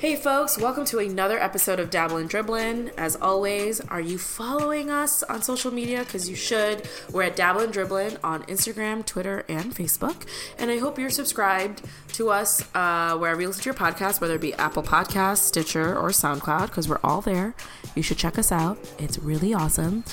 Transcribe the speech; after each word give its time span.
Hey 0.00 0.16
folks, 0.16 0.56
welcome 0.56 0.86
to 0.86 0.98
another 0.98 1.38
episode 1.38 1.78
of 1.78 1.90
Dabblin' 1.90 2.26
Dribblin'. 2.26 2.90
As 2.96 3.16
always, 3.16 3.82
are 3.82 4.00
you 4.00 4.16
following 4.16 4.88
us 4.88 5.22
on 5.24 5.42
social 5.42 5.70
media? 5.70 5.98
Because 5.98 6.26
you 6.26 6.34
should. 6.34 6.88
We're 7.12 7.24
at 7.24 7.36
Dabblin' 7.36 7.70
Dribblin' 7.70 8.16
on 8.24 8.42
Instagram, 8.44 9.04
Twitter, 9.04 9.44
and 9.46 9.74
Facebook. 9.74 10.26
And 10.58 10.70
I 10.70 10.78
hope 10.78 10.98
you're 10.98 11.10
subscribed 11.10 11.82
to 12.14 12.30
us 12.30 12.66
uh, 12.74 13.18
wherever 13.18 13.42
you 13.42 13.48
listen 13.48 13.62
to 13.64 13.66
your 13.66 13.74
podcast, 13.74 14.22
whether 14.22 14.36
it 14.36 14.40
be 14.40 14.54
Apple 14.54 14.82
Podcasts, 14.82 15.42
Stitcher, 15.42 15.94
or 15.94 16.08
SoundCloud, 16.08 16.68
because 16.68 16.88
we're 16.88 17.00
all 17.04 17.20
there. 17.20 17.54
You 17.94 18.02
should 18.02 18.16
check 18.16 18.38
us 18.38 18.50
out. 18.50 18.78
It's 18.98 19.18
really 19.18 19.52
awesome. 19.52 20.04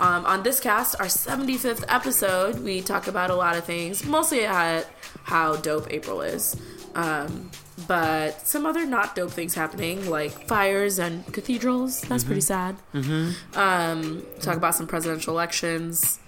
Um, 0.00 0.24
on 0.24 0.42
this 0.42 0.58
cast, 0.58 0.98
our 1.00 1.06
75th 1.06 1.84
episode, 1.88 2.60
we 2.60 2.80
talk 2.80 3.08
about 3.08 3.28
a 3.28 3.36
lot 3.36 3.58
of 3.58 3.64
things, 3.64 4.06
mostly 4.06 4.46
at 4.46 4.88
how 5.24 5.56
dope 5.56 5.92
April 5.92 6.22
is. 6.22 6.56
Um, 6.94 7.50
but 7.86 8.46
some 8.46 8.66
other 8.66 8.86
not 8.86 9.14
dope 9.16 9.30
things 9.32 9.54
happening, 9.54 10.08
like 10.08 10.46
fires 10.46 10.98
and 10.98 11.26
cathedrals. 11.32 12.00
That's 12.02 12.24
pretty 12.24 12.40
sad. 12.40 12.76
Mm-hmm. 12.94 13.58
Um, 13.58 14.24
talk 14.40 14.56
about 14.56 14.74
some 14.74 14.86
presidential 14.86 15.34
elections 15.34 16.20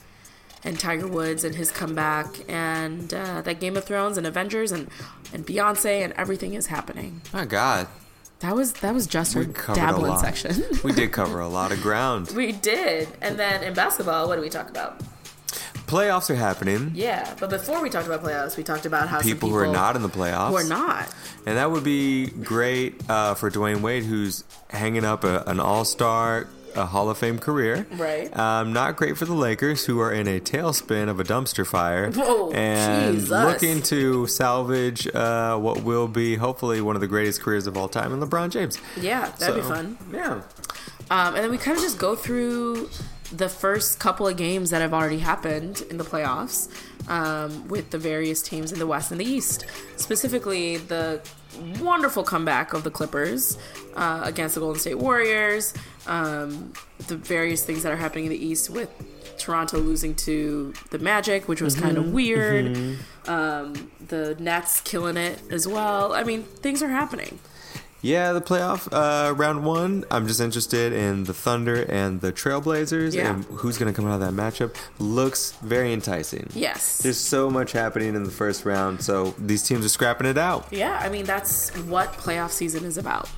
and 0.64 0.78
Tiger 0.80 1.06
Woods 1.06 1.44
and 1.44 1.54
his 1.54 1.70
comeback, 1.70 2.26
and 2.48 3.12
uh, 3.14 3.42
that 3.42 3.60
Game 3.60 3.76
of 3.76 3.84
Thrones 3.84 4.18
and 4.18 4.26
Avengers 4.26 4.72
and 4.72 4.88
and 5.32 5.46
Beyonce 5.46 6.02
and 6.04 6.12
everything 6.14 6.54
is 6.54 6.66
happening. 6.66 7.20
My 7.32 7.44
God, 7.44 7.86
That 8.40 8.56
was 8.56 8.72
that 8.74 8.92
was 8.92 9.06
just 9.06 9.36
our 9.36 9.42
we 9.44 9.52
dabbling 9.74 10.18
section. 10.18 10.64
we 10.82 10.92
did 10.92 11.12
cover 11.12 11.38
a 11.40 11.48
lot 11.58 11.70
of 11.70 11.80
ground. 11.80 12.30
we 12.34 12.50
did, 12.52 13.08
and 13.20 13.38
then 13.38 13.62
in 13.62 13.74
basketball, 13.74 14.26
what 14.26 14.34
do 14.36 14.42
we 14.42 14.48
talk 14.50 14.68
about? 14.68 15.00
Playoffs 15.86 16.30
are 16.30 16.34
happening. 16.34 16.92
Yeah, 16.94 17.34
but 17.38 17.50
before 17.50 17.80
we 17.80 17.90
talked 17.90 18.06
about 18.06 18.22
playoffs, 18.22 18.56
we 18.56 18.62
talked 18.64 18.86
about 18.86 19.08
how 19.08 19.20
some 19.20 19.30
People, 19.30 19.50
who 19.50 19.56
are 19.56 19.66
not 19.68 19.94
in 19.96 20.02
the 20.02 20.08
playoffs. 20.08 20.48
who 20.48 20.56
are 20.56 20.64
not. 20.64 21.14
And 21.46 21.56
that 21.56 21.70
would 21.70 21.84
be 21.84 22.26
great 22.26 23.08
uh, 23.08 23.34
for 23.34 23.50
Dwyane 23.50 23.80
Wade, 23.82 24.02
who's 24.04 24.42
hanging 24.70 25.04
up 25.04 25.22
a, 25.22 25.44
an 25.46 25.60
all 25.60 25.84
star, 25.84 26.48
a 26.74 26.86
Hall 26.86 27.08
of 27.08 27.18
Fame 27.18 27.38
career. 27.38 27.86
Right. 27.92 28.36
Um, 28.36 28.72
not 28.72 28.96
great 28.96 29.16
for 29.16 29.24
the 29.26 29.32
Lakers, 29.34 29.86
who 29.86 30.00
are 30.00 30.12
in 30.12 30.26
a 30.26 30.40
tailspin 30.40 31.08
of 31.08 31.20
a 31.20 31.24
dumpster 31.24 31.64
fire. 31.66 32.10
Whoa, 32.10 32.50
and 32.54 33.14
Jesus. 33.16 33.30
looking 33.30 33.80
to 33.82 34.26
salvage 34.26 35.06
uh, 35.14 35.56
what 35.56 35.84
will 35.84 36.08
be 36.08 36.34
hopefully 36.34 36.80
one 36.80 36.96
of 36.96 37.00
the 37.00 37.06
greatest 37.06 37.40
careers 37.42 37.66
of 37.68 37.76
all 37.76 37.88
time 37.88 38.12
in 38.12 38.20
LeBron 38.20 38.50
James. 38.50 38.78
Yeah, 39.00 39.30
that'd 39.38 39.54
be 39.54 39.62
fun. 39.62 39.96
Yeah. 40.12 40.42
Um, 41.08 41.34
and 41.36 41.44
then 41.44 41.50
we 41.52 41.58
kind 41.58 41.76
of 41.76 41.82
just 41.84 41.98
go 41.98 42.16
through 42.16 42.90
the 43.32 43.48
first 43.48 43.98
couple 43.98 44.26
of 44.26 44.36
games 44.36 44.70
that 44.70 44.80
have 44.80 44.94
already 44.94 45.18
happened 45.18 45.82
in 45.90 45.98
the 45.98 46.04
playoffs 46.04 46.68
um, 47.08 47.68
with 47.68 47.90
the 47.90 47.98
various 47.98 48.42
teams 48.42 48.72
in 48.72 48.78
the 48.78 48.86
West 48.86 49.10
and 49.10 49.20
the 49.20 49.24
East. 49.24 49.66
Specifically, 49.96 50.76
the 50.76 51.20
wonderful 51.80 52.22
comeback 52.22 52.72
of 52.72 52.84
the 52.84 52.90
Clippers 52.90 53.58
uh, 53.94 54.22
against 54.24 54.54
the 54.54 54.60
Golden 54.60 54.80
State 54.80 54.98
Warriors, 54.98 55.74
um, 56.06 56.72
the 57.08 57.16
various 57.16 57.64
things 57.64 57.82
that 57.82 57.92
are 57.92 57.96
happening 57.96 58.26
in 58.26 58.30
the 58.30 58.44
East 58.44 58.70
with 58.70 58.90
Toronto 59.38 59.78
losing 59.78 60.14
to 60.14 60.72
the 60.90 60.98
Magic, 60.98 61.48
which 61.48 61.60
was 61.60 61.74
kind 61.78 61.98
of 61.98 62.12
weird. 62.12 62.98
Um, 63.26 63.90
the 64.08 64.36
Nets 64.38 64.80
killing 64.80 65.16
it 65.16 65.40
as 65.50 65.66
well. 65.66 66.12
I 66.12 66.22
mean, 66.22 66.42
things 66.42 66.82
are 66.82 66.88
happening. 66.88 67.38
Yeah, 68.06 68.32
the 68.34 68.40
playoff 68.40 68.86
uh, 68.92 69.34
round 69.34 69.64
one. 69.64 70.04
I'm 70.12 70.28
just 70.28 70.40
interested 70.40 70.92
in 70.92 71.24
the 71.24 71.34
Thunder 71.34 71.82
and 71.88 72.20
the 72.20 72.32
Trailblazers 72.32 73.14
Yeah. 73.14 73.34
and 73.34 73.44
who's 73.46 73.78
going 73.78 73.92
to 73.92 73.96
come 73.96 74.08
out 74.08 74.20
of 74.20 74.20
that 74.20 74.32
matchup. 74.32 74.76
Looks 75.00 75.52
very 75.62 75.92
enticing. 75.92 76.48
Yes. 76.54 76.98
There's 76.98 77.18
so 77.18 77.50
much 77.50 77.72
happening 77.72 78.14
in 78.14 78.22
the 78.22 78.30
first 78.30 78.64
round, 78.64 79.02
so 79.02 79.34
these 79.38 79.64
teams 79.64 79.84
are 79.84 79.88
scrapping 79.88 80.26
it 80.28 80.38
out. 80.38 80.68
Yeah, 80.70 80.98
I 81.02 81.08
mean 81.08 81.24
that's 81.24 81.70
what 81.78 82.12
playoff 82.12 82.50
season 82.50 82.84
is 82.84 82.96
about. 82.96 83.28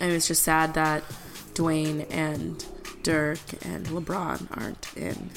And 0.00 0.10
it's 0.12 0.28
just 0.28 0.42
sad 0.42 0.72
that 0.74 1.02
Dwyane 1.54 2.06
and 2.10 2.64
Dirk 3.02 3.38
and 3.66 3.86
LeBron 3.86 4.46
aren't 4.58 4.96
in. 4.96 5.30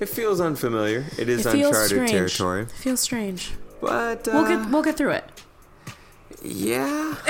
It 0.00 0.08
feels 0.08 0.40
unfamiliar. 0.40 1.04
It 1.18 1.28
is 1.28 1.46
It 1.46 1.54
uncharted 1.54 1.86
strange. 1.88 2.10
territory, 2.10 2.62
It 2.62 2.70
feels 2.72 3.00
strange. 3.00 3.52
but 3.80 4.26
uh, 4.26 4.30
We'll 4.34 4.48
get 4.48 4.70
we'll 4.70 4.82
get 4.82 4.96
through 4.96 5.12
it. 5.12 5.24
yeah. 6.42 7.14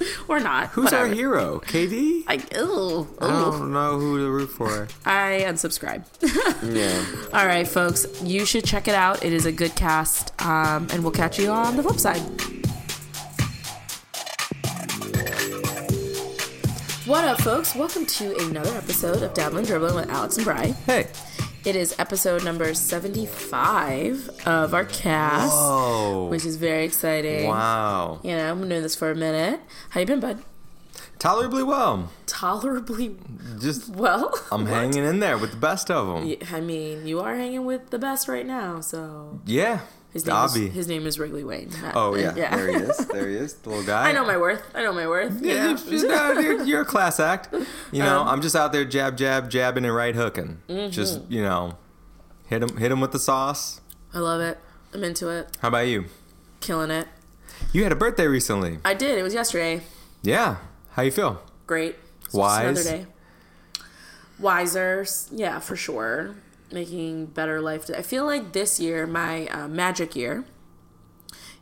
Or 0.28 0.40
not. 0.40 0.68
Who's 0.68 0.84
whatever. 0.86 1.08
our 1.08 1.14
hero? 1.14 1.60
KD. 1.60 2.24
I, 2.26 2.34
ew, 2.54 3.08
I 3.20 3.26
don't 3.28 3.72
know 3.72 3.98
who 3.98 4.18
to 4.18 4.30
root 4.30 4.48
for. 4.48 4.88
I 5.04 5.44
unsubscribe. 5.46 6.04
yeah. 6.74 7.38
All 7.38 7.46
right, 7.46 7.66
folks, 7.66 8.06
you 8.22 8.44
should 8.46 8.64
check 8.64 8.86
it 8.88 8.94
out. 8.94 9.24
It 9.24 9.32
is 9.32 9.46
a 9.46 9.52
good 9.52 9.74
cast, 9.74 10.32
um, 10.42 10.86
and 10.92 11.02
we'll 11.02 11.12
catch 11.12 11.38
you 11.38 11.50
on 11.50 11.76
the 11.76 11.82
flip 11.82 11.98
side. 11.98 12.20
What 17.06 17.24
up, 17.24 17.40
folks? 17.40 17.74
Welcome 17.74 18.06
to 18.06 18.36
another 18.46 18.70
episode 18.76 19.22
of 19.22 19.34
Dabbling 19.34 19.64
Dribbling 19.64 19.96
with 19.96 20.08
Alex 20.10 20.36
and 20.36 20.44
Bry. 20.44 20.66
Hey. 20.86 21.08
It 21.62 21.76
is 21.76 21.94
episode 21.98 22.42
number 22.42 22.72
75 22.72 24.30
of 24.46 24.72
our 24.72 24.84
cast, 24.86 25.52
Oh. 25.54 26.26
which 26.30 26.46
is 26.46 26.56
very 26.56 26.84
exciting. 26.84 27.48
Wow. 27.48 28.20
You 28.22 28.30
know, 28.36 28.50
I've 28.50 28.58
been 28.58 28.70
doing 28.70 28.82
this 28.82 28.96
for 28.96 29.10
a 29.10 29.14
minute. 29.14 29.60
How 29.90 30.00
you 30.00 30.06
been, 30.06 30.20
bud? 30.20 30.38
Tolerably 31.18 31.62
well. 31.62 32.10
Tolerably 32.26 33.16
Just 33.60 33.90
well. 33.90 34.32
I'm 34.50 34.64
hanging 34.64 35.04
in 35.04 35.20
there 35.20 35.36
with 35.36 35.50
the 35.50 35.58
best 35.58 35.90
of 35.90 36.06
them. 36.06 36.34
I 36.50 36.60
mean, 36.60 37.06
you 37.06 37.20
are 37.20 37.34
hanging 37.36 37.66
with 37.66 37.90
the 37.90 37.98
best 37.98 38.26
right 38.26 38.46
now, 38.46 38.80
so 38.80 39.38
Yeah. 39.44 39.80
His 40.12 40.26
name 40.26 40.36
is, 40.44 40.52
Dobby. 40.52 40.68
his 40.68 40.88
name 40.88 41.06
is 41.06 41.18
Wrigley 41.18 41.44
Wayne. 41.44 41.70
Not- 41.82 41.94
Oh 41.96 42.14
yeah. 42.16 42.34
yeah, 42.36 42.56
there 42.56 42.68
he 42.68 42.74
is. 42.84 42.96
There 43.12 43.28
he 43.28 43.36
is, 43.36 43.54
the 43.54 43.68
little 43.70 43.84
guy. 43.84 44.08
I 44.08 44.12
know 44.12 44.24
my 44.24 44.36
worth. 44.36 44.62
I 44.74 44.82
know 44.82 44.92
my 44.92 45.06
worth. 45.06 45.40
you 45.42 45.48
Yeah, 45.52 45.66
know? 45.66 45.72
it's 45.72 45.84
just, 45.84 46.06
uh, 46.06 46.40
you're, 46.40 46.62
you're 46.64 46.80
a 46.82 46.84
class 46.84 47.20
act. 47.20 47.52
You 47.92 48.02
know, 48.02 48.20
Um, 48.20 48.28
I'm 48.28 48.40
just 48.42 48.56
out 48.56 48.72
there 48.72 48.84
jab, 48.84 49.16
jab, 49.16 49.50
jabbing 49.50 49.84
and 49.84 49.94
right 49.94 50.14
hooking. 50.14 50.62
Mm-hmm. 50.68 50.90
Just 50.90 51.20
you 51.28 51.42
know, 51.42 51.76
hit 52.48 52.62
him, 52.62 52.76
hit 52.76 52.90
him 52.90 53.00
with 53.00 53.12
the 53.12 53.18
sauce. 53.20 53.80
I 54.12 54.18
love 54.18 54.40
it. 54.40 54.58
I'm 54.92 55.04
into 55.04 55.28
it. 55.28 55.56
How 55.60 55.68
about 55.68 55.86
you? 55.86 56.06
Killing 56.60 56.90
it. 56.90 57.06
You 57.72 57.84
had 57.84 57.92
a 57.92 57.96
birthday 57.96 58.26
recently. 58.26 58.78
I 58.84 58.94
did. 58.94 59.16
It 59.18 59.22
was 59.22 59.34
yesterday. 59.34 59.82
Yeah. 60.22 60.56
How 60.92 61.02
you 61.02 61.10
feel? 61.12 61.40
Great. 61.66 61.94
It's 62.24 62.34
Wise? 62.34 62.64
Another 62.86 63.04
day. 63.04 63.06
Wiser. 64.38 65.06
Yeah, 65.30 65.60
for 65.60 65.76
sure. 65.76 66.34
Making 66.72 67.26
better 67.26 67.60
life. 67.60 67.90
I 67.96 68.02
feel 68.02 68.24
like 68.24 68.52
this 68.52 68.78
year, 68.78 69.06
my 69.06 69.46
uh, 69.48 69.68
magic 69.68 70.14
year, 70.14 70.44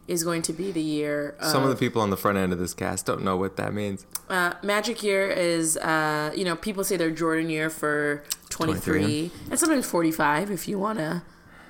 is 0.06 0.24
going 0.24 0.42
to 0.42 0.52
be 0.52 0.72
the 0.72 0.82
year. 0.82 1.36
Of, 1.38 1.50
Some 1.50 1.62
of 1.62 1.70
the 1.70 1.76
people 1.76 2.00
on 2.02 2.10
the 2.10 2.16
front 2.16 2.38
end 2.38 2.52
of 2.52 2.58
this 2.58 2.74
cast 2.74 3.06
don't 3.06 3.22
know 3.22 3.36
what 3.36 3.56
that 3.56 3.74
means. 3.74 4.06
Uh, 4.28 4.54
magic 4.62 5.02
year 5.02 5.28
is, 5.28 5.76
uh, 5.76 6.32
you 6.34 6.44
know, 6.44 6.56
people 6.56 6.82
say 6.82 6.96
their 6.96 7.10
Jordan 7.10 7.50
year 7.50 7.70
for 7.70 8.24
23, 8.48 9.00
23. 9.00 9.30
and 9.50 9.58
sometimes 9.58 9.86
45 9.86 10.50
if 10.50 10.66
you 10.66 10.78
want 10.78 10.98
to 10.98 11.22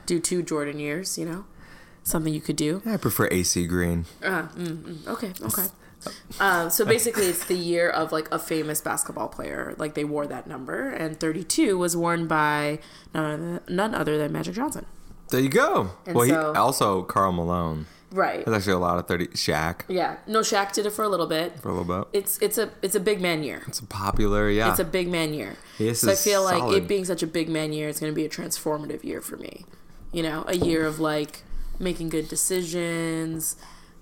do 0.06 0.20
two 0.20 0.42
Jordan 0.42 0.78
years, 0.78 1.18
you 1.18 1.24
know, 1.24 1.44
something 2.04 2.32
you 2.32 2.40
could 2.40 2.56
do. 2.56 2.80
I 2.86 2.96
prefer 2.96 3.28
AC 3.30 3.66
Green. 3.66 4.06
Uh, 4.22 4.42
mm, 4.42 4.76
mm, 4.76 5.06
okay, 5.08 5.32
okay. 5.42 5.66
Uh, 6.40 6.68
so 6.68 6.84
basically, 6.84 7.26
it's 7.26 7.44
the 7.44 7.56
year 7.56 7.90
of 7.90 8.12
like 8.12 8.30
a 8.32 8.38
famous 8.38 8.80
basketball 8.80 9.28
player. 9.28 9.74
Like 9.78 9.94
they 9.94 10.04
wore 10.04 10.26
that 10.26 10.46
number, 10.46 10.90
and 10.90 11.18
32 11.18 11.76
was 11.76 11.96
worn 11.96 12.26
by 12.26 12.78
none 13.14 13.60
other, 13.68 14.16
than 14.18 14.32
Magic 14.32 14.54
Johnson. 14.54 14.86
There 15.30 15.40
you 15.40 15.48
go. 15.48 15.90
And 16.06 16.14
well, 16.14 16.28
so- 16.28 16.52
he 16.52 16.58
also 16.58 17.02
Karl 17.02 17.32
Malone. 17.32 17.86
Right. 18.10 18.44
There's 18.44 18.56
actually 18.56 18.72
a 18.72 18.78
lot 18.78 18.98
of 18.98 19.06
thirty. 19.06 19.26
Shaq 19.28 19.82
Yeah. 19.86 20.16
No, 20.26 20.40
Shaq 20.40 20.72
did 20.72 20.86
it 20.86 20.92
for 20.92 21.02
a 21.02 21.08
little 21.08 21.26
bit. 21.26 21.60
for 21.60 21.68
a 21.68 21.74
little 21.74 22.04
bit. 22.04 22.08
It's 22.18 22.38
it's 22.40 22.56
a 22.56 22.70
it's 22.80 22.94
a 22.94 23.00
big 23.00 23.20
man 23.20 23.42
year. 23.42 23.62
It's 23.66 23.80
a 23.80 23.86
popular. 23.86 24.48
Yeah. 24.48 24.70
It's 24.70 24.78
a 24.78 24.84
big 24.84 25.08
man 25.08 25.34
year. 25.34 25.56
This 25.78 26.00
so 26.00 26.12
I 26.12 26.14
feel 26.14 26.42
like 26.42 26.74
it 26.74 26.88
being 26.88 27.04
such 27.04 27.22
a 27.22 27.26
big 27.26 27.50
man 27.50 27.72
year, 27.72 27.88
it's 27.88 28.00
going 28.00 28.10
to 28.10 28.16
be 28.16 28.24
a 28.24 28.28
transformative 28.28 29.04
year 29.04 29.20
for 29.20 29.36
me. 29.36 29.66
You 30.10 30.22
know, 30.22 30.44
a 30.48 30.56
year 30.56 30.86
of 30.86 30.98
like 30.98 31.42
making 31.78 32.08
good 32.08 32.28
decisions, 32.28 33.56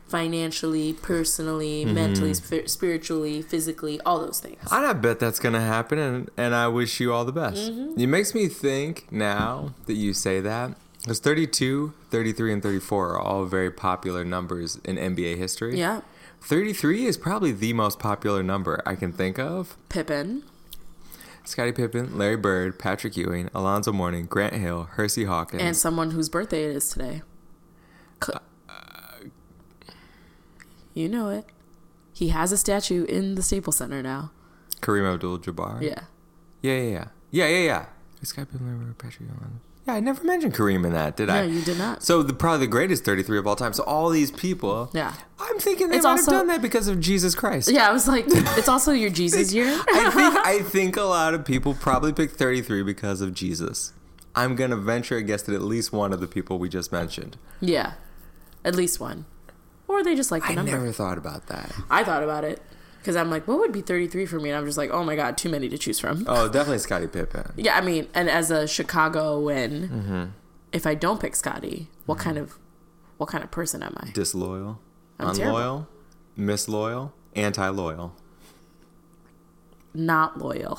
financially, 0.09 0.93
personally, 0.93 1.85
Mm-hmm. 1.85 1.95
mentally, 1.95 2.35
sp- 2.35 2.67
spiritually, 2.69 3.43
physically, 3.43 4.01
all 4.03 4.21
those 4.21 4.41
things. 4.41 4.59
And 4.71 4.87
I 4.87 4.93
bet 4.93 5.19
that's 5.19 5.39
going 5.39 5.55
to 5.55 5.61
happen, 5.61 5.99
and, 5.99 6.31
and 6.37 6.55
I 6.55 6.69
wish 6.69 7.01
you 7.01 7.13
all 7.13 7.25
the 7.25 7.33
best. 7.33 7.71
Mm-hmm. 7.73 8.01
It 8.01 8.07
makes 8.07 8.35
me 8.35 8.49
think 8.49 9.11
now 9.11 9.75
that 9.87 9.95
you 9.95 10.13
say 10.15 10.41
that, 10.41 10.77
because 11.01 11.19
32, 11.21 11.93
33, 12.11 12.53
and 12.53 12.63
34 12.63 13.11
are 13.15 13.19
all 13.21 13.45
very 13.45 13.71
popular 13.71 14.25
numbers 14.25 14.77
in 14.85 14.97
NBA 14.97 15.37
history. 15.39 15.79
Yeah. 15.79 16.01
33 16.43 17.07
is 17.07 17.17
probably 17.17 17.51
the 17.53 17.73
most 17.73 17.99
popular 17.99 18.43
number 18.43 18.81
I 18.87 18.95
can 18.95 19.13
think 19.13 19.39
of. 19.39 19.77
Pippen. 19.89 20.45
Scottie 21.45 21.73
Pippen, 21.73 22.19
Larry 22.19 22.37
Bird, 22.37 22.77
Patrick 22.79 23.17
Ewing, 23.17 23.49
Alonzo 23.55 23.93
Mourning, 23.93 24.27
Grant 24.27 24.55
Hill, 24.55 24.85
Hersey 24.93 25.25
Hawkins. 25.25 25.63
And 25.63 25.77
someone 25.77 26.11
whose 26.11 26.29
birthday 26.29 26.65
it 26.65 26.75
is 26.77 26.89
today. 26.89 27.23
Cl- 28.23 28.43
you 30.97 31.09
know 31.09 31.29
it. 31.29 31.45
He 32.13 32.29
has 32.31 32.51
a 32.53 32.57
statue 32.57 33.05
in 33.05 33.35
the 33.35 33.43
Staples 33.43 33.77
Center 33.77 34.03
now. 34.03 34.31
Kareem 34.81 35.13
Abdul-Jabbar. 35.15 35.83
Yeah. 35.83 36.01
Yeah, 36.63 36.77
yeah, 36.77 36.83
yeah. 36.91 37.05
Yeah, 37.31 37.47
yeah, 37.49 37.59
yeah. 37.65 37.87
Scottie 38.23 38.47
Pippen, 38.51 38.67
Larry 38.67 38.79
Bird, 38.87 38.99
Patrick 38.99 39.21
Ewing. 39.29 39.33
Alonzo- 39.39 39.61
Yeah, 39.87 39.95
I 39.95 40.01
never 40.01 40.25
mentioned 40.25 40.55
Kareem 40.55 40.85
in 40.87 40.93
that, 40.95 41.17
did 41.17 41.29
I? 41.31 41.43
No, 41.43 41.53
you 41.53 41.63
did 41.63 41.79
not. 41.79 42.03
So 42.03 42.23
the 42.23 42.33
probably 42.33 42.67
the 42.67 42.71
greatest 42.71 43.05
33 43.05 43.39
of 43.39 43.47
all 43.47 43.55
time. 43.57 43.73
So 43.75 43.85
all 43.85 44.09
these 44.09 44.31
people. 44.31 44.91
Yeah. 44.95 45.13
I'm 45.39 45.59
thinking 45.59 45.91
they 45.91 45.97
It's 45.97 46.05
might 46.05 46.13
also- 46.13 46.31
have 46.33 46.41
done 46.41 46.47
that 46.49 46.63
because 46.63 46.89
of 46.89 46.99
Jesus 46.99 47.35
Christ. 47.35 47.71
Yeah, 47.71 47.89
I 47.89 47.93
was 47.93 48.09
like, 48.09 48.25
it's 48.29 48.69
also 48.69 48.93
your 48.93 49.11
Jesus 49.21 49.53
year. 49.53 49.69
I 49.69 50.11
think 50.11 50.35
I 50.47 50.59
think 50.63 50.97
a 50.97 51.03
lot 51.03 51.35
of 51.35 51.45
people 51.45 51.75
probably 51.75 52.13
picked 52.13 52.37
33 52.37 52.83
because 52.83 53.21
of 53.21 53.35
Jesus. 53.35 53.93
I'm 54.35 54.57
gonna 54.57 54.77
venture 54.77 55.17
a 55.19 55.23
guess 55.23 55.43
that 55.43 55.55
at 55.55 55.63
least 55.63 55.93
one 55.93 56.13
of 56.13 56.21
the 56.21 56.27
people 56.27 56.59
we 56.59 56.69
just 56.69 56.91
mentioned. 56.93 57.37
yeah, 57.61 57.93
at 58.65 58.75
least 58.75 58.99
one, 59.01 59.25
or 59.89 60.03
they 60.05 60.15
just 60.15 60.31
like 60.31 60.43
the 60.45 60.51
I 60.51 60.55
number. 60.55 60.73
never 60.73 60.93
thought 60.93 61.19
about 61.19 61.47
that. 61.49 61.73
I 61.91 62.03
thought 62.05 62.23
about 62.23 62.45
it 62.45 62.61
because 62.99 63.17
I'm 63.17 63.31
like, 63.31 63.47
what 63.47 63.59
would 63.59 63.73
be 63.73 63.81
33 63.83 64.27
for 64.27 64.41
me? 64.41 64.51
And 64.51 64.59
I'm 64.59 64.67
just 64.67 64.79
like, 64.79 64.91
oh 64.91 65.05
my 65.05 65.15
god, 65.17 65.37
too 65.39 65.49
many 65.49 65.69
to 65.69 65.79
choose 65.79 65.99
from. 66.01 66.25
Oh, 66.29 66.49
definitely 66.49 66.79
Scottie 66.79 67.07
Pippen. 67.07 67.53
Yeah, 67.57 67.77
I 67.77 67.81
mean, 67.81 68.09
and 68.15 68.29
as 68.29 68.51
a 68.51 68.67
Chicagoan, 68.67 69.89
Mm-hmm. 69.89 70.25
if 70.73 70.87
I 70.87 70.95
don't 70.95 71.21
pick 71.21 71.37
Scotty, 71.37 71.89
what 72.07 72.19
kind 72.19 72.37
of 72.39 72.59
what 73.19 73.29
kind 73.29 73.43
of 73.45 73.51
person 73.51 73.83
am 73.83 73.95
I? 73.99 74.11
Disloyal, 74.11 74.79
I'm 75.19 75.29
unloyal, 75.31 75.89
misloyal, 76.37 77.13
anti-loyal. 77.35 78.15
Not 79.95 80.39
loyal. 80.39 80.79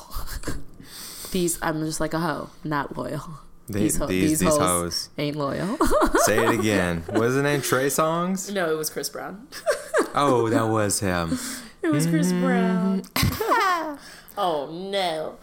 these 1.32 1.58
I'm 1.62 1.80
just 1.84 2.00
like 2.00 2.14
a 2.14 2.20
hoe, 2.20 2.50
not 2.62 2.96
loyal. 2.96 3.40
They- 3.68 3.80
these, 3.80 3.96
ho- 3.98 4.06
these- 4.06 4.38
these 4.40 4.56
hoes. 4.56 5.10
ain't 5.18 5.36
loyal. 5.36 5.76
Say 6.24 6.42
it 6.44 6.58
again. 6.58 7.04
was 7.12 7.34
his 7.34 7.42
name? 7.42 7.60
Trey 7.62 7.86
Songz? 7.86 8.52
no, 8.52 8.70
it 8.72 8.76
was 8.76 8.90
Chris 8.90 9.08
Brown. 9.10 9.46
Oh, 10.14 10.48
that 10.48 10.66
was 10.68 11.00
him. 11.00 11.38
It 11.82 11.92
was 11.92 12.06
Chris 12.06 12.32
Mm-hmm. 12.32 12.44
Brown. 12.44 13.02
oh 14.36 14.68
no. 14.72 15.36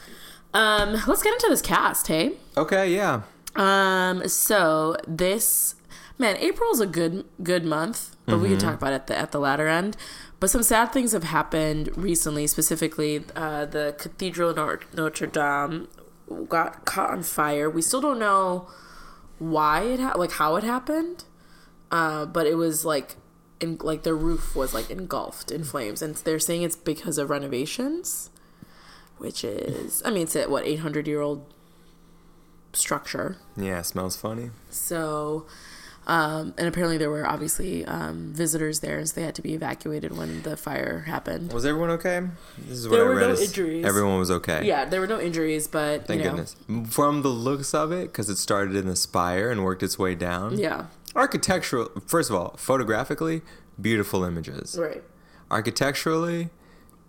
Um, 0.54 0.94
let's 1.08 1.22
get 1.22 1.34
into 1.34 1.48
this 1.50 1.62
cast, 1.62 2.08
hey? 2.08 2.34
Okay, 2.58 2.94
yeah. 2.94 3.22
Um, 3.56 4.28
so 4.28 4.98
this 5.08 5.76
man, 6.18 6.36
April's 6.38 6.80
a 6.82 6.88
good 6.88 7.26
good 7.44 7.64
month, 7.64 8.16
but 8.26 8.40
we 8.40 8.50
can 8.50 8.58
talk 8.58 8.74
about 8.76 8.92
it 8.92 8.96
at 8.96 9.08
the 9.08 9.18
at 9.18 9.32
the 9.32 9.40
latter 9.40 9.68
end. 9.68 9.96
But 10.40 10.50
some 10.50 10.64
sad 10.64 10.92
things 10.92 11.12
have 11.14 11.24
happened 11.26 11.96
recently. 11.96 12.48
Specifically, 12.48 13.24
uh, 13.36 13.66
the 13.66 13.96
Cathedral 13.98 14.54
Notre 14.94 15.28
Dame 15.28 15.88
got 16.50 16.86
caught 16.86 17.12
on 17.12 17.24
fire. 17.24 17.70
We 17.70 17.82
still 17.82 18.02
don't 18.02 18.20
know 18.20 18.68
why 19.40 19.84
it 19.84 20.00
ha- 20.00 20.14
like 20.16 20.34
how 20.34 20.56
it 20.56 20.64
happened, 20.64 21.26
uh, 21.92 22.26
but 22.26 22.48
it 22.48 22.56
was 22.56 22.86
like 22.86 23.16
in 23.60 23.78
like 23.82 24.04
the 24.04 24.14
roof 24.14 24.56
was 24.56 24.74
like 24.74 24.90
engulfed 24.90 25.52
in 25.52 25.64
flames, 25.64 26.02
and 26.02 26.16
they're 26.16 26.40
saying 26.40 26.64
it's 26.64 26.76
because 26.76 27.18
of 27.18 27.30
renovations, 27.30 28.30
which 29.18 29.44
is 29.44 30.02
I 30.06 30.12
mean 30.12 30.24
it's 30.24 30.36
a 30.36 30.48
what 30.48 30.66
eight 30.66 30.80
hundred 30.80 31.08
year 31.08 31.22
old 31.22 31.46
structure. 32.74 33.38
Yeah, 33.56 33.82
smells 33.82 34.16
funny. 34.16 34.52
So, 34.70 35.46
um, 36.08 36.54
and 36.58 36.68
apparently 36.68 36.98
there 36.98 37.10
were 37.10 37.26
obviously 37.28 37.84
um, 37.86 38.32
visitors 38.34 38.80
there, 38.82 39.04
so 39.06 39.16
they 39.16 39.26
had 39.26 39.36
to 39.36 39.42
be 39.42 39.54
evacuated 39.54 40.16
when 40.18 40.42
the 40.44 40.56
fire 40.56 41.02
happened. 41.08 41.52
Was 41.52 41.66
everyone 41.66 41.90
okay? 41.92 42.22
This 42.58 42.78
is 42.80 42.88
what 42.88 42.98
There 42.98 43.06
I 43.06 43.10
were 43.10 43.16
read. 43.16 43.28
no 43.28 43.34
is 43.34 43.42
injuries. 43.42 43.86
Everyone 43.86 44.20
was 44.20 44.30
okay. 44.32 44.66
Yeah, 44.66 44.86
there 44.86 45.00
were 45.02 45.08
no 45.08 45.20
injuries, 45.20 45.68
but 45.68 46.06
Thank 46.08 46.20
you 46.24 46.26
know, 46.30 46.36
goodness. 46.36 46.56
From 46.94 47.22
the 47.22 47.30
looks 47.30 47.74
of 47.74 47.92
it, 47.92 48.12
because 48.12 48.30
it 48.30 48.38
started 48.38 48.76
in 48.76 48.88
the 48.88 48.96
spire 48.96 49.50
and 49.52 49.64
worked 49.64 49.82
its 49.84 49.98
way 49.98 50.16
down. 50.16 50.58
Yeah, 50.58 50.86
Architectural, 51.16 51.90
first 52.06 52.30
of 52.30 52.36
all, 52.36 52.56
photographically, 52.58 53.42
beautiful 53.82 54.24
images. 54.24 54.78
right. 54.80 55.04
Architecturally, 55.50 56.50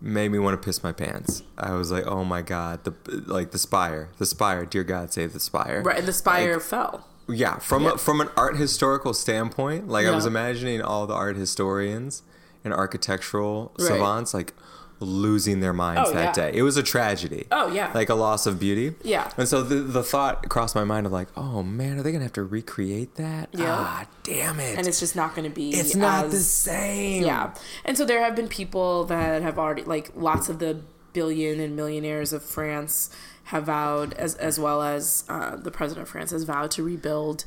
made 0.00 0.30
me 0.30 0.38
want 0.38 0.60
to 0.60 0.64
piss 0.64 0.82
my 0.82 0.92
pants. 0.92 1.42
I 1.58 1.72
was 1.72 1.90
like, 1.90 2.06
oh 2.06 2.22
my 2.24 2.40
god, 2.42 2.84
the 2.84 2.94
like 3.26 3.50
the 3.50 3.58
spire, 3.58 4.08
the 4.18 4.26
spire. 4.26 4.64
Dear 4.64 4.84
God, 4.84 5.12
save 5.12 5.32
the 5.32 5.40
spire. 5.40 5.82
Right, 5.82 5.98
and 5.98 6.06
the 6.06 6.12
spire 6.12 6.60
fell. 6.60 7.06
Yeah, 7.28 7.58
from 7.58 7.84
Yeah. 7.84 7.92
A, 7.94 7.98
from 7.98 8.20
an 8.20 8.28
art 8.36 8.56
historical 8.56 9.12
standpoint, 9.14 9.88
like 9.88 10.06
I 10.06 10.14
was 10.14 10.26
imagining 10.26 10.80
all 10.82 11.06
the 11.06 11.14
art 11.14 11.36
historians 11.36 12.22
and 12.64 12.72
architectural 12.72 13.72
Right. 13.78 13.88
savants 13.88 14.32
like 14.34 14.52
losing 14.98 15.60
their 15.60 15.74
minds 15.74 16.08
Oh, 16.10 16.14
that 16.14 16.36
yeah. 16.36 16.50
day. 16.50 16.56
It 16.56 16.62
was 16.62 16.76
a 16.78 16.82
tragedy. 16.82 17.46
Oh 17.52 17.70
yeah, 17.70 17.90
Like 17.94 18.08
a 18.08 18.14
loss 18.14 18.46
of 18.46 18.58
beauty. 18.58 18.94
Yeah. 19.02 19.30
And 19.36 19.46
so 19.46 19.62
the 19.62 19.76
the 19.76 20.02
thought 20.02 20.48
crossed 20.48 20.74
my 20.74 20.84
mind 20.84 21.04
of 21.06 21.12
like, 21.12 21.28
oh 21.36 21.62
man, 21.62 21.98
are 21.98 22.02
they 22.02 22.12
gonna 22.12 22.24
have 22.24 22.32
to 22.34 22.44
recreate 22.44 23.16
that? 23.16 23.48
Yeah. 23.52 23.66
Ah, 23.78 24.06
damn 24.22 24.58
it. 24.60 24.78
and 24.78 24.86
it's 24.86 25.00
just 25.00 25.14
not 25.16 25.34
going 25.34 25.48
to 25.48 25.54
be. 25.54 25.70
it's 25.70 25.94
not 25.94 26.26
as, 26.26 26.32
the 26.32 26.38
same. 26.40 27.24
Yeah, 27.24 27.52
and 27.84 27.96
so 27.98 28.04
there 28.06 28.22
have 28.24 28.34
been 28.34 28.48
people 28.48 29.04
that 29.04 29.42
have 29.42 29.58
already 29.58 29.82
like 29.82 30.12
lots 30.16 30.48
of 30.48 30.60
the 30.60 30.80
billion 31.12 31.60
and 31.60 31.74
millionaires 31.76 32.32
of 32.32 32.42
France 32.42 33.10
have 33.46 33.64
vowed, 33.64 34.12
as 34.14 34.34
as 34.36 34.58
well 34.58 34.82
as 34.82 35.24
uh, 35.28 35.56
the 35.56 35.70
president 35.70 36.02
of 36.02 36.08
France 36.08 36.32
has 36.32 36.44
vowed 36.44 36.70
to 36.72 36.82
rebuild, 36.82 37.44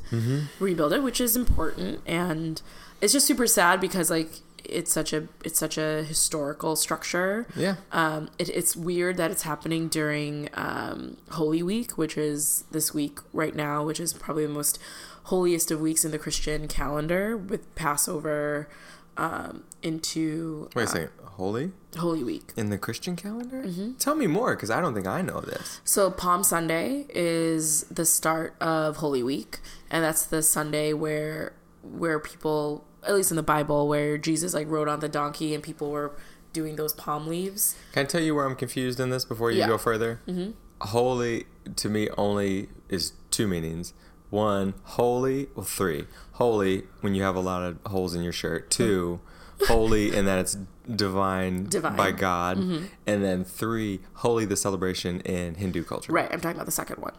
rebuild 0.58 0.92
it, 0.92 1.02
which 1.02 1.20
is 1.20 1.36
important, 1.36 2.00
and 2.06 2.62
it's 3.00 3.12
just 3.12 3.26
super 3.26 3.46
sad 3.46 3.80
because 3.80 4.10
like 4.10 4.40
it's 4.64 4.92
such 4.92 5.12
a 5.12 5.28
it's 5.44 5.58
such 5.58 5.76
a 5.76 6.02
historical 6.04 6.76
structure. 6.76 7.46
Yeah. 7.54 7.76
Um, 7.92 8.30
it, 8.38 8.48
it's 8.48 8.76
weird 8.76 9.16
that 9.18 9.30
it's 9.30 9.42
happening 9.42 9.88
during 9.88 10.48
um, 10.54 11.18
Holy 11.32 11.62
Week, 11.62 11.98
which 11.98 12.16
is 12.16 12.64
this 12.70 12.94
week 12.94 13.18
right 13.32 13.54
now, 13.54 13.84
which 13.84 14.00
is 14.00 14.12
probably 14.12 14.46
the 14.46 14.52
most 14.52 14.78
holiest 15.24 15.70
of 15.70 15.80
weeks 15.80 16.04
in 16.04 16.12
the 16.12 16.18
Christian 16.18 16.66
calendar, 16.66 17.36
with 17.36 17.74
Passover 17.74 18.68
um, 19.16 19.64
into 19.82 20.70
Wait 20.74 20.82
a 20.82 20.84
uh, 20.84 20.88
second. 20.88 21.10
Holy? 21.40 21.72
Holy 21.96 22.22
Week. 22.22 22.52
In 22.54 22.68
the 22.68 22.76
Christian 22.76 23.16
calendar? 23.16 23.62
Mm-hmm. 23.64 23.94
Tell 23.94 24.14
me 24.14 24.26
more, 24.26 24.54
because 24.54 24.70
I 24.70 24.82
don't 24.82 24.92
think 24.92 25.06
I 25.06 25.22
know 25.22 25.40
this. 25.40 25.80
So 25.84 26.10
Palm 26.10 26.44
Sunday 26.44 27.06
is 27.08 27.84
the 27.84 28.04
start 28.04 28.54
of 28.60 28.98
Holy 28.98 29.22
Week, 29.22 29.58
and 29.90 30.04
that's 30.04 30.26
the 30.26 30.42
Sunday 30.42 30.92
where 30.92 31.54
where 31.82 32.18
people, 32.20 32.84
at 33.08 33.14
least 33.14 33.30
in 33.30 33.36
the 33.38 33.42
Bible, 33.42 33.88
where 33.88 34.18
Jesus 34.18 34.52
like 34.52 34.68
rode 34.68 34.86
on 34.86 35.00
the 35.00 35.08
donkey 35.08 35.54
and 35.54 35.62
people 35.64 35.90
were 35.90 36.12
doing 36.52 36.76
those 36.76 36.92
palm 36.92 37.26
leaves. 37.26 37.74
Can 37.92 38.02
I 38.04 38.06
tell 38.06 38.20
you 38.20 38.34
where 38.34 38.44
I'm 38.44 38.54
confused 38.54 39.00
in 39.00 39.08
this 39.08 39.24
before 39.24 39.50
you 39.50 39.60
Yeah. 39.60 39.68
go 39.68 39.78
further? 39.78 40.20
Mm-hmm. 40.28 40.50
Holy 40.82 41.46
to 41.76 41.88
me 41.88 42.10
only 42.18 42.68
is 42.90 43.12
two 43.30 43.48
meanings. 43.48 43.94
One, 44.28 44.74
holy. 44.82 45.48
Well, 45.56 45.64
three. 45.64 46.04
Holy 46.32 46.84
when 47.00 47.14
you 47.14 47.22
have 47.22 47.34
a 47.34 47.40
lot 47.40 47.62
of 47.62 47.78
holes 47.86 48.14
in 48.14 48.22
your 48.22 48.32
shirt. 48.34 48.70
Two, 48.70 49.20
holy 49.66 50.14
in 50.14 50.24
that 50.26 50.38
it's 50.38 50.56
divine, 50.94 51.64
Divine. 51.64 51.96
by 51.96 52.10
God. 52.12 52.58
And 52.58 52.88
then 53.24 53.44
three, 53.44 54.00
Holi 54.14 54.44
the 54.44 54.56
celebration 54.56 55.20
in 55.20 55.54
Hindu 55.56 55.84
culture. 55.84 56.12
Right, 56.12 56.28
I'm 56.32 56.40
talking 56.40 56.56
about 56.56 56.66
the 56.66 56.72
second 56.72 56.96
one. 57.02 57.12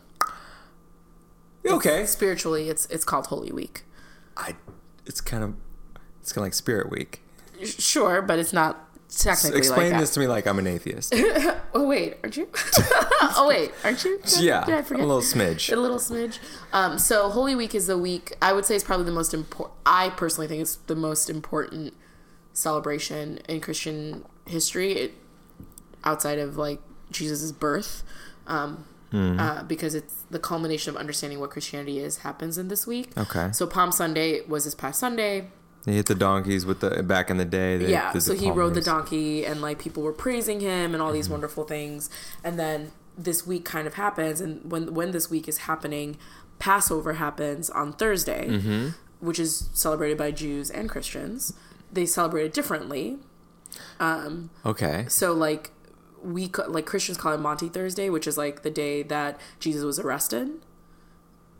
Okay. 1.65 2.05
Spiritually, 2.05 2.69
it's 2.69 2.85
it's 2.87 3.05
called 3.05 3.27
Holy 3.27 3.51
Week. 3.51 3.83
I. 4.35 4.55
It's 5.05 5.21
kind 5.21 5.43
of. 5.43 5.53
It's 6.21 6.31
kind 6.33 6.41
of 6.43 6.47
like 6.47 6.53
Spirit 6.53 6.89
Week. 6.89 7.21
Sure, 7.63 8.21
but 8.21 8.39
it's 8.39 8.53
not 8.53 8.87
technically 9.15 9.57
Explain 9.59 9.79
like 9.79 9.91
that. 9.91 9.99
this 9.99 10.13
to 10.15 10.19
me 10.19 10.27
like 10.27 10.47
I'm 10.47 10.57
an 10.59 10.67
atheist. 10.67 11.13
Oh 11.73 11.87
wait, 11.87 12.17
aren't 12.21 12.35
you? 12.35 12.49
oh 12.53 13.45
wait, 13.47 13.71
aren't 13.85 14.03
you? 14.03 14.19
Did 14.25 14.41
yeah, 14.41 14.65
I 14.67 14.79
a 14.79 14.83
forget? 14.83 15.05
little 15.07 15.21
smidge. 15.21 15.71
a 15.71 15.77
little 15.77 15.99
smidge. 15.99 16.37
Um, 16.73 16.99
so 16.99 17.29
Holy 17.29 17.55
Week 17.55 17.73
is 17.73 17.87
the 17.87 17.97
week 17.97 18.33
I 18.41 18.51
would 18.51 18.65
say 18.65 18.75
is 18.75 18.83
probably 18.83 19.05
the 19.05 19.13
most 19.13 19.33
important. 19.33 19.77
I 19.85 20.09
personally 20.09 20.47
think 20.47 20.61
it's 20.61 20.75
the 20.87 20.97
most 20.97 21.29
important 21.29 21.93
celebration 22.53 23.39
in 23.47 23.61
Christian 23.61 24.25
history, 24.45 24.93
it, 24.93 25.13
outside 26.03 26.39
of 26.39 26.57
like 26.57 26.79
Jesus' 27.11 27.51
birth, 27.51 28.03
um, 28.47 28.85
Mm-hmm. 29.11 29.41
uh, 29.41 29.63
because 29.63 29.93
it's 29.93 30.23
the 30.29 30.39
culmination 30.39 30.89
of 30.89 30.95
understanding 30.95 31.41
what 31.41 31.49
Christianity 31.49 31.99
is 31.99 32.19
happens 32.19 32.57
in 32.57 32.69
this 32.69 32.87
week. 32.87 33.11
Okay. 33.17 33.49
So 33.51 33.67
Palm 33.67 33.91
Sunday 33.91 34.39
was 34.47 34.63
this 34.63 34.73
past 34.73 35.01
Sunday. 35.01 35.49
He 35.83 35.91
hit 35.95 36.05
the 36.05 36.15
donkeys 36.15 36.65
with 36.65 36.79
the 36.79 37.03
back 37.03 37.29
in 37.29 37.35
the 37.35 37.43
day. 37.43 37.75
They 37.75 37.91
yeah 37.91 38.13
so 38.19 38.33
he 38.35 38.49
rode 38.51 38.73
the 38.73 38.79
donkey 38.81 39.45
and 39.45 39.61
like 39.61 39.79
people 39.79 40.01
were 40.01 40.13
praising 40.13 40.61
him 40.61 40.93
and 40.93 41.01
all 41.01 41.09
Mm-hmm. 41.09 41.15
these 41.15 41.29
wonderful 41.29 41.65
things 41.65 42.09
and 42.41 42.57
then 42.57 42.93
this 43.17 43.45
week 43.45 43.65
kind 43.65 43.85
of 43.85 43.95
happens 43.95 44.39
and 44.39 44.71
when 44.71 44.93
when 44.93 45.11
this 45.11 45.29
week 45.29 45.49
is 45.49 45.57
happening 45.57 46.17
passover 46.59 47.13
happens 47.15 47.69
on 47.69 47.91
thursday 47.91 48.47
Mm-hmm. 48.47 48.87
which 49.19 49.39
is 49.39 49.69
celebrated 49.73 50.17
by 50.17 50.31
jews 50.31 50.69
and 50.69 50.87
christians 50.87 51.53
they 51.91 52.05
celebrate 52.05 52.45
it 52.45 52.53
differently 52.53 53.17
Okay. 54.65 55.05
so 55.07 55.33
like 55.33 55.71
we 56.23 56.51
like 56.67 56.85
christians 56.85 57.17
call 57.17 57.33
it 57.33 57.39
maundy 57.39 57.67
thursday 57.69 58.09
which 58.09 58.27
is 58.27 58.37
like 58.37 58.61
the 58.63 58.69
day 58.69 59.01
that 59.03 59.39
jesus 59.59 59.83
was 59.83 59.97
arrested 59.99 60.49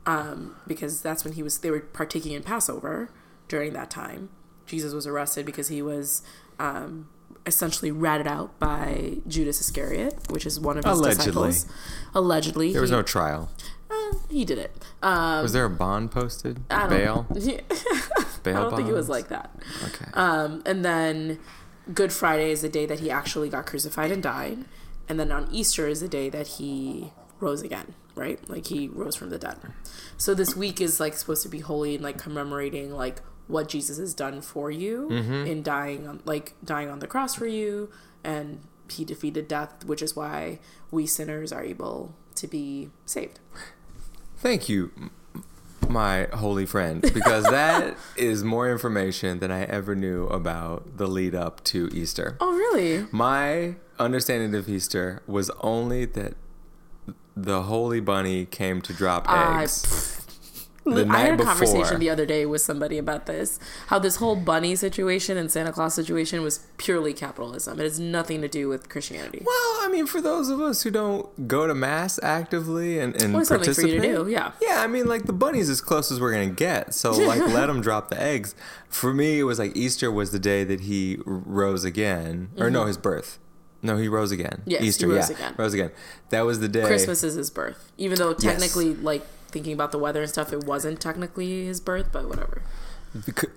um 0.06 0.56
because 0.68 1.02
that's 1.02 1.24
when 1.24 1.34
he 1.34 1.44
was 1.44 1.60
they 1.60 1.72
were 1.72 1.80
partaking 1.80 2.32
in 2.34 2.44
passover 2.44 3.10
during 3.48 3.74
that 3.74 3.90
time 3.90 4.30
jesus 4.66 4.94
was 4.94 5.06
arrested 5.08 5.46
because 5.46 5.68
he 5.70 5.82
was 5.82 6.22
um 6.60 7.08
essentially 7.48 7.92
ratted 7.92 8.28
out 8.28 8.58
by 8.60 9.18
judas 9.28 9.60
iscariot 9.60 10.16
which 10.30 10.46
is 10.46 10.60
one 10.60 10.78
of 10.78 10.84
his 10.86 10.98
Allegedly. 11.00 11.26
disciples 11.50 11.66
allegedly 12.14 12.72
There 12.72 12.82
was 12.82 12.92
he, 12.92 12.96
no 12.96 13.02
trial. 13.02 13.50
Uh, 13.92 14.18
he 14.30 14.46
did 14.46 14.58
it 14.58 14.72
um 15.04 15.42
Was 15.44 15.54
there 15.54 15.66
a 15.66 15.70
bond 15.70 16.12
posted? 16.12 16.62
I 16.70 16.88
Bail? 16.88 17.28
Bail 18.44 18.58
I 18.58 18.62
don't 18.62 18.76
think 18.76 18.90
it 18.90 18.94
was 18.94 19.10
like 19.10 19.28
that. 19.28 19.52
Okay. 19.86 20.06
Um, 20.14 20.64
and 20.66 20.84
then 20.84 21.40
Good 21.94 22.12
Friday 22.14 22.52
is 22.52 22.62
the 22.62 22.70
day 22.70 22.86
that 22.86 23.00
he 23.00 23.12
actually 23.12 23.50
got 23.50 23.66
crucified 23.66 24.12
and 24.12 24.24
died. 24.24 24.66
And 25.10 25.20
then 25.20 25.32
on 25.32 25.48
Easter 25.52 25.88
is 25.88 26.00
the 26.02 26.08
day 26.08 26.30
that 26.30 26.48
he 26.58 27.12
rose 27.40 27.62
again. 27.62 27.94
right? 28.16 28.40
Like 28.50 28.68
he 28.68 28.88
rose 28.88 29.16
from 29.16 29.30
the 29.30 29.38
dead. 29.38 29.58
So 30.18 30.34
this 30.34 30.56
week 30.56 30.80
is 30.82 31.00
like 31.00 31.14
supposed 31.16 31.44
to 31.44 31.50
be 31.50 31.60
holy 31.60 31.96
and 31.96 32.04
like 32.04 32.18
commemorating 32.18 32.92
like 32.94 33.22
what 33.48 33.68
Jesus 33.68 33.98
has 33.98 34.14
done 34.14 34.42
for 34.42 34.72
you 34.72 35.10
in 35.10 35.62
dying 35.64 36.08
on 36.08 36.22
like 36.26 36.54
dying 36.64 36.90
on 36.90 37.00
the 37.00 37.08
cross 37.08 37.36
for 37.36 37.48
you 37.48 37.90
and 38.24 38.62
he 38.90 39.04
defeated 39.06 39.48
death, 39.48 39.84
which 39.86 40.02
is 40.02 40.16
why 40.16 40.60
we 40.92 41.06
sinners 41.06 41.52
are 41.52 41.64
able 41.64 42.14
to 42.36 42.48
be 42.48 42.90
saved. 43.06 43.40
Thank 44.42 44.68
you, 44.68 44.92
my 45.88 46.28
holy 46.34 46.66
friend, 46.66 47.02
because 47.14 47.44
that 47.52 47.96
is 48.16 48.44
more 48.44 48.72
information 48.72 49.40
than 49.40 49.52
I 49.52 49.64
ever 49.66 49.96
knew 49.96 50.26
about 50.28 50.98
the 50.98 51.06
lead 51.08 51.36
up 51.36 51.64
to 51.66 51.90
Easter. 51.94 52.38
Oh, 52.40 52.52
really? 52.56 53.06
My 53.12 53.76
understanding 54.00 54.56
of 54.56 54.68
Easter 54.68 55.22
was 55.28 55.52
only 55.62 56.06
that 56.06 56.34
the 57.36 57.64
Holy 57.64 58.00
Bunny 58.00 58.46
came 58.46 58.82
to 58.82 58.94
drop 58.94 59.30
I- 59.30 59.62
eggs. 59.64 60.21
The 60.84 61.08
I 61.10 61.20
had 61.20 61.34
a 61.34 61.38
before. 61.38 61.52
conversation 61.52 62.00
the 62.00 62.10
other 62.10 62.26
day 62.26 62.46
with 62.46 62.62
somebody 62.62 62.98
about 62.98 63.26
this. 63.26 63.60
How 63.88 64.00
this 64.00 64.16
whole 64.16 64.36
bunny 64.36 64.76
situation 64.76 65.38
and 65.38 65.52
Santa 65.52 65.72
Claus 65.72 65.94
situation 65.94 66.42
was 66.42 66.66
purely 66.78 67.14
capitalism. 67.14 67.80
It 67.80 67.84
has 67.84 68.00
nothing 68.00 68.42
to 68.42 68.48
do 68.48 68.68
with 68.68 68.90
Christianity. 68.90 69.44
Well, 69.46 69.78
I 69.82 69.90
mean, 69.92 70.08
for 70.08 70.22
those 70.22 70.50
of 70.50 70.60
us 70.60 70.82
who 70.82 70.92
don't 70.92 71.48
go 71.48 71.68
to 71.68 71.76
mass 71.76 72.20
actively 72.24 73.00
and, 73.00 73.20
and 73.22 73.34
Well, 73.34 73.42
it's 73.42 73.50
something 73.50 73.74
for 73.74 73.82
participate, 73.82 73.94
you 73.94 74.16
to 74.18 74.24
do, 74.26 74.32
yeah. 74.32 74.52
yeah. 74.62 74.82
I 74.82 74.88
mean, 74.88 75.08
like 75.08 75.26
the 75.26 75.34
bunny's 75.34 75.70
as 75.70 75.82
close 75.82 76.12
as 76.12 76.20
we're 76.20 76.32
gonna 76.32 76.48
get. 76.48 76.94
So, 76.94 77.12
like, 77.28 77.40
let 77.40 77.68
them 77.68 77.82
drop 77.82 78.10
the 78.10 78.20
eggs. 78.20 78.56
For 78.90 79.14
me, 79.14 79.40
it 79.40 79.44
was 79.44 79.60
like 79.60 79.76
Easter 79.76 80.12
was 80.12 80.32
the 80.32 80.40
day 80.40 80.64
that 80.64 80.82
he 80.82 81.18
rose 81.26 81.84
again, 81.84 82.50
or 82.58 82.70
no, 82.70 82.86
his 82.86 82.98
birth. 82.98 83.40
No, 83.84 83.98
he 83.98 84.08
rose 84.08 84.32
again. 84.32 84.62
Mm-hmm. 84.62 84.70
Yes, 84.70 84.82
Easter, 84.84 85.08
rose 85.08 85.30
yeah, 85.30 85.36
again. 85.36 85.56
rose 85.58 85.74
again. 85.74 85.92
That 86.30 86.42
was 86.42 86.60
the 86.60 86.68
day. 86.68 86.86
Christmas 86.86 87.24
is 87.24 87.36
his 87.36 87.50
birth. 87.50 87.92
Even 87.98 88.18
though 88.20 88.34
technically, 88.34 88.94
like, 88.96 89.26
thinking 89.52 89.74
about 89.74 89.92
the 89.92 89.98
weather 90.00 90.22
and 90.22 90.30
stuff, 90.30 90.52
it 90.54 90.64
wasn't 90.66 91.00
technically 91.02 91.66
his 91.66 91.80
birth, 91.80 92.08
but 92.12 92.28
whatever. 92.28 92.62
Becau- 93.18 93.52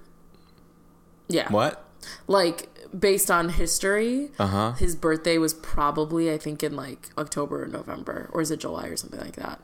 Yeah. 1.29 1.51
what? 1.51 1.85
Like, 2.27 2.69
based 2.99 3.31
on 3.31 3.51
history, 3.51 4.31
Uh 4.39 4.47
huh. 4.47 4.73
his 4.73 4.95
birthday 4.97 5.39
was 5.39 5.55
probably, 5.55 6.33
I 6.33 6.39
think, 6.39 6.63
in 6.63 6.77
like 6.77 7.11
October 7.17 7.63
or 7.65 7.67
November, 7.67 8.29
or 8.33 8.41
is 8.41 8.51
it 8.51 8.61
July 8.61 8.87
or 8.87 8.97
something 8.97 9.21
like 9.21 9.37
that? 9.37 9.61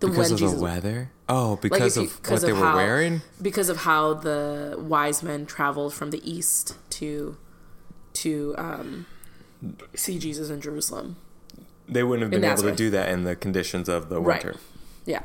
The 0.00 0.06
Because 0.08 0.30
of 0.30 0.38
Jesus- 0.38 0.56
the 0.58 0.62
weather. 0.62 1.10
Oh, 1.28 1.56
because 1.56 1.96
you- 1.96 2.04
of 2.04 2.20
what 2.30 2.40
they 2.42 2.50
of 2.52 2.58
were 2.58 2.64
how- 2.64 2.76
wearing. 2.76 3.22
because 3.42 3.68
of 3.68 3.78
how 3.78 4.14
the 4.14 4.76
wise 4.78 5.22
men 5.24 5.44
traveled 5.46 5.92
from 5.92 6.10
the 6.10 6.22
east 6.30 6.76
to 6.90 7.36
to 8.14 8.54
um, 8.58 9.06
see 9.94 10.18
Jesus 10.18 10.50
in 10.50 10.60
Jerusalem. 10.60 11.16
They 11.88 12.02
wouldn't 12.02 12.22
have 12.22 12.30
been 12.30 12.48
able 12.50 12.62
to 12.64 12.74
do 12.74 12.90
that 12.90 13.08
in 13.10 13.24
the 13.24 13.34
conditions 13.36 13.88
of 13.88 14.08
the 14.08 14.20
Right. 14.20 14.42
winter. 14.44 14.60
Yeah. 15.06 15.22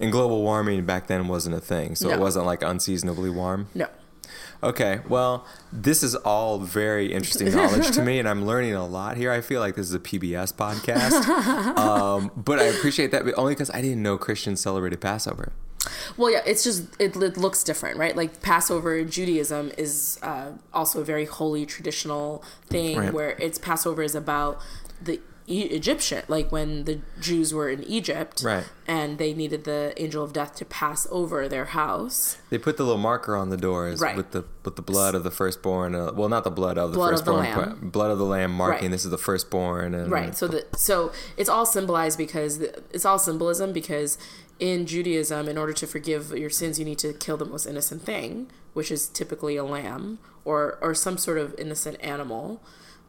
And 0.00 0.10
global 0.10 0.42
warming 0.42 0.84
back 0.86 1.06
then 1.08 1.28
wasn't 1.28 1.54
a 1.54 1.60
thing, 1.60 1.94
so 1.94 2.08
it 2.10 2.18
wasn't 2.18 2.46
like 2.46 2.62
unseasonably 2.62 3.30
warm. 3.30 3.68
No. 3.74 3.86
Okay, 4.62 5.00
well, 5.08 5.46
this 5.72 6.02
is 6.02 6.14
all 6.14 6.58
very 6.58 7.12
interesting 7.12 7.50
knowledge 7.52 7.92
to 7.92 8.02
me, 8.02 8.18
and 8.18 8.28
I'm 8.28 8.44
learning 8.44 8.74
a 8.74 8.86
lot 8.86 9.16
here. 9.16 9.30
I 9.32 9.40
feel 9.40 9.60
like 9.60 9.74
this 9.74 9.86
is 9.86 9.94
a 9.94 9.98
PBS 9.98 10.54
podcast, 10.54 11.24
um, 11.78 12.30
but 12.36 12.58
I 12.58 12.64
appreciate 12.64 13.10
that 13.12 13.22
only 13.38 13.52
because 13.54 13.70
I 13.70 13.80
didn't 13.80 14.02
know 14.02 14.18
Christians 14.18 14.60
celebrated 14.60 15.00
Passover. 15.00 15.52
Well, 16.18 16.30
yeah, 16.30 16.42
it's 16.44 16.62
just 16.62 16.84
it, 16.98 17.16
it 17.16 17.38
looks 17.38 17.64
different, 17.64 17.96
right? 17.96 18.14
Like 18.14 18.42
Passover 18.42 18.98
in 18.98 19.10
Judaism 19.10 19.72
is 19.78 20.18
uh, 20.22 20.52
also 20.74 21.00
a 21.00 21.04
very 21.04 21.24
holy 21.24 21.64
traditional 21.64 22.44
thing 22.66 22.98
Right. 22.98 23.12
where 23.14 23.30
it's 23.38 23.58
Passover 23.58 24.02
is 24.02 24.14
about 24.14 24.60
the 25.02 25.20
e- 25.50 25.62
Egyptian, 25.64 26.22
like 26.28 26.50
when 26.52 26.84
the 26.84 27.00
Jews 27.20 27.52
were 27.52 27.68
in 27.68 27.82
Egypt, 27.84 28.42
Right. 28.44 28.64
and 28.86 29.18
they 29.18 29.34
needed 29.34 29.64
the 29.64 29.92
angel 29.96 30.22
of 30.24 30.32
death 30.32 30.54
to 30.56 30.64
pass 30.64 31.06
over 31.10 31.48
their 31.48 31.66
house. 31.66 32.36
They 32.50 32.58
put 32.58 32.76
the 32.76 32.84
little 32.84 32.98
marker 33.00 33.34
on 33.36 33.50
the 33.50 33.56
doors 33.56 34.00
Right. 34.00 34.16
with 34.16 34.30
the 34.30 34.44
with 34.64 34.76
the 34.76 34.82
blood 34.82 35.14
of 35.14 35.24
the 35.24 35.30
firstborn. 35.30 35.94
Uh, 35.94 36.12
well, 36.14 36.28
not 36.28 36.44
the 36.44 36.50
blood 36.50 36.76
of 36.78 36.92
the 36.92 36.96
Blood 36.96 37.14
of 37.14 37.24
the 37.24 37.32
firstborn, 37.32 37.44
lamb. 37.70 37.78
but 37.80 37.92
blood 37.92 38.10
of 38.10 38.18
the 38.18 38.24
lamb, 38.26 38.52
marking 38.52 38.84
Right. 38.84 38.90
this 38.92 39.04
is 39.04 39.10
the 39.10 39.18
firstborn. 39.18 39.94
And 39.94 40.10
Right. 40.12 40.36
So 40.36 40.46
that 40.48 40.78
so 40.78 41.12
it's 41.36 41.48
all 41.50 41.66
symbolized 41.66 42.16
because 42.18 42.58
the, 42.58 42.82
it's 42.92 43.04
all 43.04 43.18
symbolism 43.18 43.72
because 43.72 44.16
in 44.58 44.84
Judaism, 44.86 45.48
in 45.48 45.56
order 45.56 45.72
to 45.72 45.86
forgive 45.86 46.32
your 46.36 46.50
sins, 46.50 46.78
you 46.78 46.84
need 46.84 46.98
to 46.98 47.12
kill 47.14 47.38
the 47.38 47.46
most 47.46 47.64
innocent 47.66 48.02
thing, 48.04 48.48
which 48.74 48.90
is 48.90 49.08
typically 49.08 49.56
a 49.56 49.64
lamb 49.64 50.18
or 50.44 50.78
or 50.82 50.94
some 50.94 51.16
sort 51.16 51.38
of 51.38 51.54
innocent 51.58 51.96
animal. 52.00 52.60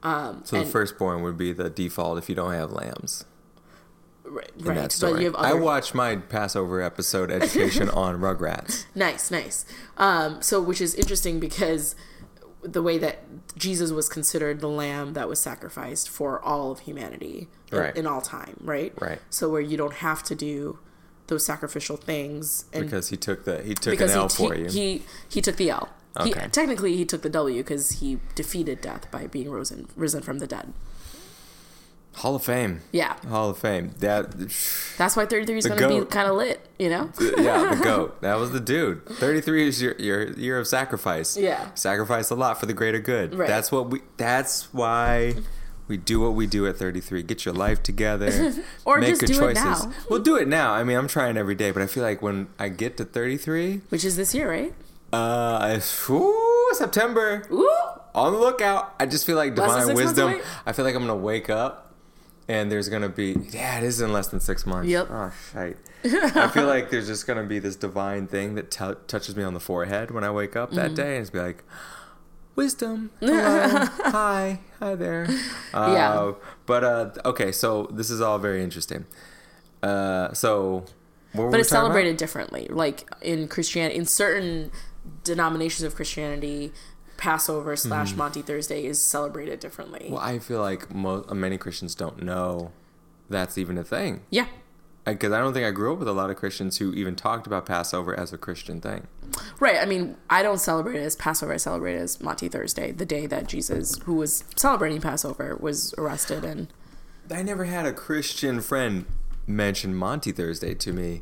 Um, 0.03 0.41
So 0.45 0.59
the 0.59 0.65
firstborn 0.65 1.21
would 1.23 1.37
be 1.37 1.53
the 1.53 1.69
default 1.69 2.17
if 2.17 2.27
you 2.29 2.35
don't 2.35 2.53
have 2.53 2.71
lambs. 2.71 3.25
right, 4.23 4.49
In 4.57 4.65
right. 4.65 4.75
that 4.75 4.81
But 4.83 4.91
story, 4.91 5.19
you 5.21 5.25
have 5.31 5.35
I 5.35 5.53
watched 5.53 5.93
my 5.93 6.15
Passover 6.15 6.81
episode 6.81 7.29
education 7.39 7.89
on 7.89 8.19
Rugrats. 8.19 8.85
nice, 8.95 9.29
nice. 9.31 9.65
Um, 9.97 10.41
so 10.41 10.61
which 10.61 10.81
is 10.81 10.95
interesting 10.95 11.39
because 11.39 11.95
the 12.63 12.81
way 12.83 12.97
that 12.99 13.23
Jesus 13.57 13.91
was 13.91 14.07
considered 14.07 14.59
the 14.59 14.67
lamb 14.69 15.13
that 15.13 15.27
was 15.27 15.39
sacrificed 15.39 16.07
for 16.09 16.39
all 16.43 16.71
of 16.71 16.81
humanity 16.81 17.47
in- 17.71 17.77
Right. 17.77 17.95
in, 17.97 18.05
all 18.05 18.21
time, 18.21 18.57
right? 18.61 18.93
Right. 19.01 19.19
So 19.29 19.49
where 19.49 19.61
you 19.61 19.77
don't 19.77 19.93
have 19.95 20.21
to 20.23 20.35
do 20.35 20.77
those 21.27 21.45
sacrificial 21.45 21.95
things 21.95 22.65
and 22.73 22.83
because 22.85 23.07
he 23.07 23.15
took 23.17 23.45
the 23.45 23.63
he 23.63 23.73
took 23.73 23.99
an 24.01 24.09
L 24.09 24.27
he, 24.27 24.35
for 24.35 24.53
you. 24.55 24.65
he 24.69 25.03
he 25.29 25.41
took 25.41 25.55
the 25.55 25.69
L. 25.69 25.87
He, 26.23 26.31
technically, 26.33 26.95
he 26.97 27.05
took 27.05 27.21
the 27.21 27.29
W 27.29 27.57
because 27.63 27.91
he 27.99 28.19
defeated 28.35 28.81
death 28.81 29.09
by 29.11 29.27
being 29.27 29.49
risen 29.49 29.87
risen 29.95 30.21
from 30.21 30.39
the 30.39 30.47
dead. 30.47 30.73
Hall 32.15 32.35
of 32.35 32.43
Fame. 32.43 32.81
Yeah, 32.91 33.15
Hall 33.29 33.49
of 33.51 33.57
Fame. 33.57 33.91
That 33.99 34.31
that's 34.97 35.15
why 35.15 35.25
33 35.25 35.57
is 35.57 35.67
going 35.67 35.79
to 35.79 35.87
be 36.01 36.05
kind 36.05 36.27
of 36.27 36.35
lit, 36.35 36.67
you 36.77 36.89
know? 36.89 37.09
yeah, 37.37 37.73
the 37.73 37.81
goat. 37.83 38.21
That 38.21 38.35
was 38.35 38.51
the 38.51 38.59
dude. 38.59 39.05
Thirty-three 39.05 39.67
is 39.69 39.81
your 39.81 39.95
your 39.95 40.27
year 40.33 40.59
of 40.59 40.67
sacrifice. 40.67 41.37
Yeah. 41.37 41.73
sacrifice 41.75 42.29
a 42.29 42.35
lot 42.35 42.59
for 42.59 42.65
the 42.65 42.73
greater 42.73 42.99
good. 42.99 43.33
Right. 43.33 43.47
That's 43.47 43.71
what 43.71 43.89
we. 43.89 44.01
That's 44.17 44.73
why 44.73 45.35
we 45.87 45.95
do 45.95 46.19
what 46.19 46.31
we 46.33 46.47
do 46.47 46.67
at 46.67 46.75
thirty-three. 46.75 47.23
Get 47.23 47.45
your 47.45 47.53
life 47.53 47.81
together. 47.81 48.53
Or 48.85 48.99
make 48.99 49.11
just 49.11 49.21
good 49.21 49.27
do 49.27 49.47
it 49.47 49.55
choices. 49.55 49.85
now. 49.85 49.93
We'll 50.09 50.19
do 50.21 50.35
it 50.35 50.49
now. 50.49 50.73
I 50.73 50.83
mean, 50.83 50.97
I'm 50.97 51.07
trying 51.07 51.37
every 51.37 51.55
day, 51.55 51.71
but 51.71 51.81
I 51.81 51.87
feel 51.87 52.03
like 52.03 52.21
when 52.21 52.47
I 52.59 52.67
get 52.67 52.97
to 52.97 53.05
thirty-three, 53.05 53.81
Which 53.87 54.03
is 54.03 54.17
this 54.17 54.35
year, 54.35 54.49
right? 54.51 54.73
Uh, 55.13 55.59
I, 55.61 55.81
ooh, 56.09 56.69
September. 56.73 57.45
Ooh, 57.51 57.69
on 58.15 58.33
the 58.33 58.39
lookout. 58.39 58.93
I 58.99 59.05
just 59.05 59.25
feel 59.25 59.35
like 59.35 59.55
divine 59.55 59.93
wisdom. 59.95 60.39
I 60.65 60.73
feel 60.73 60.85
like 60.85 60.95
I'm 60.95 61.01
gonna 61.01 61.15
wake 61.15 61.49
up 61.49 61.93
and 62.47 62.71
there's 62.71 62.89
gonna 62.89 63.09
be 63.09 63.35
yeah, 63.51 63.77
it 63.77 63.83
is 63.83 64.01
in 64.01 64.11
less 64.13 64.27
than 64.27 64.39
six 64.39 64.65
months. 64.65 64.89
Yep. 64.89 65.07
Oh 65.09 65.31
shite. 65.53 65.77
I 66.03 66.47
feel 66.47 66.65
like 66.65 66.89
there's 66.89 67.07
just 67.07 67.27
gonna 67.27 67.43
be 67.43 67.59
this 67.59 67.75
divine 67.75 68.27
thing 68.27 68.55
that 68.55 68.71
t- 68.71 68.93
touches 69.07 69.35
me 69.35 69.43
on 69.43 69.53
the 69.53 69.59
forehead 69.59 70.11
when 70.11 70.23
I 70.23 70.31
wake 70.31 70.55
up 70.55 70.69
Mm-hmm. 70.69 70.77
that 70.79 70.95
day, 70.95 71.15
and 71.15 71.21
it's 71.21 71.29
be 71.29 71.39
like. 71.39 71.63
Wisdom. 72.53 73.11
Hello. 73.21 73.85
Hi. 74.11 74.59
Hi 74.79 74.95
there. 74.95 75.25
Uh, 75.73 75.91
Yeah. 75.93 76.31
But 76.65 76.83
uh, 76.83 77.09
okay, 77.23 77.53
so 77.53 77.87
this 77.93 78.09
is 78.09 78.19
all 78.19 78.37
very 78.39 78.61
interesting. 78.61 79.05
Uh, 79.81 80.33
so, 80.33 80.83
but 81.33 81.43
it's 81.43 81.45
talking 81.45 81.53
about? 81.53 81.69
celebrated 81.69 82.17
differently. 82.17 82.67
Like 82.69 83.09
in 83.21 83.47
Christianity, 83.47 83.97
in 83.97 84.05
certain 84.05 84.69
denominations 85.23 85.83
of 85.83 85.95
Christianity, 85.95 86.71
Passover 87.17 87.75
slash 87.75 88.15
Maundy 88.15 88.41
Thursday 88.41 88.85
is 88.85 89.01
celebrated 89.01 89.59
differently. 89.59 90.07
Hmm. 90.07 90.13
Well, 90.13 90.21
I 90.23 90.39
feel 90.39 90.61
like 90.61 90.93
mo- 90.93 91.25
many 91.31 91.57
Christians 91.57 91.93
don't 91.95 92.23
know 92.23 92.71
that's 93.29 93.57
even 93.57 93.77
a 93.77 93.83
thing. 93.83 94.21
yeah, 94.29 94.47
because 95.05 95.31
I 95.31 95.39
don't 95.39 95.53
think 95.53 95.65
I 95.65 95.71
grew 95.71 95.93
up 95.93 95.99
with 95.99 96.07
a 96.07 96.13
lot 96.13 96.29
of 96.29 96.35
Christians 96.35 96.77
who 96.77 96.93
even 96.93 97.15
talked 97.15 97.47
about 97.47 97.65
Passover 97.65 98.17
as 98.19 98.31
a 98.33 98.37
Christian 98.37 98.81
thing. 98.81 99.07
right. 99.59 99.77
I 99.77 99.85
mean, 99.85 100.17
I 100.29 100.43
don't 100.43 100.59
celebrate 100.59 100.97
it 100.97 101.03
as 101.03 101.15
Passover. 101.15 101.53
I 101.53 101.57
celebrate 101.57 101.95
it 101.95 102.01
as 102.01 102.21
Maundy 102.21 102.49
Thursday, 102.49 102.91
the 102.91 103.05
day 103.05 103.25
that 103.27 103.47
Jesus, 103.47 103.97
who 104.03 104.15
was 104.15 104.43
celebrating 104.55 105.01
Passover, 105.01 105.57
was 105.59 105.93
arrested 105.97 106.43
and 106.43 106.67
I 107.31 107.41
never 107.43 107.63
had 107.65 107.85
a 107.85 107.93
Christian 107.93 108.61
friend 108.61 109.05
mention 109.47 109.95
Maundy 109.95 110.31
Thursday 110.31 110.73
to 110.75 110.91
me 110.91 111.21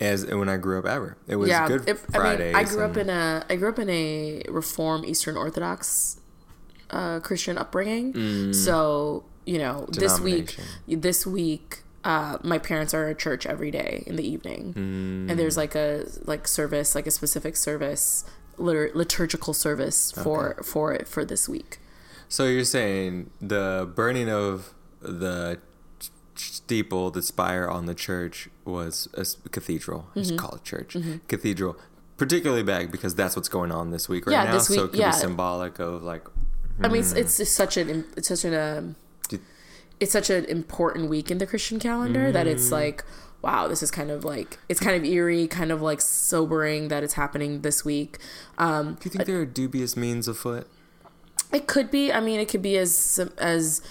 as 0.00 0.26
when 0.26 0.48
I 0.48 0.56
grew 0.56 0.78
up 0.78 0.86
ever. 0.86 1.16
It 1.26 1.36
was 1.36 1.48
yeah. 1.48 1.68
Good 1.68 1.88
if- 1.88 2.00
Friday. 2.00 2.50
I 2.50 2.54
mean, 2.54 2.56
I 2.56 2.64
grew 2.64 2.84
up 2.84 2.96
in 2.96 3.10
a 3.10 3.44
I 3.48 3.56
grew 3.56 3.68
up 3.68 3.78
in 3.78 3.90
a 3.90 4.42
Reform 4.48 5.04
Eastern 5.04 5.36
Orthodox 5.36 6.18
uh, 6.90 7.20
Christian 7.20 7.58
upbringing. 7.58 8.52
So 8.52 9.24
you 9.46 9.58
know, 9.58 9.86
this 9.90 10.20
week, 10.20 10.56
this 10.86 11.26
week, 11.26 11.82
uh, 12.04 12.38
my 12.42 12.58
parents 12.58 12.94
are 12.94 13.08
at 13.08 13.18
church 13.18 13.46
every 13.46 13.70
day 13.70 14.04
in 14.06 14.16
the 14.16 14.26
evening, 14.26 14.74
and 14.76 15.38
there's 15.38 15.56
like 15.56 15.74
a 15.74 16.06
like 16.24 16.48
service, 16.48 16.94
like 16.94 17.06
a 17.06 17.10
specific 17.10 17.56
service, 17.56 18.24
litur- 18.58 18.94
liturgical 18.94 19.52
service 19.54 20.12
for 20.12 20.60
for 20.62 20.92
it 20.92 21.08
for 21.08 21.24
this 21.24 21.48
week. 21.48 21.78
So 22.28 22.46
you're 22.46 22.64
saying 22.64 23.30
the 23.40 23.90
burning 23.92 24.30
of 24.30 24.72
the 25.00 25.58
steeple, 26.40 27.10
the 27.10 27.22
spire 27.22 27.68
on 27.68 27.86
the 27.86 27.94
church 27.94 28.48
was 28.64 29.08
a 29.14 29.24
cathedral. 29.50 30.06
Mm-hmm. 30.10 30.20
Just 30.20 30.36
call 30.38 30.54
it 30.56 30.64
church. 30.64 30.96
Cathedral. 31.28 31.76
Particularly 32.16 32.62
bad 32.62 32.90
because 32.92 33.14
that's 33.14 33.34
what's 33.36 33.48
going 33.48 33.72
on 33.72 33.90
this 33.90 34.08
week 34.08 34.26
right 34.26 34.32
Yeah, 34.34 34.44
now. 34.44 34.52
this 34.54 34.66
so 34.66 34.72
week- 34.74 34.80
it 34.80 34.88
could 34.90 34.98
yeah. 35.00 35.10
be 35.12 35.16
symbolic 35.18 35.78
of 35.78 36.02
like 36.02 36.26
I 36.82 36.88
mean, 36.88 37.00
it's, 37.00 37.12
it's 37.12 37.36
just 37.36 37.54
such 37.54 37.76
an 37.76 38.06
it's 38.16 38.28
such 38.28 38.44
an 38.44 38.54
um, 38.54 38.96
it's 40.00 40.12
such 40.12 40.30
an 40.30 40.46
important 40.46 41.10
week 41.10 41.30
in 41.30 41.36
the 41.38 41.46
Christian 41.46 41.78
calendar 41.78 42.32
that 42.32 42.46
Mm. 42.46 42.50
it's 42.52 42.72
like, 42.72 43.04
wow, 43.42 43.68
this 43.68 43.82
is 43.82 43.90
kind 43.90 44.10
of 44.10 44.24
like 44.24 44.58
it's 44.68 44.80
kind 44.80 44.96
of 44.96 45.04
eerie, 45.04 45.46
kind 45.46 45.70
of 45.70 45.82
like 45.82 46.00
sobering 46.00 46.88
that 46.88 47.02
it's 47.02 47.14
happening 47.14 47.60
this 47.60 47.84
week. 47.84 48.16
Um, 48.56 48.94
Do 48.94 49.00
you 49.04 49.10
think 49.10 49.26
there 49.26 49.40
are 49.40 49.44
dubious 49.46 49.96
means 49.96 50.26
afoot? 50.26 50.66
it 51.52 51.66
could 51.66 51.90
be. 51.90 52.12
I 52.12 52.20
mean, 52.20 52.40
it 52.40 52.48
could 52.48 52.62
be 52.62 52.78
as 52.78 53.20
as 53.38 53.82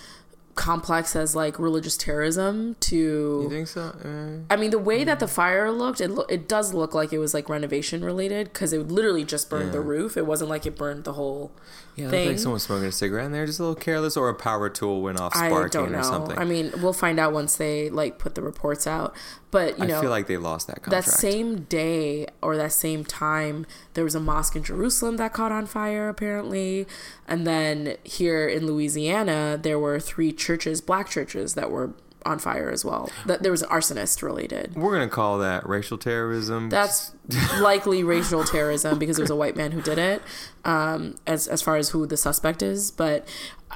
complex 0.60 1.16
as 1.16 1.38
like 1.38 1.58
religious 1.58 1.96
terrorism 1.96 2.76
to 2.82 2.96
You 3.44 3.50
think 3.50 3.70
so? 3.70 3.82
Uh, 4.04 4.54
I 4.54 4.58
mean, 4.58 4.72
the 4.72 4.78
way 4.78 5.06
that 5.06 5.22
the 5.22 5.28
fire 5.28 5.72
looked, 5.72 6.02
it 6.02 6.10
lo- 6.10 6.26
it 6.28 6.50
does 6.50 6.74
look 6.74 6.94
like 6.94 7.14
it 7.14 7.18
was 7.18 7.34
like 7.34 7.48
renovation 7.48 8.04
related 8.04 8.52
because 8.52 8.74
it 8.74 8.90
literally 8.90 9.24
just 9.24 9.50
burned 9.50 9.72
the 9.72 9.80
roof. 9.80 10.18
It 10.18 10.26
wasn't 10.26 10.50
like 10.50 10.66
it 10.66 10.76
burned 10.78 11.06
the 11.06 11.14
whole 11.14 11.54
yeah, 12.00 12.10
thing. 12.10 12.30
like 12.30 12.40
someone 12.40 12.60
smoking 12.60 12.88
a 12.88 12.92
cigarette 12.92 13.26
and 13.26 13.34
they're 13.34 13.46
just 13.46 13.60
a 13.60 13.64
little 13.64 13.76
careless, 13.76 14.18
or 14.18 14.30
a 14.30 14.36
power 14.36 14.70
tool 14.70 15.02
went 15.02 15.20
off 15.20 15.36
I 15.36 15.50
sparking 15.50 15.96
or 15.96 16.04
something. 16.04 16.38
I 16.38 16.46
mean, 16.46 16.72
we'll 16.82 16.94
find 16.94 17.20
out 17.20 17.34
once 17.34 17.58
they 17.58 17.90
like 17.90 18.18
put 18.18 18.36
the 18.36 18.42
reports 18.42 18.88
out. 18.88 19.16
But 19.52 19.78
you 19.78 19.86
I 19.86 19.88
know, 19.88 20.02
feel 20.02 20.10
like 20.10 20.28
they 20.28 20.38
lost 20.38 20.68
that 20.68 20.84
contract. 20.84 21.08
that 21.08 21.12
same 21.12 21.62
day 21.64 22.28
or 22.42 22.56
that 22.58 22.72
same 22.72 23.04
time, 23.04 23.66
there 23.96 24.04
was 24.04 24.16
a 24.16 24.20
mosque 24.20 24.56
in 24.56 24.64
Jerusalem 24.64 25.18
that 25.18 25.34
caught 25.34 25.52
on 25.52 25.66
fire 25.66 26.08
apparently, 26.08 26.86
and 27.28 27.48
then 27.48 27.98
here 28.04 28.48
in 28.48 28.68
Louisiana, 28.68 29.60
there 29.62 29.80
were 29.80 30.00
three 30.00 30.32
churches, 30.32 30.82
black 30.82 31.10
churches, 31.10 31.56
that 31.56 31.72
were 31.72 31.94
on 32.26 32.38
fire 32.40 32.70
as 32.70 32.84
well. 32.84 33.10
That 33.26 33.44
there 33.44 33.52
was 33.52 33.62
an 33.62 33.70
arsonist 33.70 34.22
related. 34.22 34.76
We're 34.76 34.92
gonna 34.94 35.08
call 35.10 35.38
that 35.40 35.68
racial 35.68 35.98
terrorism. 35.98 36.70
That's 36.70 37.14
likely 37.60 38.04
racial 38.04 38.44
terrorism 38.44 39.00
because 39.00 39.18
it 39.18 39.22
was 39.22 39.30
a 39.32 39.36
white 39.36 39.56
man 39.56 39.72
who 39.72 39.82
did 39.82 39.98
it. 39.98 40.22
Um, 40.66 41.16
as 41.26 41.48
as 41.48 41.62
far 41.62 41.78
as 41.78 41.90
who 41.90 42.06
the 42.06 42.18
suspect 42.18 42.62
is, 42.62 42.92
but 42.92 43.28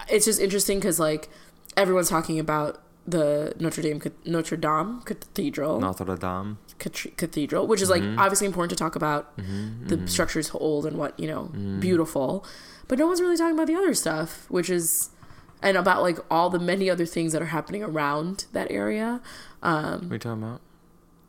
it's 0.10 0.26
just 0.26 0.40
interesting 0.42 0.80
because 0.80 1.00
like 1.00 1.30
everyone's 1.78 2.10
talking 2.10 2.38
about 2.40 2.82
the 3.08 3.54
Notre 3.60 3.82
Dame 3.82 4.02
Notre 4.26 4.56
Dame 4.58 5.02
Cathedral, 5.06 5.80
Notre 5.80 6.16
Dame. 6.16 6.58
Cathedral, 6.80 7.68
which 7.68 7.82
is 7.82 7.90
like 7.90 8.02
Mm-hmm. 8.02 8.20
obviously 8.20 8.48
important 8.48 8.70
to 8.72 8.76
talk 8.76 8.96
about. 8.96 9.36
The 9.38 10.06
structure's 10.08 10.52
old 10.54 10.86
and 10.86 10.98
what 10.98 11.18
you 11.20 11.28
know, 11.28 11.44
Mm-hmm. 11.54 11.80
beautiful, 11.80 12.46
but 12.88 13.00
no 13.00 13.08
one's 13.08 13.22
really 13.22 13.38
talking 13.38 13.56
about 13.56 13.68
the 13.68 13.76
other 13.76 13.94
stuff, 13.94 14.46
which 14.50 14.70
is 14.70 15.10
and 15.64 15.78
about 15.78 16.02
like 16.02 16.20
all 16.30 16.50
the 16.50 16.60
many 16.60 16.90
other 16.90 17.06
things 17.06 17.32
that 17.34 17.42
are 17.42 17.46
happening 17.58 17.82
around 17.84 18.46
that 18.54 18.70
area. 18.72 19.22
Um, 19.62 20.02
What 20.04 20.12
are 20.12 20.14
you 20.16 20.20
talking 20.20 20.44
about? 20.44 20.62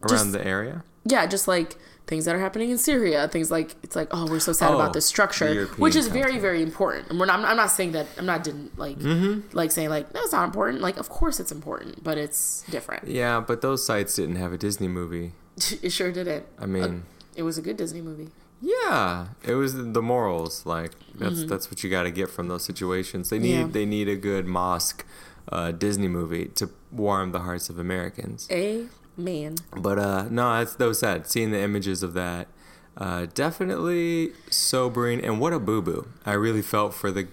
Around 0.02 0.08
Just- 0.10 0.32
the 0.32 0.46
area? 0.46 0.84
yeah, 1.04 1.26
just 1.26 1.46
like 1.48 1.76
things 2.06 2.26
that 2.26 2.34
are 2.34 2.38
happening 2.40 2.68
in 2.70 2.76
Syria, 2.76 3.26
things 3.28 3.50
like 3.50 3.76
it's 3.82 3.96
like 3.96 4.08
oh 4.10 4.26
we're 4.26 4.38
so 4.38 4.52
sad 4.52 4.70
Oh, 4.72 4.74
about 4.74 4.92
this 4.92 5.04
the 5.04 5.08
structure, 5.08 5.66
which 5.78 5.96
is 5.96 6.08
very 6.08 6.38
very 6.38 6.62
important. 6.62 7.08
And 7.10 7.18
we're 7.18 7.24
not, 7.26 7.40
I'm 7.40 7.56
not 7.56 7.70
saying 7.70 7.92
that 7.92 8.06
I'm 8.18 8.26
not 8.26 8.44
didn't 8.44 8.78
like 8.78 8.98
Mm-hmm. 8.98 9.56
like 9.56 9.70
saying 9.72 9.88
like 9.88 10.12
that's 10.12 10.32
not 10.32 10.44
important. 10.44 10.82
Like 10.82 10.98
of 10.98 11.08
course 11.08 11.40
it's 11.40 11.52
important, 11.52 12.04
but 12.04 12.18
it's 12.18 12.62
different. 12.70 13.08
Yeah, 13.08 13.40
but 13.40 13.62
those 13.62 13.84
sites 13.86 14.16
didn't 14.16 14.36
have 14.36 14.52
a 14.52 14.58
Disney 14.58 14.88
movie. 14.88 15.32
it 15.82 15.90
sure 15.90 16.12
didn't. 16.12 16.44
I 16.58 16.66
mean, 16.66 17.04
It 17.36 17.42
was 17.44 17.56
a 17.58 17.62
good 17.62 17.76
Disney 17.78 18.02
movie. 18.02 18.28
Yeah, 18.60 19.28
it 19.42 19.54
was 19.54 19.74
the 19.74 20.02
morals. 20.02 20.64
Like 20.66 20.92
that's 21.14 21.44
that's 21.44 21.70
what 21.70 21.82
you 21.84 21.90
got 21.90 22.04
to 22.04 22.10
get 22.10 22.30
from 22.30 22.48
those 22.48 22.64
situations. 22.64 23.30
They 23.30 23.38
need 23.38 23.54
Mm-hmm. 23.54 23.66
Yeah. 23.66 23.72
they 23.72 23.86
need 23.86 24.08
a 24.08 24.16
good 24.16 24.46
mosque 24.46 25.04
uh, 25.52 25.72
Disney 25.72 26.08
movie 26.08 26.46
to 26.56 26.70
warm 26.90 27.32
the 27.32 27.40
hearts 27.40 27.68
of 27.68 27.78
Americans. 27.78 28.48
Amen. 28.50 29.56
But 29.76 29.98
uh, 29.98 30.26
no, 30.30 30.58
that's 30.58 30.74
that 30.76 30.86
was 30.86 30.98
sad. 31.00 31.26
Seeing 31.26 31.50
the 31.50 31.60
images 31.60 32.02
of 32.02 32.14
that, 32.14 32.48
uh, 32.96 33.26
definitely 33.34 34.32
sobering. 34.50 35.22
And 35.24 35.40
what 35.40 35.52
a 35.52 35.58
boo 35.58 35.82
boo! 35.82 36.08
I 36.24 36.32
really 36.32 36.62
felt 36.62 36.94
for 36.94 37.10
the 37.10 37.28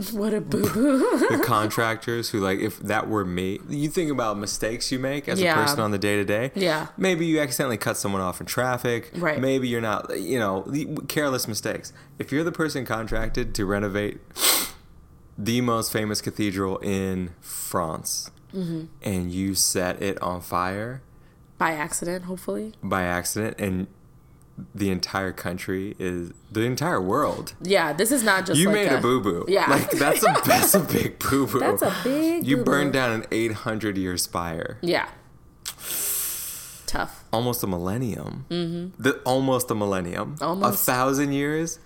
What 0.12 0.32
a 0.34 0.40
boo 0.40 0.62
boo. 0.72 0.98
the 1.28 1.42
contractors 1.44 2.30
who 2.30 2.40
like 2.40 2.58
if 2.60 2.78
that 2.80 3.08
were 3.08 3.24
me. 3.24 3.58
You 3.68 3.88
think 3.88 4.10
about 4.10 4.38
mistakes 4.38 4.90
you 4.92 4.98
make 4.98 5.28
as 5.28 5.40
Yeah. 5.40 5.52
a 5.52 5.62
person 5.62 5.80
on 5.80 5.90
the 5.90 5.98
day 5.98 6.16
to 6.16 6.24
day. 6.24 6.50
Yeah. 6.54 6.88
Maybe 6.96 7.26
you 7.26 7.40
accidentally 7.40 7.76
cut 7.78 7.96
someone 7.96 8.20
off 8.22 8.40
in 8.40 8.46
traffic. 8.46 9.10
Right. 9.14 9.40
Maybe 9.40 9.68
you're 9.68 9.80
not. 9.80 10.18
You 10.20 10.38
know, 10.38 10.62
careless 11.08 11.46
mistakes. 11.48 11.92
If 12.18 12.32
you're 12.32 12.44
the 12.44 12.52
person 12.52 12.84
contracted 12.84 13.54
to 13.56 13.64
renovate 13.64 14.20
the 15.38 15.60
most 15.60 15.92
famous 15.92 16.20
cathedral 16.20 16.78
in 16.78 17.30
France. 17.40 18.30
Mm-hmm. 18.54 18.86
And 19.02 19.30
you 19.30 19.54
set 19.54 20.02
it 20.02 20.20
on 20.20 20.40
fire, 20.40 21.02
By 21.56 21.70
accident, 21.72 22.24
hopefully. 22.24 22.72
by 22.82 23.02
accident 23.04 23.54
and 23.60 23.86
the 24.74 24.90
entire 24.90 25.32
country 25.32 25.94
is 25.98 26.32
the 26.50 26.62
entire 26.62 27.00
world. 27.00 27.54
Yeah, 27.62 27.92
this 27.92 28.10
is 28.12 28.22
not 28.22 28.46
just 28.46 28.58
You 28.60 28.66
like 28.66 28.74
made 28.74 28.92
a, 28.92 29.00
boo 29.00 29.20
boo. 29.20 29.44
Yeah. 29.48 29.68
Like 29.70 29.90
that's 29.90 30.22
a 30.22 30.34
that's 30.44 30.74
a 30.74 30.80
big 30.80 31.18
boo 31.30 31.46
boo. 31.46 31.58
That's 31.60 31.82
a 31.82 31.94
big 32.04 32.46
You 32.46 32.56
boo-boo. 32.58 32.70
burned 32.70 32.92
down 32.92 33.10
an 33.12 33.26
800 33.30 33.96
year 33.98 34.16
spire. 34.16 34.78
Yeah. 34.82 35.08
Tough. 36.86 37.24
Almost 37.32 37.62
a 37.62 37.66
millennium. 37.66 38.46
Mm-hmm. 38.50 39.00
The, 39.02 39.12
almost 39.20 39.70
a 39.70 39.74
millennium. 39.74 40.36
Almost 40.40 40.82
A 40.82 40.92
thousand 40.92 41.32
years. 41.32 41.78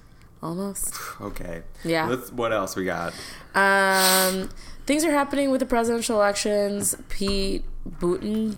Almost. 0.43 0.95
Okay. 1.21 1.63
Yeah. 1.85 2.07
Let's, 2.07 2.33
what 2.33 2.53
else 2.53 2.75
we 2.77 2.85
got? 2.85 3.13
Um, 3.55 4.49
things 4.87 5.05
are 5.05 5.11
happening 5.13 5.51
with 5.51 5.61
the 5.61 5.67
presidential 5.67 6.17
elections. 6.17 6.97
Pete 7.09 7.65
Buttigieg, 7.89 8.57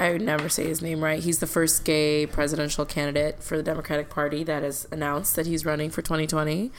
I 0.00 0.12
would 0.12 0.22
never 0.22 0.48
say 0.48 0.66
his 0.66 0.80
name 0.80 1.04
right. 1.04 1.22
He's 1.22 1.40
the 1.40 1.46
first 1.46 1.84
gay 1.84 2.26
presidential 2.26 2.86
candidate 2.86 3.42
for 3.42 3.58
the 3.58 3.62
Democratic 3.62 4.08
Party 4.08 4.42
that 4.44 4.62
has 4.62 4.88
announced 4.90 5.36
that 5.36 5.46
he's 5.46 5.66
running 5.66 5.90
for 5.90 6.00
2020. 6.00 6.72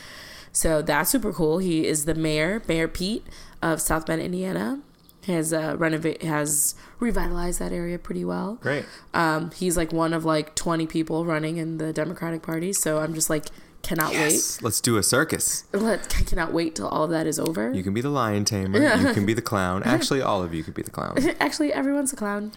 So 0.51 0.81
that's 0.81 1.11
super 1.11 1.31
cool. 1.31 1.59
He 1.59 1.85
is 1.85 2.05
the 2.05 2.15
mayor, 2.15 2.63
Mayor 2.67 2.87
Pete 2.87 3.25
of 3.61 3.79
South 3.79 4.07
Bend, 4.07 4.21
Indiana. 4.21 4.81
Has 5.27 5.53
uh, 5.53 5.75
renovate 5.77 6.23
has 6.23 6.73
revitalized 6.99 7.59
that 7.59 7.71
area 7.71 7.99
pretty 7.99 8.25
well. 8.25 8.55
Great. 8.55 8.85
Um, 9.13 9.51
he's 9.51 9.77
like 9.77 9.93
one 9.93 10.13
of 10.13 10.25
like 10.25 10.55
20 10.55 10.87
people 10.87 11.25
running 11.25 11.57
in 11.57 11.77
the 11.77 11.93
Democratic 11.93 12.41
Party. 12.41 12.73
So 12.73 12.97
I'm 12.97 13.13
just 13.13 13.29
like 13.29 13.45
cannot 13.83 14.13
Yes. 14.13 14.63
Let's 14.63 14.81
do 14.81 14.97
a 14.97 15.03
circus. 15.03 15.65
wait. 15.71 15.81
Let 15.83 16.17
I 16.19 16.23
cannot 16.23 16.53
wait 16.53 16.75
till 16.75 16.87
all 16.87 17.03
of 17.03 17.11
that 17.11 17.27
is 17.27 17.37
over. 17.37 17.71
You 17.71 17.83
can 17.83 17.93
be 17.93 18.01
the 18.01 18.09
lion 18.09 18.45
tamer. 18.45 18.79
You 18.97 19.13
can 19.13 19.27
be 19.27 19.35
the 19.35 19.43
clown. 19.43 19.83
Actually, 19.85 20.23
all 20.23 20.41
of 20.41 20.55
you 20.55 20.63
could 20.63 20.73
be 20.73 20.81
the 20.81 20.89
clown. 20.91 21.17
Actually, 21.39 21.71
everyone's 21.71 22.11
a 22.11 22.15
clown. 22.15 22.51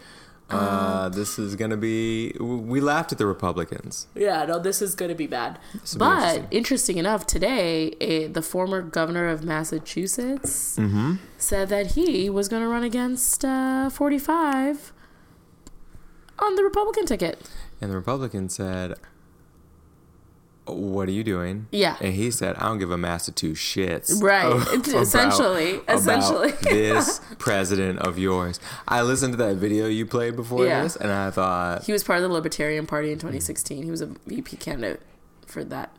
Uh, 0.50 1.08
this 1.08 1.38
is 1.38 1.56
gonna 1.56 1.76
be. 1.76 2.32
We 2.38 2.80
laughed 2.80 3.10
at 3.12 3.18
the 3.18 3.26
Republicans. 3.26 4.06
Yeah, 4.14 4.44
no, 4.44 4.58
this 4.58 4.80
is 4.82 4.94
going 4.94 5.08
to 5.08 5.14
be 5.14 5.26
bad. 5.26 5.58
be 5.72 5.78
But 5.98 6.22
interesting. 6.22 6.46
interesting. 6.50 6.98
enough, 6.98 7.26
today 7.26 7.94
a, 8.00 8.26
the 8.28 8.42
former 8.42 8.82
governor 8.82 9.26
of 9.28 9.42
Massachusetts 9.42 10.76
Mm-hmm. 10.78 11.14
said 11.38 11.68
that 11.70 11.92
he 11.92 12.28
was 12.30 12.48
going 12.48 12.62
to 12.62 12.68
run 12.68 12.84
against 12.84 13.44
uh, 13.44 13.88
45 13.90 14.92
on 16.38 16.56
the 16.56 16.62
Republican 16.62 17.06
ticket. 17.06 17.40
And 17.80 17.90
the 17.90 17.96
Republican 17.96 18.48
said, 18.48 18.94
"What 20.66 21.08
are 21.08 21.12
you 21.12 21.24
doing?" 21.24 21.66
Yeah. 21.70 21.96
And 22.00 22.14
he 22.14 22.30
said, 22.30 22.56
"I 22.56 22.68
don't 22.68 22.78
give 22.78 22.90
a 22.90 22.96
mass 22.98 23.28
of 23.28 23.34
two 23.34 23.52
shits." 23.52 24.22
Right. 24.22 24.44
about- 24.46 24.88
Essentially. 24.88 25.76
about 25.76 25.96
Essentially. 25.98 26.50
this 26.62 27.20
president 27.38 27.98
of 28.00 28.18
yours. 28.18 28.60
I 28.88 29.02
listened 29.02 29.32
to 29.34 29.36
that 29.38 29.56
video 29.56 29.86
you 29.86 30.06
played 30.06 30.36
before 30.36 30.64
Yeah. 30.66 30.82
this, 30.82 30.96
and 30.96 31.10
I 31.12 31.30
thought, 31.30 31.84
He 31.84 31.92
was 31.92 32.02
part 32.04 32.18
of 32.18 32.22
the 32.22 32.28
Libertarian 32.34 32.86
Party 32.86 33.10
in 33.12 33.18
2016. 33.18 33.82
He 33.82 33.90
was 33.90 34.00
a 34.00 34.06
VP 34.26 34.56
candidate 34.56 35.00
for 35.46 35.64
that 35.64 35.90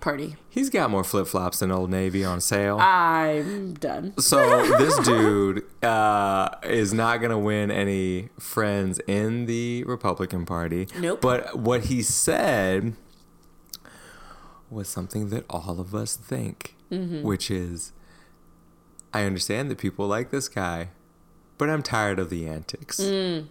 party. 0.00 0.34
he's 0.50 0.68
got 0.68 0.90
more 0.90 1.04
flip 1.04 1.28
flops 1.28 1.60
than 1.60 1.70
Old 1.70 1.88
Navy 1.88 2.24
on 2.24 2.40
sale. 2.40 2.76
I'm 2.80 3.74
done. 3.74 4.14
So 4.18 4.66
this 4.76 4.98
dude 5.06 5.62
uh, 5.84 6.48
is 6.64 6.92
not 6.92 7.18
going 7.18 7.30
to 7.30 7.38
win 7.38 7.70
any 7.70 8.30
friends 8.36 8.98
in 9.06 9.46
the 9.46 9.84
Republican 9.84 10.44
Party. 10.44 10.88
Nope. 10.98 11.20
But 11.20 11.56
what 11.56 11.82
he 11.84 12.02
said 12.02 12.94
was 14.72 14.88
something 14.88 15.28
that 15.30 15.44
all 15.50 15.80
of 15.80 15.94
us 15.94 16.16
think, 16.16 16.74
Mm-hmm. 16.90 17.22
which 17.22 17.50
is, 17.50 17.92
I 19.14 19.24
understand 19.24 19.70
that 19.70 19.78
people 19.78 20.06
like 20.06 20.30
this 20.30 20.48
guy, 20.48 20.88
but 21.58 21.70
I'm 21.70 21.82
tired 21.82 22.18
of 22.18 22.28
the 22.28 22.46
antics. 22.46 23.00
Mm. 23.00 23.46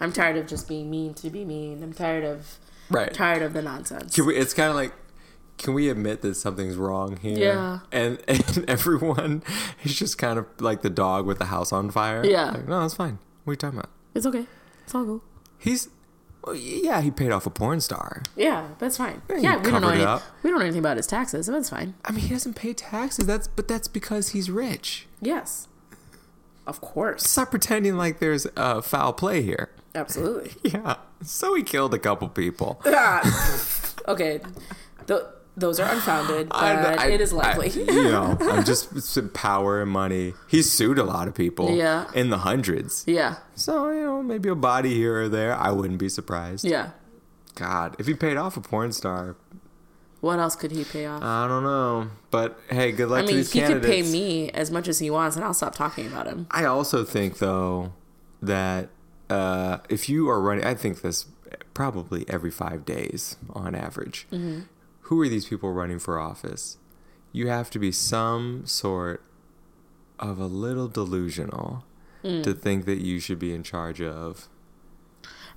I'm 0.00 0.12
tired 0.12 0.36
of 0.36 0.46
just 0.46 0.68
being 0.68 0.90
mean 0.90 1.14
to 1.14 1.30
be 1.30 1.44
mean. 1.44 1.82
I'm 1.82 1.92
tired 1.94 2.24
of 2.24 2.58
Right. 2.90 3.12
tired 3.14 3.40
of 3.42 3.54
the 3.54 3.62
nonsense. 3.62 4.14
Can 4.14 4.26
we, 4.26 4.36
it's 4.36 4.52
kind 4.52 4.68
of 4.68 4.76
like, 4.76 4.92
can 5.56 5.72
we 5.72 5.88
admit 5.88 6.20
that 6.22 6.34
something's 6.34 6.76
wrong 6.76 7.16
here? 7.16 7.38
Yeah. 7.38 7.78
And 7.90 8.18
and 8.28 8.64
everyone 8.68 9.42
is 9.82 9.94
just 9.96 10.18
kind 10.18 10.38
of 10.38 10.46
like 10.60 10.82
the 10.82 10.90
dog 10.90 11.24
with 11.26 11.38
the 11.38 11.46
house 11.46 11.72
on 11.72 11.90
fire. 11.90 12.24
Yeah. 12.26 12.50
Like, 12.50 12.68
no, 12.68 12.80
that's 12.82 12.94
fine. 12.94 13.18
What 13.44 13.52
are 13.52 13.54
you 13.54 13.56
talking 13.56 13.78
about? 13.78 13.90
It's 14.14 14.26
okay. 14.26 14.46
It's 14.84 14.94
all 14.94 15.04
cool. 15.04 15.24
He's, 15.58 15.88
well, 16.44 16.54
yeah, 16.54 17.00
he 17.00 17.10
paid 17.10 17.30
off 17.32 17.46
a 17.46 17.50
porn 17.50 17.80
star. 17.80 18.22
Yeah, 18.36 18.68
that's 18.78 18.96
fine. 18.96 19.22
Yeah, 19.28 19.36
Yeah, 19.38 19.56
we 19.58 19.70
don't 19.70 19.82
know 19.82 19.88
any, 19.88 20.22
we 20.42 20.50
don't 20.50 20.58
know 20.58 20.64
anything 20.64 20.80
about 20.80 20.96
his 20.96 21.06
taxes, 21.06 21.46
so 21.46 21.52
that's 21.52 21.70
fine. 21.70 21.94
I 22.04 22.12
mean, 22.12 22.20
he 22.20 22.28
doesn't 22.30 22.54
pay 22.54 22.72
taxes. 22.74 23.26
That's 23.26 23.48
but 23.48 23.68
that's 23.68 23.88
because 23.88 24.30
he's 24.30 24.50
rich. 24.50 25.06
Yes. 25.20 25.68
Of 26.66 26.80
course. 26.80 27.28
Stop 27.28 27.50
pretending 27.50 27.96
like 27.96 28.18
there's 28.20 28.46
uh, 28.56 28.80
foul 28.80 29.12
play 29.12 29.42
here. 29.42 29.70
Absolutely. 29.94 30.52
Yeah. 30.72 30.96
So 31.22 31.54
he 31.54 31.62
killed 31.62 31.94
a 31.94 31.98
couple 31.98 32.28
people. 32.28 32.82
okay. 34.08 34.40
The 35.06 35.32
those 35.56 35.78
are 35.80 35.90
unfounded, 35.90 36.48
but 36.48 36.56
I- 36.62 36.94
I- 36.94 37.06
it 37.10 37.20
is 37.20 37.32
I- 37.32 37.36
likely. 37.36 37.70
you 37.70 38.04
know, 38.10 38.36
I'm 38.40 38.64
just 38.64 38.88
power 39.34 39.82
and 39.82 39.90
money. 39.90 40.34
He 40.48 40.62
sued 40.62 40.98
a 40.98 41.04
lot 41.04 41.28
of 41.28 41.34
people. 41.34 41.70
Yeah. 41.70 42.06
In 42.14 42.30
the 42.30 42.38
hundreds. 42.38 43.04
yeah, 43.06 43.36
So, 43.54 43.90
you 43.90 44.02
know, 44.02 44.22
maybe 44.22 44.48
a 44.48 44.54
body 44.54 44.94
here 44.94 45.22
or 45.22 45.28
there. 45.28 45.54
I 45.54 45.70
wouldn't 45.70 45.98
be 46.00 46.08
surprised. 46.08 46.64
yeah. 46.64 46.90
God, 47.56 47.94
if 48.00 48.06
he 48.08 48.14
paid 48.14 48.36
off 48.36 48.56
a 48.56 48.60
porn 48.60 48.92
star, 48.92 49.36
What 50.20 50.40
else 50.40 50.56
could 50.56 50.72
he 50.72 50.82
pay 50.84 51.06
off? 51.06 51.22
I 51.22 51.46
don't 51.46 51.62
know. 51.62 52.08
But 52.32 52.58
hey, 52.68 52.90
good 52.90 53.08
luck 53.10 53.18
I 53.18 53.22
to 53.22 53.26
mean, 53.28 53.36
these 53.36 53.52
he 53.52 53.60
could 53.60 53.82
pay 53.82 54.02
me 54.02 54.50
as 54.50 54.70
much 54.72 54.88
as 54.88 54.98
he 54.98 55.08
wants, 55.10 55.36
and 55.36 55.44
I'll 55.44 55.54
stop 55.54 55.74
talking 55.76 56.06
about 56.08 56.26
him. 56.26 56.46
I 56.50 56.64
also 56.64 57.04
think 57.04 57.38
though 57.38 57.92
that 58.42 58.88
uh, 59.30 59.78
if 59.88 60.08
you 60.08 60.28
are 60.30 60.40
running, 60.40 60.64
I 60.64 60.74
think 60.74 61.02
this 61.02 61.26
probably 61.74 62.24
every 62.28 62.50
five 62.50 62.84
days 62.84 63.36
on 63.50 63.74
average. 63.74 64.26
Mm-hmm. 64.32 64.60
Who 65.04 65.20
are 65.22 65.28
these 65.28 65.46
people 65.46 65.72
running 65.72 65.98
for 65.98 66.18
office? 66.18 66.78
You 67.32 67.48
have 67.48 67.70
to 67.70 67.78
be 67.78 67.92
some 67.92 68.64
sort 68.66 69.22
of 70.18 70.38
a 70.38 70.46
little 70.46 70.88
delusional 70.88 71.84
Mm. 72.22 72.42
to 72.42 72.54
think 72.54 72.86
that 72.86 73.02
you 73.02 73.20
should 73.20 73.38
be 73.38 73.52
in 73.52 73.62
charge 73.62 74.00
of. 74.00 74.48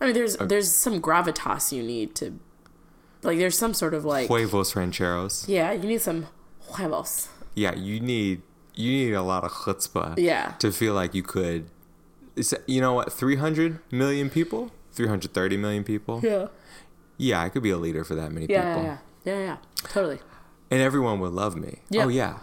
I 0.01 0.05
mean, 0.05 0.13
there's 0.13 0.35
there's 0.37 0.69
some 0.75 1.01
gravitas 1.01 1.71
you 1.71 1.81
need 1.81 2.13
to, 2.15 2.37
like, 3.23 3.37
there's 3.37 3.57
some 3.57 3.73
sort 3.73 3.93
of 3.93 4.03
like, 4.03 4.27
Huevos 4.27 4.75
rancheros. 4.75 5.47
yeah, 5.47 5.71
you 5.71 5.87
need 5.87 6.01
some 6.01 6.27
huevos. 6.75 7.29
Yeah, 7.55 7.73
you 7.73 8.01
need 8.01 8.41
you 8.75 8.91
need 8.91 9.13
a 9.13 9.21
lot 9.21 9.43
of 9.45 9.51
chutzpah. 9.51 10.15
Yeah. 10.17 10.53
To 10.59 10.71
feel 10.73 10.93
like 10.93 11.15
you 11.15 11.23
could. 11.23 11.69
You 12.67 12.81
know 12.81 12.93
what? 12.93 13.13
Three 13.13 13.37
hundred 13.37 13.79
million 13.91 14.29
people. 14.29 14.71
Three 14.91 15.07
hundred 15.07 15.33
thirty 15.33 15.55
million 15.57 15.83
people. 15.85 16.19
Yeah. 16.21 16.47
Yeah, 17.17 17.41
I 17.41 17.47
could 17.49 17.63
be 17.63 17.71
a 17.71 17.77
leader 17.77 18.03
for 18.03 18.13
that 18.15 18.31
many 18.33 18.45
Yeah, 18.47 18.73
people. 18.75 18.83
yeah, 18.83 18.89
yeah, 18.89 18.97
yeah, 19.27 19.39
yeah, 19.39 19.57
totally. 19.83 20.19
And 20.71 20.81
everyone 20.81 21.19
would 21.19 21.33
love 21.33 21.55
me. 21.55 21.79
Yeah. 21.89 22.05
Oh, 22.05 22.07
yeah. 22.07 22.39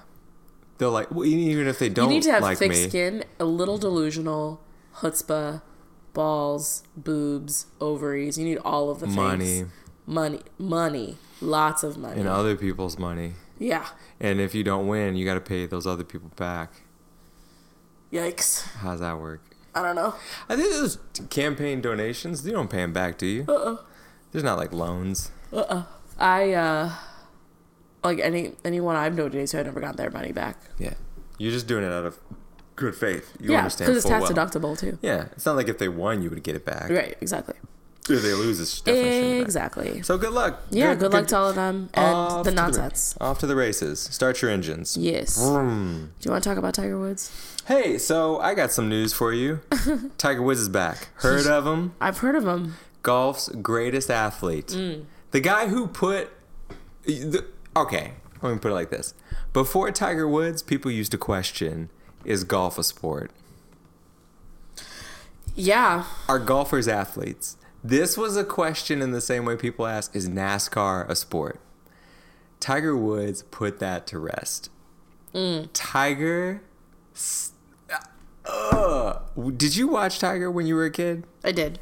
They'll 0.78 0.90
like, 0.90 1.10
well, 1.10 1.24
even 1.24 1.66
if 1.66 1.78
they 1.78 1.88
don't 1.88 2.08
You 2.08 2.14
need 2.16 2.22
to 2.24 2.32
have 2.32 2.42
like 2.42 2.58
thick 2.58 2.70
me. 2.70 2.88
skin, 2.88 3.24
a 3.38 3.44
little 3.44 3.78
delusional, 3.78 4.60
chutzpah, 4.96 5.62
balls, 6.12 6.82
boobs, 6.96 7.66
ovaries. 7.80 8.38
You 8.38 8.44
need 8.44 8.58
all 8.58 8.90
of 8.90 9.00
the 9.00 9.06
things. 9.06 9.16
Money. 9.16 9.64
money, 10.06 10.40
money, 10.58 11.16
lots 11.40 11.82
of 11.82 11.96
money. 11.96 12.18
And 12.20 12.28
other 12.28 12.56
people's 12.56 12.98
money. 12.98 13.34
yeah. 13.58 13.86
And 14.20 14.40
if 14.40 14.54
you 14.54 14.62
don't 14.64 14.86
win, 14.86 15.16
you 15.16 15.24
got 15.24 15.34
to 15.34 15.40
pay 15.40 15.66
those 15.66 15.86
other 15.86 16.04
people 16.04 16.30
back. 16.36 16.72
Yikes. 18.12 18.62
How's 18.78 19.00
that 19.00 19.18
work? 19.18 19.42
I 19.74 19.82
don't 19.82 19.96
know. 19.96 20.14
I 20.48 20.56
think 20.56 20.70
those 20.70 20.98
campaign 21.30 21.80
donations, 21.80 22.46
you 22.46 22.52
don't 22.52 22.70
pay 22.70 22.78
them 22.78 22.92
back, 22.92 23.18
do 23.18 23.26
you? 23.26 23.44
Uh-uh. 23.48 23.78
There's 24.32 24.44
not 24.44 24.56
like 24.58 24.72
loans. 24.72 25.30
Uh-uh. 25.52 25.84
I 26.18 26.52
uh 26.52 26.92
like 28.02 28.20
any 28.20 28.52
anyone 28.64 28.96
I've 28.96 29.16
donated 29.16 29.48
to, 29.48 29.60
I 29.60 29.62
never 29.64 29.80
got 29.80 29.96
their 29.96 30.10
money 30.10 30.32
back. 30.32 30.58
Yeah. 30.78 30.94
You're 31.38 31.52
just 31.52 31.66
doing 31.66 31.84
it 31.84 31.92
out 31.92 32.04
of 32.04 32.18
good 32.76 32.94
faith. 32.94 33.36
You 33.40 33.52
yeah, 33.52 33.58
understand 33.58 33.88
because 33.88 34.04
it's 34.04 34.08
tax 34.10 34.30
well. 34.30 34.46
deductible 34.46 34.78
too. 34.78 34.98
Yeah. 35.02 35.26
It's 35.32 35.46
not 35.46 35.56
like 35.56 35.68
if 35.68 35.78
they 35.78 35.88
won, 35.88 36.22
you 36.22 36.30
would 36.30 36.42
get 36.42 36.54
it 36.54 36.64
back. 36.64 36.90
Right, 36.90 37.16
exactly. 37.20 37.56
If 38.06 38.20
they 38.20 38.34
lose, 38.34 38.60
it's 38.60 38.82
definitely. 38.82 39.40
Exactly. 39.40 40.02
So 40.02 40.18
good 40.18 40.34
luck. 40.34 40.60
Yeah, 40.68 40.94
good, 40.94 41.14
luck 41.14 41.26
to 41.28 41.36
all 41.38 41.48
of 41.48 41.54
them 41.54 41.88
and 41.94 42.44
the 42.44 42.50
to 42.50 42.54
nonsense. 42.54 43.16
off 43.18 43.38
to 43.38 43.46
the 43.46 43.56
races. 43.56 43.98
Start 43.98 44.42
your 44.42 44.50
engines. 44.50 44.98
Yes. 44.98 45.38
Vroom. 45.38 46.12
Do 46.20 46.26
you 46.26 46.30
want 46.30 46.44
to 46.44 46.50
talk 46.50 46.58
about 46.58 46.74
Tiger 46.74 46.98
Woods? 46.98 47.32
Hey, 47.66 47.96
so 47.96 48.38
I 48.40 48.52
got 48.52 48.72
some 48.72 48.90
news 48.90 49.14
for 49.14 49.32
you. 49.32 49.60
Tiger 50.18 50.42
Woods 50.42 50.60
is 50.60 50.68
back. 50.68 51.08
Heard 51.14 51.46
of 51.46 51.66
him? 51.66 51.94
I've 51.98 52.18
heard 52.18 52.34
of 52.34 52.46
him. 52.46 52.74
Golf's 53.02 53.48
greatest 53.48 54.10
athlete. 54.10 54.68
Mm. 54.68 55.06
The 55.34 55.40
guy 55.40 55.66
who 55.66 55.88
put. 55.88 56.30
The, 57.06 57.44
okay, 57.76 58.12
let 58.40 58.52
me 58.52 58.58
put 58.60 58.70
it 58.70 58.74
like 58.74 58.90
this. 58.90 59.14
Before 59.52 59.90
Tiger 59.90 60.28
Woods, 60.28 60.62
people 60.62 60.92
used 60.92 61.10
to 61.10 61.18
question 61.18 61.90
is 62.24 62.44
golf 62.44 62.78
a 62.78 62.84
sport? 62.84 63.32
Yeah. 65.56 66.04
Are 66.28 66.38
golfers 66.38 66.86
athletes? 66.86 67.56
This 67.82 68.16
was 68.16 68.36
a 68.36 68.44
question 68.44 69.02
in 69.02 69.10
the 69.10 69.20
same 69.20 69.44
way 69.44 69.56
people 69.56 69.88
ask 69.88 70.14
is 70.14 70.28
NASCAR 70.28 71.08
a 71.08 71.16
sport? 71.16 71.58
Tiger 72.60 72.96
Woods 72.96 73.42
put 73.42 73.80
that 73.80 74.06
to 74.06 74.20
rest. 74.20 74.70
Mm. 75.34 75.68
Tiger. 75.72 76.62
Uh, 78.44 79.18
did 79.56 79.74
you 79.74 79.88
watch 79.88 80.20
Tiger 80.20 80.48
when 80.48 80.68
you 80.68 80.76
were 80.76 80.84
a 80.84 80.92
kid? 80.92 81.24
I 81.42 81.50
did. 81.50 81.80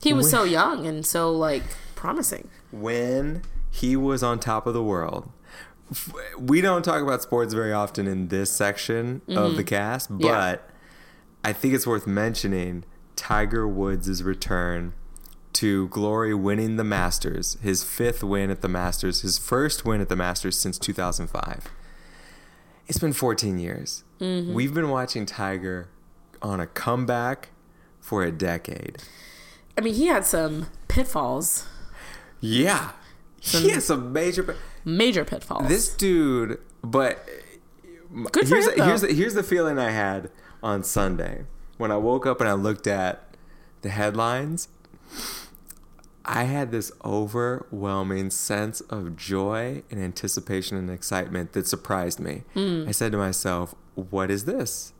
He 0.00 0.14
was 0.14 0.30
so 0.30 0.44
young 0.44 0.86
and 0.86 1.04
so 1.04 1.30
like 1.30 1.64
promising. 1.98 2.48
when 2.70 3.42
he 3.70 3.96
was 3.96 4.22
on 4.22 4.38
top 4.38 4.66
of 4.66 4.74
the 4.74 4.82
world. 4.82 5.30
We 6.38 6.60
don't 6.60 6.82
talk 6.82 7.02
about 7.02 7.22
sports 7.22 7.54
very 7.54 7.72
often 7.72 8.06
in 8.06 8.28
this 8.28 8.50
section 8.50 9.22
of 9.28 9.56
the 9.56 9.62
mm-hmm. 9.62 9.68
cast, 9.68 10.10
but 10.10 10.24
Yeah. 10.24 10.56
I 11.44 11.52
think 11.52 11.74
it's 11.74 11.86
worth 11.86 12.06
mentioning 12.06 12.84
Tiger 13.16 13.66
Woods' 13.66 14.22
return 14.22 14.92
to 15.54 15.88
glory 15.88 16.34
winning 16.34 16.76
the 16.76 16.84
Masters, 16.84 17.56
his 17.62 17.82
fifth 17.82 18.22
win 18.22 18.50
at 18.50 18.60
the 18.60 18.68
Masters, 18.68 19.22
his 19.22 19.38
first 19.38 19.84
win 19.84 20.00
at 20.00 20.08
the 20.08 20.16
Masters 20.16 20.58
since 20.58 20.78
2005. 20.78 21.68
It's 22.86 22.98
been 22.98 23.12
14 23.12 23.58
years. 23.58 24.04
Mm-hmm. 24.20 24.54
We've 24.54 24.74
been 24.74 24.88
watching 24.88 25.26
Tiger 25.26 25.88
on 26.40 26.60
a 26.60 26.66
comeback 26.66 27.48
for 28.00 28.22
a 28.22 28.30
decade. 28.30 28.98
I 29.76 29.80
mean, 29.80 29.94
he 29.94 30.06
had 30.06 30.24
some 30.24 30.66
pitfalls, 30.88 31.66
Yeah. 32.40 32.90
He 33.40 33.70
has 33.70 33.84
some 33.84 34.12
major. 34.12 34.56
major 34.84 35.24
pitfalls. 35.24 35.68
This 35.68 35.88
dude, 35.94 36.58
but 36.82 37.24
Good 38.32 38.48
for 38.48 38.54
here's 38.54 38.68
him, 38.68 38.78
the, 38.78 38.84
here's 38.84 39.00
the, 39.02 39.12
here's 39.12 39.34
the 39.34 39.42
feeling 39.42 39.78
I 39.78 39.90
had 39.90 40.30
on 40.62 40.82
Sunday 40.82 41.44
when 41.76 41.90
I 41.90 41.96
woke 41.96 42.26
up 42.26 42.40
and 42.40 42.48
I 42.48 42.54
looked 42.54 42.86
at 42.86 43.36
the 43.82 43.90
headlines. 43.90 44.68
I 46.24 46.44
had 46.44 46.72
this 46.72 46.92
overwhelming 47.04 48.30
sense 48.30 48.80
of 48.82 49.16
joy 49.16 49.82
and 49.90 50.00
anticipation 50.00 50.76
and 50.76 50.90
excitement 50.90 51.52
that 51.52 51.66
surprised 51.66 52.20
me. 52.20 52.42
Hmm. 52.54 52.84
I 52.86 52.92
said 52.92 53.12
to 53.12 53.18
myself, 53.18 53.74
"What 53.94 54.30
is 54.30 54.44
this? 54.44 54.92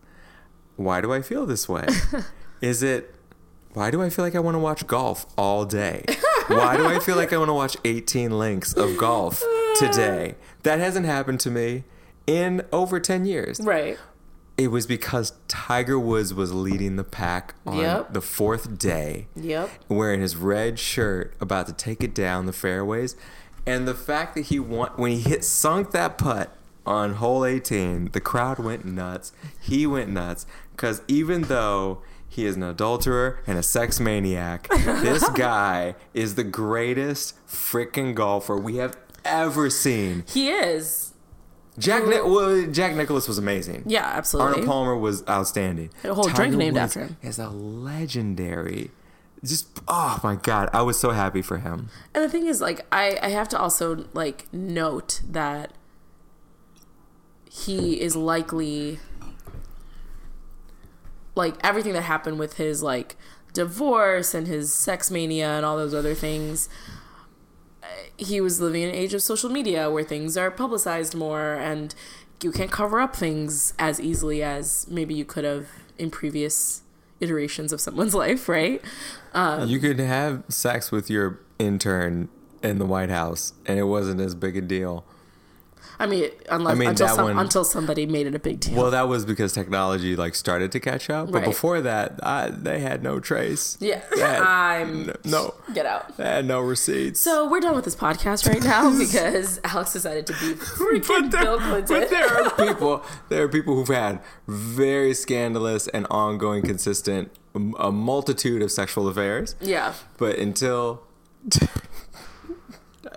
Why 0.77 1.01
do 1.01 1.13
I 1.13 1.21
feel 1.21 1.45
this 1.45 1.69
way? 1.69 1.87
is 2.63 2.83
it 2.83 3.15
why 3.75 3.91
do 3.91 4.03
I 4.03 4.09
feel 4.11 4.25
like 4.25 4.35
I 4.35 4.41
want 4.41 4.55
to 4.55 4.59
watch 4.59 4.87
golf 4.87 5.27
all 5.37 5.65
day? 5.65 6.05
Why 6.49 6.77
do 6.77 6.87
I 6.87 6.99
feel 6.99 7.17
like 7.17 7.33
I 7.33 7.39
want 7.39 7.49
to 7.49 7.55
watch 7.55 7.77
18 7.85 8.39
links 8.39 8.73
of 8.73 8.97
golf 8.97 9.43
today? 9.77 10.35
That 10.65 10.81
hasn't 10.81 11.07
happened 11.07 11.39
to 11.41 11.51
me 11.51 11.85
in 12.27 12.63
over 12.73 12.99
10 13.01 13.25
years. 13.25 13.61
right. 13.61 13.97
It 14.59 14.73
was 14.73 14.87
because 14.89 15.35
Tiger 15.47 15.99
Woods 16.01 16.35
was 16.35 16.53
leading 16.53 16.97
the 16.97 17.05
pack 17.05 17.55
on 17.65 17.79
Yep. 17.79 18.13
the 18.13 18.21
fourth 18.21 18.77
day, 18.77 19.29
Yep. 19.37 19.71
wearing 19.89 20.21
his 20.21 20.35
red 20.37 20.81
shirt, 20.81 21.33
about 21.41 21.69
to 21.69 21.73
take 21.73 22.03
it 22.03 22.13
down 22.13 22.47
the 22.47 22.53
fairways. 22.53 23.15
And 23.65 23.87
the 23.87 23.95
fact 23.95 24.35
that 24.35 24.47
he 24.47 24.59
won, 24.59 24.91
when 24.97 25.13
he 25.13 25.21
hit 25.21 25.45
sunk 25.45 25.93
that 25.93 26.19
putt 26.19 26.53
on 26.85 27.15
hole 27.15 27.45
18, 27.45 28.11
the 28.13 28.21
crowd 28.21 28.59
went 28.59 28.85
nuts. 28.85 29.31
He 29.61 29.87
went 29.87 30.11
nuts 30.11 30.45
because 30.73 31.03
even 31.07 31.43
though 31.43 32.03
he 32.39 32.47
is 32.47 32.55
an 32.55 32.63
adulterer 32.63 33.41
and 33.49 33.59
a 33.59 33.63
sex 33.65 33.99
maniac, 33.99 34.69
this 34.69 35.29
guy 35.35 35.97
is 36.15 36.37
the 36.37 36.45
greatest 36.45 37.35
freaking 37.49 38.15
golfer 38.15 38.57
we 38.57 38.77
have 38.77 38.97
ever 39.25 39.69
seen. 39.69 40.23
He 40.29 40.49
is. 40.49 41.15
Jack, 41.81 42.07
Ni- 42.07 42.21
well, 42.21 42.65
Jack 42.71 42.95
Nicklaus 42.95 43.27
was 43.27 43.39
amazing. 43.39 43.83
Yeah, 43.87 44.05
absolutely. 44.05 44.53
Arnold 44.53 44.69
Palmer 44.69 44.97
was 44.97 45.27
outstanding. 45.29 45.91
A 46.05 46.15
whole 46.15 46.29
drink 46.29 46.55
named 46.55 46.77
after 46.77 47.07
him. 47.07 47.17
Is 47.23 47.41
a 47.41 47.49
legendary. 47.49 48.93
Just 49.45 49.69
oh 49.89 50.21
my 50.23 50.37
god, 50.37 50.71
I 50.73 50.83
was 50.83 50.97
so 50.97 51.11
happy 51.11 51.43
for 51.43 51.59
him. 51.59 51.89
And 52.15 52.23
the 52.23 52.29
thing 52.29 52.47
is, 52.47 52.61
like, 52.61 52.87
I, 52.93 53.19
I 53.21 53.31
have 53.31 53.49
to 53.49 53.59
also 53.59 54.05
like 54.13 54.47
note 54.53 55.23
that 55.29 55.73
he 57.51 58.01
is 58.01 58.15
likely 58.15 59.01
like 61.39 61.55
everything 61.63 61.93
that 61.95 62.03
happened 62.03 62.39
with 62.39 62.55
his 62.65 62.83
like 62.83 63.17
divorce 63.55 64.35
and 64.35 64.47
his 64.47 64.73
sex 64.75 65.11
mania 65.11 65.49
and 65.57 65.65
all 65.65 65.77
those 65.77 65.95
other 65.95 66.15
things. 66.15 66.69
uh, 67.83 67.87
He 68.17 68.41
was 68.41 68.61
living 68.61 68.83
in 68.83 68.91
an 68.91 68.95
age 68.95 69.15
of 69.15 69.23
social 69.23 69.49
media 69.51 69.91
where 69.91 70.05
things 70.05 70.37
are 70.37 70.51
publicized 70.51 71.15
more 71.15 71.55
and 71.55 71.95
you 72.43 72.53
can't 72.53 72.71
cover 72.71 73.01
up 73.01 73.17
things 73.17 73.73
as 73.79 74.01
easily 74.01 74.43
as 74.43 74.87
maybe 74.91 75.15
you 75.15 75.25
could 75.25 75.45
have 75.45 75.67
in 75.99 76.11
previous 76.11 76.83
iterations 77.21 77.73
of 77.73 77.81
someone's 77.81 78.15
life, 78.25 78.49
right? 78.49 78.81
you 79.67 79.79
could 79.81 79.99
have 79.99 80.43
sex 80.49 80.91
with 80.93 81.09
your 81.11 81.41
intern 81.59 82.29
in 82.63 82.79
the 82.79 82.87
White 82.87 83.11
House, 83.11 83.53
and 83.67 83.79
it 83.79 83.85
wasn't 83.85 84.21
as 84.21 84.35
big 84.35 84.57
a 84.57 84.61
deal. 84.61 85.05
I 86.01 86.07
mean, 86.07 86.31
unless 86.49 86.73
I 86.73 86.79
mean, 86.79 86.89
until 86.91 87.09
some, 87.09 87.25
one- 87.25 87.39
until 87.39 87.65
somebody 87.65 88.07
made 88.07 88.27
it 88.29 88.35
a 88.35 88.39
big 88.39 88.61
deal. 88.61 88.77
Well, 88.81 88.91
that 88.93 89.09
was 89.09 89.25
because 89.25 89.53
technology 89.53 90.15
like 90.15 90.35
started 90.37 90.71
to 90.73 90.81
catch 90.81 91.11
up, 91.11 91.27
but 91.33 91.39
Right. 91.39 91.45
before 91.47 91.81
that, 91.81 92.21
I, 92.23 92.51
they 92.51 92.79
had 92.81 93.03
no 93.03 93.19
trace. 93.19 93.77
yeah, 93.81 94.01
had 94.17 94.41
I'm 94.43 95.13
no, 95.25 95.55
get 95.75 95.87
out. 95.87 96.17
they 96.17 96.25
had 96.25 96.45
no 96.47 96.61
receipts. 96.61 97.19
So 97.21 97.49
we're 97.51 97.61
done 97.61 97.75
with 97.75 97.85
this 97.85 97.97
podcast 97.97 98.49
right 98.49 98.63
now 98.63 98.97
because 99.05 99.61
Alex 99.65 99.93
decided 99.93 100.27
to 100.29 100.33
be 100.35 100.55
freaking 100.55 101.31
there, 101.33 101.43
Bill 101.43 101.59
Clinton. 101.59 102.01
but 102.01 102.11
there 102.11 102.45
are 102.45 102.51
people. 102.67 103.03
There 103.29 103.43
are 103.43 103.49
people 103.49 103.75
who've 103.75 103.89
had 103.89 104.21
very 104.47 105.15
scandalous 105.15 105.89
and 105.89 106.07
ongoing, 106.11 106.63
consistent, 106.63 107.33
a 107.79 107.91
multitude 107.91 108.63
of 108.63 108.71
sexual 108.71 109.09
affairs. 109.09 109.57
yeah, 109.61 109.95
But 110.17 110.39
until 110.39 111.03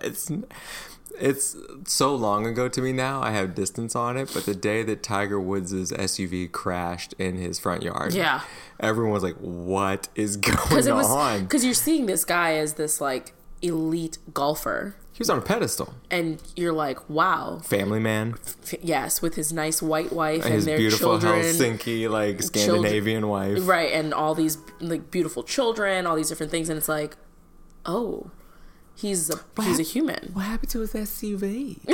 it's 0.02 0.32
it's 1.21 1.55
so 1.86 2.13
long 2.15 2.45
ago 2.45 2.67
to 2.67 2.81
me 2.81 2.91
now, 2.91 3.21
I 3.21 3.31
have 3.31 3.55
distance 3.55 3.95
on 3.95 4.17
it. 4.17 4.31
But 4.34 4.45
the 4.45 4.55
day 4.55 4.84
that 4.84 5.03
Tiger 5.03 5.39
Woods' 5.39 5.91
SUV 5.91 6.51
crashed 6.51 7.13
in 7.19 7.38
his 7.38 7.60
front 7.60 7.84
yard, 7.84 8.13
Yeah. 8.13 8.41
everyone 8.79 9.13
was 9.13 9.23
like, 9.23 9.38
"What 9.38 10.07
is 10.15 10.36
going 10.38 10.57
it 10.88 10.93
was 10.93 11.07
on?" 11.10 11.43
because 11.43 11.63
you're 11.63 11.73
seeing 11.73 12.05
this 12.07 12.25
guy 12.25 12.53
as 12.55 12.73
this 12.73 12.99
like 12.99 13.34
elite 13.62 14.17
golfer, 14.34 14.95
He 15.13 15.19
was 15.19 15.29
on 15.29 15.38
a 15.38 15.41
pedestal. 15.41 15.93
and 16.10 16.41
you're 16.55 16.73
like, 16.73 17.07
wow, 17.07 17.60
Family 17.63 17.99
man, 17.99 18.34
F- 18.63 18.73
yes, 18.81 19.21
with 19.21 19.36
his 19.36 19.53
nice 19.53 19.81
white 19.84 20.12
wife 20.12 20.43
and 20.45 20.53
his 20.55 20.65
their 20.65 20.77
beautiful 20.79 21.19
children. 21.19 21.43
Helsinki, 21.43 22.10
like 22.10 22.41
Scandinavian 22.41 23.27
wife. 23.27 23.67
right 23.67 23.91
and 23.93 24.13
all 24.15 24.34
these 24.34 24.57
like 24.79 25.12
beautiful 25.12 25.43
children 25.43 26.07
all 26.07 26.15
these 26.15 26.29
different 26.29 26.51
things 26.51 26.69
and 26.69 26.77
it's 26.79 26.89
like 26.89 27.15
oh 27.86 28.31
he's 28.95 29.30
a 29.30 29.39
he's 29.62 29.80
a 29.80 29.84
human 29.84 30.30
What 30.34 30.45
happened 30.45 30.69
to 30.71 30.80
his 30.82 30.93
SUV? 30.93 31.80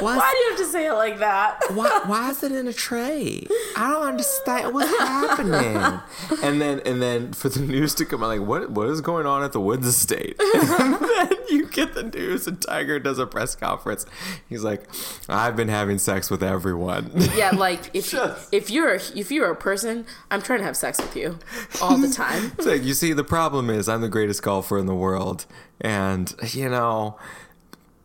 why 0.00 0.30
do 0.32 0.36
you 0.38 0.50
have 0.50 0.58
to 0.58 0.64
say 0.66 0.86
it 0.86 0.92
like 0.94 1.18
that 1.18 1.60
why, 1.74 2.02
why 2.06 2.30
is 2.30 2.42
it 2.42 2.52
in 2.52 2.68
a 2.68 2.72
tray? 2.72 3.46
I 3.76 3.90
don't 3.90 4.06
understand 4.06 4.74
what's 4.74 4.90
happening. 4.98 6.00
And 6.42 6.60
then 6.60 6.80
and 6.84 7.00
then 7.02 7.32
for 7.32 7.48
the 7.48 7.60
news 7.60 7.94
to 7.96 8.04
come 8.04 8.22
out, 8.22 8.28
like 8.28 8.40
what 8.40 8.70
what 8.70 8.88
is 8.88 9.00
going 9.00 9.26
on 9.26 9.42
at 9.42 9.52
the 9.52 9.60
Woods 9.60 9.86
estate? 9.86 10.36
And 10.54 10.94
then 10.94 11.30
you 11.48 11.66
get 11.66 11.94
the 11.94 12.02
news 12.04 12.46
and 12.46 12.60
Tiger 12.60 12.98
does 12.98 13.18
a 13.18 13.26
press 13.26 13.54
conference. 13.54 14.06
He's 14.48 14.64
like, 14.64 14.88
I've 15.28 15.56
been 15.56 15.68
having 15.68 15.98
sex 15.98 16.30
with 16.30 16.42
everyone. 16.42 17.10
yeah 17.36 17.50
like 17.50 17.90
if 17.94 18.10
Just- 18.10 18.52
if 18.52 18.70
you're 18.70 18.94
if 19.14 19.30
you're 19.30 19.50
a 19.50 19.56
person 19.56 20.06
i'm 20.30 20.42
trying 20.42 20.58
to 20.60 20.64
have 20.64 20.76
sex 20.76 20.98
with 21.00 21.16
you 21.16 21.38
all 21.82 21.96
the 21.96 22.08
time 22.10 22.52
It's 22.58 22.66
like, 22.66 22.82
you 22.82 22.94
see, 22.94 23.12
the 23.12 23.24
problem 23.24 23.70
is 23.70 23.88
I'm 23.88 24.00
the 24.00 24.08
greatest 24.08 24.42
golfer 24.42 24.78
in 24.78 24.86
the 24.86 24.94
world. 24.94 25.46
And, 25.80 26.34
you 26.52 26.68
know, 26.68 27.18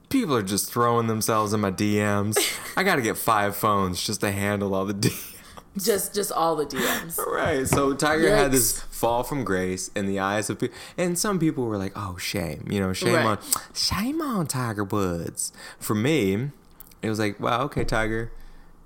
people 0.10 0.36
are 0.36 0.44
just 0.44 0.72
throwing 0.72 1.08
themselves 1.08 1.54
in 1.54 1.60
my 1.60 1.72
DMs. 1.72 2.38
I 2.76 2.84
got 2.84 2.96
to 2.96 3.02
get 3.02 3.18
five 3.18 3.56
phones 3.56 4.04
just 4.04 4.22
to 4.22 4.32
handle 4.32 4.74
all 4.74 4.86
the 4.86 4.94
DMs. 4.94 5.26
just 5.78 6.16
just 6.16 6.32
all 6.32 6.56
the 6.56 6.66
dms 6.66 7.18
Right. 7.28 7.66
So 7.68 7.94
Tiger 7.94 8.36
had 8.36 8.52
this 8.52 8.80
fall 8.82 9.24
from 9.24 9.44
grace 9.44 9.92
in 9.96 10.08
the 10.08 10.20
eyes 10.20 10.50
of 10.50 10.60
people, 10.60 10.76
and 10.98 11.18
some 11.18 11.38
people 11.40 11.66
were 11.68 11.78
like, 11.78 11.94
"Oh, 11.96 12.18
shame," 12.18 12.66
you 12.70 12.80
know, 12.80 12.92
shame 12.92 13.14
Right. 13.14 13.26
on, 13.26 13.40
shame 13.74 14.20
on 14.22 14.48
Tiger 14.48 14.84
Woods. 14.84 15.54
For 15.80 15.94
me, 15.96 16.50
it 17.04 17.08
was 17.10 17.20
like, 17.20 17.40
"Wow, 17.40 17.62
okay, 17.66 17.84
Tiger, 17.86 18.32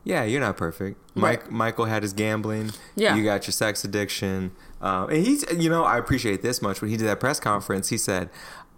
yeah, 0.04 0.24
you're 0.26 0.41
not 0.41 0.58
perfect." 0.58 1.00
Mike, 1.15 1.43
Right. 1.43 1.52
Michael 1.52 1.86
had 1.86 2.04
his 2.04 2.12
gambling. 2.13 2.72
Yeah. 2.96 3.15
You 3.15 3.24
got 3.24 3.48
your 3.48 3.54
sex 3.54 3.84
addiction, 3.86 4.52
um, 4.82 5.10
and 5.10 5.26
he's, 5.26 5.46
you 5.58 5.69
know, 5.69 5.86
I 5.86 5.98
appreciate 5.98 6.41
this 6.41 6.62
much. 6.62 6.82
When 6.82 6.91
he 6.91 6.98
did 6.98 7.08
that 7.08 7.19
press 7.22 7.39
conference, 7.39 7.89
he 7.89 7.98
said. 7.98 8.30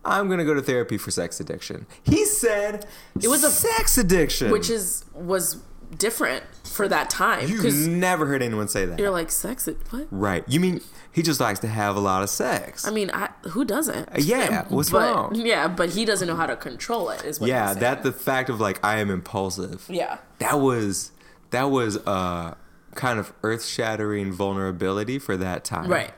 I'm 0.05 0.29
gonna 0.29 0.45
go 0.45 0.53
to 0.53 0.61
therapy 0.61 0.97
for 0.97 1.11
sex 1.11 1.39
addiction. 1.39 1.85
He 2.03 2.25
said 2.25 2.85
It 3.21 3.27
was 3.27 3.43
a- 3.43 3.51
sex 3.51 3.97
addiction, 3.97 4.51
which 4.51 4.69
is 4.69 5.03
was 5.13 5.57
different 5.97 6.43
for 6.63 6.87
that 6.89 7.09
time 7.09 7.47
you've 7.47 7.57
because 7.61 7.87
never 7.87 8.25
heard 8.25 8.41
anyone 8.41 8.67
say 8.67 8.85
that. 8.85 8.99
you're 8.99 9.11
like 9.11 9.31
sex 9.31 9.65
it 9.67 9.77
what 9.91 10.07
Right. 10.11 10.43
You 10.47 10.59
mean 10.59 10.81
he 11.11 11.21
just 11.21 11.39
likes 11.39 11.59
to 11.59 11.67
have 11.67 11.95
a 11.95 11.99
lot 11.99 12.21
of 12.21 12.29
sex? 12.29 12.85
I 12.85 12.91
mean, 12.91 13.09
I, 13.13 13.29
who 13.49 13.63
doesn't? 13.63 14.09
Uh, 14.09 14.17
yeah. 14.17 14.65
What's 14.67 14.89
but, 14.89 15.15
wrong? 15.15 15.35
Yeah, 15.35 15.69
but 15.69 15.91
he 15.91 16.03
doesn't 16.03 16.27
know 16.27 16.35
how 16.35 16.47
to 16.47 16.57
control 16.57 17.09
it. 17.11 17.23
Is 17.23 17.39
what 17.39 17.47
Yeah, 17.49 17.73
that 17.75 18.03
the 18.03 18.11
fact 18.11 18.49
of 18.49 18.59
like 18.59 18.83
I 18.83 18.97
am 18.97 19.09
impulsive. 19.09 19.85
yeah. 19.89 20.17
That 20.39 20.59
was 20.59 21.11
that 21.51 21.65
was 21.71 21.95
a 22.05 22.57
kind 22.95 23.19
of 23.19 23.31
earth 23.43 23.63
shattering 23.65 24.33
vulnerability 24.33 25.19
for 25.19 25.37
that 25.37 25.63
time. 25.63 25.89
Right. 25.89 26.11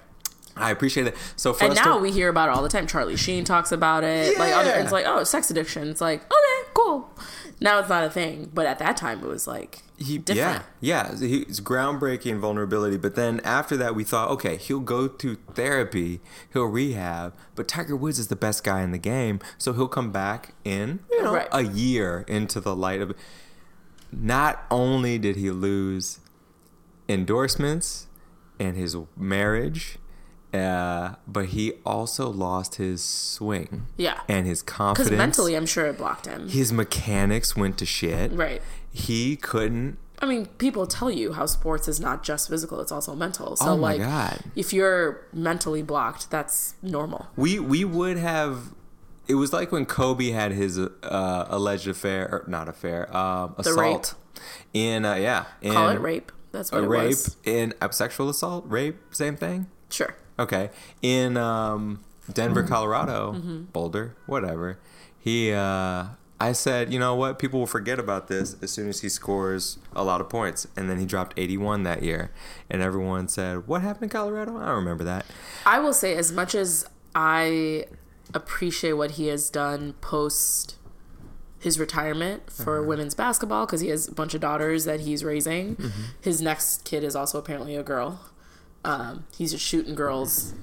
I 0.60 0.72
appreciate 0.72 1.08
it. 1.08 1.15
So 1.36 1.54
for 1.54 1.65
And 1.65 1.76
now 1.76 1.96
to, 1.98 2.02
we 2.02 2.12
hear 2.12 2.30
about 2.30 2.50
it 2.50 2.56
all 2.56 2.63
the 2.63 2.70
time. 2.70 2.88
Charlie 2.88 3.15
Sheen 3.17 3.43
talks 3.43 3.72
about 3.72 4.04
it. 4.04 4.38
Like 4.38 4.54
other, 4.54 4.70
Yeah. 4.70 4.82
it's 4.84 4.91
like, 4.91 5.06
oh, 5.08 5.24
sex 5.24 5.50
addiction. 5.52 5.88
It's 5.89 6.02
like, 6.02 6.22
okay, 6.24 6.70
cool. 6.74 7.10
Now 7.60 7.80
it's 7.80 7.89
not 7.89 8.04
a 8.04 8.10
thing, 8.10 8.52
but 8.54 8.65
at 8.67 8.78
that 8.80 8.98
time 8.98 9.20
it 9.24 9.26
was 9.28 9.48
like 9.48 9.82
he, 9.98 10.20
different. 10.20 10.63
yeah, 10.80 11.10
yeah, 11.10 11.17
he's 11.17 11.60
groundbreaking 11.60 12.38
vulnerability. 12.39 12.98
But 12.98 13.15
then 13.15 13.39
after 13.43 13.76
that, 13.78 13.96
we 13.96 14.04
thought, 14.04 14.30
okay, 14.30 14.58
he'll 14.58 14.80
go 14.80 15.08
to 15.08 15.36
therapy, 15.56 16.22
he'll 16.54 16.65
rehab. 16.65 17.34
But 17.56 17.67
Tiger 17.67 17.96
Woods 17.96 18.20
is 18.20 18.28
the 18.28 18.36
best 18.36 18.63
guy 18.63 18.82
in 18.84 18.91
the 18.91 19.00
game, 19.00 19.39
so 19.58 19.74
he'll 19.74 19.88
come 19.88 20.12
back 20.12 20.54
in 20.63 21.00
you 21.10 21.24
know 21.24 21.34
Right. 21.34 21.48
a 21.52 21.63
year 21.63 22.24
into 22.28 22.60
the 22.60 22.76
light 22.76 23.02
of. 23.02 23.13
Not 24.12 24.63
only 24.72 25.17
did 25.17 25.36
he 25.36 25.50
lose 25.52 26.20
endorsements 27.10 28.08
and 28.60 28.76
his 28.78 28.96
marriage, 29.15 29.98
uh, 30.58 31.15
but 31.28 31.48
he 31.48 31.74
also 31.86 32.30
lost 32.30 32.76
his 32.76 33.04
swing. 33.04 33.86
Yeah. 33.98 34.20
and 34.28 34.46
his 34.46 34.62
confidence. 34.62 35.10
Because 35.10 35.17
mentally, 35.17 35.56
I'm 35.56 35.65
sure 35.65 35.86
it 35.88 35.98
blocked 35.98 36.26
him. 36.26 36.50
his 36.50 36.72
mechanics 36.74 37.56
went 37.56 37.78
to 37.80 37.86
shit. 37.86 38.32
Right. 38.32 38.62
He 38.91 39.36
couldn't 39.36 39.98
I 40.20 40.26
mean, 40.26 40.48
people 40.58 40.88
tell 40.88 41.12
you 41.12 41.34
how 41.34 41.46
sports 41.46 41.88
is 41.88 42.00
not 42.00 42.24
just 42.24 42.50
physical; 42.50 42.82
it's 42.82 42.91
also 42.91 43.13
mental. 43.13 43.56
So, 43.56 43.67
Oh 43.70 43.78
my 43.78 43.93
like, 43.93 44.02
God. 44.02 44.39
if 44.56 44.74
you're 44.74 45.28
mentally 45.32 45.84
blocked, 45.84 46.32
that's 46.32 46.74
normal. 46.82 47.28
We 47.36 47.60
we 47.60 47.86
would 47.86 48.17
have. 48.17 48.74
It 49.28 49.36
was 49.36 49.54
like 49.54 49.72
when 49.72 49.86
Kobe 49.86 50.30
had 50.32 50.54
his 50.54 50.80
uh, 50.80 51.46
alleged 51.50 51.88
affair, 51.88 52.28
or 52.32 52.46
not 52.48 52.67
affair, 52.67 53.15
um, 53.15 53.54
assault 53.58 54.15
in 54.74 55.06
uh, 55.06 55.15
yeah, 55.15 55.46
in 55.62 55.74
Call 55.74 55.89
it 55.89 56.00
rape. 56.00 56.32
That's 56.52 56.72
what 56.72 56.82
a 56.82 56.86
it 56.86 56.88
rape 56.88 57.08
was. 57.10 57.38
in 57.43 57.74
uh, 57.80 57.89
sexual 57.91 58.30
assault, 58.30 58.65
rape, 58.67 58.98
same 59.12 59.36
thing. 59.36 59.67
Sure. 59.89 60.15
Okay, 60.39 60.69
in 61.02 61.38
um, 61.38 62.04
Denver, 62.32 62.62
Mm-hmm. 62.63 62.73
Colorado, 62.73 63.65
Boulder, 63.73 64.15
whatever. 64.28 64.78
He, 65.19 65.52
uh, 65.52 66.06
I 66.39 66.52
said, 66.52 66.93
you 66.93 67.00
know 67.00 67.15
what? 67.15 67.39
People 67.39 67.60
will 67.60 67.65
forget 67.67 68.00
about 68.00 68.28
this 68.28 68.56
as 68.62 68.69
soon 68.71 68.88
as 68.88 69.02
he 69.02 69.10
scores 69.10 69.80
a 69.95 70.04
lot 70.04 70.21
of 70.21 70.30
points, 70.30 70.67
and 70.76 70.89
then 70.89 71.00
he 71.00 71.06
dropped 71.06 71.34
81 71.38 71.84
that 71.84 72.04
year, 72.04 72.32
and 72.69 72.82
everyone 72.82 73.28
said, 73.28 73.67
"What 73.67 73.82
happened 73.82 74.04
in 74.04 74.10
Colorado?" 74.10 74.56
I 74.58 74.65
don't 74.67 74.76
remember 74.76 75.04
that. 75.06 75.26
I 75.65 75.80
will 75.80 75.93
say, 75.93 76.15
as 76.15 76.32
much 76.32 76.54
as 76.54 76.88
I 77.15 77.86
appreciate 78.34 78.93
what 78.93 79.12
he 79.12 79.28
has 79.28 79.50
done 79.50 79.93
post 80.02 80.76
his 81.60 81.80
retirement 81.80 82.52
for 82.52 82.78
Uh-huh. 82.78 82.88
women's 82.88 83.15
basketball, 83.15 83.65
because 83.65 83.82
he 83.82 83.88
has 83.89 84.08
a 84.08 84.13
bunch 84.13 84.36
of 84.36 84.41
daughters 84.41 84.86
that 84.86 85.00
he's 85.00 85.23
raising. 85.23 85.76
Mm-hmm. 85.78 86.02
His 86.21 86.39
next 86.41 86.84
kid 86.86 87.04
is 87.04 87.15
also 87.15 87.39
apparently 87.39 87.76
a 87.76 87.82
girl. 87.84 88.19
Um, 88.88 89.26
he's 89.38 89.52
just 89.52 89.65
shooting 89.65 89.95
girls 89.95 90.54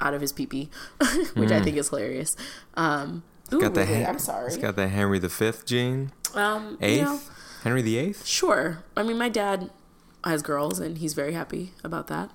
out 0.00 0.14
of 0.14 0.20
his 0.20 0.32
pee 0.32 0.46
pee, 0.46 0.70
which 1.34 1.50
I 1.50 1.60
think 1.62 1.76
is 1.76 1.88
hilarious. 1.90 2.36
Um, 2.74 3.22
ooh, 3.52 3.58
Mm. 3.58 3.60
Got 3.60 3.74
the 3.74 3.80
wait, 3.80 3.88
Hen- 3.88 4.06
I'm 4.08 4.18
sorry. 4.18 4.46
It's 4.48 4.56
got 4.56 4.76
the 4.76 4.88
Henry 4.88 5.18
V 5.18 5.52
gene. 5.64 6.12
um, 6.34 6.70
you 6.80 6.86
Eighth, 6.86 7.02
know, 7.04 7.20
Henry 7.62 7.82
the 7.82 7.96
Eighth. 7.98 8.26
sure. 8.26 8.82
I 8.96 9.02
mean, 9.02 9.18
my 9.18 9.28
dad 9.28 9.70
has 10.24 10.42
girls, 10.42 10.80
and 10.80 10.98
he's 10.98 11.12
very 11.14 11.32
happy 11.32 11.72
about 11.84 12.08
that. 12.08 12.30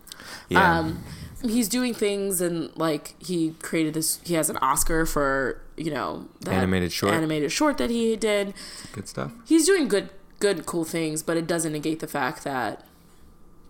Yeah. 0.49 0.79
Um, 0.79 1.03
he's 1.43 1.67
doing 1.67 1.93
things 1.95 2.39
and 2.41 2.71
like 2.77 3.15
he 3.21 3.55
created 3.61 3.95
this. 3.95 4.19
He 4.23 4.35
has 4.35 4.49
an 4.51 4.57
Oscar 4.57 5.05
for 5.07 5.59
you 5.75 5.89
know 5.91 6.27
that 6.41 6.53
Animated 6.53 6.91
short. 6.91 7.13
animated 7.13 7.51
short 7.51 7.77
that 7.79 7.89
he 7.89 8.15
did. 8.15 8.53
Good 8.93 9.07
stuff. 9.09 9.31
He's 9.45 9.65
doing 9.65 9.87
good, 9.87 10.09
good, 10.39 10.65
cool 10.67 10.85
things, 10.85 11.23
but 11.23 11.35
it 11.37 11.47
doesn't 11.47 11.71
negate 11.73 11.99
the 11.99 12.07
fact 12.07 12.43
that 12.43 12.85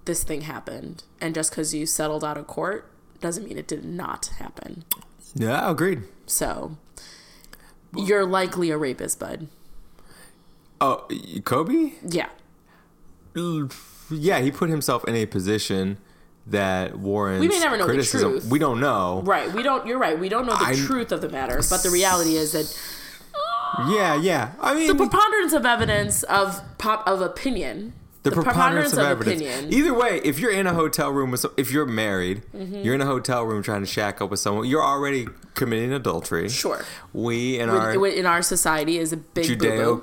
this 0.06 0.24
thing 0.24 0.42
happened. 0.42 1.04
And 1.20 1.34
just 1.36 1.52
because 1.52 1.74
you 1.74 1.86
settled 1.86 2.24
out 2.24 2.38
of 2.38 2.48
court 2.48 2.90
doesn't 3.20 3.46
mean 3.48 3.58
it 3.58 3.68
did 3.68 3.86
not 3.86 4.28
happen. 4.40 4.84
Yeah, 5.36 5.70
agreed. 5.70 6.04
So 6.26 6.78
you're 7.96 8.26
likely 8.26 8.72
a 8.72 8.78
rapist, 8.78 9.20
bud. 9.20 9.48
Oh, 10.80 11.08
Kobe? 11.46 11.94
Yeah. 12.08 12.30
Yeah, 14.10 14.40
he 14.40 14.52
put 14.52 14.70
himself 14.70 15.06
in 15.08 15.16
a 15.16 15.26
position 15.26 15.98
that 16.48 16.98
warrants 16.98 17.40
We 17.42 17.48
may 17.48 17.60
never 17.60 17.78
know 17.78 17.86
the 17.86 17.94
criticism. 17.94 18.32
truth. 18.32 18.46
We 18.46 18.60
don't 18.60 18.80
know. 18.80 19.22
Right. 19.24 19.54
We 19.54 19.62
don't. 19.64 19.86
You're 19.88 20.00
right. 20.00 20.20
We 20.20 20.28
don't 20.28 20.46
know 20.48 20.58
the 20.58 20.66
I- 20.66 20.76
truth 20.76 21.12
of 21.12 21.22
the 21.22 21.30
matter, 21.30 21.62
but 21.70 21.84
the 21.84 21.92
reality 21.92 22.36
is 22.36 22.52
that 22.54 22.78
Yeah, 23.88 24.16
yeah. 24.16 24.52
I 24.60 24.74
mean, 24.74 24.88
the 24.88 24.96
preponderance 24.96 25.54
of 25.54 25.66
evidence 25.66 26.24
of 26.24 26.62
pop 26.78 27.08
of 27.08 27.22
opinion 27.22 27.94
The, 28.24 28.30
The 28.30 28.36
preponderance, 28.36 28.92
preponderance 28.92 28.94
of, 28.94 29.00
of 29.00 29.06
evidence. 29.06 29.42
opinion. 29.42 29.74
Either 29.74 29.94
way, 29.96 30.22
if 30.24 30.38
you're 30.38 30.52
in 30.52 30.68
a 30.68 30.74
hotel 30.76 31.10
room 31.10 31.32
with, 31.32 31.40
some, 31.40 31.54
if 31.58 31.72
you're 31.72 31.88
married, 31.88 32.44
Mm-hmm. 32.56 32.84
you're 32.84 32.94
in 32.94 33.02
a 33.02 33.06
hotel 33.08 33.44
room 33.44 33.64
trying 33.64 33.82
to 33.82 33.88
shack 33.88 34.22
up 34.22 34.30
with 34.30 34.40
someone, 34.40 34.68
you're 34.68 34.84
already 34.84 35.28
committing 35.56 35.92
adultery. 35.92 36.48
Sure. 36.50 36.84
We 37.14 37.60
in 37.60 37.70
our 37.70 38.06
in 38.08 38.26
our 38.28 38.42
society 38.44 38.98
is 39.00 39.12
a 39.12 39.18
big. 39.18 39.46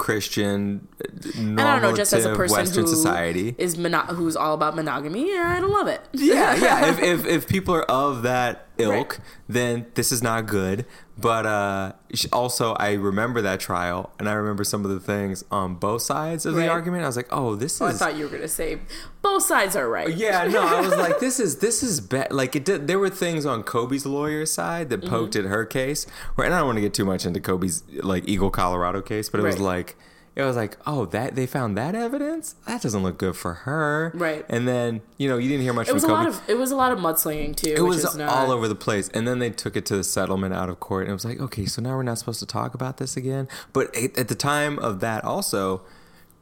Judeo-Christian, 0.02 0.88
And 1.36 1.60
I 1.60 1.72
don't 1.74 1.82
know, 1.82 1.96
just 1.96 2.12
as 2.12 2.24
a 2.24 2.34
person 2.34 2.56
Western 2.58 2.84
who 2.84 2.90
society. 2.90 3.54
is 3.58 3.76
mono- 3.78 3.98
who's 4.14 4.36
all 4.36 4.54
about 4.54 4.74
monogamy, 4.76 5.30
yeah, 5.32 5.54
I 5.56 5.60
don't 5.60 5.70
love 5.72 5.88
it. 5.88 6.00
yeah, 6.12 6.54
yeah. 6.54 6.88
If, 6.90 7.00
if 7.02 7.26
if 7.26 7.48
people 7.48 7.74
are 7.74 7.82
of 7.84 8.22
that 8.22 8.66
ilk, 8.78 9.18
Right. 9.18 9.20
then 9.48 9.86
this 9.94 10.10
is 10.12 10.22
not 10.22 10.46
good. 10.46 10.86
But 11.20 11.46
uh, 11.46 11.92
also, 12.32 12.74
I 12.74 12.92
remember 12.92 13.42
that 13.42 13.58
trial, 13.58 14.12
and 14.20 14.28
I 14.28 14.34
remember 14.34 14.62
some 14.62 14.84
of 14.84 14.90
the 14.92 15.00
things 15.00 15.44
on 15.50 15.74
both 15.74 16.02
sides 16.02 16.46
of 16.46 16.54
Right. 16.54 16.66
the 16.66 16.68
argument. 16.68 17.02
I 17.02 17.06
was 17.08 17.16
like, 17.16 17.26
oh, 17.32 17.56
this 17.56 17.80
I 17.80 17.88
is. 17.88 18.00
I 18.00 18.06
thought 18.06 18.16
you 18.16 18.24
were 18.24 18.30
gonna 18.30 18.46
say 18.46 18.78
both 19.20 19.42
sides 19.42 19.74
are 19.74 19.88
right. 19.88 20.14
yeah, 20.14 20.44
no, 20.44 20.62
I 20.62 20.80
was 20.80 20.96
like, 20.96 21.18
this 21.20 21.40
is 21.40 21.56
this 21.56 21.82
is 21.82 22.00
bad. 22.00 22.32
Like 22.32 22.54
it 22.54 22.64
did. 22.64 22.86
There 22.86 23.00
were 23.00 23.10
things 23.10 23.44
on 23.46 23.64
Kobe's 23.64 24.06
lawyer's 24.06 24.52
side 24.52 24.90
that 24.90 25.04
poked 25.04 25.34
Mm-hmm. 25.34 25.46
at 25.46 25.50
her 25.50 25.64
case. 25.64 26.06
Where, 26.36 26.44
and 26.44 26.54
I 26.54 26.58
don't 26.58 26.66
want 26.68 26.76
to 26.76 26.82
get 26.82 26.94
too 26.94 27.04
much 27.04 27.26
into 27.26 27.40
Kobe's 27.40 27.82
like 28.02 28.28
Eagle, 28.28 28.50
Colorado 28.50 29.02
case, 29.02 29.28
but 29.28 29.40
it 29.40 29.44
was 29.44 29.58
like. 29.58 29.96
It 30.38 30.44
was 30.44 30.54
like, 30.54 30.76
oh, 30.86 31.04
that 31.06 31.34
they 31.34 31.46
found 31.46 31.76
that 31.76 31.96
evidence. 31.96 32.54
That 32.64 32.80
doesn't 32.80 33.02
look 33.02 33.18
good 33.18 33.34
for 33.36 33.54
her, 33.54 34.12
Right. 34.14 34.46
And 34.48 34.68
then 34.68 35.00
you 35.16 35.28
know 35.28 35.36
you 35.36 35.48
didn't 35.48 35.64
hear 35.64 35.72
much 35.72 35.88
It 35.88 35.94
was 35.94 36.04
a 36.04 36.06
from 36.06 36.16
Kobe. 36.16 36.30
lot 36.30 36.40
of 36.42 36.48
it 36.48 36.56
was 36.56 36.70
a 36.70 36.76
lot 36.76 36.92
of 36.92 37.00
mudslinging 37.00 37.56
too. 37.56 37.74
It 37.76 37.80
was 37.80 38.16
not, 38.16 38.28
all 38.28 38.52
over 38.52 38.68
the 38.68 38.76
place. 38.76 39.08
And 39.08 39.26
then 39.26 39.40
they 39.40 39.50
took 39.50 39.76
it 39.76 39.84
to 39.86 39.96
the 39.96 40.04
settlement 40.04 40.54
out 40.54 40.68
of 40.68 40.78
court. 40.78 41.02
And 41.02 41.10
it 41.10 41.14
was 41.14 41.24
like, 41.24 41.40
okay, 41.40 41.66
so 41.66 41.82
now 41.82 41.96
we're 41.96 42.04
not 42.04 42.18
supposed 42.18 42.38
to 42.38 42.46
talk 42.46 42.72
about 42.74 42.98
this 42.98 43.16
again. 43.16 43.48
But 43.72 43.94
at 43.96 44.28
the 44.28 44.36
time 44.36 44.78
of 44.78 45.00
that, 45.00 45.24
also, 45.24 45.82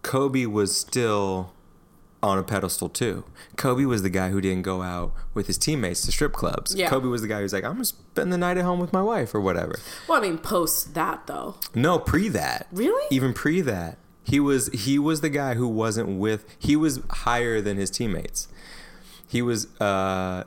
Kobe 0.03 0.45
was 0.45 0.77
still 0.77 1.53
on 2.27 2.39
a 2.39 2.43
pedestal 2.43 2.89
too. 2.89 3.25
Kobe 3.57 3.85
was 3.85 4.03
the 4.03 4.11
guy 4.11 4.31
who 4.31 4.41
didn't 4.41 4.62
go 4.62 4.83
out 4.83 5.12
with 5.33 5.47
his 5.47 5.57
teammates 5.57 6.03
to 6.03 6.12
strip 6.12 6.33
clubs. 6.33 6.75
Yeah. 6.75 6.89
Kobe 6.89 7.07
was 7.07 7.23
the 7.23 7.29
guy 7.29 7.41
who's 7.41 7.53
like, 7.53 7.65
I'm 7.65 7.79
to 7.79 7.85
spend 7.85 8.33
the 8.33 8.39
night 8.39 8.59
at 8.59 8.65
home 8.65 8.81
with 8.81 8.93
my 8.93 9.03
wife 9.03 9.35
or 9.35 9.41
whatever. 9.41 9.79
Well, 10.09 10.19
I 10.19 10.23
mean, 10.23 10.39
post 10.39 10.95
that 10.95 11.27
though. 11.27 11.55
No, 11.75 11.99
pre 11.99 12.29
that. 12.29 12.67
Really? 12.73 13.07
Even 13.11 13.33
pre 13.33 13.61
that. 13.62 13.99
He 14.25 14.41
was 14.41 14.67
he 14.69 14.99
was 14.99 15.21
the 15.21 15.29
guy 15.29 15.55
who 15.55 15.69
wasn't 15.69 16.19
with 16.19 16.45
he 16.59 16.75
was 16.75 17.01
higher 17.11 17.61
than 17.61 17.77
his 17.77 17.91
teammates. 17.91 18.49
He 19.29 19.41
was 19.41 19.81
uh 19.81 20.45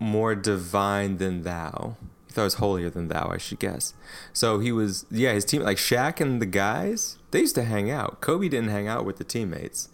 more 0.00 0.34
divine 0.34 1.18
than 1.18 1.42
thou. 1.42 1.96
He 2.26 2.32
thought 2.32 2.42
he 2.42 2.44
was 2.44 2.54
holier 2.54 2.90
than 2.90 3.06
thou, 3.08 3.28
I 3.30 3.38
should 3.38 3.60
guess. 3.60 3.94
So 4.32 4.58
he 4.58 4.72
was 4.72 5.06
yeah, 5.12 5.32
his 5.32 5.44
team 5.44 5.62
like 5.62 5.76
Shaq 5.76 6.20
and 6.20 6.42
the 6.42 6.46
guys, 6.46 7.18
they 7.30 7.40
used 7.40 7.54
to 7.54 7.62
hang 7.62 7.88
out. 7.88 8.20
Kobe 8.20 8.48
didn't 8.48 8.70
hang 8.70 8.88
out 8.88 9.04
with 9.04 9.18
the 9.18 9.24
teammates. 9.24 9.88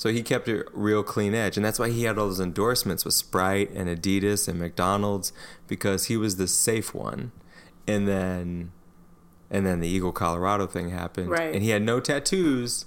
So 0.00 0.08
he 0.08 0.22
kept 0.22 0.48
a 0.48 0.64
real 0.72 1.02
clean 1.02 1.34
edge. 1.34 1.58
And 1.58 1.66
that's 1.66 1.78
why 1.78 1.90
he 1.90 2.04
had 2.04 2.16
all 2.16 2.28
those 2.28 2.40
endorsements 2.40 3.04
with 3.04 3.12
Sprite 3.12 3.70
and 3.72 3.86
Adidas 3.86 4.48
and 4.48 4.58
McDonald's 4.58 5.30
because 5.68 6.06
he 6.06 6.16
was 6.16 6.36
the 6.36 6.48
safe 6.48 6.94
one. 6.94 7.32
And 7.86 8.08
then 8.08 8.72
and 9.50 9.66
then 9.66 9.80
the 9.80 9.88
Eagle 9.88 10.12
Colorado 10.12 10.66
thing 10.66 10.88
happened. 10.88 11.28
Right. 11.28 11.52
And 11.52 11.62
he 11.62 11.68
had 11.68 11.82
no 11.82 12.00
tattoos 12.00 12.86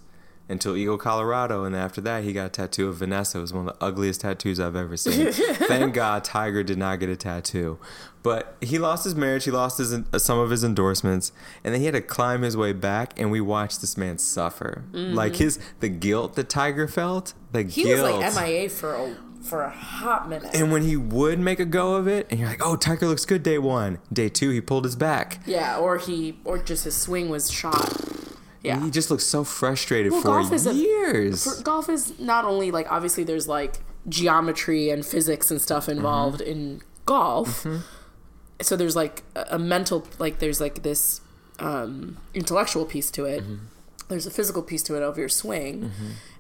until 0.50 0.76
Eagle 0.76 0.98
Colorado. 0.98 1.64
And 1.64 1.76
after 1.76 2.02
that, 2.02 2.24
he 2.24 2.34
got 2.34 2.46
a 2.48 2.50
tattoo 2.50 2.90
of 2.90 2.98
Vanessa. 2.98 3.38
It 3.38 3.42
was 3.42 3.54
one 3.54 3.68
of 3.68 3.78
the 3.80 3.84
ugliest 3.86 4.22
tattoos 4.22 4.60
I've 4.60 4.76
ever 4.76 4.98
seen. 4.98 5.32
Thank 5.32 5.94
God 5.94 6.24
Tiger 6.24 6.64
did 6.64 6.78
not 6.78 7.00
get 7.00 7.10
a 7.10 7.16
tattoo. 7.16 7.80
But 8.22 8.56
he 8.62 8.80
lost 8.80 9.04
his 9.04 9.16
marriage. 9.16 9.44
He 9.44 9.52
lost 9.52 9.78
his 9.80 9.94
uh, 9.94 10.18
some 10.18 10.40
of 10.40 10.50
his 10.50 10.64
endorsements, 10.64 11.34
and 11.64 11.74
then 11.74 11.82
he 11.82 11.86
had 11.88 11.94
to 11.96 12.02
climb 12.02 12.42
his 12.42 12.56
way 12.56 12.72
back. 12.72 13.20
And 13.20 13.32
we 13.32 13.42
watched 13.42 13.82
this 13.82 13.98
man 13.98 14.18
suffer. 14.18 14.84
Like 14.94 15.36
his 15.36 15.60
the 15.82 15.90
guilt 15.90 16.36
that 16.36 16.48
Tiger 16.50 16.88
felt. 16.88 17.34
The 17.52 17.60
Mm-hmm. 17.66 17.70
He 17.70 17.94
was 17.94 18.02
like 18.02 18.48
MIA 18.48 18.70
for 18.70 18.96
a 18.96 19.18
for 19.44 19.64
a 19.64 19.70
hot 19.70 20.30
minute. 20.30 20.56
and 20.56 20.72
when 20.72 20.84
he 20.84 20.96
would 20.96 21.38
make 21.38 21.60
a 21.60 21.66
go 21.66 21.96
of 21.96 22.08
it, 22.08 22.28
and 22.32 22.40
you're 22.40 22.48
like, 22.48 22.66
"Oh, 22.66 22.78
Tiger 22.78 23.08
looks 23.08 23.26
good 23.26 23.44
day 23.44 23.58
one." 23.58 24.00
Day 24.12 24.30
two, 24.30 24.52
he 24.52 24.62
pulled 24.62 24.86
his 24.86 24.96
back. 24.96 25.42
yeah, 25.46 25.78
or 25.78 25.98
he 25.98 26.40
or 26.46 26.58
just 26.58 26.86
his 26.86 26.96
swing 26.96 27.28
was 27.30 27.52
shot. 27.52 27.94
Yeah. 28.64 28.82
He 28.84 28.90
just 28.92 29.12
looks 29.12 29.26
so 29.26 29.44
frustrated 29.44 30.12
Well, 30.14 30.22
for 30.22 30.28
golf 30.30 30.52
is 30.54 30.66
a- 30.66 30.74
years. 30.74 31.44
For, 31.44 31.62
golf 31.64 31.90
is 31.90 32.18
not 32.20 32.46
only 32.46 32.72
like 32.72 32.90
obviously 32.92 33.24
there's 33.24 33.48
like 33.48 33.76
geometry 34.08 34.90
and 34.90 35.06
physics 35.06 35.52
and 35.52 35.62
stuff 35.62 35.84
Mm-hmm. 35.88 35.98
involved 35.98 36.42
in 36.42 36.82
golf. 37.06 37.66
So 38.62 38.76
there's 38.78 38.96
like 38.96 39.24
a, 39.36 39.46
a 39.52 39.60
mental 39.60 40.08
like 40.20 40.40
there's 40.40 40.62
like 40.62 40.84
this 40.84 41.20
um, 41.60 42.18
intellectual 42.34 42.86
piece 42.86 43.12
to 43.12 43.26
it. 43.26 43.44
Mm-hmm. 43.44 43.56
There's 44.10 44.26
a 44.26 44.32
physical 44.32 44.62
piece 44.62 44.84
to 44.84 44.96
it 44.96 45.02
of 45.04 45.18
your 45.18 45.30
swing, 45.30 45.92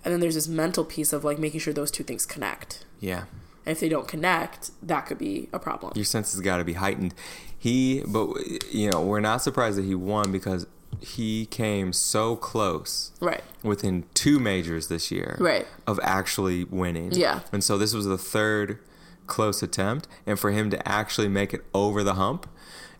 and 0.04 0.14
then 0.14 0.20
there's 0.20 0.36
this 0.36 0.48
mental 0.48 0.86
piece 0.86 1.12
of 1.14 1.24
like 1.24 1.40
making 1.40 1.60
sure 1.62 1.74
those 1.74 1.92
two 1.92 2.04
things 2.04 2.26
connect. 2.26 2.86
yeah. 3.00 3.24
And 3.66 3.72
if 3.72 3.80
they 3.80 3.88
don't 3.88 4.10
connect, 4.10 4.72
that 4.86 5.06
could 5.06 5.18
be 5.18 5.48
a 5.54 5.58
problem. 5.60 5.94
Your 5.96 6.04
senses 6.04 6.42
got 6.42 6.58
to 6.58 6.66
be 6.66 6.74
heightened. 6.74 7.14
He, 7.58 8.04
but 8.06 8.36
you 8.74 8.90
know, 8.92 9.02
we're 9.02 9.22
not 9.22 9.42
surprised 9.42 9.78
that 9.78 9.86
he 9.86 9.96
won 9.96 10.34
because 10.34 10.68
he 11.02 11.46
came 11.46 11.94
so 11.94 12.36
close 12.36 13.12
Right. 13.20 13.44
within 13.64 14.04
two 14.14 14.40
majors 14.40 14.88
this 14.88 15.12
year 15.12 15.36
Right. 15.40 15.68
of 15.88 16.00
actually 16.04 16.64
winning. 16.66 17.12
Yeah. 17.14 17.42
And 17.52 17.64
so 17.64 17.78
this 17.78 17.94
was 17.94 18.06
the 18.06 18.18
third 18.18 18.80
close 19.28 19.64
attempt, 19.64 20.08
and 20.26 20.38
for 20.40 20.52
him 20.52 20.70
to 20.70 20.88
actually 20.88 21.30
make 21.30 21.54
it 21.54 21.64
over 21.74 22.04
the 22.04 22.16
hump 22.16 22.48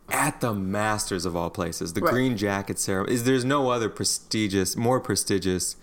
at 0.10 0.42
the 0.42 0.54
Masters 0.54 1.26
of 1.26 1.36
all 1.36 1.50
places, 1.50 1.94
the 1.94 2.02
Right. 2.02 2.14
green 2.14 2.38
jacket 2.38 2.80
ceremony 2.80 3.14
is 3.14 3.24
there's 3.24 3.46
no 3.46 3.70
other 3.70 3.90
prestigious, 3.90 4.76
more 4.76 5.00
prestigious 5.00 5.76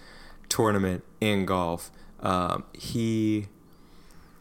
tournament 0.48 1.04
in 1.20 1.44
golf. 1.46 1.90
Um, 2.20 2.64
he, 2.72 3.48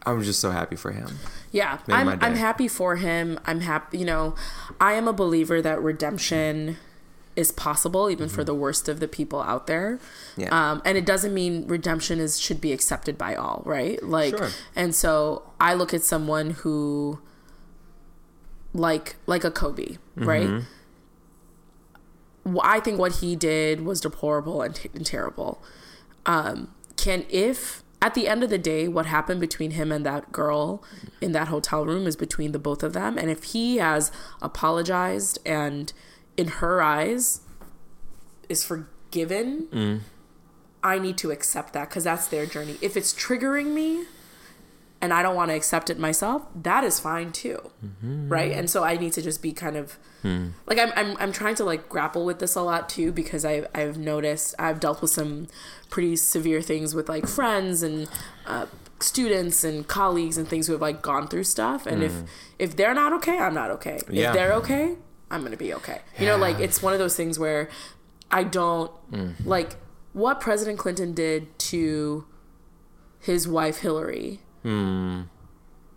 I'm 0.06 0.22
just 0.24 0.40
so 0.40 0.52
happy 0.52 0.76
for 0.76 0.92
him. 0.92 1.20
Yeah, 1.52 1.80
Made 1.88 1.96
I'm. 1.96 2.10
I'm 2.22 2.36
happy 2.36 2.68
for 2.68 2.96
him. 2.98 3.40
I'm 3.46 3.62
happy, 3.62 3.98
you 4.00 4.06
know, 4.06 4.36
I 4.80 4.94
am 4.94 5.08
a 5.08 5.14
believer 5.14 5.62
that 5.62 5.82
redemption 5.82 6.78
is 7.39 7.52
possible 7.52 8.10
even 8.10 8.28
for 8.28 8.43
the 8.43 8.54
worst 8.54 8.89
of 8.89 8.99
the 8.99 9.08
people 9.08 9.41
out 9.41 9.65
there. 9.65 9.97
Mm-hmm. 9.97 10.41
Yeah. 10.41 10.71
Um, 10.71 10.82
and 10.86 10.97
it 10.97 11.06
doesn't 11.06 11.34
mean 11.34 11.65
redemption 11.67 12.19
is 12.19 12.39
should 12.39 12.60
be 12.60 12.73
accepted 12.73 13.17
by 13.17 13.36
all, 13.36 13.63
right? 13.65 14.02
Like 14.04 14.38
Sure. 14.38 14.49
and 14.75 14.93
so 14.93 15.43
I 15.60 15.73
look 15.73 15.93
at 15.93 16.04
someone 16.04 16.52
who 16.52 17.19
like 18.73 19.15
like 19.25 19.43
a 19.43 19.52
Kobe, 19.52 19.97
right? 20.15 20.47
Mm-hmm. 20.47 22.56
Wh- 22.56 22.65
I 22.65 22.80
think 22.80 22.99
what 22.99 23.17
he 23.17 23.36
did 23.36 23.82
was 23.86 24.02
deplorable 24.02 24.62
and, 24.62 24.80
and 24.93 25.06
terrible. 25.06 25.62
Um, 26.25 26.73
can 26.97 27.25
if 27.30 27.84
at 28.02 28.13
the 28.13 28.28
end 28.28 28.43
of 28.43 28.49
the 28.49 28.58
day, 28.58 28.88
what 28.88 29.08
happened 29.08 29.41
between 29.41 29.71
him 29.71 29.91
and 29.91 30.06
that 30.06 30.32
girl 30.32 30.82
in 31.19 31.34
that 31.34 31.49
hotel 31.49 31.86
room 31.86 32.08
is 32.08 32.15
between 32.15 32.54
the 32.54 32.60
both 32.60 32.82
of 32.84 32.93
them, 32.93 33.17
and 33.17 33.30
if 33.30 33.43
he 33.45 33.78
has 33.78 34.12
apologized 34.41 35.39
and 35.45 35.91
in 36.39 36.47
her 36.47 36.82
eyes 36.82 37.41
is 38.47 38.63
forgiven, 38.63 40.04
I 40.82 40.97
need 40.99 41.17
to 41.17 41.32
accept 41.32 41.73
that 41.73 41.89
because 41.89 42.06
that's 42.06 42.28
their 42.28 42.45
journey. 42.45 42.78
If 42.82 42.95
it's 42.95 43.13
triggering 43.13 43.73
me, 43.73 44.06
and 45.02 45.13
I 45.13 45.21
don't 45.21 45.36
want 45.36 45.49
to 45.52 45.56
accept 45.56 45.89
it 45.89 45.97
myself, 45.99 46.43
that 46.56 46.84
is 46.84 46.99
fine 46.99 47.32
too. 47.32 47.71
Right? 48.30 48.52
And 48.52 48.69
so 48.69 48.84
I 48.84 48.97
need 48.97 49.13
to 49.13 49.21
just 49.21 49.41
be 49.41 49.52
kind 49.52 49.75
of 49.75 49.97
like 50.65 50.78
I'm, 50.78 50.91
I'm 50.95 51.17
I'm 51.17 51.32
trying 51.32 51.56
to 51.56 51.63
like 51.63 51.88
grapple 51.88 52.25
with 52.25 52.39
this 52.39 52.56
a 52.56 52.62
lot 52.62 52.89
too 52.89 53.12
because 53.12 53.45
I 53.45 53.65
I've 53.73 53.97
noticed 53.97 54.56
I've 54.60 54.80
dealt 54.80 55.02
with 55.02 55.12
some 55.12 55.47
pretty 55.89 56.15
severe 56.17 56.62
things 56.62 56.93
with 56.93 57.08
like 57.08 57.28
friends 57.28 57.84
and 57.84 58.10
uh, 58.45 58.65
students 58.99 59.63
and 59.63 59.88
colleagues 59.88 60.38
and 60.38 60.47
things 60.47 60.67
who 60.67 60.73
have 60.73 60.82
like 60.82 61.02
gone 61.02 61.28
through 61.30 61.45
stuff 61.45 61.86
and 61.86 62.04
if 62.04 62.13
if 62.60 62.75
they're 62.75 62.93
not 62.93 63.13
okay, 63.13 63.38
I'm 63.39 63.54
not 63.54 63.71
okay. 63.71 63.99
Yeah. 64.10 64.28
If 64.28 64.34
they're 64.34 64.54
okay, 64.56 64.97
I'm 65.32 65.42
going 65.42 65.52
to 65.52 65.58
be 65.58 65.74
okay. 65.76 66.02
You 66.18 66.26
know 66.26 66.38
like 66.38 66.60
it's 66.60 66.82
one 66.82 66.94
of 66.94 67.00
those 67.00 67.15
things 67.15 67.38
where 67.38 67.70
I 68.32 68.44
don't 68.44 68.92
mm. 69.12 69.34
like 69.46 69.76
what 70.13 70.39
President 70.39 70.80
Clinton 70.80 71.13
did 71.13 71.58
to 71.60 72.26
his 73.20 73.48
wife 73.48 73.80
Hillary 73.80 74.39
hmm. 74.63 75.22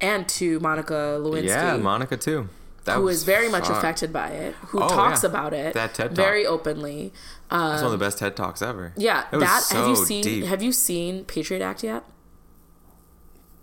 and 0.01 0.29
to 0.29 0.61
Monica 0.61 1.19
Lewinsky, 1.21 1.47
Yeah, 1.47 1.77
Monica 1.77 2.17
too. 2.17 2.49
That 2.85 2.97
who 2.97 3.07
is 3.09 3.23
very 3.23 3.49
much 3.49 3.69
fuck. 3.69 3.79
affected 3.79 4.13
by 4.13 4.29
it, 4.31 4.55
who 4.57 4.83
Oh, 4.83 4.89
talks 4.89 5.23
yeah. 5.23 5.31
about 5.31 5.55
it 5.55 5.75
That 5.75 5.95
TED 5.95 6.09
Talk. 6.09 6.17
very 6.17 6.45
openly. 6.45 7.13
That's 7.49 7.83
one 7.83 7.93
of 7.93 7.99
the 7.99 8.05
um, 8.05 8.11
best 8.11 8.19
TED 8.19 8.35
talks 8.35 8.61
ever. 8.61 8.93
Yeah, 8.97 9.25
was 9.31 9.41
that 9.41 9.77
have 9.77 9.89
you 9.89 9.97
seen? 9.97 10.25
deep. 10.25 10.45
Have 10.47 10.63
you 10.63 10.73
seen 10.73 11.25
Patriot 11.25 11.63
Act 11.63 11.85
yet? 11.85 12.03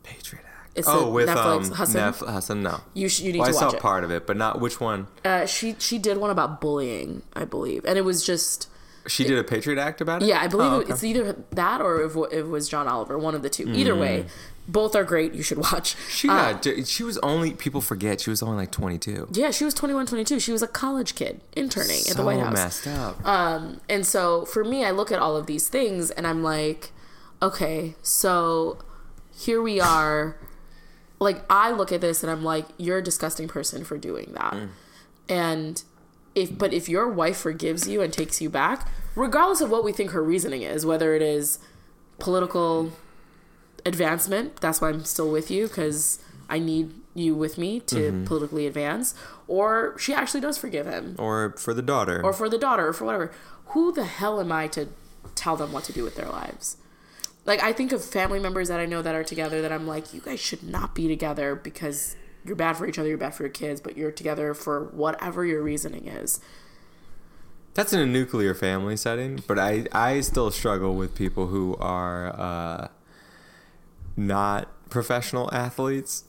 Patriot 0.04 0.44
Act. 0.46 0.49
It's 0.76 0.88
oh, 0.88 1.10
with 1.10 1.28
Netflix 1.30 1.72
um, 1.72 1.76
Hasan? 1.78 1.96
Nef- 2.02 2.20
Hasan, 2.34 2.64
no. 2.64 2.82
You 2.94 3.10
sh- 3.10 3.22
you 3.22 3.34
need 3.34 3.40
Well, 3.40 3.50
I 3.50 3.52
to 3.52 3.58
saw 3.58 3.66
watch 3.66 3.74
it. 3.74 3.78
I 3.78 3.80
saw 3.80 3.82
part 3.82 4.04
of 4.04 4.12
it, 4.12 4.26
but 4.28 4.38
not 4.38 4.62
which 4.62 4.80
one. 4.80 5.08
Uh, 5.26 5.46
she 5.46 5.76
she 5.80 5.98
did 5.98 6.18
one 6.18 6.30
about 6.30 6.62
bullying, 6.62 7.24
I 7.34 7.46
believe, 7.46 7.84
and 7.86 7.98
it 7.98 8.04
was 8.04 8.26
just 8.26 8.70
She 9.08 9.24
did 9.24 9.38
a 9.40 9.44
Patriot 9.44 9.80
Act 9.82 10.00
about 10.02 10.22
it. 10.22 10.28
yeah, 10.28 10.40
I 10.42 10.48
believe 10.48 10.72
Oh, 10.72 10.76
it- 10.80 10.84
okay. 10.84 10.92
Mm. 10.92 10.94
it's 10.94 11.04
either 11.04 11.36
that 11.52 11.82
or 11.82 12.02
if 12.04 12.16
it 12.32 12.44
was 12.48 12.70
John 12.70 12.88
Oliver, 12.88 13.18
one 13.18 13.36
of 13.36 13.42
the 13.42 13.50
two. 13.50 13.68
Either 13.68 13.96
way, 13.96 14.26
both 14.68 14.96
are 14.96 15.04
great. 15.04 15.34
You 15.34 15.42
should 15.42 15.58
watch. 15.58 15.96
She 16.10 16.30
Uh, 16.30 16.54
got. 16.54 16.88
she 16.88 17.04
was 17.04 17.18
only. 17.20 17.52
People 17.54 17.82
forget 17.82 18.22
she 18.22 18.30
was 18.30 18.44
only 18.44 18.56
like 18.58 18.72
22. 18.72 19.28
yeah, 19.32 19.50
she 19.50 19.66
was 19.66 19.74
21, 19.74 20.06
22. 20.06 20.40
She 20.40 20.52
was 20.52 20.62
a 20.62 20.68
college 20.68 21.16
kid 21.16 21.42
interning 21.56 22.02
at 22.10 22.16
the 22.16 22.24
White 22.24 22.40
House. 22.40 22.54
messed 22.54 22.88
up. 22.88 23.26
Um, 23.28 23.82
And 23.90 24.06
so 24.06 24.46
for 24.46 24.64
me, 24.64 24.86
I 24.86 24.92
look 24.92 25.12
at 25.12 25.18
all 25.20 25.36
of 25.36 25.48
these 25.48 25.68
things 25.68 26.12
and 26.12 26.28
I'm 26.28 26.44
like, 26.44 26.92
okay, 27.42 27.96
so 28.04 28.78
here 29.36 29.62
we 29.62 29.80
are. 29.82 30.38
Like, 31.20 31.44
I 31.50 31.72
look 31.72 31.92
at 31.92 32.02
this 32.02 32.24
and 32.24 32.32
I'm 32.32 32.44
like, 32.44 32.66
you're 32.78 33.00
a 33.00 33.04
disgusting 33.04 33.48
person 33.48 33.84
for 33.84 33.98
doing 33.98 34.32
that. 34.36 34.54
Mm. 34.54 34.70
And 35.28 35.84
if, 36.34 36.58
but 36.58 36.74
if 36.74 36.88
your 36.88 37.10
wife 37.10 37.38
forgives 37.38 37.88
you 37.88 38.02
and 38.02 38.12
takes 38.12 38.42
you 38.42 38.50
back, 38.50 38.88
regardless 39.16 39.62
of 39.62 39.70
what 39.70 39.84
we 39.84 39.92
think 39.92 40.12
her 40.12 40.24
reasoning 40.24 40.62
is, 40.62 40.86
whether 40.86 41.14
it 41.16 41.22
is 41.22 41.60
political 42.20 42.94
advancement, 43.86 44.58
that's 44.62 44.82
why 44.82 44.90
I'm 44.90 45.04
still 45.04 45.30
with 45.30 45.52
you 45.52 45.68
because 45.68 46.20
I 46.50 46.60
need 46.60 46.94
you 47.14 47.36
with 47.36 47.58
me 47.58 47.80
to 47.82 47.96
mm-hmm. 47.96 48.24
politically 48.26 48.66
advance, 48.68 49.14
or 49.48 49.98
she 49.98 50.14
actually 50.14 50.42
does 50.42 50.58
forgive 50.58 50.86
him, 50.86 51.16
Or 51.18 51.56
for 51.58 51.74
the 51.74 51.82
daughter. 51.82 52.22
or 52.24 52.34
for 52.34 52.50
the 52.50 52.58
daughter, 52.58 52.88
or 52.88 52.94
for 52.94 53.06
whatever. 53.06 53.32
Who 53.68 53.92
the 53.92 54.06
hell 54.06 54.40
am 54.40 54.52
I 54.52 54.68
to 54.70 54.88
tell 55.36 55.56
them 55.56 55.72
what 55.72 55.84
to 55.86 55.94
do 55.94 56.04
with 56.04 56.16
their 56.16 56.30
lives? 56.30 56.78
Like 57.46 57.64
I 57.64 57.74
think 57.74 57.92
of 57.92 58.04
family 58.04 58.40
members 58.40 58.68
that 58.68 58.80
I 58.80 58.86
know 58.86 59.02
that 59.02 59.16
are 59.16 59.24
together 59.24 59.62
that 59.62 59.72
I'm 59.72 59.88
like, 59.88 60.14
you 60.14 60.22
guys 60.22 60.40
should 60.40 60.64
not 60.64 60.94
be 60.94 61.08
together 61.08 61.56
because 61.56 62.16
you're 62.46 62.56
bad 62.56 62.78
for 62.78 62.86
each 62.88 63.00
other, 63.00 63.10
you're 63.10 63.18
bad 63.18 63.34
for 63.34 63.44
your 63.44 63.50
kids, 63.52 63.82
but 63.82 63.98
you're 63.98 64.12
together 64.12 64.54
for 64.54 64.86
whatever 64.86 65.46
your 65.46 65.62
reasoning 65.64 66.08
is. 66.08 66.40
That's 67.74 67.94
in 67.94 68.00
a 68.00 68.06
nuclear 68.06 68.54
family 68.54 68.98
setting, 68.98 69.42
but 69.48 69.58
I, 69.60 69.86
I 69.92 70.22
still 70.22 70.52
struggle 70.52 70.96
with 70.96 71.16
people 71.16 71.48
who 71.48 71.76
are 71.80 72.36
uh, 72.40 72.88
not 74.18 74.70
professional 74.90 75.50
athletes 75.54 76.24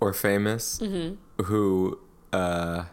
or 0.00 0.12
famous 0.12 0.78
Mm-hmm. 0.78 1.42
who 1.44 1.98
uh, 2.32 2.84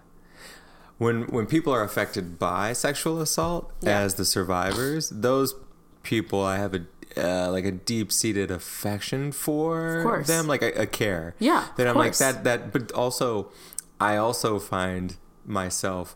when 0.97 1.23
when 1.23 1.45
people 1.45 1.73
are 1.73 1.83
affected 1.83 2.39
by 2.39 2.71
sexual 2.73 3.19
assault 3.21 3.71
Yeah. 3.81 3.99
as 3.99 4.15
the 4.15 4.25
survivors, 4.25 5.09
those 5.09 5.55
people 6.03 6.41
I 6.43 6.57
have 6.57 6.73
a 6.73 6.79
uh, 7.17 7.51
like 7.51 7.65
a 7.65 7.71
deep 7.71 8.11
seated 8.11 8.51
affection 8.51 9.31
for 9.31 10.23
them, 10.27 10.47
like 10.47 10.61
a, 10.61 10.71
a 10.81 10.85
care. 10.85 11.35
Yeah, 11.39 11.67
That 11.77 11.87
of 11.87 11.95
I'm 11.95 11.99
like 11.99 12.17
that 12.17 12.43
that, 12.43 12.71
but 12.71 12.91
also 12.91 13.51
I 13.99 14.17
also 14.17 14.59
find 14.59 15.15
myself 15.45 16.15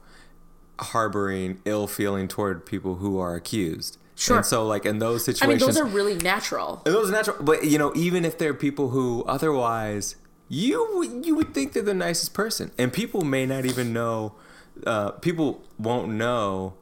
harboring 0.79 1.59
ill 1.65 1.87
feeling 1.87 2.27
toward 2.27 2.65
people 2.65 2.95
who 2.95 3.19
are 3.19 3.35
accused. 3.35 3.97
Sure. 4.15 4.37
And 4.37 4.45
so 4.45 4.65
like 4.65 4.85
in 4.85 4.99
those 4.99 5.27
I 5.27 5.31
mean, 5.47 5.59
situations 5.59 5.75
those 5.75 5.77
are 5.77 5.85
really 5.85 6.15
natural. 6.15 6.81
those 6.85 7.09
are 7.09 7.13
natural, 7.13 7.37
but 7.41 7.65
you 7.65 7.77
know, 7.77 7.93
even 7.95 8.25
if 8.25 8.37
they're 8.37 8.53
people 8.53 8.89
who 8.89 9.23
otherwise 9.23 10.15
you 10.49 11.21
you 11.23 11.35
would 11.35 11.53
think 11.53 11.73
they're 11.73 11.83
the 11.83 11.93
nicest 11.93 12.33
person, 12.33 12.71
and 12.77 12.91
people 12.91 13.21
may 13.21 13.45
not 13.45 13.65
even 13.65 13.93
know, 13.93 14.33
uh, 14.85 15.11
people 15.11 15.63
won't 15.77 16.09
know 16.09 16.73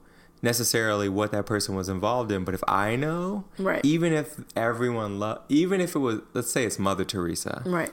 necessarily 0.41 1.09
what 1.09 1.31
that 1.31 1.45
person 1.45 1.75
was 1.75 1.89
involved 1.89 2.31
in. 2.31 2.43
But 2.43 2.53
if 2.53 2.63
I 2.67 2.95
know, 2.95 3.45
Right. 3.57 3.83
Even 3.83 4.13
if 4.13 4.39
everyone 4.55 5.19
love, 5.19 5.41
even 5.49 5.81
if 5.81 5.95
it 5.95 5.99
was, 5.99 6.21
let's 6.33 6.49
say 6.51 6.65
it's 6.65 6.79
Mother 6.79 7.05
Teresa, 7.05 7.63
Right. 7.65 7.91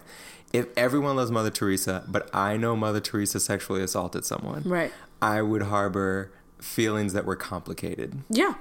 If 0.52 0.66
everyone 0.76 1.16
loves 1.16 1.30
Mother 1.32 1.50
Teresa, 1.50 2.04
but 2.06 2.30
I 2.32 2.56
know 2.56 2.76
Mother 2.76 3.00
Teresa 3.00 3.40
sexually 3.40 3.82
assaulted 3.82 4.24
someone, 4.24 4.62
Right. 4.64 4.92
I 5.20 5.42
would 5.42 5.62
harbor 5.62 6.30
feelings 6.60 7.12
that 7.12 7.24
were 7.24 7.36
complicated. 7.36 8.22
Yeah. 8.28 8.54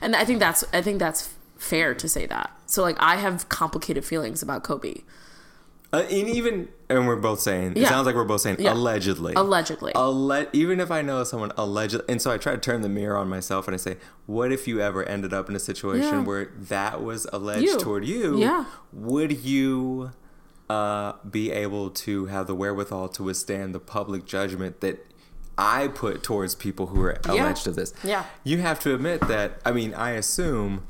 And 0.00 0.14
I 0.16 0.24
think 0.24 0.38
that's 0.38 0.64
I 0.72 0.80
think 0.82 0.98
that's 0.98 1.34
fair 1.58 1.94
to 1.94 2.08
say 2.08 2.26
that. 2.26 2.50
So 2.66 2.82
like 2.82 2.96
I 2.98 3.16
have 3.16 3.48
complicated 3.48 4.04
feelings 4.04 4.42
about 4.42 4.62
Kobe. 4.64 5.02
Uh, 5.94 6.00
and 6.02 6.28
even, 6.28 6.68
and 6.88 7.06
we're 7.06 7.16
both 7.16 7.40
saying, 7.40 7.74
it 7.76 7.86
sounds 7.86 8.06
like 8.06 8.14
we're 8.14 8.24
both 8.24 8.40
saying 8.40 8.56
Yeah. 8.58 8.72
allegedly. 8.72 9.34
Allegedly. 9.34 9.92
Alle- 9.94 10.46
even 10.52 10.80
if 10.80 10.90
I 10.90 11.02
know 11.02 11.22
someone 11.24 11.52
allegedly, 11.56 12.04
and 12.08 12.20
so 12.20 12.30
I 12.30 12.38
try 12.38 12.52
to 12.52 12.58
turn 12.60 12.82
the 12.82 12.88
mirror 12.88 13.16
on 13.16 13.28
myself 13.28 13.66
and 13.68 13.74
I 13.74 13.78
say, 13.78 13.96
what 14.26 14.52
if 14.52 14.66
you 14.68 14.80
ever 14.80 15.02
ended 15.04 15.32
up 15.32 15.48
in 15.48 15.56
a 15.56 15.60
situation 15.60 16.02
Yeah. 16.20 16.22
where 16.24 16.50
that 16.68 17.02
was 17.02 17.26
alleged 17.32 17.62
You. 17.64 17.78
toward 17.78 18.04
you? 18.04 18.38
Yeah. 18.38 18.64
Would 18.92 19.44
you 19.44 20.10
uh, 20.70 21.12
be 21.30 21.50
able 21.52 21.90
to 21.90 22.26
have 22.26 22.46
the 22.46 22.54
wherewithal 22.54 23.08
to 23.10 23.22
withstand 23.22 23.74
the 23.74 23.80
public 23.80 24.24
judgment 24.24 24.80
that 24.80 25.06
I 25.58 25.88
put 25.88 26.22
towards 26.22 26.54
people 26.54 26.86
who 26.86 27.00
are 27.02 27.18
Yeah. 27.26 27.32
alleged 27.44 27.66
of 27.66 27.76
this? 27.76 27.92
Yeah. 28.02 28.24
You 28.44 28.58
have 28.58 28.80
to 28.80 28.94
admit 28.94 29.20
that, 29.28 29.60
I 29.64 29.72
mean, 29.72 29.92
I 29.94 30.10
assume 30.12 30.82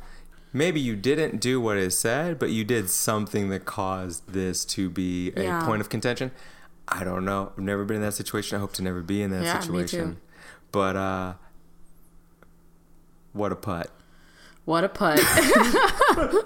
maybe 0.54 0.80
you 0.80 0.96
didn't 0.96 1.40
do 1.40 1.60
what 1.60 1.76
is 1.76 1.98
said, 1.98 2.38
but 2.38 2.48
you 2.50 2.64
did 2.64 2.88
something 2.88 3.50
that 3.50 3.66
caused 3.66 4.32
this 4.32 4.64
to 4.66 4.88
be 4.88 5.32
a 5.36 5.42
Yeah. 5.42 5.66
point 5.66 5.82
of 5.82 5.90
contention. 5.90 6.30
I 6.88 7.04
don't 7.04 7.24
know. 7.26 7.52
I've 7.56 7.62
never 7.64 7.84
been 7.84 7.96
in 7.96 8.02
that 8.02 8.14
situation. 8.14 8.56
I 8.56 8.60
hope 8.60 8.72
to 8.74 8.82
never 8.82 9.02
be 9.02 9.20
in 9.22 9.30
that 9.32 9.42
Yeah, 9.42 9.54
me 9.56 9.60
situation. 9.60 10.14
too. 10.14 10.20
But 10.72 10.96
uh 10.96 11.32
what 13.32 13.52
a 13.52 13.56
putt. 13.56 13.90
What 14.64 14.84
a 14.84 14.88
putt. 14.88 15.18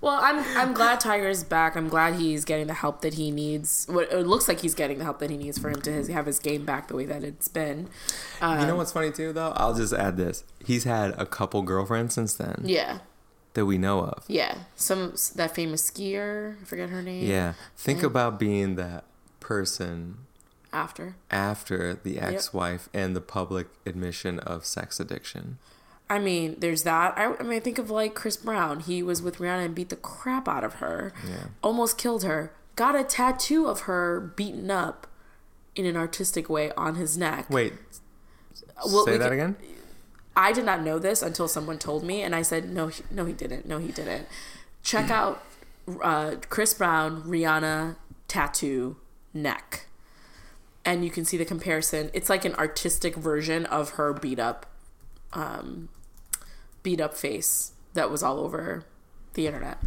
well, 0.00 0.18
I'm 0.22 0.38
I'm 0.56 0.72
glad 0.72 1.00
Tiger's 1.00 1.44
back. 1.44 1.76
I'm 1.76 1.88
glad 1.88 2.14
he's 2.14 2.44
getting 2.44 2.66
the 2.66 2.74
help 2.74 3.02
that 3.02 3.14
he 3.14 3.30
needs. 3.30 3.86
What 3.88 4.12
it 4.12 4.26
looks 4.26 4.48
like 4.48 4.60
he's 4.60 4.74
getting 4.74 4.98
the 4.98 5.04
help 5.04 5.18
that 5.20 5.30
he 5.30 5.36
needs 5.36 5.58
for 5.58 5.68
him 5.70 5.80
to 5.82 5.92
his, 5.92 6.08
have 6.08 6.26
his 6.26 6.38
game 6.38 6.64
back 6.64 6.88
the 6.88 6.96
way 6.96 7.06
that 7.06 7.22
it's 7.24 7.48
been. 7.48 7.88
you 8.40 8.66
know 8.66 8.76
what's 8.76 8.92
funny 8.92 9.10
too 9.10 9.32
though? 9.32 9.52
I'll 9.56 9.74
just 9.74 9.92
add 9.92 10.16
this. 10.16 10.44
He's 10.64 10.84
had 10.84 11.14
a 11.18 11.26
couple 11.26 11.62
girlfriends 11.62 12.14
since 12.14 12.34
then 12.34 12.62
Yeah. 12.64 12.98
That 13.56 13.66
we 13.66 13.76
know 13.76 14.00
of. 14.02 14.24
Yeah. 14.28 14.54
Some 14.76 15.14
that 15.34 15.54
famous 15.54 15.90
skier, 15.90 16.54
I 16.62 16.64
forget 16.64 16.88
her 16.90 17.02
name. 17.02 17.26
Yeah. 17.26 17.54
Think 17.76 18.02
about 18.04 18.38
being 18.38 18.76
that 18.76 19.04
person 19.40 20.18
After. 20.72 21.16
after 21.30 21.94
the 21.94 22.18
ex-wife 22.20 22.88
and 22.94 23.16
the 23.16 23.20
public 23.20 23.66
admission 23.84 24.38
of 24.38 24.64
sex 24.64 25.00
addiction. 25.00 25.58
I 26.08 26.20
mean, 26.20 26.56
there's 26.60 26.84
that. 26.84 27.18
I, 27.18 27.34
I 27.34 27.42
mean, 27.42 27.60
think 27.62 27.78
of 27.78 27.90
like 27.90 28.14
Chris 28.14 28.36
Brown. 28.36 28.78
He 28.80 29.02
was 29.02 29.20
with 29.22 29.38
Rihanna 29.38 29.64
and 29.66 29.74
beat 29.74 29.88
the 29.88 29.96
crap 29.96 30.46
out 30.46 30.62
of 30.62 30.74
her. 30.74 31.12
Yeah. 31.28 31.46
Almost 31.62 31.98
killed 31.98 32.22
her. 32.22 32.52
Got 32.76 32.94
a 32.94 33.02
tattoo 33.02 33.66
of 33.66 33.80
her 33.80 34.20
beaten 34.20 34.70
up 34.70 35.08
in 35.74 35.84
an 35.84 35.96
artistic 35.96 36.48
way 36.48 36.70
on 36.76 36.94
his 36.94 37.18
neck. 37.18 37.50
Wait, 37.50 37.72
Well, 38.86 39.04
say 39.04 39.12
we 39.12 39.18
that 39.18 39.24
can- 39.30 39.32
again? 39.32 39.56
I 40.36 40.52
did 40.52 40.66
not 40.66 40.82
know 40.82 40.98
this 40.98 41.22
until 41.22 41.48
someone 41.48 41.78
told 41.78 42.04
me, 42.04 42.22
and 42.22 42.34
I 42.34 42.42
said, 42.42 42.70
"No, 42.70 42.88
he, 42.88 43.02
no, 43.10 43.24
he 43.24 43.32
didn't. 43.32 43.66
No, 43.66 43.78
he 43.78 43.90
didn't." 43.90 44.28
Check 44.82 45.10
out 45.10 45.42
uh, 46.02 46.36
Chris 46.48 46.74
Brown, 46.74 47.22
Rihanna 47.22 47.96
tattoo 48.28 48.96
neck, 49.32 49.86
and 50.84 51.04
you 51.04 51.10
can 51.10 51.24
see 51.24 51.36
the 51.36 51.44
comparison. 51.44 52.10
It's 52.12 52.28
like 52.28 52.44
an 52.44 52.54
artistic 52.56 53.16
version 53.16 53.66
of 53.66 53.90
her 53.90 54.12
beat 54.12 54.38
up, 54.38 54.66
um, 55.32 55.88
beat 56.82 57.00
up 57.00 57.14
face 57.14 57.72
that 57.94 58.10
was 58.10 58.22
all 58.22 58.38
over 58.38 58.84
the 59.34 59.46
internet. 59.46 59.78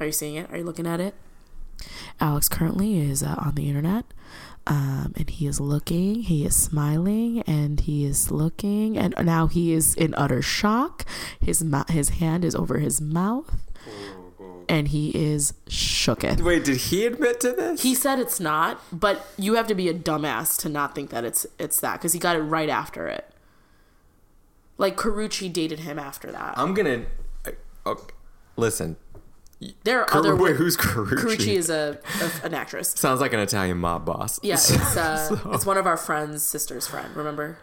Are 0.00 0.06
you 0.06 0.12
seeing 0.12 0.34
it? 0.34 0.50
Are 0.50 0.58
you 0.58 0.64
looking 0.64 0.86
at 0.86 1.00
it? 1.00 1.14
Alex 2.20 2.48
currently 2.48 2.98
is 2.98 3.22
uh, 3.22 3.36
on 3.38 3.54
the 3.54 3.68
internet. 3.68 4.04
Um, 4.70 5.14
and 5.16 5.30
he 5.30 5.46
is 5.46 5.60
looking, 5.60 6.16
he 6.22 6.44
is 6.44 6.54
smiling, 6.54 7.40
and 7.46 7.80
he 7.80 8.04
is 8.04 8.30
looking, 8.30 8.98
and 8.98 9.14
now 9.24 9.46
he 9.46 9.72
is 9.72 9.94
in 9.94 10.14
utter 10.14 10.42
shock. 10.42 11.06
His 11.40 11.64
mou- 11.64 11.84
his 11.88 12.10
hand 12.10 12.44
is 12.44 12.54
over 12.54 12.76
his 12.78 13.00
mouth, 13.00 13.50
and 14.68 14.88
he 14.88 15.08
is 15.10 15.54
shooketh. 15.68 16.42
Wait, 16.42 16.64
did 16.66 16.76
he 16.76 17.06
admit 17.06 17.40
to 17.40 17.52
this? 17.52 17.82
He 17.82 17.94
said 17.94 18.18
it's 18.18 18.38
not, 18.40 18.78
but 18.92 19.26
you 19.38 19.54
have 19.54 19.66
to 19.68 19.74
be 19.74 19.88
a 19.88 19.94
dumbass 19.94 20.60
to 20.60 20.68
not 20.68 20.94
think 20.94 21.08
that 21.10 21.24
it's 21.24 21.46
it's 21.58 21.80
that 21.80 21.94
because 21.94 22.12
he 22.12 22.18
got 22.18 22.36
it 22.36 22.40
right 22.42 22.68
after 22.68 23.08
it. 23.08 23.24
Like 24.76 24.96
Karrueche 24.96 25.50
dated 25.50 25.80
him 25.80 25.98
after 25.98 26.30
that. 26.30 26.58
I'm 26.58 26.74
gonna. 26.74 27.06
Okay, 27.86 28.12
listen, 28.56 28.96
there 29.84 30.00
are 30.00 30.06
Car- 30.06 30.20
other 30.20 30.36
wait, 30.36 30.56
who's 30.56 30.76
Karrueche? 30.76 31.18
Karrueche 31.18 31.48
is 31.54 31.70
a, 31.70 31.98
a 32.20 32.46
an 32.46 32.54
actress. 32.54 32.90
Sounds 32.90 33.20
like 33.20 33.32
an 33.32 33.40
Italian 33.40 33.78
mob 33.78 34.04
boss. 34.04 34.38
Yeah, 34.42 34.54
it's 34.56 34.96
uh, 34.96 35.36
it's 35.52 35.66
one 35.66 35.76
of 35.76 35.86
our 35.86 35.96
friends' 35.96 36.42
sister's 36.42 36.86
friend. 36.86 37.14
Remember? 37.16 37.58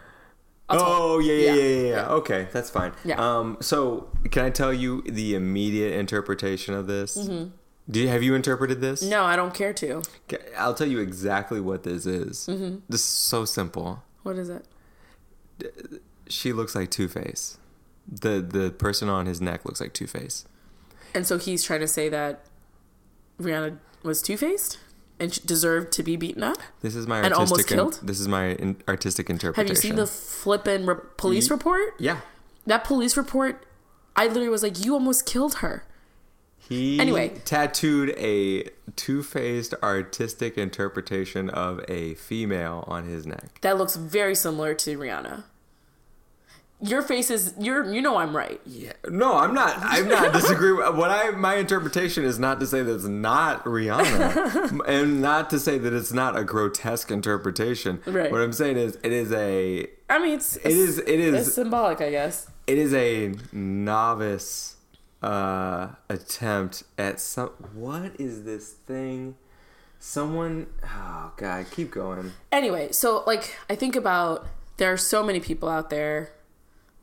I'll 0.68 0.80
Oh 0.80 1.18
yeah 1.20 1.32
yeah, 1.32 1.40
Yeah, 1.46 1.54
yeah, 1.54 1.62
yeah, 1.62 1.88
yeah. 1.88 2.08
Okay, 2.08 2.48
that's 2.52 2.70
fine. 2.70 2.92
Yeah. 3.04 3.16
Um. 3.20 3.56
So, 3.60 4.08
can 4.30 4.44
I 4.44 4.50
tell 4.50 4.72
you 4.72 5.02
the 5.02 5.34
immediate 5.34 5.98
interpretation 5.98 6.74
of 6.74 6.86
this? 6.86 7.16
Mm-hmm. 7.16 7.50
Do 7.88 8.00
you 8.00 8.08
have 8.08 8.22
you 8.22 8.34
interpreted 8.34 8.80
this? 8.80 9.00
No, 9.02 9.24
I 9.24 9.36
don't 9.36 9.54
care 9.54 9.72
to. 9.74 10.02
I'll 10.58 10.74
tell 10.74 10.88
you 10.88 10.98
exactly 10.98 11.60
what 11.60 11.84
this 11.84 12.04
is. 12.04 12.46
Mm-hmm. 12.50 12.78
This 12.88 13.00
is 13.02 13.06
so 13.06 13.44
simple. 13.44 14.02
What 14.24 14.36
is 14.36 14.48
it? 14.50 14.66
She 16.28 16.52
looks 16.52 16.74
like 16.74 16.90
Two 16.90 17.08
Face. 17.08 17.58
The 18.10 18.40
the 18.40 18.70
person 18.70 19.08
on 19.08 19.26
his 19.26 19.40
neck 19.40 19.64
looks 19.64 19.80
like 19.80 19.92
Two 19.92 20.06
Face. 20.08 20.44
And 21.14 21.26
so 21.26 21.38
he's 21.38 21.62
trying 21.64 21.80
to 21.80 21.88
say 21.88 22.08
that 22.08 22.44
Rihanna 23.40 23.78
was 24.02 24.22
two 24.22 24.36
faced 24.36 24.78
and 25.18 25.32
deserved 25.46 25.92
to 25.92 26.02
be 26.02 26.16
beaten 26.16 26.42
up. 26.42 26.58
This 26.82 26.94
is 26.94 27.06
my 27.06 27.18
And 27.20 27.32
artistic. 27.32 27.50
almost 27.50 27.70
in- 27.70 27.76
killed? 27.76 28.00
this 28.02 28.20
is 28.20 28.28
my 28.28 28.48
in, 28.52 28.76
artistic 28.86 29.30
interpretation. 29.30 29.68
Have 29.74 29.76
you 29.84 29.88
seen 29.90 29.96
the 29.96 30.06
flippin' 30.06 30.84
re- 30.86 30.96
police 31.16 31.50
report? 31.50 31.94
Yeah. 31.98 32.20
That 32.66 32.84
police 32.84 33.16
report, 33.16 33.64
I 34.14 34.26
literally 34.26 34.48
was 34.48 34.62
like, 34.62 34.84
"You 34.84 34.94
almost 34.94 35.24
killed 35.26 35.56
her." 35.56 35.84
He 36.58 36.98
Anyway. 36.98 37.40
tattooed 37.44 38.10
a 38.18 38.64
two-faced 38.96 39.72
artistic 39.82 40.58
interpretation 40.58 41.48
of 41.48 41.80
a 41.88 42.14
female 42.14 42.84
on 42.88 43.04
his 43.08 43.24
neck. 43.24 43.58
That 43.60 43.78
looks 43.78 43.94
very 43.96 44.34
similar 44.34 44.74
to 44.74 44.98
Rihanna. 44.98 45.44
Your 46.80 47.00
face 47.02 47.30
is 47.30 47.54
you're 47.58 47.90
you 47.92 48.02
know 48.02 48.16
I'm 48.16 48.36
right. 48.36 48.60
Yeah. 48.66 48.92
No, 49.08 49.36
I'm 49.38 49.54
not. 49.54 49.76
I'm 49.80 50.08
not 50.08 50.32
disagreeing. 50.32 50.76
what 50.76 51.10
I 51.10 51.30
my 51.30 51.56
interpretation 51.56 52.24
is 52.24 52.38
not 52.38 52.60
to 52.60 52.66
say 52.66 52.82
that 52.82 52.94
it's 52.94 53.04
not 53.04 53.64
Rihanna, 53.64 54.80
and 54.86 55.22
not 55.22 55.48
to 55.50 55.58
say 55.58 55.78
that 55.78 55.92
it's 55.92 56.12
not 56.12 56.36
a 56.36 56.44
grotesque 56.44 57.10
interpretation. 57.10 58.00
Right. 58.06 58.30
What 58.30 58.40
I'm 58.40 58.52
saying 58.52 58.76
is, 58.76 58.98
it 59.02 59.12
is 59.12 59.32
a. 59.32 59.86
I 60.10 60.18
mean, 60.18 60.34
it's 60.34 60.56
It 60.56 60.66
is. 60.66 60.98
It 60.98 61.08
it's 61.20 61.48
is. 61.48 61.54
symbolic, 61.54 62.00
I 62.00 62.10
guess. 62.10 62.50
It 62.66 62.78
is 62.78 62.92
a 62.94 63.32
novice 63.52 64.76
uh 65.22 65.88
attempt 66.10 66.82
at 66.98 67.20
some. 67.20 67.48
What 67.72 68.20
is 68.20 68.44
this 68.44 68.72
thing? 68.72 69.36
Someone. 69.98 70.66
Oh 70.84 71.32
God, 71.38 71.66
keep 71.70 71.90
going. 71.90 72.32
Anyway, 72.52 72.92
so 72.92 73.24
like 73.26 73.56
I 73.70 73.74
think 73.74 73.96
about 73.96 74.46
there 74.76 74.92
are 74.92 74.98
so 74.98 75.22
many 75.24 75.40
people 75.40 75.68
out 75.70 75.88
there, 75.90 76.32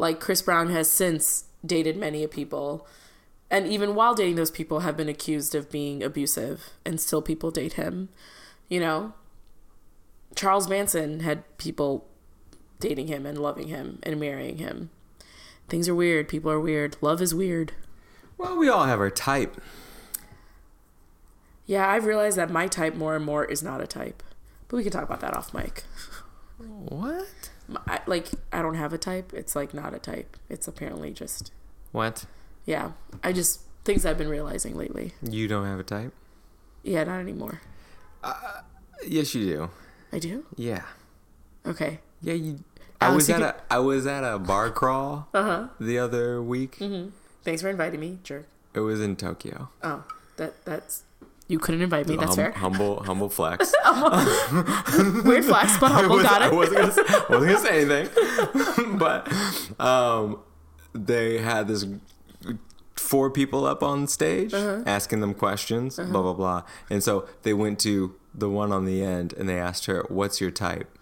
like 0.04 0.20
Chris 0.20 0.42
Brown 0.42 0.70
has 0.70 0.92
since 0.92 1.46
dated 1.66 1.96
many 1.96 2.28
people, 2.28 2.86
and 3.50 3.66
even 3.66 3.96
while 3.96 4.14
dating 4.14 4.36
those 4.36 4.52
people 4.52 4.82
have 4.82 4.98
been 4.98 5.08
accused 5.08 5.56
of 5.56 5.72
being 5.72 6.04
abusive, 6.04 6.72
and 6.86 7.00
still 7.00 7.22
people 7.22 7.52
date 7.52 7.74
him. 7.74 8.10
You 8.68 8.82
know, 8.82 9.14
Charles 10.36 10.68
Manson 10.68 11.22
had 11.22 11.46
people 11.58 12.06
dating 12.82 13.08
him 13.08 13.26
and 13.26 13.38
loving 13.38 13.70
him 13.70 14.00
and 14.04 14.20
marrying 14.20 14.58
him. 14.58 14.90
Things 15.70 15.88
are 15.88 15.96
weird. 15.96 16.28
People 16.28 16.52
are 16.52 16.60
weird. 16.60 16.98
Love 17.00 17.22
is 17.22 17.34
weird. 17.34 17.72
Well, 18.38 18.58
we 18.58 18.68
all 18.68 18.84
have 18.84 19.00
our 19.00 19.10
type. 19.10 19.62
Yeah, 21.66 21.88
I've 21.88 22.04
realized 22.04 22.38
that 22.38 22.50
my 22.50 22.68
type 22.68 22.94
more 22.94 23.16
and 23.16 23.24
more 23.24 23.46
is 23.46 23.64
not 23.64 23.80
a 23.80 23.88
type. 23.88 24.22
But 24.68 24.76
we 24.76 24.84
can 24.84 24.92
talk 24.92 25.04
about 25.04 25.22
that 25.22 25.38
off 25.38 25.54
mic. 25.54 25.86
What? 26.58 27.43
I, 27.88 28.00
like 28.08 28.28
I 28.52 28.62
don't 28.62 28.76
have 28.76 28.94
a 28.94 28.98
type. 28.98 29.34
It's 29.34 29.56
like 29.56 29.74
not 29.74 29.94
a 29.94 30.00
type. 30.00 30.38
It's 30.50 30.68
apparently 30.68 31.12
just 31.12 31.52
What? 31.92 32.26
yeah. 32.66 32.92
I 33.24 33.32
just 33.34 33.62
things 33.86 34.06
I've 34.06 34.18
been 34.18 34.30
realizing 34.30 34.76
lately. 34.76 35.14
You 35.22 35.48
don't 35.48 35.66
have 35.66 35.80
a 35.80 35.84
type? 35.84 36.14
Yeah, 36.84 37.04
not 37.06 37.20
anymore. 37.20 37.62
Yes, 39.06 39.36
you 39.36 39.46
do. 39.46 39.70
I 40.12 40.20
do. 40.20 40.46
Yeah. 40.56 40.84
Okay. 41.66 42.00
Yeah, 42.22 42.34
you. 42.36 42.60
I 43.02 43.08
Alex, 43.08 43.16
was 43.16 43.30
you 43.30 43.36
at 43.36 43.42
a 43.42 43.56
I 43.70 43.80
was 43.80 44.08
at 44.08 44.24
a 44.24 44.40
bar 44.40 44.70
crawl 44.72 45.28
Uh 45.34 45.44
huh. 45.44 45.68
the 45.80 46.00
other 46.00 46.42
week. 46.42 46.78
Mhm. 46.80 47.12
Thanks 47.44 47.62
for 47.62 47.70
inviting 47.70 48.00
me, 48.00 48.20
jerk. 48.24 48.46
It 48.74 48.80
was 48.80 49.02
in 49.02 49.16
Tokyo. 49.18 49.70
Oh, 49.84 50.04
that 50.38 50.64
that's 50.66 51.04
you 51.48 51.60
couldn't 51.60 51.82
invite 51.82 52.08
me. 52.08 52.16
That's 52.16 52.36
Hum- 52.36 52.36
fair. 52.36 52.52
Humble, 52.54 53.04
humble 53.04 53.30
flex. 53.30 53.74
Weird 55.26 55.46
flex, 55.46 55.78
but 55.78 55.92
I, 55.92 55.96
humble. 56.02 56.16
was, 56.18 56.24
Got 56.24 56.42
I 56.42 56.48
it. 56.48 56.54
wasn't 56.54 56.78
gonna, 56.78 56.92
say- 56.92 57.02
wasn't 57.30 57.30
gonna 57.30 57.60
say 57.60 57.82
anything, 57.92 58.98
but 58.98 59.32
um, 59.80 60.40
they 60.94 61.40
had 61.40 61.68
this 61.68 61.86
four 62.96 63.30
people 63.30 63.66
up 63.66 63.84
on 63.84 64.08
stage 64.08 64.54
Uh-huh. 64.54 64.84
asking 64.86 65.20
them 65.22 65.34
questions, 65.34 65.98
blah 65.98 66.22
blah 66.22 66.34
blah, 66.34 66.64
and 66.90 67.04
so 67.04 67.28
they 67.44 67.54
went 67.54 67.80
to 67.80 68.16
the 68.34 68.50
one 68.50 68.72
on 68.72 68.86
the 68.86 69.04
end 69.04 69.34
and 69.34 69.48
they 69.50 69.60
asked 69.60 69.86
her, 69.88 70.06
"What's 70.10 70.40
your 70.42 70.52
type?" 70.52 70.98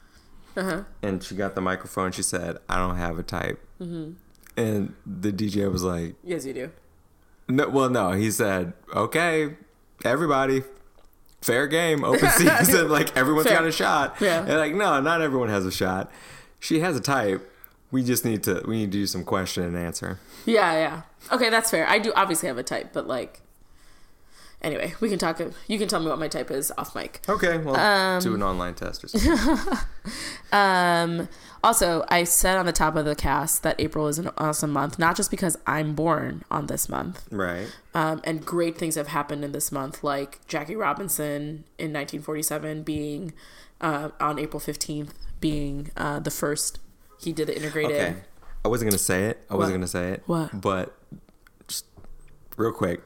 Uh-huh. 0.57 0.83
And 1.01 1.23
she 1.23 1.35
got 1.35 1.55
the 1.55 1.61
microphone. 1.61 2.11
She 2.11 2.23
said, 2.23 2.57
"I 2.67 2.75
don't 2.77 2.97
have 2.97 3.17
a 3.19 3.23
type." 3.23 3.63
Mm-hmm. 3.79 4.13
And 4.57 4.93
the 5.05 5.31
DJ 5.31 5.71
was 5.71 5.81
like, 5.83 6.15
Yes, 6.25 6.45
you 6.45 6.53
do. 6.53 6.71
No, 7.47 7.69
well, 7.69 7.89
no. 7.89 8.11
He 8.11 8.29
said, 8.31 8.73
"Okay, 8.93 9.55
everybody, 10.05 10.63
fair 11.41 11.67
game, 11.67 12.03
open 12.03 12.29
season. 12.37 12.89
like 12.89 13.15
everyone's 13.17 13.47
Fair. 13.47 13.57
got 13.59 13.67
a 13.67 13.71
shot." 13.71 14.17
Yeah. 14.19 14.39
And 14.41 14.57
like, 14.57 14.73
no, 14.75 14.99
not 15.01 15.21
everyone 15.21 15.49
has 15.49 15.65
a 15.65 15.71
shot. 15.71 16.11
She 16.59 16.79
has 16.81 16.95
a 16.95 17.01
type. 17.01 17.47
We 17.91 18.03
just 18.03 18.23
need 18.25 18.43
to 18.43 18.63
we 18.67 18.77
need 18.77 18.91
to 18.91 18.97
do 18.99 19.07
some 19.07 19.23
question 19.23 19.63
and 19.63 19.77
answer. 19.77 20.19
Yeah, 20.45 20.73
yeah. 20.73 21.01
Okay, 21.31 21.49
that's 21.49 21.69
fair. 21.71 21.87
I 21.87 21.99
do 21.99 22.11
obviously 22.15 22.47
have 22.47 22.57
a 22.57 22.63
type, 22.63 22.91
but 22.93 23.07
like. 23.07 23.41
Anyway, 24.62 24.93
we 24.99 25.09
can 25.09 25.18
talk. 25.18 25.41
You 25.68 25.80
can 25.80 25.88
tell 25.88 25.99
me 25.99 26.07
what 26.07 26.20
my 26.20 26.28
type 26.28 26.51
is 26.51 26.72
off 26.78 26.93
mic. 26.95 27.22
Okay, 27.28 27.57
well, 27.57 27.76
Um, 27.76 28.22
do 28.22 28.36
an 28.36 28.43
online 28.43 28.76
test 28.76 29.03
or 29.03 29.07
something. 29.07 29.78
Um, 30.51 31.28
also, 31.64 32.03
I 32.09 32.24
said 32.26 32.57
on 32.57 32.66
the 32.66 32.72
top 32.72 32.95
of 32.95 33.05
the 33.05 33.16
cast 33.16 33.64
that 33.64 33.76
April 33.80 34.07
is 34.07 34.20
an 34.20 34.30
awesome 34.38 34.72
month, 34.72 34.99
not 34.99 35.16
just 35.16 35.32
because 35.32 35.57
I'm 35.66 35.95
born 35.95 36.43
on 36.51 36.68
this 36.68 36.89
month, 36.89 37.28
right. 37.32 37.68
um, 37.93 38.22
and 38.24 38.45
great 38.45 38.78
things 38.78 38.95
have 38.95 39.07
happened 39.07 39.43
in 39.43 39.51
this 39.51 39.72
month, 39.72 40.03
like 40.03 40.45
Jackie 40.47 40.76
Robinson 40.76 41.64
in 41.80 41.93
1947 41.93 42.84
being 42.84 43.34
uh, 43.80 44.09
on 44.20 44.38
April 44.39 44.59
15th 44.59 45.12
being 45.39 45.91
uh, 45.97 46.20
the 46.20 46.32
first. 46.32 46.80
He 47.20 47.32
did 47.32 47.47
the 47.47 47.55
integrated. 47.55 47.91
Okay. 47.95 48.16
I 48.64 48.68
wasn't 48.68 48.91
gonna 48.91 48.99
say 48.99 49.26
it. 49.26 49.43
I 49.49 49.55
wasn't 49.55 49.78
gonna 49.78 49.88
say 49.88 50.12
it. 50.12 50.24
What? 50.28 50.59
But 50.59 50.95
just 51.68 51.86
real 52.57 52.72
quick, 52.72 53.05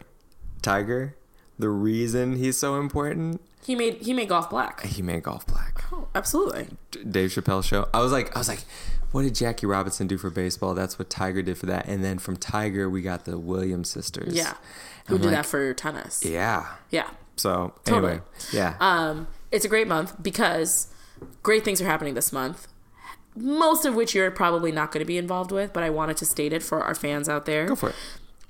Tiger. 0.62 1.16
The 1.58 1.70
reason 1.70 2.36
he's 2.36 2.58
so 2.58 2.76
important, 2.80 3.41
He 3.66 3.76
made 3.76 4.01
he 4.01 4.14
made 4.14 4.30
golf 4.30 4.49
black. 4.49 4.82
he 4.84 5.01
made 5.01 5.24
golf 5.24 5.45
black. 5.47 5.84
Oh, 5.91 6.08
absolutely. 6.14 6.68
Dave 7.10 7.30
Chappelle 7.30 7.64
show. 7.64 7.88
I 7.93 8.01
was 8.01 8.12
like, 8.12 8.36
I 8.36 8.39
was 8.39 8.49
like, 8.49 8.64
what 9.12 9.22
did 9.24 9.36
Jackie 9.36 9.66
Robinson 9.66 10.08
do 10.08 10.18
for 10.18 10.30
baseball? 10.30 10.74
That's 10.74 10.99
what 10.99 11.10
Tiger 11.10 11.41
did 11.41 11.58
for 11.58 11.66
that. 11.68 11.88
And 11.88 12.03
then 12.03 12.20
from 12.20 12.36
Tiger, 12.36 12.89
we 12.89 13.01
got 13.01 13.24
the 13.26 13.38
Williams 13.38 13.89
sisters. 13.89 14.34
Yeah. 14.36 14.56
Who 15.08 15.16
I'm 15.16 15.22
did 15.22 15.28
like, 15.28 15.36
that 15.38 15.45
for 15.45 15.74
tennis? 15.74 16.26
Yeah. 16.26 16.66
Yeah. 16.89 17.10
So 17.38 17.74
Totally. 17.86 18.14
anyway, 18.14 18.24
yeah. 18.51 18.76
Um, 18.80 19.28
it's 19.51 19.64
a 19.64 19.70
great 19.70 19.88
month 19.88 20.22
because 20.22 20.88
great 21.43 21.64
things 21.64 21.80
are 21.82 21.86
happening 21.86 22.14
this 22.16 22.34
month. 22.34 22.68
Most 23.38 23.86
of 23.86 23.95
which 23.95 24.16
you're 24.16 24.32
probably 24.32 24.72
not 24.72 24.91
going 24.91 24.99
to 25.01 25.06
be 25.08 25.18
involved 25.18 25.51
with, 25.51 25.72
but 25.74 25.84
I 25.84 25.89
wanted 25.89 26.18
to 26.18 26.26
state 26.26 26.53
it 26.53 26.64
for 26.64 26.82
our 26.82 26.95
fans 26.95 27.28
out 27.30 27.45
there. 27.45 27.66
Go 27.68 27.76
for 27.76 27.89
it. 27.89 27.95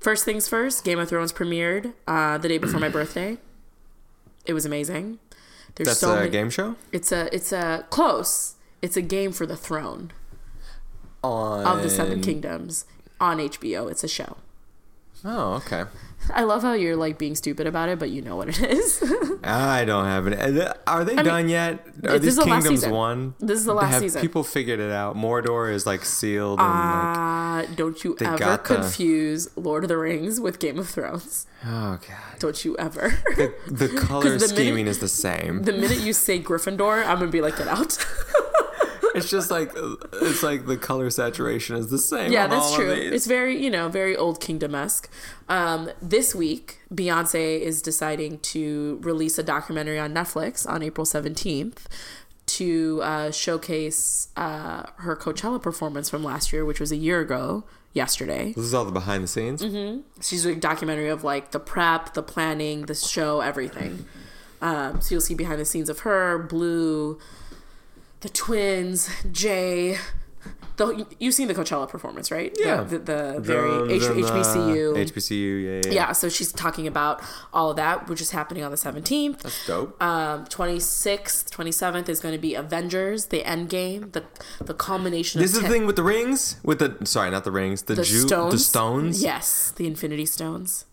First 0.06 0.24
things 0.24 0.48
first, 0.48 0.84
Game 0.84 1.00
of 1.00 1.10
Thrones 1.10 1.34
premiered 1.34 1.94
uh, 2.08 2.38
the 2.38 2.48
day 2.48 2.60
before 2.60 2.80
my 2.80 2.90
birthday. 2.90 3.40
It 4.46 4.54
was 4.54 4.64
amazing. 4.64 5.18
There's 5.74 5.88
That's 5.88 6.00
so 6.00 6.12
a 6.12 6.18
many- 6.18 6.30
game 6.30 6.52
show 6.52 6.76
It's 6.92 7.12
a 7.12 7.28
it's 7.36 7.52
a 7.52 7.88
close. 7.90 8.54
It's 8.84 8.96
a 8.96 9.02
game 9.02 9.32
for 9.32 9.48
the 9.48 9.58
throne 9.58 10.12
on 11.24 11.66
of 11.66 11.82
the 11.82 11.90
Seven 11.90 12.22
Kingdoms 12.22 12.86
on 13.20 13.40
HBO. 13.40 13.90
It's 13.90 14.04
a 14.04 14.08
show. 14.08 14.38
Oh, 15.24 15.54
okay. 15.56 15.86
I 16.34 16.44
love 16.44 16.62
how 16.62 16.74
you're 16.74 16.96
like 16.96 17.18
being 17.18 17.36
stupid 17.36 17.68
about 17.68 17.90
it, 17.90 18.00
but 18.00 18.10
you 18.10 18.22
know 18.22 18.36
what 18.36 18.50
it 18.50 18.60
is. 18.70 19.02
I 19.44 19.86
don't 19.86 20.06
have 20.06 20.28
it. 20.28 20.78
Are 20.88 21.04
they 21.04 21.16
mean, 21.16 21.26
done 21.26 21.50
yet? 21.50 21.86
Are 22.08 22.18
these 22.20 22.36
the 22.38 22.44
kingdoms 22.44 22.86
won? 22.88 23.36
This 23.40 23.60
is 23.60 23.66
the 23.66 23.74
last 23.74 23.92
have 23.92 24.02
season. 24.02 24.22
people 24.22 24.44
figured 24.44 24.80
it 24.80 24.92
out? 24.92 25.16
Mordor 25.16 25.72
is 25.72 25.86
like 25.86 26.04
sealed 26.06 26.60
and 26.60 26.68
like. 26.70 27.18
Uh, 27.18 27.76
don't 27.76 28.04
you 28.04 28.18
ever 28.22 28.38
got 28.38 28.64
the- 28.66 28.76
confuse 28.76 29.50
Lord 29.56 29.84
of 29.84 29.88
the 29.90 29.98
Rings 29.98 30.40
with 30.40 30.60
Game 30.60 30.78
of 30.80 30.90
Thrones. 30.90 31.48
Oh 31.66 31.98
god. 32.08 32.40
Don't 32.40 32.64
you 32.66 32.78
ever. 32.78 33.10
The, 33.38 33.54
the 33.68 33.88
color 34.00 34.24
the 34.24 34.30
minute- 34.32 34.50
scheming 34.50 34.88
is 34.88 35.00
the 35.00 35.08
same. 35.08 35.64
the 35.64 35.74
minute 35.74 36.00
you 36.00 36.14
say 36.14 36.40
Gryffindor, 36.42 37.06
I'm 37.06 37.20
gonna 37.20 37.32
be 37.32 37.42
like, 37.42 37.58
get 37.58 37.68
out. 37.68 37.98
It's 39.16 39.30
just 39.30 39.50
like 39.50 39.72
it's 40.14 40.44
like 40.44 40.66
the 40.66 40.78
color 40.78 41.10
saturation 41.10 41.78
is 41.78 41.90
the 41.90 41.98
same. 41.98 42.32
yeah, 42.32 42.44
on 42.44 42.50
that's 42.50 42.66
all 42.66 42.74
of 42.74 42.76
true. 42.76 42.96
these. 42.96 43.12
It's 43.14 43.26
very, 43.26 43.62
you 43.62 43.70
know, 43.70 43.88
very 43.88 44.16
old 44.16 44.42
kingdom 44.42 44.76
esque. 44.76 45.10
Um, 45.48 45.90
this 46.02 46.36
week, 46.36 46.80
Beyonce 46.94 47.60
is 47.60 47.82
deciding 47.82 48.40
to 48.40 49.00
release 49.02 49.38
a 49.38 49.44
documentary 49.44 50.00
on 50.00 50.14
Netflix 50.14 50.70
on 50.70 50.84
April 50.84 51.06
17th 51.06 51.86
to 52.46 53.02
uh, 53.02 53.32
showcase 53.32 54.30
uh, 54.36 54.84
her 54.98 55.16
Coachella 55.16 55.62
performance 55.62 56.10
from 56.10 56.24
last 56.24 56.54
year, 56.54 56.66
which 56.66 56.80
was 56.80 56.92
a 56.92 56.96
year 56.98 57.22
ago 57.22 57.64
yesterday. 57.94 58.54
This 58.54 58.66
is 58.66 58.74
all 58.74 58.86
the 58.86 58.92
behind 58.92 59.24
the 59.24 59.28
scenes. 59.28 59.62
Mm-hmm. 59.64 60.02
She's 60.22 60.44
doing 60.44 60.58
a 60.58 60.62
documentary 60.62 61.10
of 61.10 61.24
like 61.24 61.52
the 61.52 61.60
prep, 61.60 62.14
the 62.14 62.22
planning, 62.22 62.84
the 62.84 62.96
show, 62.96 63.40
everything. 63.40 64.06
Um, 64.62 65.02
so 65.02 65.16
you'll 65.16 65.22
see 65.22 65.36
behind 65.36 65.60
the 65.60 65.66
scenes 65.66 65.90
of 65.90 66.00
her, 66.00 66.38
Blue, 66.40 67.20
the 68.26 68.30
twins, 68.30 69.10
Jay. 69.32 69.98
The, 70.78 71.08
you've 71.20 71.34
seen 71.34 71.48
the 71.48 71.54
Coachella 71.54 71.88
performance, 71.88 72.32
right? 72.32 72.54
Yeah. 72.60 72.84
The, 72.84 72.98
the, 73.00 73.36
very 73.40 73.94
H- 73.94 74.02
the 74.02 74.08
HBCU. 74.24 74.94
HBCU, 75.10 75.64
yeah, 75.64 75.82
yeah. 75.90 75.94
yeah, 75.94 76.12
so 76.12 76.28
she's 76.28 76.52
talking 76.52 76.86
about 76.86 77.22
all 77.54 77.70
of 77.70 77.78
that, 77.78 78.10
which 78.10 78.20
is 78.20 78.32
happening 78.32 78.62
on 78.64 78.72
the 78.72 78.78
17th. 78.78 79.40
That's 79.42 79.68
dope. 79.68 80.02
Um, 80.04 80.44
26th, 80.46 81.50
27th 81.50 82.10
is 82.10 82.20
going 82.20 82.34
to 82.34 82.42
be 82.42 82.56
Avengers, 82.56 83.28
the 83.28 83.46
End 83.46 83.70
Game, 83.70 84.10
the 84.12 84.26
the 84.60 84.74
culmination 84.74 85.40
this 85.40 85.56
is 85.56 85.62
the 85.62 85.70
thing 85.70 85.86
with 85.86 85.96
the 85.96 86.04
rings, 86.04 86.60
with 86.64 86.80
the 86.80 86.98
sorry, 87.06 87.32
not 87.32 87.46
the 87.46 87.52
rings, 87.52 87.84
the, 87.84 87.96
the 87.96 88.04
ju- 88.04 88.28
stones. 88.28 88.52
the 88.52 88.60
stones. 88.60 89.24
Yes, 89.24 89.72
the 89.72 89.88
Infinity 89.88 90.26
Stones. 90.26 90.86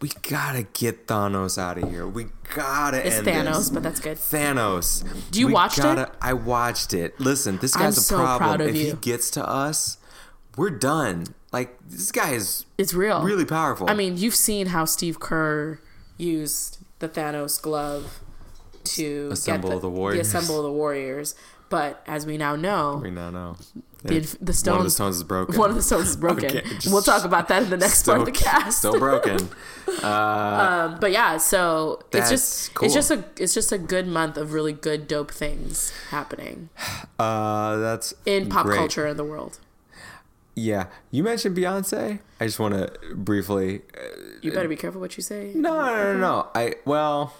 We 0.00 0.10
gotta 0.28 0.62
get 0.72 1.06
Thanos 1.06 1.58
out 1.58 1.78
of 1.78 1.90
here. 1.90 2.06
We 2.06 2.26
gotta 2.54 3.04
It's 3.06 3.16
end 3.16 3.26
Thanos, 3.26 3.56
this. 3.58 3.70
but 3.70 3.82
that's 3.82 4.00
good. 4.00 4.16
Thanos. 4.16 5.04
Do 5.30 5.40
you 5.40 5.48
watch 5.48 5.78
it? 5.78 6.08
I 6.22 6.32
watched 6.34 6.94
it. 6.94 7.18
Listen, 7.20 7.58
this 7.58 7.74
I'm 7.76 7.82
guy's 7.82 7.98
a 7.98 8.00
so 8.02 8.16
problem. 8.16 8.60
if 8.68 8.74
he 8.74 8.92
gets 8.92 9.30
to 9.32 9.46
us, 9.48 9.98
we're 10.56 10.70
done. 10.70 11.26
Like 11.52 11.78
this 11.88 12.12
guy 12.12 12.32
is 12.32 12.64
It's 12.76 12.94
real. 12.94 13.22
really 13.22 13.44
powerful. 13.44 13.90
I 13.90 13.94
mean, 13.94 14.16
you've 14.16 14.34
seen 14.34 14.68
how 14.68 14.84
Steve 14.84 15.18
Kerr 15.18 15.80
used 16.16 16.78
the 17.00 17.08
Thanos 17.08 17.60
glove 17.60 18.20
to 18.84 19.28
Assemble 19.32 19.70
get 19.70 19.80
the 19.82 19.90
Warriors. 19.90 20.26
assemble 20.32 20.62
the 20.62 20.72
Warriors. 20.72 21.34
But 21.70 22.02
as 22.06 22.24
we 22.26 22.38
now 22.38 22.56
know, 22.56 22.96
We 23.02 23.10
now 23.10 23.28
know. 23.30 23.56
the, 24.02 24.14
One 24.14 24.14
the 24.14 24.16
of 24.18 24.38
the 24.40 24.52
stones, 24.54 24.94
stones 24.94 25.16
is 25.16 25.24
broken. 25.24 25.56
one 25.58 25.68
of 25.70 25.76
the 25.76 25.82
stones 25.82 26.08
is 26.08 26.16
broken. 26.26 26.46
Okay, 26.46 26.62
we'll 26.86 27.02
talk 27.02 27.24
about 27.24 27.48
that 27.48 27.64
in 27.64 27.70
the 27.70 27.76
next 27.76 28.06
part 28.06 28.20
of 28.20 28.24
the 28.26 28.32
cast. 28.32 28.78
Still 28.78 28.98
broken. 28.98 29.36
um, 30.02 30.98
but 31.00 31.12
yeah, 31.12 31.36
so 31.36 32.00
it's 32.12 32.30
just 32.30 32.74
cool. 32.74 32.86
it's 32.86 32.94
just 32.94 33.10
a 33.10 33.24
it's 33.36 33.52
just 33.54 33.72
a 33.72 33.78
good 33.78 34.06
month 34.06 34.36
of 34.36 34.52
really 34.52 34.72
good 34.72 35.06
dope 35.08 35.30
things 35.30 35.92
happening 36.10 36.68
Uh, 37.18 37.76
that's 37.78 38.14
in 38.24 38.48
pop 38.48 38.64
great. 38.64 38.78
culture 38.78 39.06
in 39.06 39.16
the 39.16 39.24
world. 39.24 39.58
Yeah, 40.54 40.86
you 41.10 41.22
mentioned 41.22 41.56
Beyonce. 41.56 42.20
I 42.40 42.46
just 42.46 42.58
want 42.58 42.74
to 42.74 42.92
briefly. 43.14 43.82
You 44.40 44.52
better 44.52 44.68
be 44.68 44.76
careful 44.76 45.00
what 45.00 45.16
you 45.16 45.22
say. 45.22 45.52
No, 45.54 45.74
no, 45.86 46.12
no, 46.14 46.18
no. 46.18 46.48
I 46.54 46.74
well, 46.84 47.34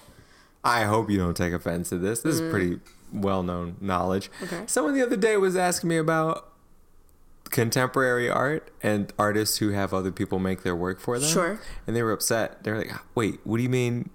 I 0.64 0.85
hope 0.85 1.11
you 1.11 1.18
don't 1.18 1.37
take 1.37 1.53
offense 1.53 1.89
to 1.91 1.99
this. 1.99 2.20
This 2.20 2.39
is 2.41 2.51
pretty 2.51 2.81
well-known 3.12 3.76
knowledge. 3.80 4.30
Mm. 4.40 4.44
Okay. 4.44 4.62
Someone 4.66 4.94
the 4.94 5.02
other 5.02 5.16
day 5.16 5.36
was 5.36 5.56
asking 5.56 5.88
me 5.88 5.96
about 5.96 6.52
contemporary 7.50 8.28
art 8.28 8.70
and 8.82 9.12
artists 9.18 9.59
who 9.59 9.70
have 9.70 9.94
other 9.94 10.12
people 10.12 10.38
make 10.38 10.62
their 10.62 10.76
work 10.76 11.00
for 11.00 11.18
them. 11.18 11.28
Sure. 11.28 11.61
And 11.86 11.96
they 11.96 12.02
were 12.02 12.12
upset. 12.12 12.62
They're 12.62 12.76
like, 12.76 12.92
"Wait, 13.14 13.40
what 13.44 13.56
do 13.56 13.62
you 13.62 13.68
mean? 13.70 14.11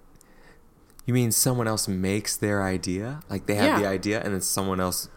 You 1.04 1.14
mean 1.14 1.32
someone 1.32 1.66
else 1.68 1.88
makes 1.88 2.36
their 2.36 2.62
idea? 2.62 3.20
Like 3.28 3.46
they 3.46 3.56
have 3.56 3.64
Yeah. 3.66 3.78
the 3.80 3.86
idea 3.88 4.22
and 4.22 4.32
then 4.34 4.40
someone 4.40 4.80
else 4.80 5.08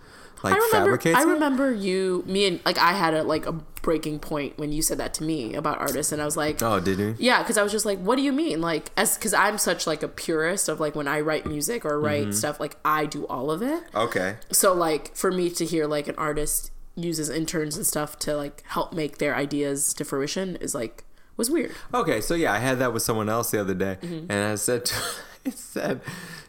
like 0.43 0.53
I 0.53 0.57
remember. 0.57 0.77
fabricates 0.97 1.17
I 1.17 1.23
it?" 1.23 1.25
remember 1.27 1.71
you, 1.71 2.23
me, 2.27 2.45
and 2.45 2.59
like 2.65 2.77
I 2.77 2.93
had 2.93 3.13
a 3.13 3.23
like 3.23 3.45
a 3.45 3.53
breaking 3.81 4.19
point 4.19 4.57
when 4.57 4.71
you 4.73 4.81
said 4.81 4.97
that 4.97 5.13
to 5.15 5.23
me 5.23 5.53
about 5.53 5.77
artists, 5.79 6.11
and 6.11 6.21
I 6.21 6.25
was 6.25 6.35
like, 6.35 6.61
Oh, 6.61 6.79
did 6.79 6.99
you? 6.99 7.15
yeah, 7.17 7.41
because 7.41 7.57
I 7.57 7.63
was 7.63 7.71
just 7.71 7.85
like, 7.85 7.99
what 7.99 8.17
do 8.17 8.21
you 8.21 8.33
mean? 8.33 8.59
Like, 8.61 8.91
as 8.97 9.17
because 9.17 9.33
I'm 9.33 9.57
such 9.57 9.87
like 9.87 10.03
a 10.03 10.07
purist 10.09 10.67
of 10.69 10.79
like 10.79 10.93
when 10.95 11.07
I 11.07 11.21
write 11.21 11.45
music 11.45 11.85
or 11.85 11.99
write 11.99 12.23
Mm-hmm. 12.23 12.31
stuff, 12.33 12.59
like 12.59 12.75
I 12.83 13.05
do 13.05 13.25
all 13.27 13.49
of 13.51 13.61
it. 13.61 13.83
Okay. 13.95 14.35
So 14.51 14.73
like 14.73 15.15
for 15.15 15.31
me 15.31 15.49
to 15.51 15.65
hear 15.65 15.87
like 15.87 16.07
an 16.07 16.15
artist 16.17 16.71
uses 16.95 17.29
interns 17.29 17.77
and 17.77 17.85
stuff 17.85 18.17
to 18.19 18.35
like 18.35 18.63
help 18.67 18.91
make 18.91 19.19
their 19.19 19.35
ideas 19.35 19.93
to 19.93 20.03
fruition 20.03 20.55
is 20.57 20.73
like 20.75 21.03
was 21.37 21.49
weird. 21.51 21.71
Okay, 21.93 22.19
so 22.19 22.33
yeah, 22.33 22.51
I 22.51 22.57
had 22.57 22.79
that 22.79 22.91
with 22.93 23.03
someone 23.03 23.29
else 23.29 23.51
the 23.51 23.61
other 23.61 23.75
day, 23.75 23.97
Mm-hmm. 24.01 24.31
and 24.31 24.51
I 24.51 24.55
said, 24.55 24.85
to, 24.85 24.95
I 25.45 25.49
said, 25.51 26.01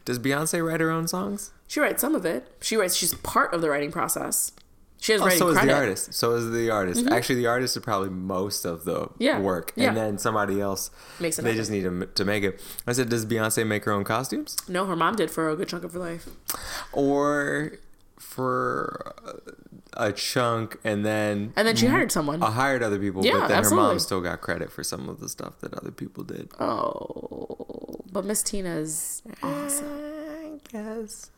does 0.06 0.18
Beyonce 0.18 0.66
write 0.66 0.80
her 0.80 0.90
own 0.90 1.06
songs? 1.06 1.52
She 1.68 1.78
writes 1.80 2.00
some 2.00 2.14
of 2.16 2.24
it. 2.26 2.50
She 2.60 2.76
writes. 2.76 2.96
She's 2.96 3.14
part 3.14 3.54
of 3.54 3.60
the 3.60 3.70
writing 3.70 3.92
process. 3.92 4.50
She 5.00 5.12
has 5.12 5.20
Oh, 5.20 5.24
writing 5.26 5.38
so 5.38 5.48
is 5.50 5.52
credit. 5.58 5.70
Mm-hmm. 5.70 5.78
the 5.78 5.86
artist. 5.86 6.14
So 6.14 6.32
is 6.34 6.50
the 6.50 6.70
artist. 6.70 7.06
Actually, 7.06 7.36
the 7.36 7.46
artist 7.46 7.76
is 7.76 7.82
probably 7.84 8.08
most 8.10 8.64
of 8.64 8.84
the 8.84 9.08
Yeah, 9.18 9.38
work, 9.38 9.72
yeah. 9.76 9.88
and 9.88 9.96
then 9.96 10.18
somebody 10.18 10.60
else 10.60 10.90
Makes 11.20 11.38
it 11.38 11.42
They 11.42 11.50
happen. 11.50 11.60
just 11.60 11.70
need 11.70 11.82
to, 11.84 12.06
to 12.06 12.24
make 12.24 12.42
it. 12.42 12.60
I 12.84 12.92
said, 12.92 13.08
does 13.08 13.24
Beyonce 13.24 13.64
make 13.64 13.84
her 13.84 13.92
own 13.92 14.02
costumes, 14.02 14.56
No, 14.66 14.86
her 14.86 14.96
mom 14.96 15.14
did 15.14 15.30
for 15.30 15.48
a 15.50 15.54
good 15.54 15.68
chunk 15.68 15.84
of 15.84 15.92
her 15.92 16.00
life. 16.00 16.28
or 16.92 17.74
for 18.18 19.14
a 19.92 20.10
chunk, 20.12 20.78
and 20.82 21.04
then 21.06 21.52
And 21.54 21.68
then 21.68 21.76
she 21.76 21.86
hired 21.86 22.10
someone. 22.10 22.42
I 22.42 22.50
hired 22.50 22.82
other 22.82 22.98
people? 22.98 23.24
Yeah, 23.24 23.34
but 23.34 23.40
then 23.42 23.50
her 23.50 23.54
absolutely. 23.56 23.88
mom 23.90 23.98
still 24.00 24.20
got 24.20 24.40
credit 24.40 24.72
for 24.72 24.82
some 24.82 25.08
of 25.08 25.20
the 25.20 25.28
stuff 25.28 25.60
that 25.60 25.74
other 25.74 25.92
people 25.92 26.24
did. 26.24 26.50
Oh, 26.58 28.00
but 28.10 28.24
Miss 28.24 28.42
Tina's 28.42 29.22
awesome. 29.44 29.86
I 29.86 30.58
guess. 30.72 31.30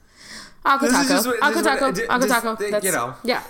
Akko 0.65 0.81
This 0.81 0.91
is 0.91 0.97
Taco. 0.97 1.09
just 1.09 1.27
what- 1.27 1.35
this 1.37 1.43
Akko 1.43 1.51
is 1.51 1.57
what- 1.57 1.79
Taco. 1.79 1.93
ju- 1.93 2.29
Taco. 2.29 2.71
That's, 2.71 2.85
you 2.85 2.93
know. 2.93 3.15
Yeah. 3.25 3.43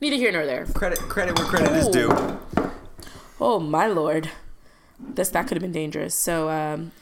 Neither 0.00 0.16
here 0.16 0.32
nor 0.32 0.44
there. 0.44 0.66
Credit 0.74 0.98
credit 0.98 1.38
where 1.38 1.46
credit 1.48 1.72
is 1.72 1.88
due. 1.88 2.10
Oh 3.40 3.58
my 3.60 3.86
lord. 3.86 4.30
This 4.98 5.28
that 5.30 5.46
could 5.46 5.56
have 5.56 5.62
been 5.62 5.72
dangerous. 5.72 6.14
So 6.14 6.48
um 6.50 6.92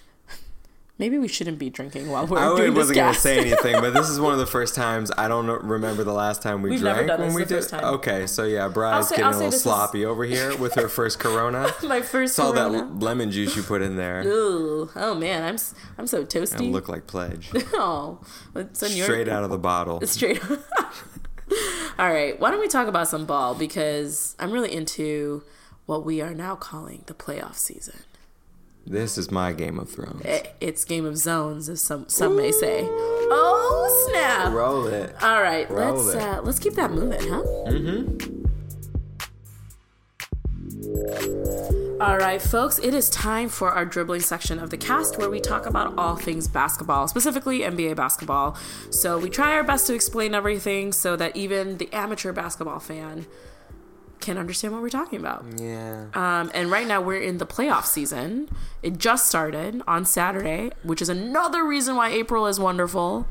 maybe 0.98 1.18
we 1.18 1.26
shouldn't 1.28 1.58
be 1.58 1.68
drinking 1.70 2.08
while 2.10 2.26
we're 2.26 2.38
I 2.38 2.56
doing 2.56 2.74
wasn't 2.74 2.96
gonna 2.96 3.14
say 3.14 3.38
anything, 3.38 3.80
but 3.80 3.92
this 3.92 4.08
is 4.08 4.20
one 4.20 4.32
of 4.32 4.38
the 4.38 4.46
first 4.58 4.74
times 4.74 5.10
I 5.18 5.26
don't 5.28 5.46
remember 5.64 6.04
the 6.04 6.12
last 6.12 6.42
time 6.42 6.62
we 6.62 6.70
We've 6.70 6.82
never 6.82 7.04
drank 7.04 7.08
done 7.08 7.20
when 7.20 7.28
this, 7.30 7.36
we 7.36 7.42
the 7.42 7.48
did. 7.48 7.54
first 7.56 7.70
time. 7.70 7.84
Okay, 7.94 8.26
so 8.26 8.44
yeah, 8.44 8.68
Bride's 8.68 9.08
say- 9.08 9.16
getting 9.16 9.24
I'll 9.26 9.30
a 9.32 9.34
little 9.34 9.46
this 9.50 9.56
is- 9.56 9.62
sloppy 9.62 10.04
over 10.04 10.24
here 10.24 10.56
with 10.56 10.74
her 10.74 10.88
first 10.88 11.18
Corona. 11.18 11.72
my 11.82 12.00
first 12.02 12.34
Saw 12.36 12.52
that 12.52 13.00
lemon 13.02 13.30
juice 13.30 13.56
you 13.56 13.62
put 13.62 13.82
in 13.82 13.96
there. 13.96 14.22
Ooh, 14.26 14.90
oh 14.94 15.14
man, 15.14 15.42
I'm 15.42 15.58
I'm 15.98 16.06
so 16.06 16.24
toasty. 16.24 16.58
And 16.58 16.72
look 16.72 16.88
like 16.88 17.06
pledge. 17.06 17.50
oh, 17.74 18.20
it's 18.54 18.82
on 18.82 18.92
your 18.92 19.04
Straight 19.06 19.28
out 19.28 19.44
of 19.44 19.50
the 19.50 19.58
bottle. 19.58 20.00
straight. 20.06 20.40
All 21.98 22.08
right, 22.10 22.38
why 22.40 22.50
don't 22.50 22.60
we 22.60 22.68
talk 22.68 22.86
about 22.88 23.08
some 23.08 23.26
ball 23.26 23.54
because 23.54 24.34
I'm 24.38 24.50
really 24.52 24.72
into 24.74 25.42
what 25.84 26.04
we 26.04 26.20
are 26.22 26.32
now 26.32 26.56
calling 26.56 27.02
the 27.06 27.12
playoff 27.14 27.56
season. 27.56 28.00
This 28.86 29.16
is 29.16 29.30
my 29.30 29.52
Game 29.52 29.78
of 29.78 29.88
Thrones. 29.88 30.22
It's 30.60 30.84
Game 30.84 31.04
of 31.06 31.16
Zones, 31.16 31.68
as 31.68 31.80
some 31.80 32.08
some 32.08 32.36
may 32.36 32.50
say. 32.52 32.82
Oh 32.84 34.08
snap! 34.10 34.52
Roll 34.52 34.86
it. 34.86 35.14
All 35.22 35.40
right, 35.42 35.70
Roll 35.70 35.94
let's 35.94 36.16
uh, 36.16 36.40
let's 36.42 36.58
keep 36.58 36.74
that 36.74 36.90
moving, 36.90 37.20
huh? 37.20 37.42
Mm-hmm. 37.68 38.42
All 42.02 42.18
right, 42.18 42.42
folks, 42.42 42.80
it 42.80 42.94
is 42.94 43.08
time 43.10 43.48
for 43.48 43.70
our 43.70 43.84
dribbling 43.84 44.22
section 44.22 44.58
of 44.58 44.70
the 44.70 44.76
cast 44.76 45.18
where 45.18 45.30
we 45.30 45.38
talk 45.38 45.66
about 45.66 45.96
all 45.96 46.16
things 46.16 46.48
basketball, 46.48 47.06
specifically 47.06 47.60
NBA 47.60 47.94
basketball. 47.94 48.56
So 48.90 49.18
we 49.18 49.30
try 49.30 49.52
our 49.52 49.62
best 49.62 49.86
to 49.86 49.94
explain 49.94 50.34
everything 50.34 50.92
so 50.92 51.14
that 51.14 51.36
even 51.36 51.78
the 51.78 51.88
amateur 51.92 52.32
basketball 52.32 52.80
fan 52.80 53.26
can 54.22 54.38
understand 54.38 54.72
what 54.72 54.80
we're 54.82 54.88
talking 54.88 55.18
about. 55.20 55.44
Yeah. 55.58 56.06
Um, 56.14 56.50
and 56.54 56.70
right 56.70 56.86
now 56.86 57.00
we're 57.02 57.20
in 57.20 57.36
the 57.38 57.46
playoff 57.46 57.84
season. 57.84 58.48
It 58.82 58.96
just 58.98 59.28
started 59.28 59.82
on 59.86 60.04
Saturday, 60.06 60.70
which 60.82 61.02
is 61.02 61.08
another 61.10 61.64
reason 61.64 61.96
why 61.96 62.08
April 62.10 62.46
is 62.46 62.58
wonderful. 62.58 63.26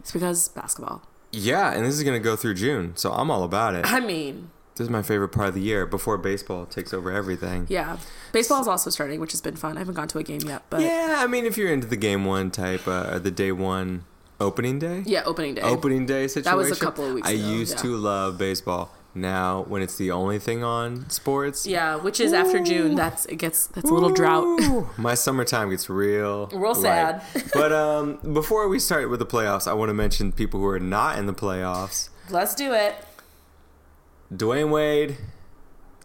It's 0.00 0.12
because 0.12 0.48
basketball. 0.48 1.02
Yeah, 1.30 1.72
and 1.72 1.86
this 1.86 1.94
is 1.94 2.02
gonna 2.02 2.18
go 2.20 2.36
through 2.36 2.54
June, 2.54 2.92
so 2.96 3.10
I'm 3.12 3.30
all 3.30 3.42
about 3.44 3.74
it. 3.74 3.90
I 3.90 4.00
mean, 4.00 4.50
This 4.74 4.86
is 4.86 4.90
my 4.90 5.02
favorite 5.02 5.28
part 5.30 5.48
of 5.48 5.54
the 5.54 5.60
year 5.62 5.86
before 5.86 6.18
baseball 6.18 6.66
takes 6.66 6.92
over 6.92 7.10
everything. 7.12 7.66
yeah. 7.70 7.96
Baseball 8.32 8.60
is 8.60 8.68
also 8.68 8.90
starting, 8.90 9.20
which 9.20 9.32
has 9.32 9.40
been 9.40 9.56
fun. 9.56 9.76
I 9.76 9.80
haven't 9.80 9.94
gone 9.94 10.08
to 10.08 10.18
a 10.18 10.22
game 10.22 10.40
yet, 10.46 10.62
but 10.70 10.80
yeah, 10.82 11.16
I 11.18 11.26
mean, 11.26 11.44
if 11.46 11.56
you're 11.56 11.72
into 11.72 11.86
the 11.86 11.96
game 11.96 12.24
one 12.24 12.50
type, 12.50 12.86
uh, 12.88 13.10
or 13.12 13.18
the 13.18 13.30
day 13.30 13.52
one 13.52 14.04
opening 14.40 14.78
day, 14.78 15.04
Yeah, 15.06 15.22
opening 15.24 15.54
day. 15.54 15.62
opening 15.62 16.04
day 16.06 16.26
situation. 16.26 16.50
That 16.50 16.56
was 16.56 16.76
a 16.76 16.80
couple 16.80 17.06
of 17.06 17.14
weeks 17.14 17.28
I 17.28 17.32
ago, 17.32 17.48
used 17.48 17.76
yeah. 17.76 17.82
to 17.82 17.96
love 17.96 18.38
baseball. 18.38 18.92
Now, 19.14 19.64
when 19.64 19.82
it's 19.82 19.96
the 19.96 20.10
only 20.10 20.38
thing 20.38 20.64
on 20.64 21.10
sports, 21.10 21.66
Yeah, 21.66 21.96
which 21.96 22.18
is 22.18 22.32
after 22.32 22.60
June. 22.60 22.94
That's 22.94 23.26
it 23.26 23.36
gets 23.36 23.66
that's 23.66 23.90
a 23.90 23.92
little 23.92 24.08
drought. 24.10 24.58
My 24.98 25.14
summertime 25.14 25.68
gets 25.68 25.90
real, 25.90 26.46
Real 26.46 26.72
light. 26.74 27.20
sad. 27.22 27.22
but 27.52 27.72
um, 27.72 28.18
before 28.32 28.68
we 28.68 28.78
start 28.78 29.10
with 29.10 29.18
the 29.18 29.26
playoffs, 29.26 29.68
I 29.68 29.74
want 29.74 29.90
to 29.90 29.94
mention 29.94 30.32
people 30.32 30.60
who 30.60 30.66
are 30.66 30.80
not 30.80 31.18
in 31.18 31.26
the 31.26 31.34
playoffs. 31.34 32.08
Let's 32.30 32.54
do 32.54 32.72
it. 32.72 32.94
Dwyane 34.34 34.70
Wade, 34.70 35.18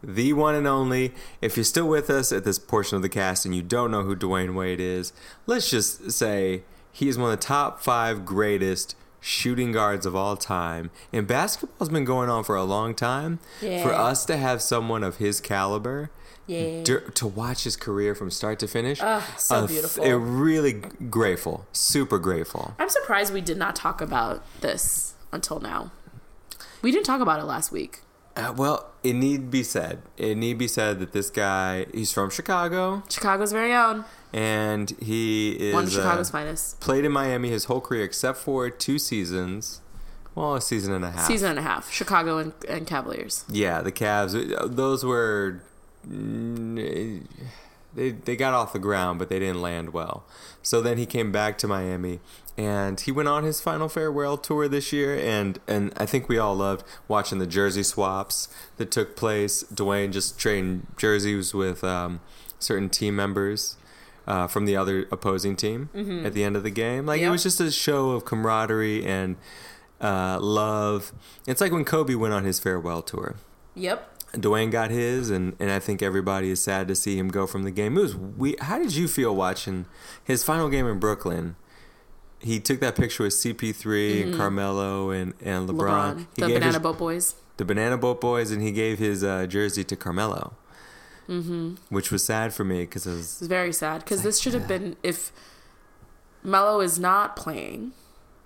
the 0.04 0.34
one 0.34 0.54
and 0.56 0.68
only. 0.68 1.14
If 1.42 1.56
you're 1.56 1.64
still 1.64 1.88
with 1.88 2.10
us 2.10 2.34
at 2.34 2.44
this 2.44 2.60
portion 2.60 2.98
of 2.98 3.02
the 3.04 3.10
cast 3.10 3.46
and 3.46 3.56
you 3.56 3.62
don't 3.62 3.90
know 3.90 4.04
who 4.04 4.18
Dwyane 4.18 4.54
Wade 4.54 4.82
is, 4.82 5.14
let's 5.46 5.70
just 5.70 6.12
say 6.12 6.64
he 6.92 7.08
is 7.08 7.18
one 7.18 7.32
of 7.32 7.40
the 7.40 7.46
top 7.46 7.80
five 7.82 8.26
greatest 8.26 8.96
shooting 9.20 9.72
guards 9.72 10.06
of 10.06 10.16
all 10.16 10.38
time. 10.38 10.90
And 11.12 11.28
basketball's 11.28 11.90
been 11.90 12.06
going 12.06 12.30
on 12.30 12.44
for 12.44 12.56
a 12.56 12.64
long 12.64 12.94
time. 12.96 13.40
Yeah. 13.62 13.84
For 13.84 13.94
us 13.94 14.26
to 14.26 14.38
have 14.38 14.62
someone 14.62 15.04
of 15.04 15.18
his 15.18 15.40
caliber. 15.42 16.10
Yeah. 16.50 16.84
to 16.86 17.28
watch 17.28 17.66
his 17.66 17.76
career 17.76 18.16
from 18.16 18.32
start 18.32 18.58
to 18.60 18.70
finish, 18.70 19.02
Ah, 19.02 19.36
so 19.38 19.56
uh, 19.56 19.68
beautiful. 19.68 20.06
Really 20.18 20.72
grateful, 20.72 21.66
super 21.74 22.20
grateful. 22.20 22.74
I'm 22.80 22.88
surprised 22.88 23.34
we 23.34 23.42
did 23.42 23.58
not 23.58 23.76
talk 23.76 24.00
about 24.00 24.46
this 24.62 25.16
until 25.34 25.60
now. 25.60 25.92
We 26.82 26.94
didn't 26.94 27.06
talk 27.06 27.20
about 27.20 27.42
it 27.42 27.44
last 27.44 27.74
week. 27.74 28.00
Uh, 28.38 28.54
well, 28.56 28.92
it 29.04 29.14
need 29.14 29.50
be 29.52 29.64
said. 29.64 30.02
It 30.18 30.36
need 30.38 30.58
be 30.58 30.68
said 30.68 31.00
that 31.00 31.12
this 31.12 31.30
guy, 31.30 31.88
he's 31.94 32.12
from 32.12 32.30
Chicago. 32.30 33.04
Chicago's 33.10 33.52
very 33.52 33.74
own. 33.74 34.06
and 34.34 34.90
he 35.02 35.52
is 35.54 35.74
One 35.74 35.86
of 35.86 35.92
Chicago's 35.92 36.30
uh, 36.30 36.32
finest. 36.34 36.80
played 36.80 37.04
in 37.06 37.12
Miami 37.12 37.50
his 37.50 37.66
whole 37.66 37.82
career 37.82 38.04
except 38.04 38.38
for 38.38 38.70
two 38.70 39.00
seasons. 39.00 39.82
Well, 40.36 40.56
a 40.56 40.62
season 40.62 40.94
and 40.94 41.04
a 41.04 41.10
half. 41.12 41.26
Season 41.26 41.50
and 41.50 41.58
a 41.60 41.64
half. 41.64 41.92
Chicago 41.92 42.38
and, 42.38 42.54
and 42.70 42.86
Cavaliers. 42.86 43.44
Yeah, 43.50 43.82
the 43.82 43.92
Cavs. 43.92 44.36
uh, 44.56 44.68
Those 44.68 45.04
were 45.04 45.64
mm, 46.08 47.24
they 47.96 48.12
they 48.12 48.36
got 48.36 48.54
off 48.54 48.72
the 48.74 48.80
ground, 48.80 49.18
but 49.20 49.30
they 49.30 49.40
didn't 49.40 49.62
land 49.62 49.94
well. 49.94 50.26
So 50.62 50.82
then 50.82 50.98
he 51.00 51.06
came 51.08 51.32
back 51.32 51.58
to 51.60 51.68
Miami, 51.68 52.20
and 52.58 53.00
he 53.00 53.12
went 53.12 53.30
on 53.30 53.44
his 53.44 53.62
final 53.62 53.88
farewell 53.88 54.38
tour 54.38 54.68
this 54.68 54.92
year. 54.92 55.16
And 55.16 55.60
and 55.68 55.94
I 55.98 56.06
think 56.06 56.28
we 56.28 56.38
all 56.38 56.56
loved 56.56 56.84
watching 57.08 57.38
the 57.38 57.48
jersey 57.48 57.84
swaps 57.84 58.50
that 58.78 58.92
took 58.92 59.16
place. 59.16 59.64
Dwyane 59.66 60.12
just 60.12 60.40
trading 60.40 60.88
jerseys 60.98 61.54
with 61.54 61.84
um, 61.84 62.20
certain 62.60 62.90
team 62.90 63.16
members. 63.16 63.78
Uh, 64.26 64.46
from 64.46 64.66
the 64.66 64.76
other 64.76 65.08
opposing 65.10 65.56
team 65.56 65.90
at 66.26 66.34
the 66.34 66.44
end 66.44 66.58
of 66.58 66.64
the 66.64 66.70
game, 66.70 67.06
like 67.06 67.22
it 67.22 67.30
was 67.30 67.44
just 67.44 67.62
a 67.62 67.72
show 67.72 68.10
of 68.10 68.26
camaraderie 68.26 69.06
and 69.06 69.38
uh, 70.02 70.38
love. 70.42 71.14
It's 71.48 71.62
like 71.62 71.72
when 71.72 71.86
Kobe 71.86 72.14
went 72.14 72.34
on 72.34 72.44
his 72.44 72.60
farewell 72.60 73.02
tour. 73.02 73.36
Yep. 73.76 74.16
Dwyane 74.34 74.70
got 74.70 74.92
his, 74.92 75.30
and, 75.30 75.56
and 75.62 75.72
I 75.72 75.80
think 75.80 76.02
everybody 76.02 76.50
is 76.50 76.62
sad 76.62 76.90
to 76.90 76.96
see 76.96 77.18
him 77.18 77.30
go 77.30 77.48
from 77.48 77.64
the 77.64 77.72
game. 77.72 77.98
It 77.98 78.02
was 78.02 78.18
we. 78.18 78.58
How 78.60 78.78
did 78.78 78.96
you 78.96 79.08
feel 79.08 79.34
watching 79.34 79.86
his 80.22 80.44
final 80.44 80.68
game 80.68 80.86
in 80.88 81.00
Brooklyn? 81.00 81.56
He 82.40 82.60
took 82.60 82.80
that 82.82 82.96
picture 82.96 83.24
with 83.24 83.34
CP3 83.34 84.24
and 84.24 84.36
Carmelo 84.36 85.10
and 85.10 85.34
and 85.42 85.68
LeBron. 85.68 85.76
Mm-hmm. 86.16 86.20
LeBron, 86.22 86.28
the 86.36 86.42
Banana 86.42 86.66
his- 86.66 86.80
Boat 86.80 86.98
Boys. 86.98 87.36
the 87.58 87.66
Banana 87.66 87.98
Boat 87.98 88.22
Boys, 88.22 88.52
and 88.52 88.62
he 88.62 88.72
gave 88.72 89.00
his 89.00 89.24
uh, 89.24 89.48
jersey 89.48 89.84
to 89.84 89.96
Carmelo, 89.96 90.54
mm-hmm. 91.28 91.76
which 91.90 92.12
was 92.12 92.24
sad 92.24 92.54
for 92.54 92.64
me 92.64 92.82
because 92.82 93.08
it 93.08 93.12
was 93.12 93.42
It's 93.42 93.48
very 93.48 93.74
sad 93.74 94.04
because 94.04 94.22
this 94.22 94.40
should 94.40 94.54
have 94.54 94.68
been 94.68 94.96
if 95.04 95.32
Melo 96.44 96.80
is 96.80 97.00
not 97.00 97.36
playing 97.36 97.94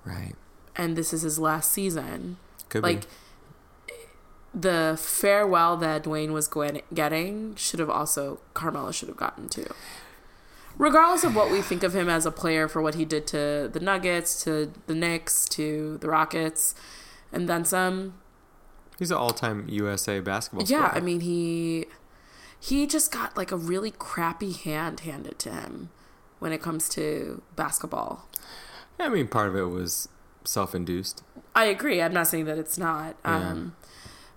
right. 0.06 0.34
and 0.76 0.96
this 0.96 1.14
is 1.14 1.22
his 1.24 1.38
last 1.38 1.72
season. 1.72 2.38
Could 2.70 2.84
like 2.84 3.02
be. 3.88 3.94
the 4.54 4.98
farewell 5.00 5.76
that 5.78 6.04
Dwyane 6.06 6.32
was 6.32 6.48
going, 6.48 6.82
getting 6.94 7.56
should 7.56 7.80
have 7.82 7.90
also 7.90 8.40
Carmelo 8.54 8.92
should 8.92 9.10
have 9.10 9.18
gotten 9.18 9.50
too. 9.50 9.68
Regardless 10.78 11.24
of 11.24 11.36
what 11.36 11.52
we 11.52 11.62
think 11.62 11.84
of 11.84 11.96
him 11.96 12.10
as 12.10 12.26
a 12.26 12.32
player 12.32 12.68
for 12.68 12.82
what 12.82 12.96
he 12.96 13.06
did 13.06 13.28
to 13.28 13.70
the 13.72 13.80
Nuggets, 13.80 14.44
to 14.44 14.72
the 14.88 14.96
Knicks, 14.96 15.48
to 15.50 15.98
the 16.00 16.08
Rockets, 16.08 16.74
and 17.32 17.48
then 17.48 17.66
some. 17.66 18.16
He's 18.98 19.12
an 19.12 19.18
all-time 19.18 19.68
USA 19.70 20.20
basketball. 20.20 20.66
Yeah, 20.68 20.88
scorer. 20.88 20.96
I 20.96 21.00
mean 21.00 21.22
he 21.22 21.86
he 22.60 22.86
just 22.86 23.12
got 23.12 23.36
like 23.36 23.52
a 23.52 23.58
really 23.58 23.92
crappy 23.92 24.52
hand 24.52 25.02
handed 25.02 25.40
to 25.40 25.52
him 25.52 25.90
when 26.40 26.52
it 26.52 26.62
comes 26.62 26.88
to 26.90 27.42
basketball. 27.56 28.28
I 29.00 29.10
mean, 29.10 29.28
part 29.28 29.48
of 29.48 29.56
it 29.56 29.64
was 29.64 30.10
self-induced. 30.44 31.24
I 31.56 31.66
agree. 31.66 32.02
I'm 32.02 32.14
not 32.14 32.28
saying 32.28 32.46
that 32.46 32.58
it's 32.58 32.78
not. 32.78 33.16
Um, 33.26 33.76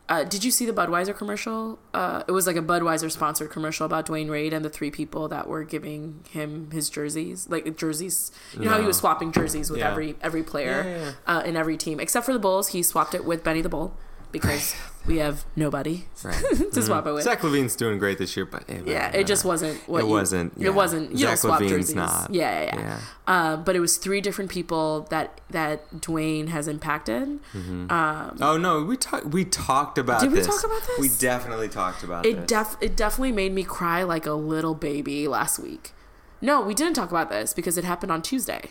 uh, 0.09 0.23
did 0.25 0.45
you 0.45 0.51
see 0.51 0.67
the 0.67 0.73
Budweiser 0.73 1.17
commercial? 1.17 1.79
Uh, 1.95 2.23
it 2.29 2.33
was 2.33 2.47
like 2.47 2.57
a 2.57 2.63
Budweiser 2.63 3.11
sponsored 3.11 3.51
commercial 3.51 3.87
about 3.87 4.07
Dwyane 4.07 4.31
Wade 4.31 4.53
and 4.53 4.65
the 4.65 4.69
three 4.71 4.91
people 4.91 5.29
that 5.29 5.49
were 5.49 5.65
giving 5.65 6.25
him 6.31 6.71
his 6.73 6.91
jerseys, 6.91 7.49
like 7.49 7.77
jerseys. 7.77 8.31
You 8.53 8.67
know 8.67 8.71
how 8.73 8.81
he 8.81 8.87
was 8.87 8.99
swapping 8.99 9.33
jerseys 9.33 9.71
with 9.71 9.81
Yeah. 9.81 9.91
every 9.91 10.17
every 10.21 10.43
player 10.43 10.83
Yeah, 10.85 11.05
yeah, 11.05 11.13
Uh, 11.39 11.43
in 11.47 11.57
every 11.57 11.77
team, 11.79 12.01
except 12.01 12.27
for 12.27 12.33
the 12.35 12.39
Bulls. 12.39 12.69
He 12.69 12.83
swapped 12.83 13.15
it 13.15 13.25
with 13.25 13.43
Benny 13.43 13.63
the 13.63 13.69
Bull 13.71 13.97
because 14.31 14.75
we 15.07 15.19
have 15.19 15.45
nobody 15.57 16.05
Right. 16.23 16.35
Mm-hmm. 16.55 16.71
to 16.71 16.83
swap 16.83 17.07
it 17.07 17.13
with. 17.13 17.25
Zach 17.25 17.41
LaVine's 17.41 17.77
doing 17.77 17.99
great 17.99 18.19
this 18.19 18.37
year, 18.37 18.47
but 18.47 18.65
Yeah, 18.87 19.11
it 19.11 19.27
just 19.27 19.45
wasn't 19.45 19.79
what 19.89 20.03
It 20.03 20.07
you- 20.07 20.13
wasn't, 20.13 20.53
yeah. 20.57 20.69
It 20.69 20.75
wasn't. 20.75 21.13
You 21.13 21.27
don't 21.27 21.37
Zach 21.37 21.39
swap 21.39 21.61
LaVine's 21.61 21.71
jerseys. 21.71 21.95
not. 21.95 22.33
Yeah, 22.33 22.51
yeah, 22.63 22.65
yeah. 22.77 22.81
Yeah. 22.81 22.99
Uh, 23.27 23.57
but 23.57 23.77
it 23.77 23.81
was 23.81 23.97
three 23.99 24.21
different 24.21 24.51
people 24.51 25.07
that 25.11 25.41
that 25.51 25.91
Dwyane 26.01 26.49
has 26.49 26.69
impacted. 26.69 27.41
Um, 27.55 28.37
Oh 28.41 28.57
no, 28.59 28.83
we 28.85 28.97
talked. 28.97 29.27
We 29.27 29.45
talked 29.45 29.99
about. 29.99 30.21
Did 30.21 30.33
we 30.33 30.41
talk 30.43 30.63
about 30.65 30.83
this? 30.87 30.99
We 30.99 31.09
definitely 31.19 31.69
talked 31.69 32.03
about 32.03 32.27
it 32.27 32.37
this. 32.37 32.47
def 32.47 32.77
it 32.81 32.97
definitely 32.97 33.33
made 33.33 33.53
me 33.53 33.65
cry 33.65 34.03
like 34.03 34.27
a 34.27 34.33
little 34.35 34.75
baby 34.75 35.27
last 35.29 35.59
week. 35.59 35.93
No, 36.41 36.61
we 36.61 36.75
didn't 36.75 36.95
talk 36.95 37.11
about 37.11 37.31
this 37.31 37.55
because 37.55 37.79
it 37.79 37.85
happened 37.85 38.13
on 38.13 38.21
Tuesday. 38.23 38.71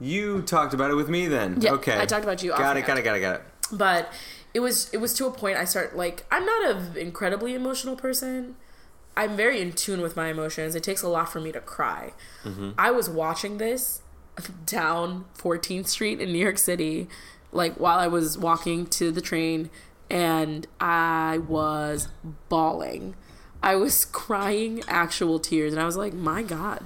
you 0.00 0.42
talked 0.42 0.72
about 0.74 0.90
it 0.90 0.94
with 0.94 1.08
me 1.08 1.26
then. 1.26 1.60
Yeah, 1.60 1.72
okay. 1.72 1.98
I 2.00 2.06
talked 2.06 2.24
about 2.24 2.42
you 2.42 2.50
Got 2.50 2.76
it. 2.76 2.86
Got 2.86 2.98
it. 2.98 3.02
Got 3.02 3.16
it. 3.16 3.20
Got 3.20 3.34
it. 3.36 3.42
but 3.72 4.12
it 4.54 4.60
was 4.60 4.92
it 4.92 4.98
was 4.98 5.14
to 5.14 5.26
a 5.26 5.30
point 5.30 5.56
I 5.56 5.64
start 5.64 5.96
like 5.96 6.24
I'm 6.30 6.44
not 6.44 6.70
an 6.70 6.96
incredibly 6.96 7.54
emotional 7.54 7.96
person. 7.96 8.56
I'm 9.16 9.36
very 9.36 9.60
in 9.60 9.72
tune 9.72 10.00
with 10.00 10.16
my 10.16 10.28
emotions. 10.28 10.74
It 10.74 10.84
takes 10.84 11.02
a 11.02 11.08
lot 11.08 11.28
for 11.28 11.40
me 11.40 11.50
to 11.52 11.60
cry. 11.60 12.12
Mm-hmm. 12.44 12.70
I 12.78 12.92
was 12.92 13.10
watching 13.10 13.58
this 13.58 14.02
down 14.66 15.24
14th 15.36 15.88
Street 15.88 16.20
in 16.20 16.32
New 16.32 16.38
York 16.38 16.58
City, 16.58 17.08
like 17.50 17.74
while 17.74 17.98
I 17.98 18.06
was 18.06 18.38
walking 18.38 18.86
to 18.86 19.10
the 19.10 19.20
train, 19.20 19.70
and 20.08 20.66
I 20.80 21.38
was 21.38 22.08
bawling. 22.48 23.16
I 23.60 23.74
was 23.74 24.04
crying 24.12 24.82
actual 24.86 25.40
tears, 25.40 25.72
and 25.72 25.82
I 25.82 25.84
was 25.84 25.96
like, 25.96 26.14
my 26.14 26.42
God 26.42 26.84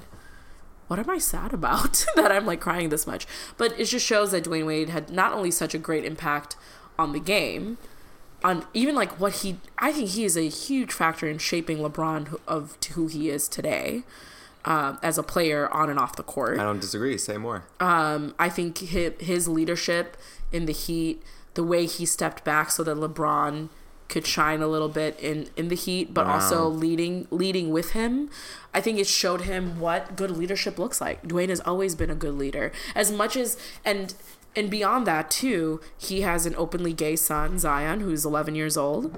what 0.93 0.99
am 0.99 1.09
I 1.09 1.17
sad 1.17 1.55
about 1.55 2.05
that 2.17 2.31
I'm 2.31 2.45
like 2.45 2.61
crying 2.61 2.91
this 2.91 3.07
much? 3.07 3.27
But 3.57 3.81
it 3.81 3.87
just 3.87 4.05
shows 4.05 4.33
that 4.33 4.45
Dwyane 4.45 4.67
Wade 4.67 4.91
had 4.91 5.09
not 5.09 5.33
only 5.33 5.51
such 5.51 5.75
a 5.75 5.79
great 5.79 6.05
impact 6.05 6.55
on 6.99 7.13
the 7.13 7.21
game, 7.21 7.79
on 8.45 8.65
even 8.75 8.95
like 8.95 9.19
what 9.21 9.35
he, 9.37 9.59
I 9.79 9.93
think 9.93 10.11
he 10.11 10.25
is 10.25 10.37
a 10.37 10.49
huge 10.49 10.93
factor 10.93 11.29
in 11.29 11.39
shaping 11.39 11.79
LeBron 11.79 12.39
of 12.49 12.79
to 12.81 12.93
who 12.95 13.07
he 13.07 13.31
is 13.31 13.49
today. 13.49 14.03
Um, 14.65 15.01
as 15.03 15.19
a 15.19 15.25
player 15.25 15.69
on 15.75 15.91
and 15.91 15.99
off 15.99 16.15
the 16.15 16.23
court, 16.23 16.61
I 16.61 16.63
don't 16.63 16.81
disagree. 16.81 17.19
Say 17.19 17.37
more. 17.37 17.65
um, 17.81 18.33
I 18.39 18.49
think 18.49 18.79
his, 18.79 19.13
his 19.19 19.49
leadership 19.49 20.17
in 20.53 20.67
the 20.67 20.73
Heat, 20.73 21.21
the 21.55 21.65
way 21.65 21.85
he 21.85 22.07
stepped 22.07 22.45
back 22.45 22.71
so 22.71 22.85
that 22.85 22.97
LeBron 22.97 23.71
could 24.09 24.25
shine 24.25 24.63
a 24.63 24.69
little 24.69 24.89
bit 24.89 25.19
in, 25.19 25.49
in 25.57 25.67
the 25.67 25.75
Heat, 25.75 26.15
but 26.15 26.27
Wow. 26.27 26.35
also 26.35 26.69
leading 26.69 27.27
leading 27.33 27.71
with 27.73 27.91
him. 27.91 28.31
I 28.73 28.81
think 28.81 29.01
it 29.01 29.09
showed 29.09 29.41
him 29.41 29.81
what 29.81 30.15
good 30.15 30.31
leadership 30.31 30.79
looks 30.79 31.01
like. 31.01 31.27
Dwyane 31.27 31.49
has 31.49 31.61
always 31.63 31.97
been 31.97 32.11
a 32.11 32.15
good 32.15 32.35
leader, 32.35 32.71
as 32.95 33.11
much 33.11 33.37
as 33.37 33.57
and 33.85 34.15
and 34.55 34.71
beyond 34.71 35.07
that 35.07 35.31
too. 35.31 35.81
He 35.97 36.23
has 36.23 36.47
an 36.47 36.55
openly 36.57 36.93
gay 36.93 37.17
son, 37.17 37.59
Zion, 37.59 38.01
who's 38.01 38.25
11 38.25 38.55
years 38.55 38.77
old 38.77 39.17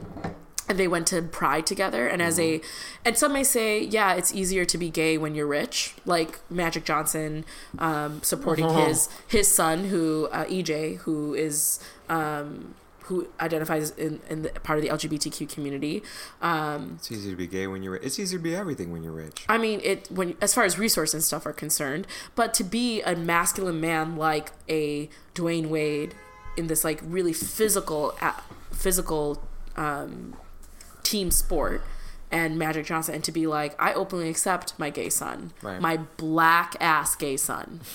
and 0.68 0.78
they 0.78 0.89
went 0.89 1.07
to 1.09 1.22
Pride 1.22 1.66
together. 1.66 2.07
And 2.07 2.22
as 2.22 2.39
a, 2.39 2.61
and 3.05 3.16
some 3.16 3.32
may 3.32 3.45
say, 3.45 3.82
yeah, 3.82 4.14
it's 4.14 4.35
easier 4.35 4.64
to 4.64 4.78
be 4.78 4.91
gay 4.91 5.18
when 5.18 5.35
you're 5.35 5.47
rich, 5.47 5.95
like 6.05 6.41
Magic 6.51 6.85
Johnson 6.85 7.45
um, 7.78 8.22
supporting 8.22 8.68
his 8.70 9.09
his 9.26 9.49
son, 9.49 9.85
who 9.85 10.28
uh, 10.32 10.45
EJ, 10.47 10.99
who 10.99 11.35
is 11.35 11.80
um, 12.09 12.74
who 13.05 13.28
identifies 13.40 13.90
in, 13.90 14.20
in 14.30 14.42
the 14.42 14.48
part 14.50 14.78
of 14.78 14.82
the 14.84 14.88
LGBTQ 14.90 15.48
community. 15.48 16.02
Um, 16.40 16.94
It's 16.98 17.12
easy 17.12 17.30
to 17.30 17.36
be 17.36 17.46
gay 17.46 17.66
when 17.66 17.82
you're. 17.82 17.92
Rich. 17.94 18.02
It's 18.05 18.18
easy 18.18 18.36
to 18.36 18.42
be 18.42 18.55
everything 18.57 18.92
when 18.92 19.02
you're 19.02 19.12
rich. 19.12 19.44
I 19.48 19.59
mean, 19.59 19.80
it 19.82 20.09
when 20.11 20.36
as 20.40 20.55
far 20.55 20.64
as 20.64 20.78
resource 20.78 21.12
and 21.14 21.22
stuff 21.22 21.44
are 21.46 21.52
concerned, 21.52 22.07
but 22.34 22.55
to 22.55 22.64
be 22.64 23.02
a 23.02 23.14
masculine 23.14 23.80
man 23.80 24.16
like 24.16 24.52
a 24.68 25.09
Dwyane 25.34 25.68
Wade 25.68 26.14
in 26.57 26.66
this 26.68 26.82
like 26.84 27.00
really 27.02 27.32
physical, 27.32 28.16
physical 28.72 29.42
um, 29.76 30.36
team 31.02 31.30
sport, 31.30 31.82
and 32.30 32.59
Magic 32.59 32.86
Johnson, 32.86 33.14
and 33.16 33.24
to 33.24 33.32
be 33.32 33.46
like, 33.46 33.80
I 33.80 33.92
openly 33.92 34.28
accept 34.28 34.78
my 34.78 34.90
gay 34.90 35.09
son, 35.11 35.52
Right. 35.62 35.80
my 35.80 35.98
black 36.16 36.74
ass 36.80 37.14
gay 37.16 37.36
son. 37.36 37.80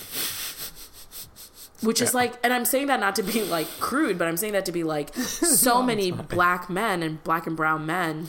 Which 1.82 2.00
is 2.02 2.12
like, 2.14 2.34
and 2.44 2.52
I'm 2.52 2.64
saying 2.64 2.88
that 2.88 3.00
not 3.00 3.16
to 3.16 3.22
be 3.22 3.42
like 3.44 3.66
crude, 3.80 4.18
but 4.18 4.28
I'm 4.28 4.36
saying 4.36 4.52
that 4.52 4.66
to 4.66 4.72
be 4.72 4.84
like 4.84 5.14
so 5.14 5.82
many 5.82 6.10
black 6.10 6.68
men 6.68 7.02
and 7.02 7.22
black 7.24 7.46
and 7.46 7.56
brown 7.56 7.86
men 7.86 8.28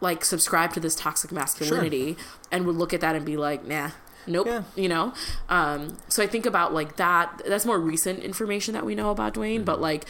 like 0.00 0.24
subscribe 0.24 0.72
to 0.74 0.80
this 0.80 0.94
toxic 0.94 1.32
masculinity 1.32 2.16
and 2.52 2.66
would 2.66 2.76
look 2.76 2.92
at 2.92 3.00
that 3.00 3.16
and 3.16 3.24
be 3.24 3.36
like, 3.36 3.66
nah, 3.66 3.90
nope, 4.26 4.46
Yeah. 4.46 4.62
you 4.76 4.88
know. 4.88 5.12
Um, 5.48 5.96
so 6.08 6.22
I 6.22 6.26
think 6.26 6.46
about 6.46 6.74
like 6.74 6.96
that. 6.96 7.42
That's 7.46 7.64
more 7.64 7.80
recent 7.80 8.20
information 8.20 8.74
that 8.74 8.84
we 8.84 8.94
know 8.94 9.10
about 9.10 9.34
Dwyane, 9.34 9.64
but 9.64 9.80
like 9.80 10.04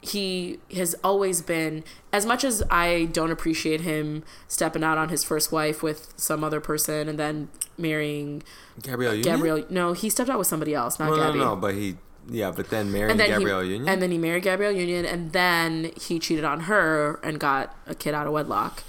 he 0.00 0.58
has 0.74 0.94
always 1.02 1.42
been 1.42 1.82
as 2.12 2.24
much 2.24 2.44
as 2.44 2.62
I 2.70 3.06
don't 3.12 3.30
appreciate 3.30 3.80
him 3.82 4.22
stepping 4.46 4.84
out 4.84 4.96
on 4.98 5.08
his 5.08 5.24
first 5.24 5.50
wife 5.50 5.82
with 5.82 6.14
some 6.16 6.44
other 6.44 6.60
person 6.60 7.08
and 7.08 7.18
then 7.18 7.48
marrying 7.76 8.42
Gabrielle 8.82 9.14
Union. 9.14 9.34
Gabrielle. 9.36 9.64
No, 9.70 9.92
he 9.94 10.08
stepped 10.08 10.30
out 10.30 10.38
with 10.38 10.46
somebody 10.46 10.74
else, 10.74 10.98
not 10.98 11.10
No, 11.10 11.16
no, 11.16 11.22
Gabby. 11.24 11.38
no. 11.38 11.56
But 11.56 11.74
he. 11.74 11.96
Yeah, 12.30 12.50
but 12.50 12.68
then 12.68 12.92
marrying 12.92 13.12
And 13.12 13.20
then 13.20 13.30
Gabrielle 13.30 13.62
he, 13.62 13.70
Union. 13.72 13.88
and 13.88 14.02
then 14.02 14.10
he 14.10 14.18
married 14.18 14.42
Gabrielle 14.42 14.72
Union, 14.72 15.06
and 15.06 15.32
then 15.32 15.92
he 15.98 16.18
cheated 16.18 16.44
on 16.44 16.60
her 16.60 17.18
and 17.22 17.40
got 17.40 17.74
a 17.86 17.94
kid 17.94 18.12
out 18.12 18.26
of 18.26 18.34
wedlock. 18.34 18.82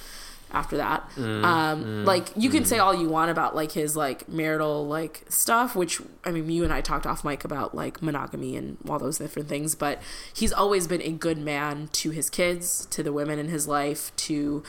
After 0.51 0.77
that, 0.77 1.07
Mm, 1.15 1.43
um, 1.43 2.05
like 2.05 2.29
you 2.35 2.49
can 2.49 2.65
say 2.65 2.79
all 2.79 2.93
you 2.93 3.07
want 3.07 3.29
about 3.29 3.55
like 3.55 3.73
his 3.73 3.95
like 3.95 4.27
marital 4.27 4.87
like 4.87 5.23
stuff, 5.29 5.75
which 5.75 6.01
I 6.25 6.31
mean, 6.31 6.49
you 6.49 6.63
and 6.63 6.73
I 6.73 6.81
talked 6.81 7.05
off 7.05 7.23
mic 7.23 7.43
about 7.45 7.75
like 7.75 8.01
monogamy 8.01 8.55
and 8.55 8.77
all 8.87 8.97
those 8.99 9.19
different 9.19 9.47
things, 9.47 9.75
but 9.75 10.01
he's 10.33 10.51
always 10.51 10.87
been 10.87 11.01
a 11.03 11.11
good 11.11 11.37
man 11.37 11.89
to 11.93 12.09
his 12.11 12.29
kids, 12.29 12.87
to 12.87 13.03
the 13.03 13.13
women 13.13 13.37
in 13.37 13.49
his 13.49 13.67
life, 13.67 14.11
to 14.17 14.63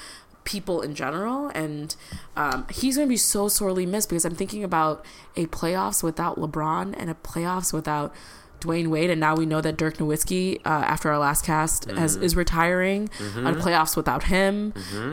people 0.44 0.80
in 0.80 0.94
general, 0.94 1.48
and 1.54 1.94
um, 2.36 2.66
he's 2.70 2.96
going 2.96 3.06
to 3.06 3.12
be 3.12 3.16
so 3.16 3.48
sorely 3.48 3.86
missed 3.86 4.08
because 4.08 4.24
I'm 4.24 4.34
thinking 4.34 4.64
about 4.64 5.04
a 5.36 5.46
playoffs 5.46 6.02
without 6.02 6.38
LeBron 6.38 6.94
and 6.98 7.10
a 7.10 7.14
playoffs 7.14 7.72
without 7.72 8.14
Dwyane 8.60 8.88
Wade, 8.88 9.10
and 9.10 9.20
now 9.20 9.34
we 9.36 9.46
know 9.46 9.60
that 9.60 9.76
Dirk 9.76 9.96
Nowitzki, 9.98 10.58
uh, 10.64 10.68
after 10.68 11.10
our 11.10 11.18
last 11.18 11.44
cast, 11.44 11.90
has, 11.90 12.16
is 12.16 12.36
retiring. 12.36 13.08
On 13.36 13.54
playoffs 13.56 13.96
without 13.96 14.24
him, 14.24 14.72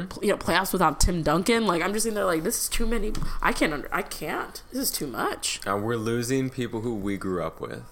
Pl- 0.09 0.23
you 0.23 0.29
know, 0.31 0.37
playoffs 0.37 0.73
without 0.73 0.99
Tim 0.99 1.23
Duncan. 1.23 1.65
Like 1.65 1.81
I'm 1.81 1.93
just 1.93 2.05
in 2.05 2.13
there, 2.13 2.25
like 2.25 2.43
this 2.43 2.63
is 2.63 2.69
too 2.69 2.85
many. 2.85 3.13
I 3.41 3.53
can't. 3.53 3.73
Under, 3.73 3.93
I 3.93 4.01
can't. 4.01 4.61
This 4.71 4.81
is 4.83 4.91
too 4.91 5.07
much. 5.07 5.59
and 5.65 5.83
we're 5.83 5.95
losing 5.97 6.49
people 6.49 6.81
who 6.81 6.93
we 6.95 7.17
grew 7.17 7.41
up 7.43 7.59
with. 7.61 7.83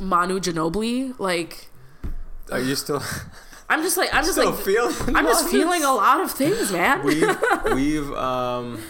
Manu 0.00 0.40
Ginobili, 0.40 1.18
like 1.18 1.68
Are 2.50 2.58
you 2.60 2.74
still 2.74 3.02
I'm 3.68 3.82
just 3.82 3.96
like 3.96 4.12
I'm 4.12 4.24
just 4.24 4.32
still 4.32 4.50
like 4.50 4.60
feeling? 4.64 5.16
I'm 5.16 5.24
just 5.26 5.48
feeling 5.48 5.84
a 5.84 5.92
lot 5.92 6.20
of 6.20 6.30
things, 6.32 6.72
man. 6.72 7.04
We've 7.04 7.36
we've 7.74 8.10
um 8.14 8.82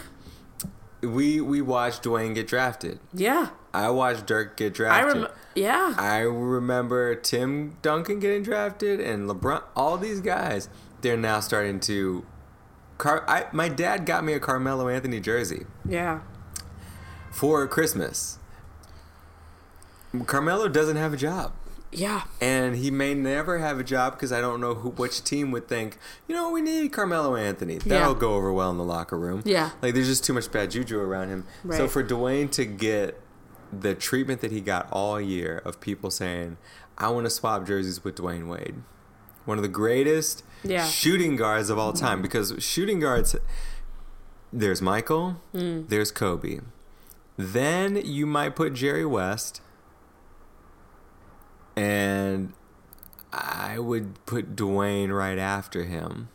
we 1.01 1.41
we 1.41 1.61
watched 1.61 2.03
Dwyane 2.03 2.35
get 2.35 2.47
drafted. 2.47 2.99
yeah, 3.13 3.49
I 3.73 3.89
watched 3.89 4.25
Dirk 4.25 4.57
get 4.57 4.79
I 4.79 5.01
drafted. 5.01 5.27
Yeah, 5.55 5.95
I 5.97 6.19
remember 6.19 7.15
Tim 7.15 7.77
Duncan 7.81 8.19
getting 8.19 8.43
drafted 8.43 8.99
and 8.99 9.29
LeBron. 9.29 9.63
All 9.75 9.97
these 9.97 10.21
guys, 10.21 10.69
they're 11.01 11.17
now 11.17 11.39
starting 11.39 11.79
to. 11.81 12.25
Car. 12.97 13.25
I, 13.27 13.47
my 13.51 13.67
dad 13.67 14.05
got 14.05 14.23
me 14.23 14.33
a 14.33 14.39
Carmelo 14.39 14.87
Anthony 14.87 15.19
jersey 15.19 15.65
yeah. 15.89 16.19
for 17.31 17.67
Christmas, 17.67 18.37
Carmelo 20.27 20.67
doesn't 20.67 20.97
have 20.97 21.11
a 21.11 21.17
job. 21.17 21.51
Yeah. 21.91 22.23
And 22.39 22.75
he 22.77 22.89
may 22.89 23.13
never 23.13 23.57
have 23.59 23.79
a 23.79 23.83
job 23.83 24.13
because 24.13 24.31
I 24.31 24.39
don't 24.39 24.61
know 24.61 24.75
who 24.75 24.89
which 24.91 25.23
team 25.23 25.51
would 25.51 25.67
think, 25.67 25.97
you 26.27 26.33
know, 26.35 26.49
we 26.49 26.61
need 26.61 26.93
Carmelo 26.93 27.35
Anthony. 27.35 27.79
That'll 27.79 28.13
Yeah. 28.13 28.19
go 28.19 28.35
over 28.35 28.51
well 28.53 28.71
in 28.71 28.77
the 28.77 28.83
locker 28.83 29.17
room. 29.19 29.41
Yeah. 29.45 29.71
Like 29.81 29.93
there's 29.93 30.07
just 30.07 30.23
too 30.23 30.33
much 30.33 30.49
bad 30.51 30.71
juju 30.71 30.99
around 30.99 31.29
him. 31.29 31.45
So 31.69 31.87
for 31.87 32.03
Dwyane 32.03 32.49
to 32.51 32.65
get 32.65 33.19
the 33.77 33.93
treatment 33.95 34.41
that 34.41 34.51
he 34.51 34.61
got 34.61 34.87
all 34.91 35.19
year 35.19 35.61
of 35.65 35.79
people 35.81 36.09
saying, 36.11 36.57
I 36.97 37.09
want 37.09 37.25
to 37.25 37.29
swap 37.29 37.65
jerseys 37.67 38.03
with 38.03 38.15
Dwyane 38.15 38.47
Wade. 38.47 38.75
One 39.45 39.57
of 39.57 39.61
the 39.63 39.67
greatest 39.69 40.43
Yeah. 40.63 40.85
shooting 40.85 41.35
guards 41.35 41.69
of 41.69 41.77
all 41.77 41.91
time. 41.93 42.21
Because 42.21 42.53
shooting 42.59 42.99
guards 43.01 43.35
there's 44.53 44.81
Michael, 44.81 45.41
Mm. 45.53 45.89
there's 45.89 46.11
Kobe. 46.11 46.59
Then 47.37 47.95
you 47.97 48.25
might 48.25 48.55
put 48.55 48.73
Jerry 48.73 49.05
West. 49.05 49.61
And 51.75 52.53
I 53.31 53.79
would 53.91 54.25
put 54.25 54.55
Dwyane 54.55 55.15
right 55.15 55.37
after 55.37 55.83
him. 55.83 56.29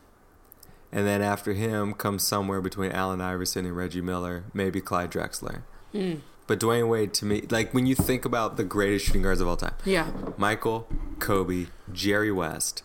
And 0.93 1.07
then 1.07 1.21
after 1.23 1.53
him 1.53 1.95
comes 1.95 2.23
somewhere 2.23 2.61
between 2.61 2.93
Allen 2.93 3.21
Iverson 3.21 3.67
and 3.67 3.77
Reggie 3.77 4.01
Miller, 4.01 4.45
maybe 4.55 4.81
Clyde 4.81 5.11
Drexler. 5.11 5.63
Mm. 5.93 6.21
But 6.47 6.61
Dwyane 6.61 6.89
Wade, 6.89 7.13
to 7.15 7.25
me, 7.25 7.43
like 7.51 7.75
when 7.75 7.87
you 7.87 7.95
think 7.95 8.25
about 8.25 8.57
the 8.57 8.65
greatest 8.65 9.07
shooting 9.07 9.23
guards 9.23 9.41
of 9.41 9.49
all 9.49 9.57
time, 9.57 9.75
Yeah. 9.85 10.11
Michael, 10.37 10.87
Kobe, 11.19 11.67
Jerry 11.93 12.31
West, 12.31 12.83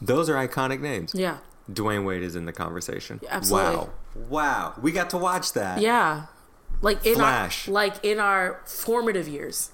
those 0.00 0.28
are 0.30 0.34
iconic 0.46 0.80
names. 0.80 1.14
Yeah. 1.14 1.38
Dwyane 1.70 2.04
Wade 2.04 2.22
is 2.22 2.36
in 2.36 2.44
the 2.46 2.52
conversation. 2.52 3.20
absolutely. 3.28 3.76
Wow. 3.76 3.88
Wow. 4.28 4.74
We 4.80 4.92
got 4.92 5.10
to 5.10 5.18
watch 5.18 5.52
that. 5.54 5.80
Yeah. 5.80 6.26
Like 6.82 7.04
in 7.04 7.16
Flash. 7.16 7.66
our 7.68 7.74
like 7.74 8.04
in 8.04 8.18
our 8.20 8.60
formative 8.66 9.26
years. 9.28 9.70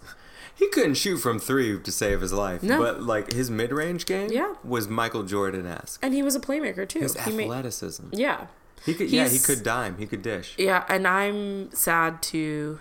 He 0.57 0.69
couldn't 0.71 0.95
shoot 0.95 1.19
from 1.19 1.39
three 1.39 1.79
to 1.79 1.93
save 1.93 2.23
his 2.23 2.33
life. 2.33 2.63
No. 2.63 2.79
But 2.79 3.03
like 3.03 3.33
his 3.33 3.51
mid 3.51 3.73
range 3.73 4.07
game 4.07 4.31
Yeah. 4.33 4.55
was 4.65 4.89
Michael 4.89 5.23
Jordan 5.23 5.67
esque. 5.67 6.01
And 6.03 6.15
he 6.15 6.23
was 6.23 6.35
a 6.35 6.41
playmaker 6.41 6.89
too. 6.89 7.01
His 7.01 7.15
he 7.21 7.31
made- 7.33 7.45
athleticism. 7.45 8.05
yeah. 8.13 8.47
he 8.85 8.95
could 8.95 9.11
yeah, 9.11 9.29
he 9.29 9.39
could 9.39 9.63
dime. 9.63 9.99
He 9.99 10.07
could 10.07 10.23
dish. 10.23 10.55
Yeah, 10.59 10.85
and 10.89 11.07
I'm 11.07 11.71
sad 11.73 12.23
to 12.33 12.81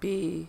be 0.00 0.48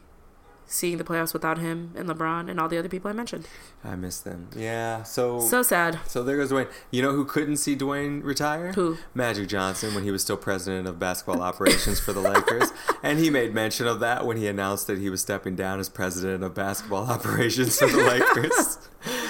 seeing 0.73 0.97
the 0.97 1.03
playoffs 1.03 1.33
without 1.33 1.59
him 1.59 1.91
and 1.95 2.09
LeBron 2.09 2.49
and 2.49 2.59
all 2.59 2.67
the 2.67 2.77
other 2.77 2.89
people 2.89 3.09
I 3.09 3.13
mentioned. 3.13 3.47
I 3.83 3.95
miss 3.95 4.19
them. 4.19 4.49
Yeah. 4.55 5.03
So 5.03 5.39
So 5.39 5.61
sad. 5.61 5.99
So 6.07 6.23
there 6.23 6.37
goes 6.37 6.51
Dwyane. 6.51 6.71
You 6.91 7.01
know 7.01 7.11
who 7.11 7.25
couldn't 7.25 7.57
see 7.57 7.75
Dwyane 7.75 8.23
retire? 8.23 8.73
Who? 8.73 8.97
Magic 9.13 9.47
Johnson 9.47 9.93
when 9.93 10.03
he 10.03 10.11
was 10.11 10.23
still 10.23 10.37
president 10.37 10.87
of 10.87 10.97
basketball 10.99 11.41
operations 11.41 11.99
for 11.99 12.13
the 12.13 12.21
Lakers. 12.21 12.71
And 13.03 13.19
he 13.19 13.29
made 13.29 13.53
mention 13.53 13.85
of 13.85 13.99
that 13.99 14.25
when 14.25 14.37
he 14.37 14.47
announced 14.47 14.87
that 14.87 14.97
he 14.97 15.09
was 15.09 15.19
stepping 15.19 15.57
down 15.57 15.81
as 15.81 15.89
president 15.89 16.41
of 16.41 16.53
basketball 16.55 17.03
operations 17.09 17.77
for 17.77 17.87
the 17.87 17.97
Lakers. 17.97 18.77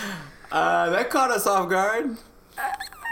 uh, 0.52 0.92
that 0.92 1.10
caught 1.10 1.32
us 1.32 1.48
off 1.48 1.70
guard. 1.72 2.18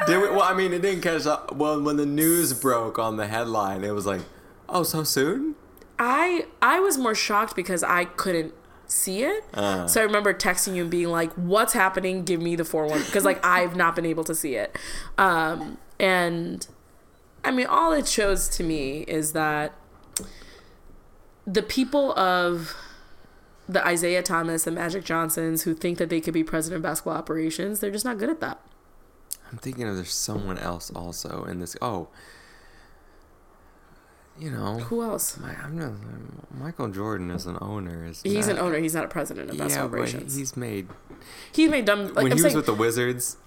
Did 0.06 0.22
we? 0.22 0.30
Well, 0.30 0.44
I 0.44 0.54
mean, 0.54 0.72
it 0.72 0.84
didn't 0.84 1.02
catch 1.02 1.26
up. 1.26 1.56
Well, 1.56 1.82
when 1.82 1.98
the 1.98 2.06
news 2.06 2.54
broke 2.54 3.00
on 3.00 3.18
the 3.18 3.26
headline, 3.26 3.84
it 3.84 3.92
was 3.92 4.06
like, 4.06 4.22
oh, 4.70 4.84
so 4.84 5.04
soon? 5.04 5.56
I 6.02 6.46
I 6.64 6.80
was 6.80 6.98
more 6.98 7.14
shocked 7.14 7.56
because 7.56 7.84
I 7.84 8.06
couldn't 8.06 8.56
see 8.88 9.24
it. 9.24 9.46
Uh. 9.54 9.86
So 9.86 10.02
I 10.02 10.04
remember 10.04 10.34
texting 10.34 10.76
you 10.76 10.82
and 10.82 10.90
being 10.90 11.10
like, 11.10 11.32
"What's 11.34 11.74
happening? 11.74 12.26
Give 12.26 12.42
me 12.42 12.56
the 12.56 12.66
four 12.66 12.88
one 12.88 13.04
because 13.04 13.24
like 13.24 13.46
I've 13.46 13.76
not 13.76 13.96
been 13.96 14.08
able 14.08 14.24
to 14.24 14.34
see 14.34 14.56
it." 14.56 14.76
Um, 15.20 15.78
and 16.00 16.68
I 17.46 17.52
mean, 17.52 17.68
all 17.68 17.94
it 17.94 18.08
shows 18.08 18.50
to 18.50 18.64
me 18.64 19.02
is 19.02 19.34
that 19.34 19.76
the 21.46 21.62
people 21.62 22.18
of 22.18 22.76
the 23.70 23.88
Isiah 23.88 24.24
Thomas 24.24 24.66
and 24.66 24.76
Magic 24.76 25.04
Johnsons 25.04 25.64
who 25.64 25.76
think 25.76 26.00
that 26.00 26.10
they 26.10 26.20
could 26.20 26.34
be 26.34 26.44
president 26.44 26.78
of 26.78 26.84
basketball 26.84 27.16
operations, 27.16 27.80
they're 27.80 27.92
just 27.92 28.06
not 28.06 28.18
good 28.18 28.30
at 28.30 28.40
that. 28.42 28.60
I'm 29.52 29.60
thinking 29.60 29.88
of 29.88 29.96
there's 29.96 30.14
someone 30.14 30.58
else 30.58 30.90
also 30.96 31.44
in 31.44 31.60
this. 31.60 31.78
Oh, 31.80 32.08
you 34.40 34.50
know, 34.52 34.80
Who 34.80 35.04
else? 35.04 35.38
My, 35.38 35.54
I'm 35.64 35.78
not, 35.78 35.92
Michael 36.60 36.90
Jordan 36.90 37.30
is 37.32 37.46
an 37.46 37.58
owner 37.62 38.06
is. 38.06 38.22
He's 38.24 38.48
not- 38.48 38.58
an 38.58 38.62
owner. 38.64 38.78
He's 38.80 38.96
not 38.96 39.06
a 39.06 39.08
president 39.10 39.50
of 39.50 39.56
Yeah, 39.56 39.64
basketball 39.66 39.90
but 39.90 39.96
operations. 39.98 40.36
he's 40.36 40.58
made 40.58 40.88
He's 41.52 41.70
made 41.70 41.86
dumb. 41.86 42.06
Like 42.08 42.16
when 42.16 42.26
I'm 42.26 42.32
he 42.32 42.34
was 42.36 42.42
saying, 42.44 42.56
with 42.56 42.66
the 42.66 42.74
Wizards. 42.74 43.38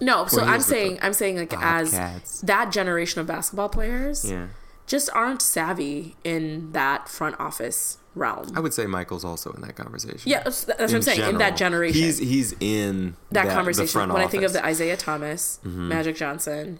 No, 0.00 0.26
so 0.26 0.42
I'm 0.42 0.60
saying 0.60 0.98
I'm 1.02 1.12
saying 1.12 1.36
like 1.36 1.52
as 1.54 1.90
Bobcats. 1.90 2.40
that 2.42 2.70
generation 2.72 3.20
of 3.20 3.26
basketball 3.26 3.68
players 3.68 4.24
Yeah, 4.30 4.46
just 4.86 5.10
aren't 5.12 5.42
savvy 5.42 6.16
in 6.24 6.72
that 6.72 7.08
front 7.08 7.38
office 7.40 7.98
realm. 8.14 8.52
I 8.54 8.60
would 8.60 8.72
say 8.72 8.86
Michael's 8.86 9.24
also 9.24 9.50
in 9.52 9.60
that 9.62 9.74
conversation. 9.76 10.20
yeah, 10.24 10.42
that's 10.44 10.64
that's 10.64 10.80
what 10.80 10.94
I'm 10.94 11.02
saying. 11.02 11.28
In 11.28 11.38
that 11.38 11.56
generation, 11.56 12.00
he's 12.00 12.18
he's 12.18 12.54
in 12.60 13.16
that, 13.32 13.46
the 13.46 13.52
conversation. 13.52 14.08
when 14.12 14.22
I 14.22 14.26
think 14.28 14.44
of. 14.44 14.52
Mm-hmm. 14.52 14.64
the 14.64 14.70
Isiah 14.70 14.96
Thomas, 14.96 15.58
Magic 15.64 16.14
Johnson, 16.16 16.78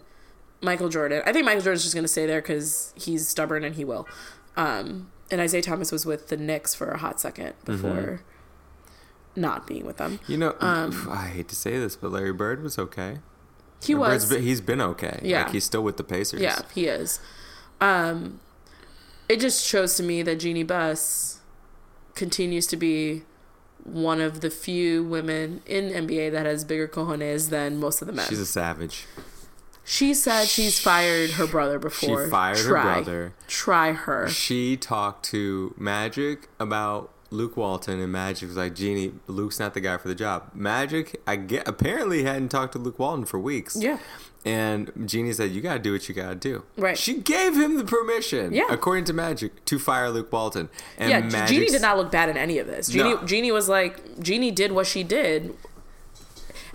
Michael 0.61 0.89
Jordan, 0.89 1.21
I 1.25 1.31
think 1.33 1.45
Michael 1.45 1.61
Jordan's 1.63 1.83
just 1.83 1.93
going 1.95 2.03
to 2.03 2.07
stay 2.09 2.25
there 2.25 2.41
because 2.41 2.93
he's 2.95 3.27
stubborn 3.27 3.63
and 3.63 3.75
he 3.75 3.85
will. 3.85 4.07
Um, 4.57 5.11
and 5.31 5.39
Isiah 5.39 5.61
Thomas 5.61 5.91
was 5.91 6.05
with 6.05 6.27
the 6.27 6.37
Knicks 6.37 6.73
for 6.75 6.89
a 6.89 6.97
hot 6.97 7.19
second 7.19 7.53
Mm-hmm. 7.65 7.71
before 7.73 8.21
not 9.35 9.65
being 9.67 9.85
with 9.85 9.97
them. 9.97 10.19
you 10.27 10.37
know, 10.37 10.55
um, 10.59 11.07
I 11.11 11.27
hate 11.27 11.47
to 11.49 11.55
say 11.55 11.77
this, 11.79 11.95
but 11.95 12.11
Larry 12.11 12.33
Bird 12.33 12.61
was 12.61 12.77
okay. 12.77 13.19
He 13.81 13.93
Bird's 13.93 14.25
was. 14.25 14.29
been- 14.31 14.43
he's 14.43 14.59
been 14.61 14.81
okay. 14.81 15.19
Yeah. 15.23 15.43
like 15.43 15.51
he's 15.53 15.63
still 15.63 15.83
with 15.83 15.97
the 15.97 16.03
Pacers. 16.03 16.41
Yeah, 16.41 16.59
he 16.73 16.87
is. 16.87 17.19
Um, 17.79 18.41
it 19.29 19.39
just 19.39 19.65
shows 19.65 19.95
to 19.95 20.03
me 20.03 20.21
that 20.23 20.39
Jeanie 20.39 20.63
Buss 20.63 21.39
continues 22.15 22.67
to 22.67 22.75
be 22.75 23.23
one 23.85 24.19
of 24.19 24.41
the 24.41 24.49
few 24.49 25.03
women 25.05 25.61
in 25.65 25.89
NBA 25.89 26.31
that 26.33 26.45
has 26.45 26.65
bigger 26.65 26.87
cojones 26.87 27.49
than 27.49 27.79
most 27.79 28.01
of 28.01 28.07
the 28.07 28.13
men. 28.13 28.27
she's 28.27 28.39
a 28.39 28.45
savage. 28.45 29.05
She 29.91 30.13
said 30.13 30.47
she's 30.47 30.79
fired 30.79 31.31
her 31.31 31.47
brother 31.47 31.79
before. 31.79 32.25
She 32.25 32.29
fired 32.29 32.57
her 32.59 32.63
Try. 32.69 32.83
brother. 32.83 33.33
Try 33.47 33.91
her. 33.93 34.29
She 34.29 34.77
talked 34.77 35.25
to 35.31 35.73
Magic 35.79 36.47
about 36.59 37.09
Luke 37.31 37.57
Walton, 37.57 37.99
and 37.99 38.11
Magic 38.11 38.49
was 38.49 38.55
like, 38.57 38.75
"Jeanie, 38.75 39.13
Luke's 39.25 39.59
not 39.59 39.73
the 39.73 39.81
guy 39.81 39.97
for 39.97 40.07
the 40.07 40.13
job." 40.13 40.51
Magic, 40.53 41.19
I 41.25 41.37
get, 41.37 41.67
apparently 41.67 42.21
hadn't 42.23 42.49
talked 42.49 42.73
to 42.73 42.79
Luke 42.79 42.99
Walton 42.99 43.25
for 43.25 43.39
weeks. 43.39 43.75
Yeah. 43.75 43.97
And 44.45 44.91
Jeanie 45.05 45.33
said, 45.33 45.51
"You 45.51 45.61
got 45.61 45.73
to 45.73 45.79
do 45.79 45.91
what 45.91 46.07
you 46.07 46.13
got 46.15 46.29
to 46.29 46.35
do." 46.35 46.63
Right. 46.77 46.97
She 46.97 47.15
gave 47.15 47.55
him 47.55 47.77
the 47.77 47.83
permission, 47.83 48.53
Yeah. 48.53 48.63
according 48.69 49.05
to 49.05 49.13
Magic, 49.13 49.65
to 49.65 49.77
fire 49.79 50.09
Luke 50.11 50.31
Walton. 50.31 50.69
And 50.99 51.09
yeah, 51.09 51.19
Magic's- 51.21 51.49
Jeanie 51.51 51.65
did 51.71 51.81
not 51.81 51.97
look 51.97 52.11
bad 52.11 52.29
in 52.29 52.37
any 52.37 52.57
of 52.59 52.67
this. 52.67 52.87
Jeanie, 52.87 53.15
No. 53.15 53.23
Jeanie 53.25 53.51
was 53.51 53.67
like, 53.67 54.19
Jeanie 54.21 54.51
did 54.51 54.71
what 54.71 54.85
she 54.87 55.03
did. 55.03 55.55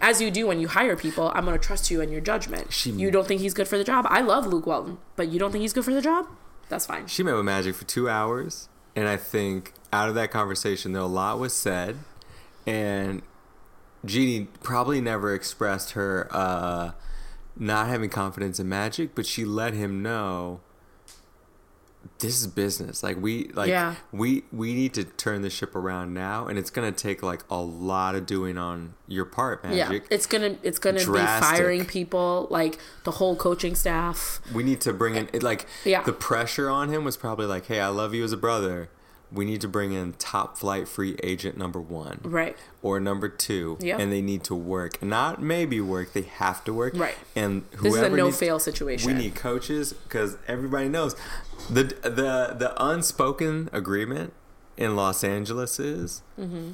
As 0.01 0.21
you 0.21 0.31
do 0.31 0.47
when 0.47 0.61
you 0.61 0.69
hire 0.69 0.97
people, 0.97 1.31
I'm 1.35 1.45
going 1.45 1.59
to 1.59 1.65
trust 1.65 1.91
you 1.91 2.01
and 2.01 2.11
your 2.11 2.21
judgment. 2.21 2.73
She- 2.73 2.91
you 2.91 3.11
don't 3.11 3.27
think 3.27 3.41
he's 3.41 3.55
good 3.55 3.69
for 3.69 3.79
the 3.79 3.85
job? 3.85 4.07
I 4.09 4.21
love 4.21 4.47
Luke 4.47 4.67
Walton, 4.67 4.99
but 5.17 5.29
you 5.29 5.39
don't 5.39 5.53
think 5.53 5.63
he's 5.63 5.73
good 5.73 5.85
for 5.85 5.95
the 5.95 6.03
job? 6.03 6.27
That's 6.69 6.87
fine. 6.87 7.07
She 7.07 7.23
met 7.23 7.35
with 7.35 7.45
Magic 7.45 7.75
for 7.75 7.85
two 7.85 8.09
hours, 8.09 8.69
and 8.97 9.07
I 9.09 9.17
think 9.17 9.73
out 9.93 10.09
of 10.09 10.15
that 10.15 10.31
conversation, 10.31 10.93
there 10.93 11.03
a 11.03 11.07
lot 11.07 11.39
was 11.39 11.53
said, 11.53 11.99
and 12.67 13.23
Jeanie 14.05 14.49
probably 14.63 15.01
never 15.01 15.35
expressed 15.35 15.93
her 15.93 16.29
uh, 16.31 16.93
not 17.57 17.89
having 17.89 18.11
confidence 18.11 18.59
in 18.59 18.69
Magic, 18.69 19.15
but 19.15 19.27
she 19.27 19.45
let 19.45 19.75
him 19.75 20.03
know 20.03 20.61
this 22.19 22.41
is 22.41 22.47
business. 22.47 23.03
Like 23.03 23.21
we 23.21 23.49
like 23.55 23.69
Yeah. 23.69 23.95
we 24.13 24.45
we 24.53 24.75
need 24.75 24.95
to 24.95 25.05
turn 25.05 25.43
the 25.43 25.51
ship 25.51 25.75
around 25.75 26.15
now, 26.15 26.47
and 26.47 26.59
it's 26.59 26.71
gonna 26.71 26.93
take 26.93 27.23
like 27.23 27.43
a 27.51 27.57
lot 27.57 28.15
of 28.15 28.27
doing 28.27 28.59
on 28.59 28.95
your 29.09 29.25
part, 29.25 29.65
Yeah, 29.65 29.89
Magic. 29.89 30.07
it's 30.11 30.27
gonna 30.27 30.57
it's 30.63 30.79
gonna 30.79 31.01
Drastic. 31.03 31.51
be 31.51 31.57
firing 31.57 31.85
people 31.85 32.47
like 32.51 32.79
the 33.05 33.13
whole 33.13 33.37
coaching 33.37 33.75
staff. 33.75 34.41
we 34.55 34.63
need 34.63 34.81
to 34.83 34.93
bring 34.93 35.15
in 35.17 35.29
it, 35.33 35.43
like 35.43 35.67
Yeah. 35.85 36.03
the 36.03 36.13
pressure 36.13 36.69
on 36.71 36.89
him 36.89 37.05
was 37.05 37.17
probably 37.17 37.47
like 37.47 37.67
hey 37.67 37.81
i 37.81 37.89
love 37.89 38.15
you 38.15 38.23
as 38.25 38.33
a 38.33 38.37
brother 38.37 38.89
we 39.33 39.45
need 39.45 39.61
to 39.61 39.69
bring 39.69 39.93
in 39.93 40.13
top 40.15 40.57
flight 40.57 40.87
free 40.87 41.17
agent 41.23 41.57
number 41.57 41.81
one 41.81 42.21
Right. 42.23 42.57
or 42.83 43.01
number 43.01 43.29
two 43.29 43.79
and 43.83 44.13
they 44.13 44.23
need 44.23 44.45
to 44.45 44.55
work 44.55 45.03
not 45.03 45.43
maybe 45.43 45.81
work 45.81 46.13
they 46.13 46.23
have 46.23 46.63
to 46.65 46.73
work 46.73 46.95
Right. 46.97 47.17
and 47.35 47.65
This 47.83 47.95
is 47.95 48.01
a 48.03 48.09
no 48.11 48.31
fail 48.31 48.59
situation. 48.59 49.13
we 49.13 49.19
need 49.19 49.35
coaches 49.35 49.93
because 49.93 50.37
everybody 50.47 50.89
knows 50.89 51.17
the 51.71 51.85
the 52.03 52.55
the 52.59 52.73
unspoken 52.79 53.69
agreement 53.73 54.33
in 54.77 54.95
los 54.97 55.25
angeles 55.25 55.81
is 55.81 56.23
Mm-hmm. 56.39 56.73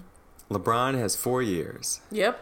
lebron 0.55 0.99
has 0.99 1.17
four 1.17 1.41
years 1.43 2.01
Yep. 2.11 2.41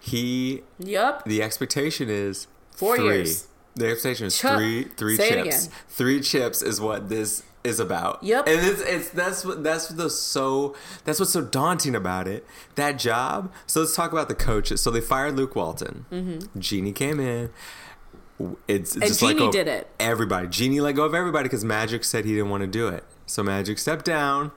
he 0.00 0.62
Yep. 0.78 1.24
the 1.24 1.42
expectation 1.42 2.08
is 2.08 2.46
Four 2.72 2.96
three. 2.96 3.06
years. 3.06 3.48
The 3.74 3.86
expectation 3.90 4.26
is 4.26 4.38
Chuck, 4.38 4.56
three 4.58 4.84
three 4.84 5.16
say 5.16 5.42
chips. 5.42 5.68
Three 5.88 6.20
chips 6.20 6.62
is 6.62 6.80
what 6.80 7.08
this 7.08 7.42
is 7.64 7.80
about. 7.80 8.22
Yep. 8.22 8.46
And 8.46 8.66
it's, 8.66 8.80
it's 8.80 9.10
that's 9.10 9.44
what 9.44 9.62
that's 9.64 9.88
the 9.88 10.08
so 10.08 10.74
that's 11.04 11.18
what's 11.18 11.32
so 11.32 11.42
daunting 11.42 11.94
about 11.94 12.28
it. 12.28 12.46
That 12.76 12.98
job. 12.98 13.52
So 13.66 13.80
let's 13.80 13.94
talk 13.96 14.12
about 14.12 14.28
the 14.28 14.34
coaches. 14.34 14.80
So 14.80 14.90
they 14.90 15.00
fired 15.00 15.36
Luke 15.36 15.54
Walton. 15.56 16.06
Mm-hmm. 16.12 16.60
Jeanie 16.60 16.92
came 16.92 17.20
in. 17.20 17.50
It's, 18.68 18.94
it's 18.96 19.08
just 19.08 19.20
Jeanie 19.20 19.34
go 19.34 19.50
did 19.52 19.66
it. 19.66 19.90
Everybody. 19.98 20.46
Jeanie 20.48 20.80
let 20.80 20.92
go 20.94 21.04
of 21.04 21.14
everybody 21.14 21.44
because 21.44 21.64
Magic 21.64 22.04
said 22.04 22.24
he 22.24 22.34
didn't 22.34 22.50
want 22.50 22.60
to 22.62 22.68
do 22.68 22.86
it. 22.88 23.04
So 23.26 23.42
Magic 23.42 23.78
stepped 23.78 24.04
down. 24.04 24.52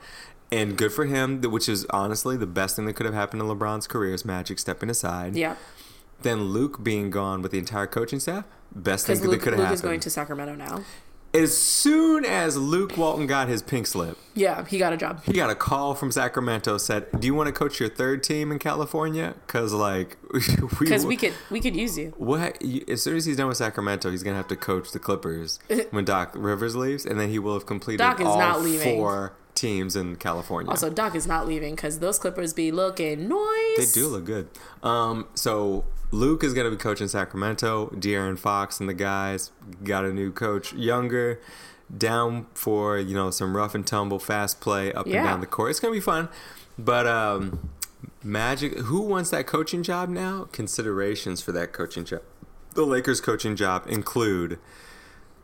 and 0.51 0.77
good 0.77 0.91
for 0.91 1.05
him. 1.05 1.41
Which 1.41 1.67
is 1.69 1.85
honestly 1.89 2.37
the 2.37 2.45
best 2.47 2.75
thing 2.75 2.85
that 2.85 2.93
could 2.93 3.05
have 3.05 3.15
happened 3.15 3.41
in 3.41 3.47
LeBron's 3.47 3.87
career 3.87 4.13
is 4.13 4.25
Magic 4.25 4.59
stepping 4.59 4.89
aside. 4.89 5.35
Yeah. 5.35 5.55
Then 6.21 6.45
Luke 6.45 6.83
being 6.83 7.09
gone 7.09 7.41
with 7.41 7.51
the 7.51 7.57
entire 7.57 7.87
coaching 7.87 8.19
staff, 8.19 8.45
best 8.75 9.07
thing 9.07 9.15
Because 9.15 9.31
that 9.31 9.41
could 9.41 9.53
have 9.53 9.59
happened. 9.61 9.69
Luke 9.69 9.73
is 9.73 9.81
going 9.81 9.99
to 10.01 10.09
Sacramento 10.09 10.55
now. 10.55 10.83
As 11.33 11.57
soon 11.57 12.25
as 12.25 12.57
Luke 12.57 12.97
Walton 12.97 13.25
got 13.27 13.47
his 13.47 13.61
pink 13.61 13.87
slip, 13.87 14.17
Yeah, 14.35 14.65
he 14.65 14.77
got 14.77 14.91
a 14.93 14.97
job. 14.97 15.23
he 15.23 15.33
got 15.33 15.49
a 15.49 15.55
call 15.55 15.95
from 15.95 16.11
Sacramento. 16.11 16.77
Said, 16.77 17.07
"Do 17.19 17.25
you 17.27 17.33
want 17.33 17.47
to 17.47 17.53
coach 17.53 17.79
your 17.79 17.89
third 17.89 18.23
team 18.23 18.51
in 18.51 18.59
California? 18.59 19.35
Because 19.47 19.71
like 19.73 20.17
Because 20.79 21.05
we 21.11 21.15
could 21.15 21.33
we 21.49 21.59
could 21.59 21.75
use 21.75 21.97
you. 21.97 22.13
What? 22.17 22.61
As 22.89 23.01
soon 23.03 23.15
as 23.17 23.25
he's 23.25 23.37
done 23.37 23.47
with 23.47 23.57
Sacramento, 23.57 24.11
he's 24.11 24.23
gonna 24.23 24.37
have 24.37 24.47
to 24.49 24.55
coach 24.55 24.91
the 24.91 24.99
Clippers 24.99 25.59
when 25.91 26.05
Doc 26.05 26.31
Rivers 26.35 26.75
leaves, 26.75 27.05
and 27.05 27.19
then 27.19 27.29
he 27.29 27.39
will 27.39 27.53
have 27.53 27.65
completed 27.65 27.99
Doc 27.99 28.19
is 28.19 28.27
all 28.27 28.37
not 28.39 28.61
leaving. 28.61 28.97
four 28.97 29.33
teams 29.53 29.95
in 29.95 30.15
California. 30.15 30.69
Also, 30.69 30.89
Doc 30.89 31.13
is 31.15 31.27
not 31.27 31.47
leaving 31.47 31.75
because 31.75 31.99
those 31.99 32.17
Clippers 32.19 32.53
be 32.53 32.71
looking 32.71 33.27
nice. 33.27 33.93
they 33.93 33.99
do 34.01 34.07
look 34.07 34.25
good. 34.25 34.47
Um, 34.81 35.27
so 35.35 35.85
Luke 36.11 36.43
is 36.43 36.53
gonna 36.53 36.69
be 36.69 36.75
coaching 36.77 37.07
Sacramento. 37.07 37.87
De'Aaron 37.95 38.37
Fox 38.37 38.79
and 38.79 38.89
the 38.89 38.93
guys 38.93 39.51
got 39.83 40.03
a 40.05 40.11
new 40.13 40.31
coach, 40.31 40.73
younger, 40.73 41.39
down 41.95 42.47
for 42.53 42.97
you 42.97 43.15
know 43.15 43.31
some 43.31 43.55
rough 43.55 43.73
and 43.75 43.85
tumble, 43.87 44.19
fast 44.19 44.59
play 44.61 44.91
up 44.93 45.07
Yeah. 45.07 45.19
and 45.19 45.25
down 45.27 45.39
the 45.41 45.47
court. 45.47 45.71
It's 45.71 45.79
gonna 45.79 45.93
be 45.93 45.99
fun, 46.01 46.29
but 46.77 47.07
um, 47.07 47.69
Magic. 48.23 48.77
Who 48.79 49.01
wants 49.01 49.29
that 49.31 49.47
coaching 49.47 49.83
job 49.83 50.09
now? 50.09 50.47
Considerations 50.51 51.41
for 51.41 51.51
that 51.53 51.71
coaching 51.73 52.03
job. 52.05 52.21
The 52.75 52.85
Lakers 52.85 53.19
coaching 53.21 53.55
job 53.55 53.85
include 53.87 54.59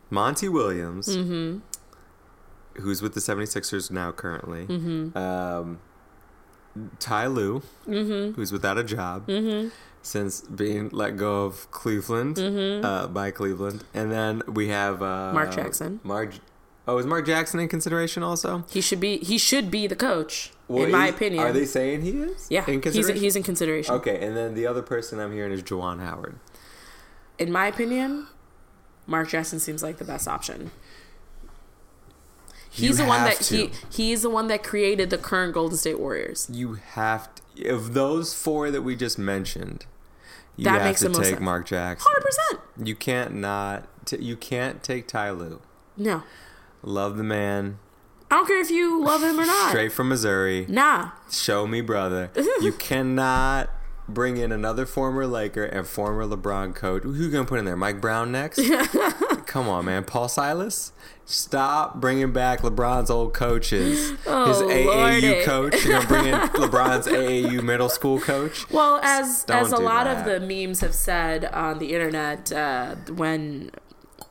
Monty 0.09 0.47
Williams, 0.49 1.07
Mm-hmm. 1.07 1.59
who's 2.82 3.01
with 3.01 3.13
the 3.13 3.20
76ers 3.20 3.89
now 3.91 4.11
currently. 4.11 4.65
Mm-hmm. 4.65 5.18
Um, 5.18 5.80
Ty 6.99 7.28
Lue, 7.28 7.63
who's 7.86 8.51
without 8.51 8.78
a 8.78 8.84
job 8.84 9.28
Mm-hmm. 9.28 9.70
Since 10.07 10.39
being 10.43 10.87
let 10.93 11.17
go 11.17 11.43
of 11.43 11.69
Cleveland 11.69 12.39
uh, 12.39 13.07
by 13.07 13.29
Cleveland. 13.29 13.83
And 13.93 14.09
then 14.09 14.41
we 14.47 14.69
have 14.69 15.01
uh, 15.01 15.33
Mark 15.33 15.53
Jackson. 15.53 15.99
Mark. 16.01 16.35
Oh, 16.87 16.97
is 16.97 17.05
Mark 17.05 17.25
Jackson 17.25 17.59
in 17.59 17.67
consideration 17.67 18.23
also? 18.23 18.63
He 18.69 18.79
should 18.79 19.01
be 19.01 19.17
he 19.17 19.37
should 19.37 19.69
be 19.69 19.85
the 19.85 19.97
coach 19.97 20.53
Well, 20.69 20.85
in 20.85 20.91
my 20.93 21.07
opinion. 21.07 21.43
Are 21.43 21.51
they 21.51 21.65
saying 21.65 22.03
he 22.03 22.11
is? 22.11 22.47
yeah, 22.49 22.63
In 22.67 22.75
he's 22.75 22.83
consideration? 22.83 23.21
he's 23.21 23.35
in 23.35 23.43
consideration. 23.43 23.95
Okay, 23.95 24.25
and 24.25 24.37
then 24.37 24.53
the 24.55 24.65
other 24.65 24.81
person 24.81 25.19
I'm 25.19 25.33
hearing 25.33 25.51
is 25.51 25.61
Juwan 25.61 25.99
Howard. 25.99 26.39
In 27.37 27.51
my 27.51 27.67
opinion, 27.67 28.27
Mark 29.05 29.27
Jackson 29.27 29.59
seems 29.59 29.83
like 29.83 29.97
the 29.97 30.05
best 30.05 30.25
option. 30.25 30.71
You 32.71 32.87
He's 32.87 32.97
the 32.97 33.05
one 33.05 33.25
that 33.25 33.45
he 33.47 33.71
he's 33.91 34.21
the 34.21 34.29
one 34.29 34.47
that 34.47 34.63
created 34.63 35.09
the 35.09 35.17
current 35.17 35.53
Golden 35.53 35.77
State 35.77 35.99
Warriors. 35.99 36.47
You 36.49 36.75
have 36.75 37.27
to, 37.35 37.67
of 37.75 37.93
those 37.93 38.33
four 38.33 38.71
that 38.71 38.83
we 38.83 38.95
just 38.95 39.19
mentioned. 39.19 39.85
You 40.57 40.63
That 40.65 40.73
have 40.73 40.83
makes 40.83 40.99
to 40.99 41.05
the 41.05 41.09
most 41.11 41.19
take 41.19 41.29
sense. 41.35 41.41
Mark 41.41 41.65
Jackson. 41.67 42.05
Hundred 42.09 42.25
percent. 42.25 42.87
You 42.87 42.95
can't 42.95 43.35
not. 43.35 43.87
T- 44.05 44.21
you 44.21 44.35
can't 44.35 44.83
take 44.83 45.07
Ty 45.07 45.31
Lue. 45.31 45.61
No, 45.95 46.23
Love 46.83 47.17
the 47.17 47.23
man. 47.23 47.79
I 48.29 48.35
don't 48.35 48.47
care 48.47 48.59
if 48.61 48.69
you 48.69 49.01
love 49.03 49.23
him 49.23 49.39
or 49.39 49.45
not. 49.45 49.69
Straight 49.69 49.91
from 49.93 50.09
Missouri. 50.09 50.65
Nah, 50.67 51.11
Show 51.31 51.65
me, 51.65 51.79
brother. 51.81 52.29
you 52.61 52.73
cannot 52.73 53.69
bring 54.09 54.37
in 54.37 54.51
another 54.51 54.85
former 54.85 55.25
Laker 55.25 55.63
and 55.63 55.87
former 55.87 56.25
LeBron 56.25 56.75
coach. 56.75 57.03
Who 57.03 57.13
you 57.13 57.29
gonna 57.31 57.45
put 57.45 57.59
in 57.59 57.65
there? 57.65 57.75
Mike 57.77 58.01
Brown 58.01 58.31
next? 58.31 58.59
Come 59.47 59.67
on, 59.69 59.85
man. 59.85 60.03
Paul 60.03 60.27
Silas. 60.29 60.91
Stop 61.25 61.99
bringing 61.99 62.31
back 62.31 62.61
LeBron's 62.61 63.09
old 63.09 63.33
coaches. 63.33 64.11
His 64.11 64.17
Oh, 64.27 64.65
AAU 64.69 64.85
Lordy. 64.85 65.43
coach. 65.43 65.83
You're 65.85 65.95
gonna 65.95 66.07
bring 66.07 66.25
in 66.27 66.33
LeBron's 66.35 67.07
AAU 67.07 67.61
middle 67.63 67.89
school 67.89 68.19
coach. 68.19 68.69
Well, 68.69 68.99
as 69.03 69.43
Don't 69.43 69.57
as 69.57 69.71
a 69.73 69.77
lot 69.77 70.05
that. 70.05 70.19
of 70.19 70.25
the 70.25 70.39
memes 70.39 70.79
have 70.81 70.93
said 70.95 71.45
on 71.45 71.79
the 71.79 71.93
internet, 71.93 72.51
uh, 72.53 72.95
when 73.13 73.71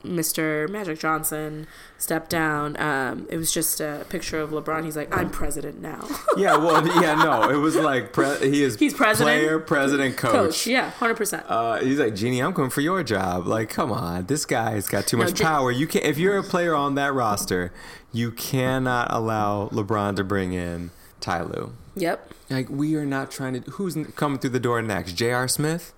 Mr. 0.07 0.69
Magic 0.69 0.99
Johnson 0.99 1.67
stepped 1.99 2.31
down, 2.31 2.79
um, 2.81 3.27
it 3.31 3.37
was 3.37 3.51
just 3.53 3.81
a 3.81 4.07
picture 4.09 4.41
of 4.41 4.51
LeBron. 4.51 4.85
He's 4.85 4.97
like, 4.97 5.15
"I'm 5.17 5.31
president 5.31 5.81
now." 5.81 6.07
Yeah, 6.37 6.57
well, 6.59 6.87
yeah, 7.03 7.15
no, 7.15 7.49
it 7.49 7.57
was 7.57 7.77
like 7.77 8.13
pre- 8.13 8.51
he 8.51 8.63
is 8.63 8.79
He's 8.79 8.93
president? 8.93 9.41
player, 9.41 9.59
president, 9.59 10.19
coach. 10.19 10.33
Coach, 10.33 10.67
yeah, 10.67 10.91
hundred 10.91 11.17
percent. 11.17 11.45
Uh, 11.49 11.79
he's 11.79 11.99
like, 11.99 12.15
Jeanie, 12.15 12.41
I'm 12.41 12.53
coming 12.53 12.69
for 12.71 12.83
your 12.83 13.03
job. 13.03 13.47
Like, 13.47 13.71
come 13.71 13.91
on, 13.91 14.27
this 14.27 14.45
guy's 14.45 14.87
got 14.87 15.07
too 15.07 15.17
much 15.17 15.33
Je- 15.33 15.43
power. 15.45 15.71
You 15.71 15.87
can 15.87 16.03
not 16.03 16.11
if 16.11 16.19
you're 16.19 16.37
a 16.37 16.43
player 16.43 16.75
on 16.75 16.95
that 16.97 17.15
roster, 17.15 17.73
you 18.13 18.31
cannot 18.33 19.09
allow 19.11 19.69
LeBron 19.71 20.17
to 20.17 20.25
bring 20.25 20.53
in 20.53 20.91
Ty 21.21 21.43
Lue. 21.45 21.73
Yep. 21.97 22.33
Like, 22.51 22.69
we 22.69 22.95
are 22.97 23.07
not 23.07 23.31
trying 23.31 23.61
to. 23.63 23.71
Who's 23.73 23.97
coming 24.15 24.39
through 24.39 24.51
the 24.51 24.61
door 24.61 24.83
next? 24.83 25.15
J.R. 25.15 25.49
Smith. 25.49 25.95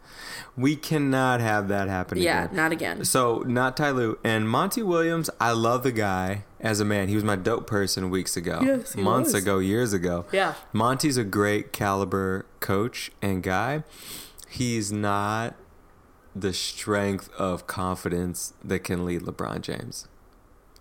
We 0.57 0.76
cannot 0.76 1.41
have 1.41 1.68
that 1.68 1.89
happen 1.89 2.18
Yeah, 2.18 2.45
again. 2.45 2.57
not 2.57 2.72
again. 2.72 3.05
So 3.05 3.41
not 3.47 3.76
Ty 3.76 3.91
Lue 3.91 4.18
and 4.24 4.49
Monty 4.49 4.82
Williams. 4.82 5.30
I 5.41 5.53
love 5.53 5.82
the 5.82 5.93
guy 5.93 6.45
as 6.61 6.80
a 6.80 6.84
man. 6.84 7.09
He 7.09 7.14
was 7.14 7.24
my 7.24 7.36
dope 7.36 7.66
person 7.66 8.11
weeks 8.11 8.36
ago, 8.36 8.61
Yes, 8.62 8.97
months 8.97 9.32
was. 9.32 9.43
ago, 9.43 9.59
years 9.59 9.93
ago. 9.93 10.24
Yeah. 10.32 10.55
Monty's 10.72 11.16
a 11.16 11.24
great 11.24 11.72
caliber 11.72 12.47
coach 12.61 13.11
and 13.22 13.43
guy. 13.43 13.84
He's 14.49 14.91
not 14.93 15.55
the 16.34 16.53
strength 16.53 17.30
of 17.39 17.66
confidence 17.66 18.53
that 18.64 18.80
can 18.84 19.05
lead 19.05 19.22
LeBron 19.22 19.61
James. 19.61 20.07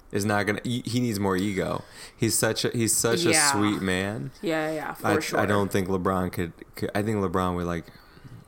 Is 0.09 0.23
not 0.23 0.45
gonna. 0.45 0.61
He 0.63 1.01
needs 1.01 1.19
more 1.19 1.35
ego. 1.35 1.83
He's 2.15 2.37
such 2.37 2.63
a 2.63 2.69
he's 2.69 2.95
such 2.95 3.23
Yeah. 3.25 3.49
a 3.49 3.51
sweet 3.51 3.81
man. 3.81 4.31
Yeah, 4.41 4.71
yeah, 4.71 4.93
for 4.93 5.07
I, 5.07 5.19
sure. 5.19 5.37
I 5.37 5.45
don't 5.45 5.69
think 5.69 5.89
LeBron 5.89 6.31
could, 6.31 6.53
could. 6.75 6.89
I 6.95 7.01
think 7.03 7.17
LeBron 7.17 7.55
would 7.57 7.65
like 7.65 7.83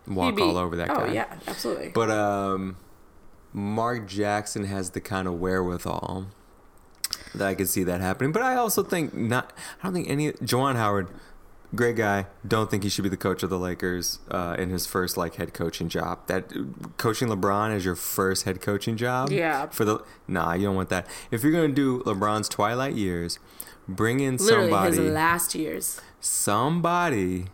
walk 0.10 0.36
be- 0.36 0.42
all 0.42 0.58
over 0.58 0.76
that 0.76 0.88
guy. 0.90 0.96
oh, 0.96 1.06
guy. 1.08 1.14
yeah, 1.14 1.34
absolutely. 1.48 1.90
But 1.90 2.10
um, 2.10 2.78
Mark 3.54 4.08
Jackson 4.08 4.66
has 4.66 4.92
the 4.92 5.02
kind 5.02 5.28
of 5.28 5.40
wherewithal 5.40 6.28
that 7.36 7.48
I 7.48 7.56
could 7.56 7.70
see 7.70 7.84
that 7.84 8.02
happening. 8.02 8.32
But 8.32 8.42
I 8.42 8.56
also 8.56 8.84
think 8.84 9.14
not. 9.14 9.54
I 9.82 9.88
don't 9.88 9.94
think 9.94 10.10
any. 10.10 10.32
Juwan 10.34 10.76
Howard, 10.76 11.08
great 11.76 11.96
guy. 11.96 12.26
Don't 12.48 12.70
think 12.72 12.84
he 12.84 12.90
should 12.90 13.04
be 13.04 13.10
the 13.10 13.18
coach 13.18 13.44
of 13.44 13.50
the 13.50 13.60
Lakers 13.60 14.20
uh, 14.32 14.56
in 14.58 14.70
his 14.70 14.86
first 14.86 15.18
like 15.18 15.36
head 15.36 15.54
coaching 15.54 15.90
job. 15.90 16.26
That 16.28 16.52
coaching 16.98 17.28
LeBron 17.28 17.72
as 17.76 17.86
your 17.86 17.96
first 17.96 18.44
head 18.46 18.62
coaching 18.62 18.98
job. 18.98 19.32
Yeah. 19.32 19.68
For 19.68 19.86
the 19.86 20.00
nah, 20.28 20.54
you 20.54 20.66
don't 20.68 20.76
want 20.76 20.90
that. 20.90 21.08
If 21.32 21.44
you're 21.44 21.52
gonna 21.52 21.70
do 21.70 22.02
LeBron's 22.04 22.50
twilight 22.50 22.96
years, 22.96 23.40
bring 23.88 24.20
in 24.20 24.38
Literally 24.38 24.70
somebody 24.70 24.98
his 24.98 25.14
last 25.14 25.56
years. 25.56 26.02
somebody 26.20 27.46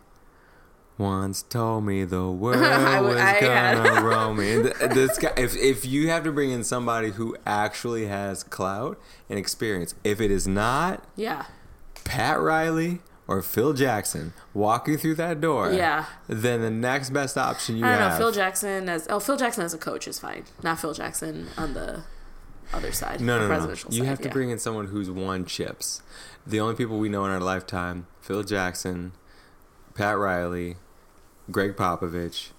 once 0.98 1.42
told 1.42 1.84
me 1.84 2.04
the 2.04 2.28
world 2.30 2.62
I 2.62 3.00
was 3.00 3.16
I 3.16 3.40
gonna 3.40 4.02
roll 4.06 4.34
me. 4.34 4.56
This 4.94 5.18
guy, 5.18 5.32
if 5.36 5.56
if 5.56 5.84
you 5.84 6.08
have 6.08 6.24
to 6.24 6.32
bring 6.32 6.50
in 6.50 6.64
somebody 6.64 7.10
who 7.10 7.36
actually 7.46 8.06
has 8.06 8.42
clout 8.42 8.98
and 9.28 9.38
experience, 9.38 9.94
if 10.04 10.20
it 10.20 10.30
is 10.30 10.46
not 10.48 11.04
Yeah. 11.16 11.44
Pat 12.04 12.40
Riley 12.40 13.00
or 13.28 13.42
Phil 13.42 13.72
Jackson 13.72 14.32
walking 14.54 14.96
through 14.96 15.16
that 15.16 15.40
door, 15.40 15.72
Yeah. 15.72 16.04
then 16.28 16.62
the 16.62 16.70
next 16.70 17.10
best 17.10 17.36
option 17.36 17.76
you 17.76 17.84
I 17.84 17.90
don't 17.90 17.98
have. 17.98 18.12
know. 18.12 18.18
Phil 18.26 18.32
Jackson 18.32 18.88
as 18.88 19.06
oh 19.10 19.18
Phil 19.20 19.36
Jackson 19.36 19.64
as 19.64 19.74
a 19.74 19.78
coach 19.78 20.06
is 20.08 20.18
fine. 20.18 20.44
Not 20.62 20.78
Phil 20.80 20.94
Jackson 20.94 21.48
on 21.58 21.74
the 21.74 22.04
other 22.72 22.90
side. 22.92 23.20
no, 23.20 23.40
the 23.40 23.48
no, 23.48 23.58
no. 23.66 23.68
You 23.70 23.76
side, 23.76 24.04
have 24.06 24.18
to 24.20 24.28
yeah. 24.28 24.32
bring 24.32 24.50
in 24.50 24.58
someone 24.58 24.86
who's 24.86 25.10
won 25.10 25.44
chips. 25.44 26.02
The 26.46 26.60
only 26.60 26.74
people 26.76 26.98
we 26.98 27.08
know 27.08 27.24
in 27.24 27.30
our 27.32 27.40
lifetime: 27.40 28.06
Phil 28.20 28.42
Jackson, 28.44 29.12
Pat 29.94 30.16
Riley, 30.16 30.76
Gregg 31.50 31.76
Popovich, 31.76 32.50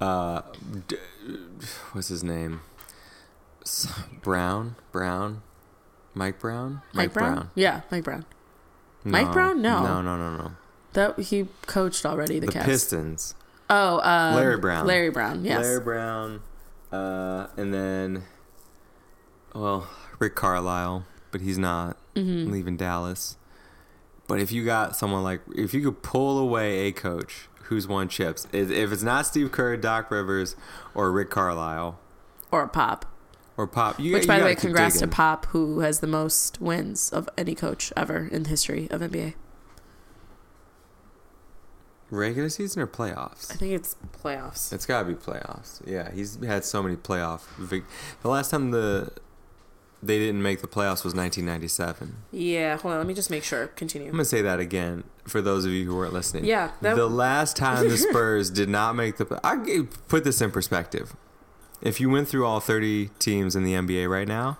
uh, 0.00 0.42
D- 0.88 0.96
what's 1.92 2.08
his 2.08 2.24
name? 2.24 2.60
S- 3.62 3.92
Brown, 4.22 4.76
Brown, 4.92 5.42
Mike 6.14 6.38
Brown, 6.40 6.82
Mike, 6.94 7.12
Brown? 7.12 7.50
Yeah, 7.54 7.82
Mike 7.90 8.04
Brown. 8.04 8.24
Mike 9.04 9.32
Brown? 9.32 9.60
No. 9.62 9.82
no, 9.82 10.02
no, 10.02 10.16
no, 10.16 10.36
no. 10.36 10.50
That 10.94 11.18
he 11.20 11.48
coached 11.66 12.04
already 12.04 12.38
the, 12.40 12.46
The 12.46 12.52
Cavs. 12.52 12.64
Pistons. 12.64 13.34
Oh, 13.68 14.00
um, 14.00 14.34
Larry 14.34 14.58
Brown. 14.58 14.86
Larry 14.86 15.10
Brown. 15.10 15.44
Yes. 15.44 15.62
Larry 15.64 15.80
Brown, 15.80 16.40
uh, 16.92 17.46
and 17.56 17.72
then, 17.72 18.24
well, 19.54 19.86
Rick 20.18 20.34
Carlisle, 20.34 21.04
but 21.30 21.40
he's 21.40 21.58
not 21.58 21.96
Mm-hmm. 22.16 22.50
leaving 22.50 22.76
Dallas. 22.76 23.36
But 24.30 24.38
if 24.40 24.52
you 24.52 24.64
got 24.64 24.94
someone 24.94 25.24
like, 25.24 25.40
if 25.56 25.74
you 25.74 25.82
could 25.82 26.04
pull 26.04 26.38
away 26.38 26.86
a 26.86 26.92
coach 26.92 27.48
who's 27.64 27.88
won 27.88 28.08
chips, 28.08 28.46
if 28.52 28.70
if 28.70 28.92
it's 28.92 29.02
not 29.02 29.26
Steve 29.26 29.50
Kerr, 29.50 29.76
Doc 29.76 30.08
Rivers, 30.08 30.54
or 30.94 31.10
Rick 31.10 31.30
Carlisle, 31.30 31.98
or 32.52 32.68
Pop. 32.68 33.06
or 33.56 33.66
Pop, 33.66 33.98
you, 33.98 34.12
Which, 34.12 34.22
you 34.22 34.28
by 34.28 34.38
the 34.38 34.44
way, 34.44 34.54
congrats 34.54 34.94
digging. 34.94 35.10
to 35.10 35.16
Pop, 35.16 35.46
who 35.46 35.80
has 35.80 35.98
the 35.98 36.06
most 36.06 36.60
wins 36.60 37.10
of 37.10 37.28
any 37.36 37.56
coach 37.56 37.92
ever 37.96 38.28
in 38.30 38.44
the 38.44 38.50
history 38.50 38.88
of 38.92 39.00
NBA. 39.00 39.34
Regular 42.12 42.48
season 42.50 42.82
or 42.82 42.86
playoffs? 42.86 43.52
I 43.52 43.54
think 43.56 43.72
it's 43.72 43.96
playoffs. 44.20 44.72
It's 44.72 44.86
got 44.86 45.02
to 45.02 45.08
be 45.08 45.14
playoffs. 45.14 45.80
Yeah, 45.86 46.10
he's 46.12 46.36
had 46.44 46.64
so 46.64 46.82
many 46.84 46.94
playoff. 46.96 47.42
Vic- 47.58 47.84
the 48.22 48.28
last 48.28 48.50
time 48.50 48.70
the 48.70 49.12
they 50.02 50.18
didn't 50.18 50.42
make 50.42 50.60
the 50.62 50.66
playoffs 50.66 51.04
was 51.04 51.14
1997. 51.14 52.16
Yeah, 52.32 52.76
hold 52.78 52.92
on. 52.92 52.98
Let 53.00 53.06
me 53.06 53.14
just 53.14 53.30
make 53.30 53.44
sure. 53.44 53.66
Continue. 53.68 54.08
I'm 54.08 54.12
gonna 54.12 54.24
say 54.24 54.42
that 54.42 54.58
again 54.60 55.04
for 55.24 55.40
those 55.42 55.64
of 55.64 55.72
you 55.72 55.84
who 55.86 55.94
weren't 55.96 56.12
listening. 56.14 56.44
Yeah, 56.44 56.70
that- 56.80 56.96
the 56.96 57.06
last 57.08 57.56
time 57.56 57.88
the 57.88 57.96
Spurs 58.10 58.50
did 58.50 58.68
not 58.68 58.96
make 58.96 59.16
the, 59.18 59.38
I 59.44 59.82
put 60.08 60.24
this 60.24 60.40
in 60.40 60.50
perspective. 60.50 61.14
If 61.82 62.00
you 62.00 62.10
went 62.10 62.28
through 62.28 62.44
all 62.46 62.60
30 62.60 63.08
teams 63.18 63.56
in 63.56 63.64
the 63.64 63.72
NBA 63.74 64.08
right 64.10 64.28
now, 64.28 64.58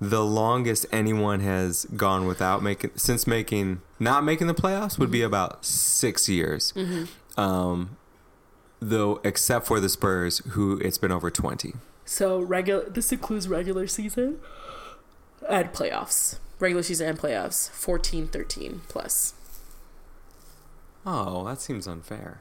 the 0.00 0.24
longest 0.24 0.86
anyone 0.92 1.40
has 1.40 1.84
gone 1.96 2.26
without 2.26 2.62
making 2.62 2.90
since 2.94 3.26
making 3.26 3.80
not 3.98 4.22
making 4.24 4.46
the 4.46 4.54
playoffs 4.54 4.98
would 4.98 5.10
be 5.10 5.22
about 5.22 5.64
six 5.64 6.28
years. 6.28 6.72
Um, 7.36 7.96
though, 8.80 9.20
except 9.24 9.66
for 9.66 9.80
the 9.80 9.88
Spurs, 9.88 10.38
who 10.50 10.78
it's 10.78 10.98
been 10.98 11.10
over 11.12 11.30
20. 11.30 11.74
So 12.08 12.40
regular. 12.40 12.88
This 12.88 13.12
includes 13.12 13.48
regular 13.48 13.86
season 13.86 14.38
and 15.46 15.70
playoffs. 15.74 16.38
Regular 16.58 16.82
season 16.82 17.06
and 17.06 17.18
playoffs. 17.18 17.68
14, 17.70 18.28
13 18.28 18.80
plus. 18.88 19.34
Oh, 21.04 21.44
that 21.46 21.60
seems 21.60 21.86
unfair. 21.86 22.40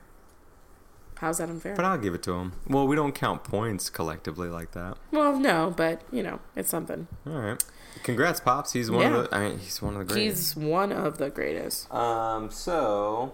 How's 1.15 1.39
that 1.39 1.49
unfair? 1.49 1.75
But 1.75 1.83
I'll 1.83 1.97
give 1.97 2.13
it 2.13 2.23
to 2.23 2.33
him. 2.35 2.53
Well, 2.65 2.87
we 2.87 2.95
don't 2.95 3.13
count 3.13 3.43
points 3.43 3.89
collectively 3.89 4.47
like 4.47 4.71
that. 4.71 4.97
well, 5.11 5.37
no, 5.37 5.73
but 5.75 6.01
you 6.13 6.23
know, 6.23 6.39
it's 6.55 6.69
something. 6.69 7.07
All 7.27 7.33
right. 7.33 7.63
Congrats, 8.03 8.39
pops. 8.39 8.71
He's 8.71 8.89
one 8.89 9.01
Yeah. 9.01 9.17
of 9.17 9.29
the. 9.29 9.35
I 9.35 9.49
mean, 9.49 9.59
he's 9.59 9.81
one 9.81 9.97
of 9.97 10.07
the 10.07 10.13
greatest. 10.13 10.53
He's 10.53 10.63
one 10.63 10.93
of 10.93 11.17
the 11.17 11.29
greatest. 11.29 11.93
Um. 11.93 12.51
So, 12.51 13.33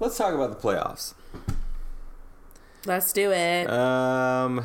let's 0.00 0.18
talk 0.18 0.34
about 0.34 0.50
the 0.50 0.68
playoffs. 0.68 1.14
Let's 2.84 3.12
do 3.12 3.30
it. 3.32 3.70
Um. 3.70 4.64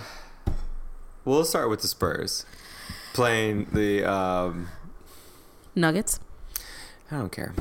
We'll 1.28 1.44
start 1.44 1.70
with 1.70 1.82
the 1.82 1.90
Spurs 1.90 2.46
playing 3.14 3.68
the. 3.74 4.10
Um. 4.10 4.70
Nuggets. 5.76 6.22
I 7.12 7.18
don't 7.18 7.34
care. 7.34 7.54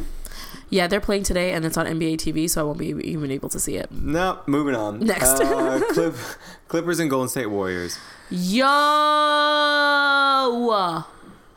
Yeah, 0.70 0.86
they're 0.86 1.00
playing 1.00 1.24
today, 1.24 1.52
and 1.52 1.64
it's 1.64 1.76
on 1.76 1.84
NBA 1.84 2.18
TV, 2.18 2.48
so 2.48 2.60
I 2.60 2.64
won't 2.64 2.78
be 2.78 2.90
even 2.90 3.32
able 3.32 3.48
to 3.48 3.58
see 3.58 3.74
it. 3.76 3.90
No, 3.90 4.38
moving 4.46 4.76
on. 4.76 5.00
Next. 5.00 5.40
Uh, 5.40 5.80
Clip, 5.90 6.14
Clippers 6.68 7.00
and 7.00 7.10
Golden 7.10 7.28
State 7.28 7.46
Warriors. 7.46 7.98
Yo! 8.30 8.66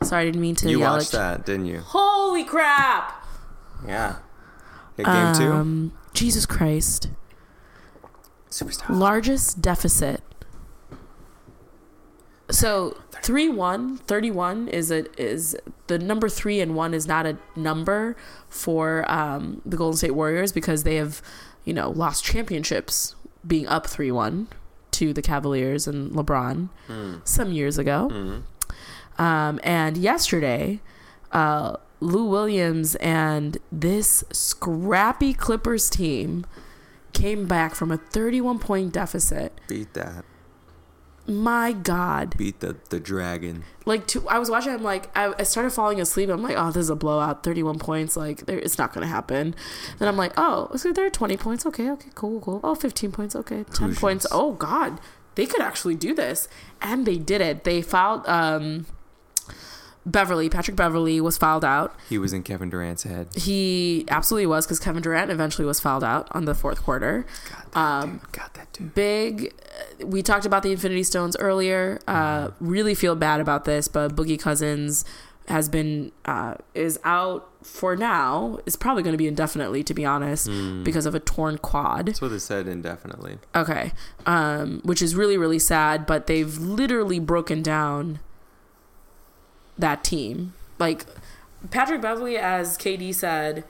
Sorry, 0.02 0.22
I 0.22 0.24
didn't 0.24 0.40
mean 0.40 0.56
to 0.56 0.68
You 0.68 0.80
yell 0.80 0.94
watched 0.94 1.14
at 1.14 1.18
that, 1.18 1.46
didn't 1.46 1.66
you? 1.66 1.78
Holy 1.78 2.42
crap! 2.42 3.24
Yeah. 3.86 4.16
Okay, 4.98 5.04
game 5.04 5.34
two. 5.36 5.52
Um, 5.52 5.92
Jesus 6.12 6.44
Christ. 6.44 7.08
Superstar. 8.50 8.88
Largest 8.90 9.62
deficit. 9.62 10.22
So 12.50 12.96
3 13.22 13.48
1, 13.48 13.98
31 13.98 14.68
is 14.68 14.90
a 14.90 15.04
is 15.20 15.56
the 15.86 15.98
number 15.98 16.28
three 16.28 16.60
and 16.60 16.74
one 16.74 16.94
is 16.94 17.06
not 17.06 17.26
a 17.26 17.36
number 17.56 18.16
for 18.48 19.10
um, 19.10 19.60
the 19.66 19.76
Golden 19.76 19.96
State 19.96 20.12
Warriors 20.12 20.52
because 20.52 20.84
they 20.84 20.96
have, 20.96 21.20
you 21.64 21.72
know, 21.74 21.90
lost 21.90 22.24
championships 22.24 23.14
being 23.46 23.66
up 23.66 23.86
three 23.86 24.10
one 24.12 24.48
to 24.92 25.12
the 25.12 25.22
Cavaliers 25.22 25.86
and 25.86 26.12
LeBron 26.12 26.68
some 27.24 27.52
years 27.52 27.78
ago. 27.78 28.42
Um, 29.18 29.60
and 29.62 29.96
yesterday, 29.96 30.80
uh, 31.32 31.76
Lou 32.00 32.24
Williams 32.24 32.94
and 32.96 33.58
this 33.70 34.24
scrappy 34.32 35.34
Clippers 35.34 35.90
team 35.90 36.46
came 37.12 37.46
back 37.46 37.74
from 37.74 37.90
a 37.90 37.98
31 37.98 38.58
point 38.58 38.92
deficit. 38.92 39.52
Beat 39.68 39.92
that. 39.94 40.24
My 41.30 41.72
God. 41.72 42.36
Beat 42.36 42.58
the 42.58 42.76
the 42.88 42.98
dragon. 42.98 43.62
Like, 43.86 44.06
to, 44.08 44.28
I 44.28 44.38
was 44.38 44.50
watching, 44.50 44.72
I'm 44.72 44.82
like, 44.82 45.16
I, 45.16 45.32
I 45.38 45.44
started 45.44 45.70
falling 45.70 46.00
asleep. 46.00 46.28
I'm 46.28 46.42
like, 46.42 46.56
oh, 46.56 46.66
this 46.68 46.82
is 46.82 46.90
a 46.90 46.96
blowout, 46.96 47.44
31 47.44 47.78
points. 47.78 48.16
Like, 48.16 48.46
there, 48.46 48.58
it's 48.58 48.78
not 48.78 48.92
going 48.92 49.02
to 49.02 49.08
happen. 49.08 49.54
Then 49.98 50.08
I'm 50.08 50.16
like, 50.16 50.32
oh, 50.36 50.70
so 50.76 50.92
there 50.92 51.06
are 51.06 51.10
20 51.10 51.36
points. 51.36 51.64
Okay, 51.66 51.88
okay, 51.90 52.10
cool, 52.14 52.40
cool. 52.40 52.60
Oh, 52.64 52.74
15 52.74 53.12
points. 53.12 53.36
Okay, 53.36 53.64
10 53.64 53.88
Hoosiers. 53.88 53.98
points. 53.98 54.26
Oh, 54.32 54.52
God. 54.52 55.00
They 55.36 55.46
could 55.46 55.60
actually 55.60 55.94
do 55.94 56.14
this. 56.14 56.48
And 56.82 57.06
they 57.06 57.16
did 57.16 57.40
it. 57.40 57.62
They 57.64 57.80
fouled 57.80 58.26
um, 58.28 58.86
Beverley. 60.06 60.48
Patrick 60.48 60.76
Beverley 60.76 61.20
was 61.20 61.36
fouled 61.36 61.64
out. 61.64 61.94
He 62.08 62.18
was 62.18 62.32
in 62.32 62.42
Kevin 62.42 62.70
Durant's 62.70 63.02
head. 63.02 63.28
He 63.34 64.04
absolutely 64.08 64.46
was 64.46 64.66
because 64.66 64.78
Kevin 64.80 65.02
Durant 65.02 65.30
eventually 65.30 65.66
was 65.66 65.78
fouled 65.80 66.04
out 66.04 66.28
on 66.32 66.46
the 66.46 66.54
fourth 66.54 66.82
quarter. 66.82 67.26
God, 67.50 67.64
that 67.72 67.78
Um, 67.78 68.10
dude. 68.12 68.32
God, 68.32 68.50
that 68.54 68.72
dude. 68.72 68.94
Big, 68.94 69.54
we 70.04 70.22
talked 70.22 70.46
about 70.46 70.62
the 70.62 70.72
Infinity 70.72 71.02
Stones 71.02 71.36
earlier. 71.38 72.00
Uh, 72.08 72.50
really 72.60 72.94
feel 72.94 73.14
bad 73.14 73.40
about 73.40 73.64
this, 73.64 73.88
but 73.88 74.16
Boogie 74.16 74.40
Cousins 74.40 75.04
has 75.48 75.68
been 75.68 76.12
uh, 76.24 76.54
is 76.74 76.98
out 77.04 77.48
for 77.62 77.96
now. 77.96 78.58
Is 78.66 78.76
probably 78.76 79.02
going 79.02 79.12
to 79.14 79.18
be 79.18 79.26
indefinitely, 79.26 79.82
to 79.84 79.92
be 79.92 80.04
honest, 80.04 80.48
because 80.84 81.06
of 81.06 81.14
a 81.14 81.20
torn 81.20 81.58
quad. 81.58 82.06
That's 82.06 82.20
what 82.22 82.30
it 82.32 82.40
said 82.40 82.68
indefinitely. 82.68 83.38
Okay, 83.54 83.92
um, 84.26 84.80
which 84.84 85.02
is 85.02 85.14
really 85.14 85.36
really 85.36 85.58
sad. 85.58 86.06
But 86.06 86.26
they've 86.26 86.56
literally 86.56 87.18
broken 87.18 87.62
down 87.62 88.20
that 89.80 90.04
team. 90.04 90.54
Like 90.78 91.04
Patrick 91.70 92.00
Beverley, 92.00 92.36
as 92.38 92.78
KD 92.78 93.14
said, 93.14 93.64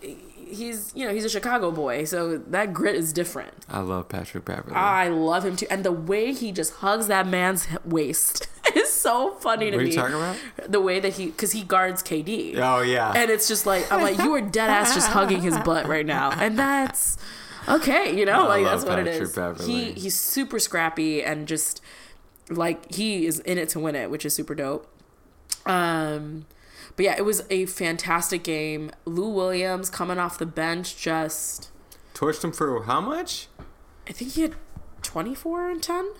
he's 0.00 0.92
you 0.94 1.06
know 1.06 1.12
he's 1.14 1.24
a 1.24 1.28
Chicago 1.30 1.70
boy, 1.70 2.04
so 2.04 2.38
that 2.38 2.72
grit 2.72 2.94
is 2.94 3.12
different. 3.12 3.52
I 3.68 3.80
love 3.80 4.08
Patrick 4.08 4.44
Beverley. 4.44 4.74
I 4.76 5.08
love 5.08 5.44
him 5.44 5.56
too, 5.56 5.66
and 5.70 5.84
the 5.84 5.92
way 5.92 6.32
he 6.32 6.52
just 6.52 6.74
hugs 6.74 7.06
that 7.08 7.26
man's 7.26 7.66
waist 7.84 8.46
is 8.76 8.92
so 8.92 9.32
funny 9.40 9.70
to 9.70 9.76
me. 9.76 9.76
what 9.76 9.84
are 9.84 9.88
you 9.88 9.94
talking 9.94 10.14
about? 10.14 10.70
The 10.70 10.80
way 10.80 11.00
that 11.00 11.14
he, 11.14 11.26
because 11.26 11.52
he 11.52 11.62
guards 11.62 12.02
KD, 12.02 12.56
Oh 12.58 12.82
yeah. 12.82 13.12
and 13.16 13.30
it's 13.30 13.48
just 13.48 13.66
like 13.66 13.90
I'm 13.90 14.02
like 14.02 14.18
you 14.18 14.32
are 14.34 14.40
dead 14.40 14.70
ass 14.70 14.94
just 14.94 15.08
hugging 15.08 15.40
his 15.42 15.56
butt 15.58 15.86
right 15.86 16.06
now, 16.06 16.30
and 16.30 16.58
that's 16.58 17.18
okay, 17.68 18.16
you 18.16 18.26
know, 18.26 18.44
I 18.46 18.60
like 18.60 18.64
that's 18.64 18.84
what 18.84 18.98
it 18.98 19.08
is. 19.08 19.34
Beverley. 19.34 19.66
He 19.66 19.92
he's 19.92 20.18
super 20.18 20.58
scrappy 20.58 21.22
and 21.22 21.48
just 21.48 21.80
like 22.50 22.92
he 22.94 23.24
is 23.26 23.40
in 23.40 23.56
it 23.58 23.70
to 23.70 23.80
win 23.80 23.94
it, 23.96 24.10
which 24.10 24.24
is 24.26 24.34
super 24.34 24.54
dope. 24.54 24.86
Um, 25.66 26.46
but 26.96 27.04
yeah, 27.04 27.14
it 27.16 27.24
was 27.24 27.44
a 27.50 27.66
fantastic 27.66 28.42
game. 28.44 28.90
Lou 29.04 29.28
Williams 29.28 29.88
coming 29.90 30.18
off 30.18 30.38
the 30.38 30.46
bench, 30.46 30.96
just 30.96 31.70
Torched 32.14 32.44
him 32.44 32.52
for 32.52 32.82
how 32.84 33.00
much? 33.00 33.48
I 34.08 34.12
think 34.12 34.32
he 34.32 34.42
had 34.42 34.54
24 35.02 35.70
and 35.70 35.82
10. 35.82 36.10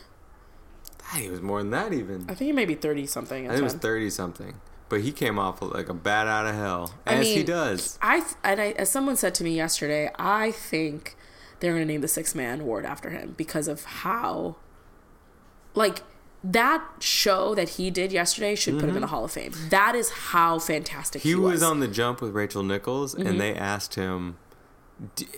Ah, 1.05 1.17
He 1.17 1.29
was 1.29 1.41
more 1.43 1.59
than 1.63 1.71
that 1.71 1.93
even. 1.93 2.23
I 2.29 2.35
think 2.35 2.47
he 2.47 2.53
may 2.53 2.65
be 2.65 2.75
30 2.75 3.07
something. 3.07 3.47
I 3.47 3.51
think 3.51 3.61
it 3.61 3.65
was 3.65 3.75
thirty 3.75 4.09
something. 4.09 4.55
But 4.89 5.01
he 5.03 5.13
came 5.13 5.39
off 5.39 5.61
like 5.63 5.89
a 5.89 5.95
bat 5.95 6.27
out 6.27 6.47
of 6.47 6.55
hell, 6.55 6.95
I 7.07 7.15
as 7.15 7.27
he 7.27 7.43
does. 7.43 7.99
I 8.03 8.21
th- 8.21 8.35
and 8.45 8.61
I, 8.61 8.71
as 8.73 8.91
someone 8.91 9.17
said 9.17 9.35
to 9.37 9.45
me 9.45 9.55
yesterday, 9.57 10.11
I 10.19 10.51
think 10.51 11.17
they're 11.61 11.73
going 11.73 11.87
to 11.87 11.91
name 11.93 12.03
the 12.03 12.09
six 12.09 12.35
man 12.35 12.61
award 12.61 12.85
after 12.85 13.09
him 13.11 13.35
because 13.39 13.69
of 13.69 13.85
how, 13.85 14.57
like, 15.75 16.03
that 16.45 16.85
show 17.01 17.55
that 17.55 17.71
he 17.71 17.91
did 17.91 18.11
yesterday 18.13 18.55
should 18.55 18.79
put 18.81 18.89
him 18.89 18.97
in 18.97 19.01
the 19.03 19.07
Hall 19.09 19.25
of 19.25 19.31
Fame. 19.33 19.53
That 19.71 19.95
is 19.95 20.11
how 20.11 20.59
fantastic 20.59 21.23
he, 21.23 21.31
Mm-hmm. 21.33 21.39
He 21.41 21.45
was 21.53 21.63
on 21.63 21.81
the 21.81 21.89
jump 21.89 22.21
with 22.21 22.33
Rachel 22.33 22.63
Nichols, 22.63 23.15
Mm-hmm. 23.15 23.27
and 23.27 23.41
they 23.41 23.55
asked 23.55 23.95
him. 23.95 24.37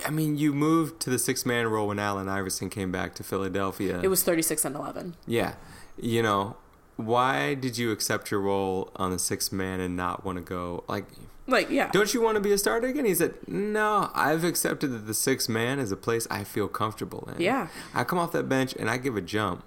I 0.04 0.10
mean, 0.10 0.36
you 0.36 0.52
moved 0.52 1.00
to 1.02 1.10
the 1.10 1.18
six 1.18 1.46
man 1.46 1.66
role 1.68 1.88
when 1.88 1.98
Allen 1.98 2.28
Iverson 2.28 2.68
came 2.68 2.92
back 2.92 3.14
to 3.14 3.22
Philadelphia. 3.22 4.00
It 4.02 4.08
was 4.08 4.22
36 4.22 4.64
and 4.66 4.76
11. 4.76 5.16
Yeah. 5.26 5.54
You 5.98 6.22
know, 6.22 6.56
why 6.96 7.54
did 7.54 7.78
you 7.78 7.90
accept 7.90 8.30
your 8.30 8.40
role 8.40 8.90
on 8.96 9.10
the 9.10 9.18
six 9.18 9.50
man 9.52 9.80
and 9.80 9.96
not 9.96 10.24
want 10.24 10.36
to 10.36 10.42
go 10.44 10.84
like 10.86 11.06
Like, 11.46 11.70
yeah. 11.70 11.90
don't 11.92 12.12
you 12.12 12.20
want 12.20 12.34
to 12.36 12.40
be 12.42 12.52
a 12.52 12.58
starter 12.58 12.88
again? 12.88 13.04
He 13.06 13.14
said, 13.14 13.34
No, 13.48 14.10
I've 14.14 14.44
accepted 14.44 14.88
that 14.88 15.06
the 15.06 15.14
six 15.14 15.48
man 15.48 15.78
is 15.78 15.90
a 15.90 15.96
place 15.96 16.26
I 16.30 16.44
feel 16.44 16.68
comfortable 16.68 17.28
in. 17.34 17.40
Yeah. 17.40 17.68
I 17.94 18.04
come 18.04 18.18
off 18.18 18.32
that 18.32 18.48
bench 18.48 18.74
and 18.78 18.90
I 18.90 18.98
give 18.98 19.16
a 19.16 19.22
jump, 19.22 19.64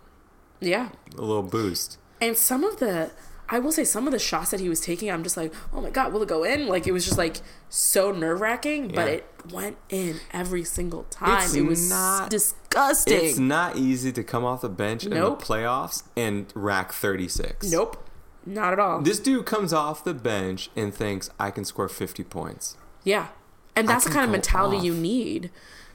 Yeah. 0.59 0.89
a 1.17 1.21
little 1.21 1.43
boost. 1.43 1.97
And 2.21 2.35
some 2.37 2.63
of 2.63 2.77
the, 2.77 3.11
I 3.49 3.59
will 3.59 3.71
say, 3.71 3.83
some 3.83 4.07
of 4.07 4.11
the 4.13 4.19
shots 4.19 4.51
that 4.51 4.59
he 4.59 4.69
was 4.69 4.79
taking, 4.79 5.11
I'm 5.11 5.23
just 5.23 5.37
like, 5.37 5.53
oh 5.73 5.81
my 5.81 5.89
God, 5.89 6.11
will 6.13 6.23
it 6.23 6.27
go 6.29 6.43
in? 6.43 6.67
Like, 6.67 6.87
it 6.87 6.91
was 6.91 7.05
just 7.05 7.17
like 7.17 7.37
so 7.69 8.11
nerve 8.11 8.41
wracking, 8.41 8.87
but 8.89 9.07
it 9.07 9.29
went 9.51 9.77
in 9.89 10.19
every 10.33 10.63
single 10.63 11.03
time. 11.03 11.43
It's 11.43 11.53
it 11.53 11.61
was 11.61 11.89
not- 11.89 12.29
disgusting. 12.29 13.23
It's 13.23 13.37
not 13.39 13.77
easy 13.77 14.11
to 14.11 14.23
come 14.23 14.43
off 14.43 14.61
the 14.61 14.69
bench 14.69 15.05
Nope. 15.05 15.13
in 15.13 15.39
the 15.39 15.45
playoffs 15.45 16.03
and 16.15 16.51
rack 16.55 16.91
36. 16.91 17.71
nope. 17.71 18.03
Not 18.45 18.71
at 18.73 18.79
all. 18.79 19.01
This 19.01 19.19
dude 19.19 19.45
comes 19.45 19.73
off 19.73 20.03
the 20.05 20.13
bench 20.13 20.69
and 20.75 20.93
thinks 20.93 21.29
I 21.37 21.51
can 21.51 21.65
score 21.65 21.89
50 21.89 22.23
points. 22.23 22.77
Yeah. 23.03 23.27
And 23.75 23.87
that's 23.89 24.05
the 24.05 24.09
kind 24.09 24.23
of 24.25 24.31
mentality 24.31 24.77
off. 24.77 24.83
you 24.85 24.93
need 24.93 25.51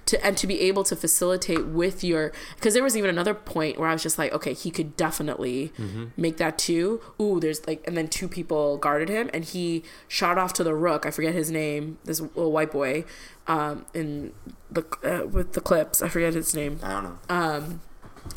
to 0.07 0.25
and 0.27 0.37
to 0.37 0.47
be 0.47 0.61
able 0.63 0.83
to 0.85 0.97
facilitate 0.97 1.65
with 1.67 2.03
your 2.03 2.33
because 2.57 2.75
there 2.75 2.83
was 2.83 2.97
even 2.97 3.09
another 3.09 3.35
point 3.35 3.79
where 3.79 3.89
I 3.89 3.93
was 3.93 4.03
just 4.03 4.19
like, 4.19 4.33
okay, 4.33 4.53
he 4.53 4.71
could 4.71 4.97
definitely 4.97 5.73
Mm-hmm. 5.79 6.07
make 6.17 6.37
that 6.39 6.59
two. 6.59 7.01
Ooh, 7.21 7.39
there's 7.41 7.67
like 7.67 7.85
and 7.87 7.97
then 7.97 8.09
two 8.09 8.29
people 8.29 8.79
guarded 8.79 9.09
him 9.09 9.31
and 9.33 9.45
he 9.45 9.83
shot 10.09 10.39
off 10.39 10.53
to 10.55 10.65
the 10.65 10.75
rook. 10.75 11.07
I 11.07 11.11
forget 11.11 11.35
his 11.35 11.51
name, 11.51 11.99
this 12.05 12.21
little 12.21 12.53
white 12.53 12.73
boy, 12.73 13.05
um, 13.47 13.87
in 13.95 14.33
the 14.71 14.85
uh, 15.05 15.27
with 15.27 15.53
the 15.53 15.61
clips. 15.61 16.03
I 16.03 16.09
forget 16.09 16.35
his 16.35 16.55
name. 16.55 16.81
I 16.83 16.93
don't 16.93 17.05
know. 17.05 17.19
Um, 17.29 17.81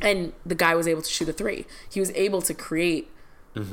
and 0.02 0.34
the 0.46 0.56
guy 0.56 0.76
was 0.76 0.88
able 0.88 1.02
to 1.02 1.10
shoot 1.10 1.30
a 1.30 1.34
three. 1.34 1.66
He 1.90 2.00
was 2.00 2.12
able 2.12 2.42
to 2.44 2.54
create 2.54 3.10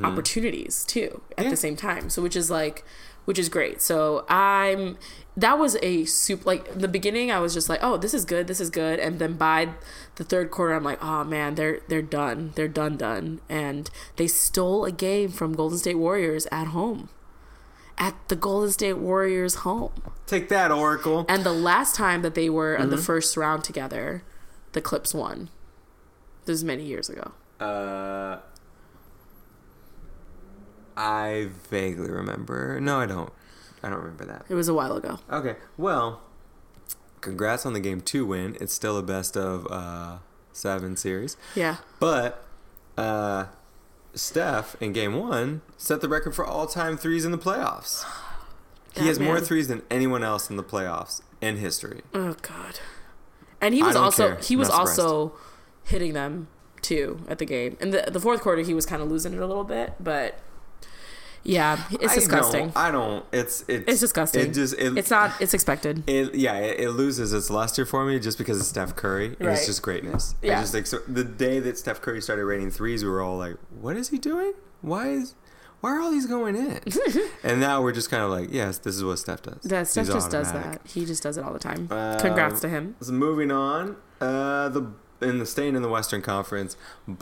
opportunities 0.02 0.84
too 0.84 1.22
at 1.36 1.44
Yeah. 1.44 1.50
the 1.50 1.56
same 1.56 1.76
time. 1.76 2.10
So 2.10 2.22
which 2.22 2.36
is 2.36 2.50
like 2.50 2.84
which 3.24 3.38
is 3.38 3.48
great. 3.48 3.80
So 3.80 4.24
I'm 4.28 4.98
that 5.36 5.58
was 5.58 5.76
a 5.82 6.04
soup 6.04 6.44
like 6.44 6.66
in 6.68 6.80
the 6.80 6.88
beginning 6.88 7.30
I 7.30 7.38
was 7.38 7.54
just 7.54 7.68
like, 7.68 7.78
"Oh, 7.82 7.96
this 7.96 8.14
is 8.14 8.24
good. 8.24 8.46
This 8.48 8.60
is 8.60 8.68
good." 8.70 8.98
And 8.98 9.18
then 9.18 9.34
by 9.34 9.70
the 10.16 10.24
third 10.24 10.50
quarter 10.50 10.74
I'm 10.74 10.82
like, 10.84 11.02
"Oh 11.02 11.22
man, 11.24 11.54
they're 11.54 11.80
they're 11.88 12.02
done. 12.02 12.52
They're 12.56 12.68
done 12.68 12.96
done." 12.96 13.40
And 13.48 13.88
they 14.16 14.26
stole 14.26 14.84
a 14.84 14.92
game 14.92 15.30
from 15.30 15.54
Golden 15.54 15.78
State 15.78 15.98
Warriors 15.98 16.46
at 16.52 16.68
home. 16.68 17.08
At 17.98 18.14
the 18.28 18.36
Golden 18.36 18.72
State 18.72 18.98
Warriors 18.98 19.56
home. 19.56 19.92
Take 20.26 20.48
that, 20.48 20.72
Oracle. 20.72 21.24
And 21.28 21.44
the 21.44 21.52
last 21.52 21.94
time 21.94 22.22
that 22.22 22.34
they 22.34 22.48
were 22.50 22.74
in 22.74 22.90
the 22.90 22.96
Mm-hmm. 22.96 23.04
first 23.04 23.36
round 23.36 23.62
together, 23.62 24.22
the 24.72 24.80
Clips 24.80 25.14
won. 25.14 25.50
This 26.46 26.54
was 26.54 26.64
many 26.64 26.84
years 26.84 27.08
ago. 27.08 27.32
Uh, 27.64 28.40
I 31.04 31.48
vaguely 31.68 32.10
remember. 32.10 32.80
No, 32.80 32.98
I 33.00 33.06
don't. 33.06 33.32
I 33.82 33.88
don't 33.90 33.98
remember 33.98 34.24
that. 34.26 34.44
It 34.48 34.54
was 34.54 34.68
a 34.68 34.74
while 34.74 34.96
ago. 34.96 35.18
Okay, 35.30 35.56
well, 35.76 36.22
congrats 37.20 37.66
on 37.66 37.72
the 37.72 37.80
game 37.80 38.00
two 38.00 38.24
win. 38.24 38.56
It's 38.60 38.72
still 38.72 38.96
a 38.96 39.02
best 39.02 39.36
of 39.36 39.66
uh, 39.70 40.18
seven 40.52 40.96
series, 40.96 41.36
Yeah. 41.56 41.78
but 41.98 42.44
uh, 42.96 43.46
Steph 44.14 44.76
in 44.80 44.92
game 44.92 45.14
one 45.18 45.62
set 45.76 46.00
the 46.00 46.08
record 46.08 46.34
for 46.34 46.44
all 46.44 46.66
time 46.66 46.96
threes 46.96 47.24
in 47.24 47.32
the 47.32 47.38
playoffs. 47.38 48.04
he 48.94 49.00
That 49.00 49.06
has 49.06 49.18
more 49.18 49.40
threes 49.40 49.66
than 49.68 49.82
anyone 49.90 50.22
else 50.22 50.48
in 50.50 50.56
the 50.56 50.62
playoffs 50.64 51.20
in 51.40 51.56
history. 51.56 52.02
Oh 52.14 52.36
God. 52.42 52.78
And 53.60 53.74
he 53.74 53.82
was 53.82 53.96
also 53.96 54.28
care. 54.34 54.36
he 54.42 54.54
was 54.56 54.68
Not 54.68 54.86
surprised. 54.88 55.00
also 55.00 55.32
hitting 55.84 56.12
them 56.12 56.46
too 56.82 57.20
at 57.28 57.38
the 57.38 57.46
game. 57.46 57.76
And 57.80 57.92
the 57.92 58.08
the 58.10 58.20
fourth 58.20 58.42
quarter 58.42 58.62
he 58.62 58.74
was 58.74 58.86
kind 58.86 59.02
of 59.02 59.08
losing 59.10 59.32
it 59.32 59.38
a 59.40 59.46
little 59.46 59.64
bit, 59.64 59.94
but 59.98 60.38
yeah, 61.44 61.82
it's 61.90 62.12
I 62.12 62.14
disgusting. 62.14 62.66
don't- 62.68 62.76
I 62.76 62.90
don't. 62.90 63.24
It's 63.32 63.64
it's 63.68 63.84
It's 63.88 64.00
disgusting. 64.00 64.42
It 64.50 64.54
just 64.54 64.74
it, 64.78 64.96
it's 64.96 65.10
not 65.10 65.40
it's 65.40 65.54
expected. 65.54 66.04
It, 66.08 66.34
yeah, 66.34 66.54
it, 66.58 66.80
it 66.80 66.90
loses 66.90 67.32
its 67.32 67.50
luster 67.50 67.84
for 67.84 68.04
me 68.04 68.18
just 68.20 68.38
because 68.38 68.58
of 68.60 68.66
Steph 68.66 68.94
Curry. 68.96 69.36
And 69.38 69.48
Right. 69.48 69.56
It's 69.56 69.66
just 69.66 69.82
greatness. 69.82 70.34
Yeah. 70.42 70.60
just 70.60 70.74
like 70.74 70.86
so 70.86 70.98
the 71.08 71.24
day 71.24 71.58
that 71.60 71.78
Steph 71.78 72.00
Curry 72.00 72.20
started 72.22 72.44
rating 72.44 72.70
threes, 72.70 73.02
we 73.04 73.10
were 73.10 73.20
all 73.22 73.36
like, 73.38 73.56
"What 73.80 73.96
is 73.96 74.08
he 74.10 74.18
doing? 74.18 74.52
Why 74.82 75.08
is 75.10 75.34
why 75.80 75.90
are 75.90 76.00
all 76.00 76.10
these 76.12 76.26
going 76.26 76.54
in?" 76.54 76.80
and 77.42 77.58
now 77.60 77.82
we're 77.82 77.92
just 77.92 78.08
kind 78.10 78.22
of 78.22 78.30
like, 78.30 78.48
"Yes, 78.52 78.78
this 78.78 78.94
is 78.96 79.02
what 79.02 79.18
Steph 79.18 79.42
does." 79.42 79.62
That 79.62 79.88
Steph 79.88 80.06
He's 80.06 80.14
just 80.14 80.30
does 80.30 80.52
that. 80.52 80.80
He 80.86 81.04
just 81.04 81.22
does 81.22 81.36
it 81.38 81.44
all 81.44 81.52
the 81.52 81.58
time. 81.58 81.88
Um, 81.90 82.18
Congrats 82.20 82.60
to 82.60 82.68
him. 82.68 82.94
So 83.00 83.12
moving 83.12 83.50
on, 83.50 83.96
uh, 84.20 84.68
the 84.68 84.86
in 85.20 85.38
the 85.38 85.46
staying 85.46 85.74
in 85.76 85.82
the 85.82 85.88
Western 85.88 86.22
Conference, 86.22 86.76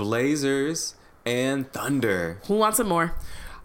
Blazers 0.05 0.95
and 1.27 1.71
Thunder. 1.73 2.41
Who 2.47 2.55
wants 2.57 2.81
it 2.81 2.87
more? 2.87 3.15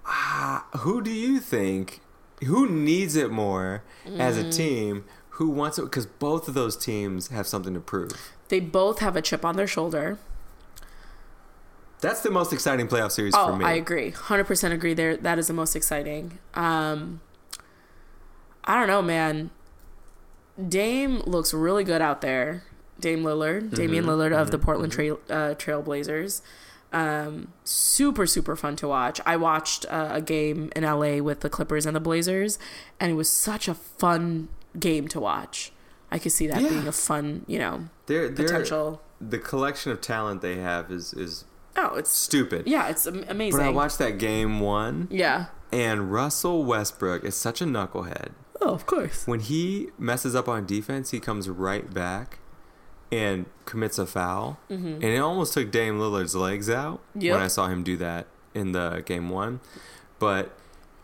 Ah, 0.08 0.66
who 0.80 1.02
do 1.02 1.12
you 1.12 1.40
think? 1.40 2.02
Who 2.46 2.70
needs 2.70 3.16
it 3.16 3.32
more 3.32 3.84
as 4.18 4.38
Mm. 4.38 4.48
a 4.48 4.52
team? 4.52 5.06
Who 5.32 5.50
wants 5.50 5.78
it? 5.80 5.84
Because 5.84 6.06
both 6.06 6.48
of 6.48 6.54
those 6.54 6.76
teams 6.78 7.28
have 7.28 7.48
something 7.48 7.74
to 7.74 7.80
prove. 7.80 8.32
They 8.50 8.60
both 8.60 9.00
have 9.00 9.16
a 9.16 9.22
chip 9.22 9.44
on 9.44 9.56
their 9.56 9.68
shoulder. 9.68 10.18
That's 12.02 12.22
the 12.22 12.30
most 12.30 12.54
exciting 12.54 12.88
playoff 12.88 13.12
series 13.12 13.34
Oh, 13.36 13.48
for 13.48 13.56
me. 13.58 13.66
I 13.66 13.74
agree. 13.74 14.12
100% 14.12 14.74
agree 14.74 14.94
there. 14.94 15.18
That 15.18 15.40
is 15.40 15.48
the 15.48 15.54
most 15.54 15.76
exciting. 15.76 16.38
Um 16.54 17.22
I 18.64 18.78
don't 18.80 18.88
know, 18.88 19.02
man. 19.02 19.52
Dame 20.70 21.20
looks 21.22 21.54
really 21.54 21.84
good 21.84 22.02
out 22.02 22.22
there. 22.22 22.64
Dame 23.00 23.24
Lillard, 23.24 23.74
Damian 23.76 24.06
Mhm, 24.06 24.08
Lillard 24.10 24.34
of 24.36 24.52
the 24.52 24.58
mhm, 24.58 24.62
Portland 24.64 24.92
Trail 24.94 25.20
uh, 25.30 25.54
Trailblazers. 25.56 26.42
Um, 26.96 27.50
super 27.66 28.26
super 28.26 28.56
fun 28.56 28.76
to 28.78 28.88
watch. 28.88 29.20
I 29.26 29.36
watched 29.36 29.86
uh, 29.90 30.10
a 30.14 30.22
game 30.22 30.72
in 30.76 30.84
LA 30.84 31.18
with 31.18 31.42
the 31.42 31.50
Clippers 31.50 31.86
and 31.86 31.96
the 31.96 32.00
Blazers, 32.00 32.58
and 33.00 33.12
it 33.12 33.16
was 33.16 33.30
such 33.32 33.68
a 33.68 33.74
fun 33.74 34.48
game 34.80 35.08
to 35.10 35.20
watch. 35.20 35.72
I 36.12 36.20
could 36.20 36.32
see 36.32 36.48
that 36.48 36.62
Yeah. 36.62 36.70
being 36.70 36.88
a 36.88 36.92
fun, 36.94 37.44
you 37.48 37.60
know, 37.60 37.90
They're, 38.06 38.30
they're, 38.30 38.46
potential. 38.46 39.02
the 39.20 39.40
collection 39.40 39.92
of 39.92 40.00
talent 40.00 40.42
they 40.42 40.56
have 40.56 40.90
is 40.92 41.14
is 41.14 41.44
Oh, 41.76 41.96
it's 41.96 42.12
stupid. 42.12 42.66
yeah, 42.68 42.88
it's 42.88 43.06
amazing. 43.06 43.60
But 43.60 43.66
I 43.66 43.70
watched 43.72 43.98
that 44.00 44.18
game 44.18 44.62
one, 44.62 45.10
yeah. 45.12 45.48
and 45.74 46.12
Russell 46.14 46.64
Westbrook 46.64 47.26
is 47.26 47.36
such 47.36 47.60
a 47.62 47.66
knucklehead. 47.66 48.30
Oh, 48.62 48.70
of 48.74 48.86
course. 48.86 49.28
When 49.28 49.42
he 49.42 49.90
messes 50.00 50.34
up 50.34 50.48
on 50.48 50.66
defense, 50.66 51.12
he 51.12 51.20
comes 51.20 51.50
right 51.50 51.94
back 51.94 52.40
and 53.12 53.46
commits 53.66 53.98
a 54.00 54.06
foul. 54.06 54.60
And 54.70 55.04
it 55.04 55.18
almost 55.20 55.54
took 55.54 55.72
Dame 55.72 56.00
Lillard's 56.00 56.36
legs 56.36 56.70
out 56.70 57.02
Yep. 57.16 57.34
when 57.34 57.42
I 57.42 57.48
saw 57.48 57.68
him 57.68 57.84
do 57.84 57.96
that 57.98 58.28
in 58.54 58.72
the 58.72 59.04
game 59.06 59.30
one. 59.30 59.60
But 60.20 60.58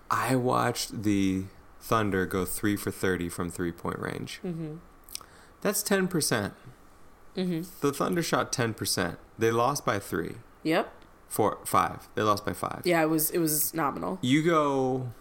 I 0.10 0.36
watched 0.36 1.04
the 1.04 1.46
Thunder 1.80 2.26
go 2.26 2.46
three 2.46 2.76
for 2.76 2.92
30 2.92 3.30
from 3.30 3.50
three 3.50 3.72
point 3.72 4.00
range. 4.00 4.40
Mm-hmm. 4.46 4.76
That's 5.62 5.84
10%. 5.84 6.10
percent 6.10 6.54
Mm-hmm. 7.38 7.62
The 7.80 7.94
Thunder 7.94 8.22
shot 8.22 8.52
10%. 8.52 9.16
They 9.40 9.52
lost 9.52 9.86
by 9.86 10.00
three. 10.00 10.36
Yep. 10.64 10.92
Four, 11.30 11.60
five. 11.66 12.10
They 12.16 12.24
lost 12.24 12.46
by 12.46 12.52
five. 12.52 12.82
Yeah, 12.84 13.02
it 13.02 13.10
was 13.10 13.30
it 13.32 13.38
was 13.40 13.74
nominal. 13.74 14.20
You 14.22 14.44
go 14.44 15.12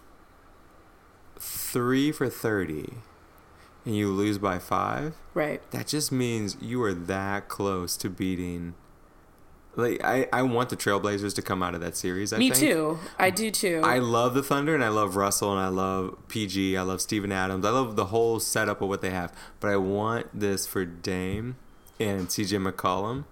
three 1.39 2.11
for 2.11 2.29
30 2.29 2.95
and 3.85 3.95
you 3.95 4.09
lose 4.09 4.37
by 4.37 4.59
five. 4.59 5.15
Right. 5.33 5.61
That 5.71 5.87
just 5.87 6.11
means 6.11 6.57
you 6.61 6.81
are 6.83 6.93
that 6.93 7.47
close 7.47 7.97
to 7.97 8.09
beating. 8.09 8.75
Like 9.75 10.03
I, 10.03 10.27
I 10.33 10.41
want 10.41 10.69
the 10.69 10.75
Trailblazers 10.75 11.33
to 11.35 11.41
come 11.41 11.63
out 11.63 11.73
of 11.75 11.81
that 11.81 11.95
series. 11.95 12.33
I 12.33 12.37
Me 12.37 12.49
think. 12.49 12.59
too. 12.59 12.99
I 13.17 13.29
do 13.29 13.49
too. 13.49 13.81
I 13.83 13.99
love 13.99 14.33
the 14.33 14.43
Thunder 14.43 14.75
and 14.75 14.83
I 14.83 14.89
love 14.89 15.15
Russell 15.15 15.51
and 15.51 15.61
I 15.61 15.69
love 15.69 16.17
PG. 16.27 16.75
I 16.75 16.81
love 16.81 17.01
Steven 17.01 17.31
Adams. 17.31 17.65
I 17.65 17.69
love 17.69 17.95
the 17.95 18.05
whole 18.05 18.39
setup 18.39 18.81
of 18.81 18.89
what 18.89 19.01
they 19.01 19.11
have. 19.11 19.33
But 19.61 19.69
I 19.69 19.77
want 19.77 20.27
this 20.37 20.67
for 20.67 20.83
Dame 20.83 21.55
and 21.99 22.27
CJ 22.27 22.69
McCollum 22.69 23.23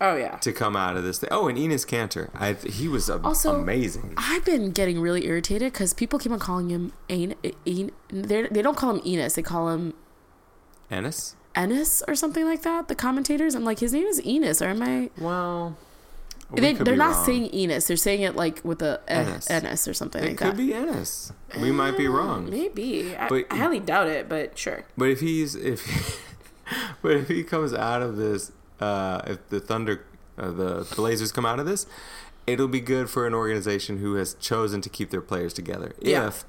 oh 0.00 0.16
yeah. 0.16 0.36
to 0.36 0.52
come 0.52 0.76
out 0.76 0.96
of 0.96 1.04
this. 1.04 1.18
Thing. 1.18 1.28
Oh, 1.32 1.48
and 1.48 1.58
Enos 1.58 1.84
Kanter. 1.84 2.30
I 2.34 2.52
he 2.54 2.88
was 2.88 3.08
a, 3.08 3.20
Also- 3.22 3.60
amazing. 3.60 4.14
I've 4.16 4.44
been 4.44 4.70
getting 4.72 5.00
really 5.00 5.26
irritated 5.26 5.72
because 5.72 5.92
people 5.94 6.18
keep 6.18 6.32
on 6.32 6.38
calling 6.38 6.70
him 6.70 6.92
Ain. 7.08 7.34
Ain 7.66 7.90
they're- 8.08 8.48
don't 8.48 8.76
call 8.76 8.94
him 8.96 9.02
Enos. 9.06 9.34
They 9.34 9.42
call 9.42 9.68
him 9.70 9.94
Ennis. 10.90 11.36
Ennis 11.54 12.02
or 12.06 12.14
something 12.14 12.44
like 12.44 12.62
that. 12.62 12.88
The 12.88 12.94
commentators. 12.94 13.54
I'm 13.54 13.64
like, 13.64 13.78
his 13.80 13.92
name 13.92 14.06
is 14.06 14.24
Enos. 14.24 14.60
Or 14.60 14.66
am 14.68 14.82
I? 14.82 15.10
Well, 15.18 15.76
we 16.50 16.60
They, 16.60 16.74
could 16.74 16.86
they're 16.86 16.96
not 16.96 17.16
wrong. 17.16 17.24
saying 17.24 17.54
Enos. 17.54 17.86
They're 17.88 17.96
saying 17.96 18.20
it 18.22 18.36
like 18.36 18.60
with 18.62 18.82
a 18.82 19.00
Ennis. 19.08 19.50
Ennis, 19.50 19.88
or 19.88 19.94
something 19.94 20.22
It 20.22 20.28
like 20.28 20.36
could 20.36 20.56
be 20.56 20.74
Ennis. 20.74 21.32
We 21.60 21.72
might 21.72 21.96
be 21.96 22.06
Uh, 22.06 22.10
wrong. 22.12 22.50
Maybe. 22.50 23.16
I, 23.16 23.28
But- 23.28 23.46
I 23.50 23.56
highly 23.56 23.80
doubt 23.80 24.08
it, 24.08 24.28
but 24.28 24.56
sure. 24.58 24.84
But 24.98 25.08
if 25.08 25.20
he's 25.20 25.54
if 25.54 26.20
but 27.02 27.12
if 27.12 27.28
he 27.28 27.42
comes 27.42 27.72
out 27.72 28.02
of 28.02 28.16
this, 28.16 28.52
uh, 28.80 29.22
if 29.26 29.48
the 29.48 29.60
Thunder, 29.60 30.04
uh, 30.38 30.50
the 30.50 30.86
Blazers 30.96 31.32
come 31.32 31.46
out 31.46 31.58
of 31.58 31.66
this, 31.66 31.86
it'll 32.46 32.68
be 32.68 32.80
good 32.80 33.10
for 33.10 33.26
an 33.26 33.34
organization 33.34 33.98
who 33.98 34.14
has 34.14 34.34
chosen 34.34 34.80
to 34.82 34.88
keep 34.88 35.10
their 35.10 35.20
players 35.22 35.52
together. 35.52 35.92
Yeah. 36.00 36.28
If 36.28 36.44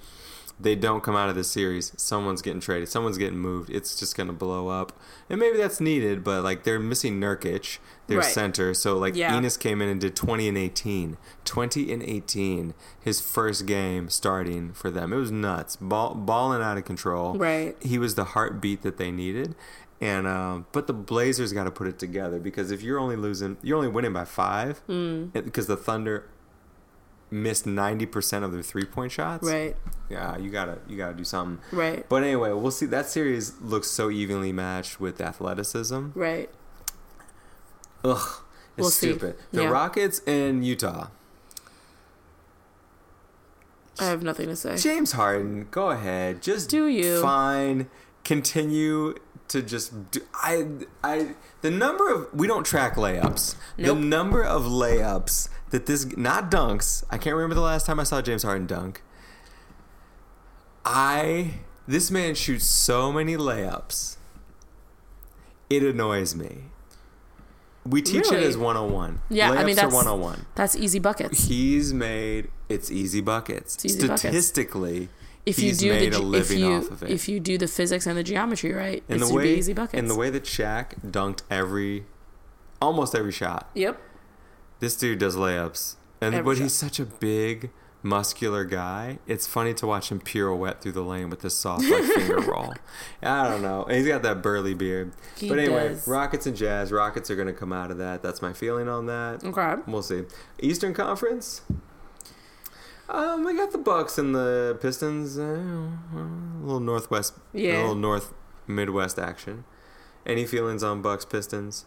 they 0.60 0.76
don't 0.76 1.04
come 1.04 1.16
out 1.16 1.30
of 1.30 1.36
this 1.36 1.52
series, 1.52 1.94
someone's 1.98 2.42
getting 2.42 2.60
traded, 2.60 2.90
someone's 2.90 3.20
getting 3.20 3.38
moved. 3.38 3.70
It's 3.70 3.96
just 3.96 4.18
gonna 4.18 4.34
blow 4.34 4.70
up, 4.70 4.92
and 5.30 5.40
maybe 5.40 5.56
that's 5.58 5.80
needed. 5.80 6.24
But 6.24 6.44
like 6.44 6.64
they're 6.64 6.80
missing 6.80 7.20
Nurkic, 7.20 7.78
their 8.08 8.20
Right. 8.20 8.26
center. 8.26 8.74
So 8.74 8.98
like 8.98 9.16
Yeah. 9.16 9.38
Enos 9.38 9.56
came 9.56 9.84
in 9.84 9.90
and 9.90 10.02
did 10.02 10.16
20 10.16 10.48
and 10.48 10.58
18, 10.58 11.18
20 11.46 11.92
and 11.94 12.02
18, 12.02 12.74
his 13.00 13.22
first 13.22 13.68
game 13.68 14.10
starting 14.10 14.74
for 14.74 14.90
them. 14.90 15.14
It 15.14 15.18
was 15.18 15.32
nuts, 15.32 15.76
ball 15.76 16.16
balling 16.16 16.64
out 16.64 16.78
of 16.78 16.86
control 16.86 17.38
Right. 17.38 17.76
he 17.80 18.00
was 18.00 18.16
the 18.16 18.24
heartbeat 18.24 18.82
that 18.82 18.98
they 18.98 19.12
needed. 19.12 19.54
And 20.00 20.28
um, 20.28 20.68
but 20.72 20.86
the 20.88 20.94
Blazers 20.94 21.54
got 21.54 21.64
to 21.64 21.72
put 21.72 21.88
it 21.88 21.98
together 21.98 22.40
because 22.40 22.70
if 22.72 22.82
you're 22.84 23.00
only 23.00 23.16
losing, 23.16 23.58
you're 23.64 23.78
only 23.78 23.90
winning 23.90 24.14
by 24.14 24.26
five 24.26 24.82
Mm. 24.88 25.34
because 25.34 25.66
the 25.68 25.76
Thunder 25.78 26.30
missed 27.32 27.66
ninety 27.66 28.06
percent 28.06 28.46
of 28.46 28.52
their 28.54 28.62
three 28.62 28.86
point 28.86 29.12
shots. 29.12 29.46
Right. 29.48 29.76
Yeah, 30.10 30.38
you 30.38 30.50
gotta 30.52 30.78
you 30.88 30.98
gotta 30.98 31.16
do 31.16 31.24
something. 31.24 31.60
Right. 31.76 32.08
But 32.08 32.22
anyway, 32.24 32.52
we'll 32.54 32.70
see. 32.72 32.86
That 32.86 33.08
series 33.08 33.60
looks 33.60 33.88
so 33.90 34.10
evenly 34.12 34.52
matched 34.54 35.00
with 35.00 35.20
athleticism. 35.20 36.10
Right. 36.14 36.50
Ugh, 38.06 38.18
it's 38.20 38.42
We'll 38.78 38.90
see. 38.92 39.10
stupid. 39.10 39.36
The 39.52 39.64
Yeah. 39.64 39.70
Rockets 39.70 40.22
and 40.28 40.64
Utah. 40.64 41.08
I 44.00 44.06
have 44.06 44.22
nothing 44.22 44.48
to 44.48 44.56
say. 44.56 44.78
James 44.78 45.14
Harden, 45.14 45.68
go 45.72 45.90
ahead. 45.90 46.42
Just 46.44 46.70
Do 46.70 46.86
you. 46.88 47.20
fine. 47.22 47.90
Continue 48.24 49.16
to 49.50 49.62
just 49.62 50.12
do, 50.12 50.22
I 50.34 50.68
I 51.04 51.36
the 51.62 51.72
number 51.72 52.10
of 52.14 52.28
we 52.34 52.48
don't 52.48 52.66
track 52.66 52.96
layups. 52.96 53.56
Nope. 53.78 53.98
The 53.98 54.04
number 54.04 54.44
of 54.44 54.64
layups 54.64 55.50
that 55.70 55.86
this 55.86 56.06
not 56.18 56.50
dunks. 56.52 57.04
I 57.10 57.18
can't 57.18 57.36
remember 57.36 57.56
the 57.56 57.62
last 57.62 57.86
time 57.86 58.00
I 58.00 58.04
saw 58.04 58.22
James 58.22 58.44
Harden 58.44 58.68
dunk. 58.68 59.02
I 60.86 61.60
this 61.88 62.12
man 62.12 62.36
shoots 62.36 62.66
so 62.66 63.12
many 63.12 63.36
layups. 63.38 64.18
It 65.70 65.84
annoys 65.84 66.36
me. 66.36 66.64
We 67.86 68.02
teach 68.02 68.30
Really? 68.32 68.44
it 68.44 68.48
as 68.48 68.58
101. 68.58 69.22
Yeah, 69.30 69.52
I 69.52 69.56
Layups 69.56 69.66
mean, 69.66 69.72
are 69.74 69.76
that's- 69.76 69.94
101. 69.94 70.46
That's 70.56 70.76
easy 70.76 71.00
buckets. 71.00 71.46
He's 71.46 71.94
made 71.94 72.50
it's 72.70 72.92
easy 72.92 73.22
buckets. 73.22 73.84
easy 73.86 74.08
buckets. 74.08 74.52
If 75.48 75.60
you 75.60 75.74
do 75.74 76.10
the 76.10 76.18
a 76.18 76.20
living 76.20 76.58
if 76.58 76.64
you 76.64 76.74
of 76.76 77.04
if 77.04 77.30
you 77.30 77.40
do 77.40 77.58
the 77.58 77.68
physics 77.68 78.06
and 78.06 78.18
the 78.18 78.24
geometry 78.24 78.74
right, 78.74 79.04
in 79.08 79.16
it's 79.16 79.30
the 79.30 79.34
way 79.36 79.56
easy 79.56 79.74
buckets. 79.74 79.98
in 79.98 80.08
the 80.08 80.16
way 80.16 80.30
that 80.30 80.44
Shaq 80.44 81.00
dunked 81.06 81.44
every, 81.50 82.06
almost 82.82 83.16
every 83.16 83.32
shot. 83.32 83.70
Yep. 83.74 84.00
This 84.80 84.96
dude 84.96 85.20
does 85.20 85.36
layups, 85.36 85.96
and 86.22 86.36
Every 86.36 86.56
but 86.56 86.62
he's 86.62 86.74
such 86.74 87.00
a 87.00 87.06
big, 87.06 87.72
muscular 88.04 88.64
guy. 88.66 89.20
It's 89.26 89.48
funny 89.48 89.74
to 89.76 89.88
watch 89.88 90.12
him 90.12 90.20
pirouette 90.20 90.82
through 90.82 90.92
the 90.92 91.02
lane 91.02 91.30
with 91.30 91.42
this 91.42 91.58
soft 91.58 91.86
like 91.86 92.04
finger 92.16 92.40
roll. 92.42 92.74
I 93.24 93.50
don't 93.50 93.62
know. 93.62 93.84
And 93.84 93.98
he's 93.98 94.08
got 94.08 94.24
that 94.24 94.42
burly 94.42 94.74
beard. 94.74 95.14
He 95.38 95.50
but 95.50 95.60
anyway, 95.60 95.90
does. 95.90 96.08
Rockets 96.08 96.46
and 96.46 96.56
Jazz. 96.56 96.92
Rockets 96.92 97.32
are 97.32 97.36
going 97.36 97.48
to 97.48 97.54
come 97.54 97.74
out 97.74 97.90
of 97.90 97.98
that. 97.98 98.22
That's 98.22 98.42
my 98.42 98.54
feeling 98.54 98.88
on 98.88 99.06
that. 99.08 99.44
Okay. 99.44 99.76
We'll 99.88 100.04
see. 100.04 100.24
Eastern 100.60 100.94
Conference. 100.94 101.62
Um, 103.10 103.46
we 103.46 103.56
got 103.56 103.72
the 103.72 103.78
Bucks 103.78 104.18
and 104.18 104.36
the 104.36 104.78
Pistons. 104.82 105.38
Uh, 105.38 105.44
a 106.14 106.62
little 106.62 106.80
Northwest, 106.80 107.34
Yeah. 107.54 107.78
a 107.78 107.80
little 107.80 107.96
North 107.96 108.34
Midwest 108.68 109.18
action. 109.18 109.64
Any 110.26 110.46
feelings 110.46 110.84
on 110.84 111.02
Bucks 111.02 111.24
Pistons? 111.26 111.86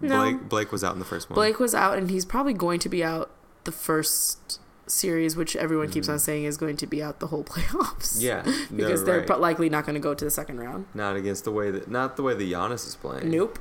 No. 0.00 0.18
Blake 0.18 0.48
Blake 0.48 0.72
was 0.72 0.84
out 0.84 0.92
in 0.92 0.98
the 0.98 1.04
first 1.04 1.30
one. 1.30 1.34
Blake 1.34 1.58
was 1.58 1.74
out, 1.74 1.96
and 1.98 2.10
he's 2.10 2.24
probably 2.24 2.52
going 2.52 2.78
to 2.80 2.88
be 2.88 3.02
out 3.02 3.30
the 3.64 3.72
first 3.72 4.60
series, 4.86 5.34
which 5.36 5.56
everyone 5.56 5.90
keeps 5.90 6.08
on 6.08 6.18
saying 6.18 6.44
is 6.44 6.56
going 6.56 6.76
to 6.76 6.86
be 6.86 7.02
out 7.02 7.20
the 7.20 7.26
whole 7.28 7.42
playoffs. 7.52 8.18
Mm-hmm. 8.18 8.20
Yeah, 8.20 8.64
because 8.76 9.04
they're 9.04 9.20
right. 9.26 9.40
likely 9.40 9.68
not 9.70 9.84
going 9.86 9.94
to 9.94 10.00
go 10.00 10.14
to 10.14 10.24
the 10.24 10.30
second 10.30 10.60
round. 10.60 10.86
not 10.94 11.16
against 11.16 11.44
the 11.44 11.50
way 11.52 11.70
that 11.70 11.90
not 11.90 12.16
the 12.16 12.22
way 12.22 12.34
that 12.34 12.44
Giannis 12.44 12.86
is 12.86 12.94
playing. 12.96 13.30
Nope. 13.30 13.58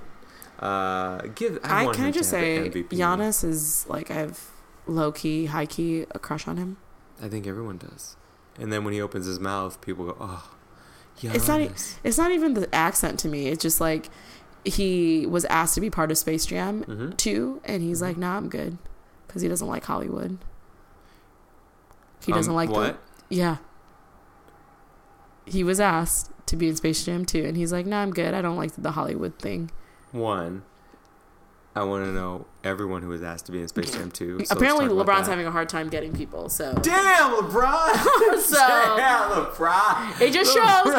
Uh, 0.59 1.19
give. 1.35 1.59
I, 1.63 1.87
I, 1.87 1.93
can 1.93 2.05
I 2.05 2.11
just 2.11 2.29
say. 2.29 2.69
Giannis 2.69 3.43
is 3.43 3.85
like 3.87 4.11
I 4.11 4.15
have 4.15 4.39
low 4.87 5.11
key, 5.11 5.45
high 5.45 5.65
key 5.65 6.05
a 6.11 6.19
crush 6.19 6.47
on 6.47 6.57
him. 6.57 6.77
I 7.21 7.27
think 7.27 7.47
everyone 7.47 7.77
does. 7.77 8.15
And 8.59 8.71
then 8.73 8.83
when 8.83 8.93
he 8.93 9.01
opens 9.01 9.25
his 9.25 9.39
mouth, 9.39 9.79
people 9.81 10.05
go, 10.05 10.17
"Oh, 10.19 10.51
Giannis." 11.19 11.35
It's 11.35 11.47
not. 11.47 11.61
It's 12.03 12.17
not 12.17 12.31
even 12.31 12.53
the 12.53 12.73
accent 12.73 13.19
to 13.19 13.27
me. 13.27 13.47
It's 13.47 13.61
just 13.61 13.79
like 13.81 14.09
he 14.65 15.25
was 15.25 15.45
asked 15.45 15.75
to 15.75 15.81
be 15.81 15.89
part 15.89 16.11
of 16.11 16.17
Space 16.17 16.45
Jam 16.45 16.83
Mhm. 16.85 17.17
too, 17.17 17.61
and 17.63 17.81
he's 17.83 18.01
like, 18.01 18.17
"Nah, 18.17 18.35
I'm 18.37 18.49
good," 18.49 18.77
because 19.27 19.41
he 19.41 19.47
doesn't 19.47 19.67
like 19.67 19.85
Hollywood. 19.85 20.37
He 22.25 22.31
doesn't 22.31 22.51
Um, 22.51 22.55
like 22.55 22.69
what? 22.69 22.97
the 23.29 23.35
yeah. 23.35 23.57
He 25.45 25.63
was 25.63 25.79
asked 25.79 26.31
to 26.47 26.55
be 26.57 26.67
in 26.67 26.75
Space 26.75 27.05
Jam 27.05 27.25
too, 27.25 27.43
and 27.45 27.55
he's 27.55 27.71
like, 27.71 27.85
"Nah, 27.85 28.01
I'm 28.01 28.11
good. 28.11 28.33
I 28.33 28.41
don't 28.41 28.57
like 28.57 28.73
the 28.77 28.91
Hollywood 28.91 29.37
thing." 29.39 29.71
One. 30.11 30.63
I 31.77 31.83
want 31.83 32.05
to 32.05 32.11
know 32.11 32.45
everyone 32.63 33.01
who 33.01 33.09
was 33.09 33.21
asked 33.23 33.45
to 33.47 33.51
be 33.51 33.61
in 33.61 33.67
Space 33.67 33.91
Jam 33.91 34.11
2. 34.11 34.45
so 34.45 34.55
Apparently, 34.55 34.85
LeBron's 34.87 35.27
having 35.27 35.45
a 35.47 35.51
hard 35.51 35.69
time 35.69 35.89
getting 35.89 36.11
people. 36.13 36.49
So 36.49 36.73
Damn, 36.81 37.33
LeBron! 37.35 38.39
So- 38.41 38.57
Damn, 38.97 39.31
LeBron! 39.31 40.21
it 40.21 40.33
just 40.33 40.53
shows 40.53 40.93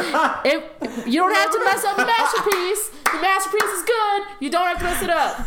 if 0.44 1.06
you 1.06 1.20
don't 1.20 1.34
have 1.34 1.50
to 1.50 1.64
mess 1.64 1.84
up 1.84 1.96
the 1.96 2.06
masterpiece. 2.06 2.90
The 3.12 3.20
masterpiece 3.22 3.62
is 3.64 3.82
good. 3.84 4.22
You 4.40 4.50
don't 4.50 4.66
have 4.66 4.78
to 4.78 4.84
mess 4.84 5.02
it 5.02 5.10
up. 5.10 5.46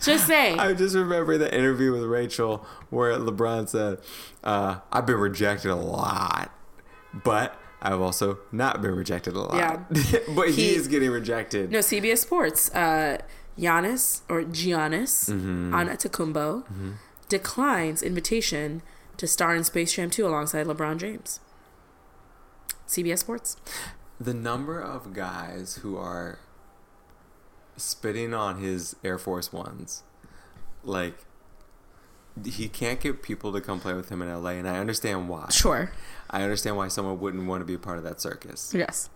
Just 0.00 0.26
saying. 0.26 0.58
I 0.58 0.72
just 0.74 0.94
remember 0.94 1.38
the 1.38 1.52
interview 1.54 1.92
with 1.92 2.02
Rachel 2.04 2.66
where 2.90 3.12
LeBron 3.16 3.68
said, 3.68 3.98
uh, 4.44 4.80
I've 4.90 5.06
been 5.06 5.16
rejected 5.18 5.70
a 5.70 5.76
lot, 5.76 6.52
but 7.24 7.56
I've 7.80 8.00
also 8.00 8.38
not 8.50 8.82
been 8.82 8.94
rejected 8.94 9.34
a 9.34 9.40
lot. 9.40 9.54
Yeah. 9.54 9.80
but 10.34 10.48
he, 10.50 10.68
He- 10.70 10.74
is 10.74 10.88
getting 10.88 11.10
rejected. 11.10 11.70
No, 11.70 11.78
CBS 11.78 12.18
Sports. 12.18 12.70
Uh, 12.74 13.18
Giannis 13.58 14.22
or 14.28 14.42
Giannis 14.42 15.30
Mm-hmm. 15.30 15.74
Antetokounmpo 15.74 16.64
declines 17.28 18.02
invitation 18.02 18.82
to 19.16 19.26
star 19.26 19.54
in 19.54 19.64
Space 19.64 19.92
Jam 19.94 20.10
2 20.10 20.26
alongside 20.26 20.66
LeBron 20.66 20.98
James. 20.98 21.40
CBS 22.86 23.18
Sports. 23.18 23.56
The 24.20 24.34
number 24.34 24.80
of 24.80 25.14
guys 25.14 25.76
who 25.76 25.96
are 25.96 26.38
spitting 27.76 28.34
on 28.34 28.60
his 28.60 28.96
Air 29.02 29.18
Force 29.18 29.52
Ones, 29.52 30.02
like, 30.84 31.24
he 32.44 32.68
can't 32.68 33.00
get 33.00 33.22
people 33.22 33.52
to 33.52 33.60
come 33.60 33.80
play 33.80 33.94
with 33.94 34.08
him 34.10 34.22
in 34.22 34.28
LA, 34.42 34.50
and 34.50 34.68
I 34.68 34.78
understand 34.78 35.28
why. 35.28 35.48
Sure. 35.50 35.92
I 36.30 36.42
understand 36.42 36.76
why 36.76 36.88
someone 36.88 37.20
wouldn't 37.20 37.46
want 37.46 37.60
to 37.60 37.64
be 37.64 37.74
a 37.74 37.78
part 37.78 37.98
of 37.98 38.04
that 38.04 38.20
circus. 38.20 38.72
Yes. 38.74 39.10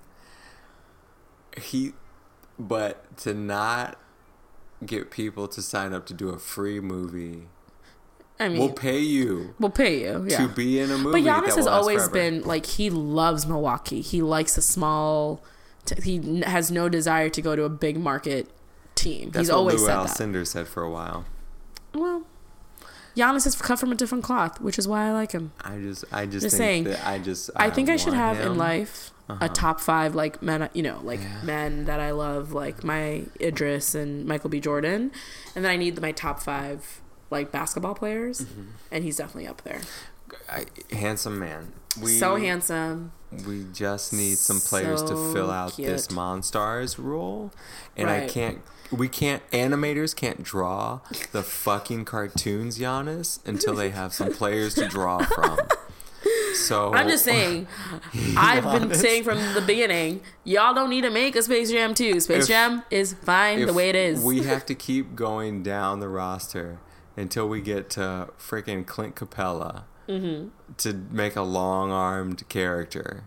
he 1.56 1.92
but 2.58 3.16
to 3.18 3.34
not 3.34 3.98
get 4.84 5.10
people 5.10 5.48
to 5.48 5.62
sign 5.62 5.92
up 5.92 6.06
to 6.06 6.14
do 6.14 6.28
a 6.28 6.38
free 6.38 6.80
movie 6.80 7.44
I 8.38 8.48
mean, 8.50 8.58
we'll 8.58 8.72
pay 8.74 8.98
you. 8.98 9.54
we'll, 9.58 9.70
pay 9.70 10.02
you. 10.02 10.26
Yeah. 10.28 10.46
to 10.46 10.48
be 10.48 10.78
in 10.78 10.90
a 10.90 10.98
movie 10.98 11.22
But 11.22 11.30
Giannis 11.44 11.56
has 11.56 11.66
always 11.66 12.06
forever. 12.06 12.12
been 12.12 12.42
like 12.42 12.66
he 12.66 12.90
loves 12.90 13.46
Milwaukee. 13.46 14.02
He 14.02 14.20
likes 14.20 14.58
a 14.58 14.62
small. 14.62 15.42
T- 15.86 16.02
he 16.02 16.42
has 16.42 16.70
no 16.70 16.90
desire 16.90 17.30
to 17.30 17.40
go 17.40 17.56
to 17.56 17.62
a 17.64 17.70
big 17.70 17.98
market 17.98 18.50
team. 18.94 19.30
that's 19.30 19.44
He's 19.46 19.48
what 19.50 19.56
always 19.56 19.80
Lou 19.80 19.86
said 19.86 19.96
that. 19.96 20.06
Alcindor 20.08 20.46
said 20.46 20.68
for 20.68 20.82
a 20.82 20.90
while 20.90 21.24
Well, 21.94 22.24
Giannis 23.16 23.46
is 23.46 23.56
cut 23.56 23.78
from 23.78 23.90
a 23.90 23.94
different 23.94 24.22
cloth, 24.22 24.60
which 24.60 24.78
is 24.78 24.86
why 24.86 25.08
I 25.08 25.12
like 25.12 25.32
him. 25.32 25.52
i 25.62 25.78
just 25.78 26.04
i 26.12 26.26
just, 26.26 26.42
Just 26.44 26.56
think 26.58 26.58
saying, 26.58 26.84
that 26.84 27.06
i 27.06 27.18
just 27.18 27.48
I 27.56 27.70
think 27.70 27.88
I 27.88 27.96
should 27.96 28.12
have 28.12 28.38
in 28.40 28.58
life 28.58 29.12
Uh-huh. 29.28 29.44
a 29.44 29.48
top 29.48 29.80
five 29.80 30.14
like 30.14 30.40
men, 30.40 30.68
you 30.72 30.82
know, 30.84 31.00
like 31.02 31.20
Yeah. 31.20 31.42
men 31.42 31.84
that 31.86 31.98
I 31.98 32.12
love, 32.12 32.52
like 32.52 32.84
my 32.84 33.24
Idris 33.40 33.94
and 33.94 34.24
Michael 34.24 34.50
B. 34.50 34.60
Jordan, 34.60 35.10
and 35.56 35.64
then 35.64 35.70
I 35.72 35.76
need 35.76 36.00
my 36.00 36.12
top 36.12 36.40
five 36.40 37.00
like 37.30 37.50
basketball 37.50 37.94
players, 37.94 38.42
Mm-hmm. 38.42 38.62
and 38.92 39.02
he's 39.04 39.16
definitely 39.16 39.48
up 39.48 39.62
there. 39.62 39.80
I, 40.48 40.66
handsome 40.94 41.38
man 41.38 41.72
we 42.00 42.18
so 42.18 42.36
handsome. 42.36 43.12
we 43.46 43.64
just 43.72 44.12
need 44.12 44.38
some 44.38 44.60
players 44.60 45.02
to 45.04 45.32
fill 45.32 45.50
out 45.50 45.76
this 45.76 46.08
monstars 46.08 46.98
role 46.98 47.52
and 47.96 48.10
i 48.10 48.26
can't 48.26 48.58
we 48.90 49.08
can't 49.08 49.48
animators 49.52 50.14
can't 50.14 50.42
draw 50.42 51.00
the 51.32 51.42
fucking 51.44 52.04
cartoons 52.04 52.78
Giannis 52.78 53.38
until 53.46 53.74
they 53.74 53.90
have 53.90 54.12
some 54.12 54.32
players 54.32 54.74
to 54.74 54.88
draw 54.88 55.18
from 55.24 55.58
so 56.54 56.92
I'm 56.92 57.08
just 57.08 57.24
saying. 57.24 57.66
I've 58.36 58.64
been 58.64 58.82
honest. 58.84 59.00
saying 59.00 59.24
from 59.24 59.38
the 59.54 59.60
beginning, 59.66 60.20
y'all 60.44 60.74
don't 60.74 60.90
need 60.90 61.02
to 61.02 61.10
make 61.10 61.36
a 61.36 61.42
Space 61.42 61.70
Jam 61.70 61.94
2. 61.94 62.20
Space 62.20 62.42
If- 62.44 62.48
Jam 62.48 62.82
is 62.90 63.14
fine 63.14 63.64
the 63.66 63.72
way 63.72 63.88
it 63.88 63.96
is. 63.96 64.22
We 64.22 64.42
have 64.44 64.64
to 64.66 64.74
keep 64.74 65.14
going 65.14 65.62
down 65.62 66.00
the 66.00 66.08
roster 66.08 66.78
until 67.16 67.48
we 67.48 67.60
get 67.60 67.88
to 67.90 68.28
freaking 68.38 68.86
Clint 68.86 69.14
Capela 69.16 69.84
Mm-hmm. 70.08 70.50
to 70.76 70.92
make 71.10 71.34
a 71.34 71.42
long 71.42 71.90
armed 71.90 72.48
character. 72.48 73.24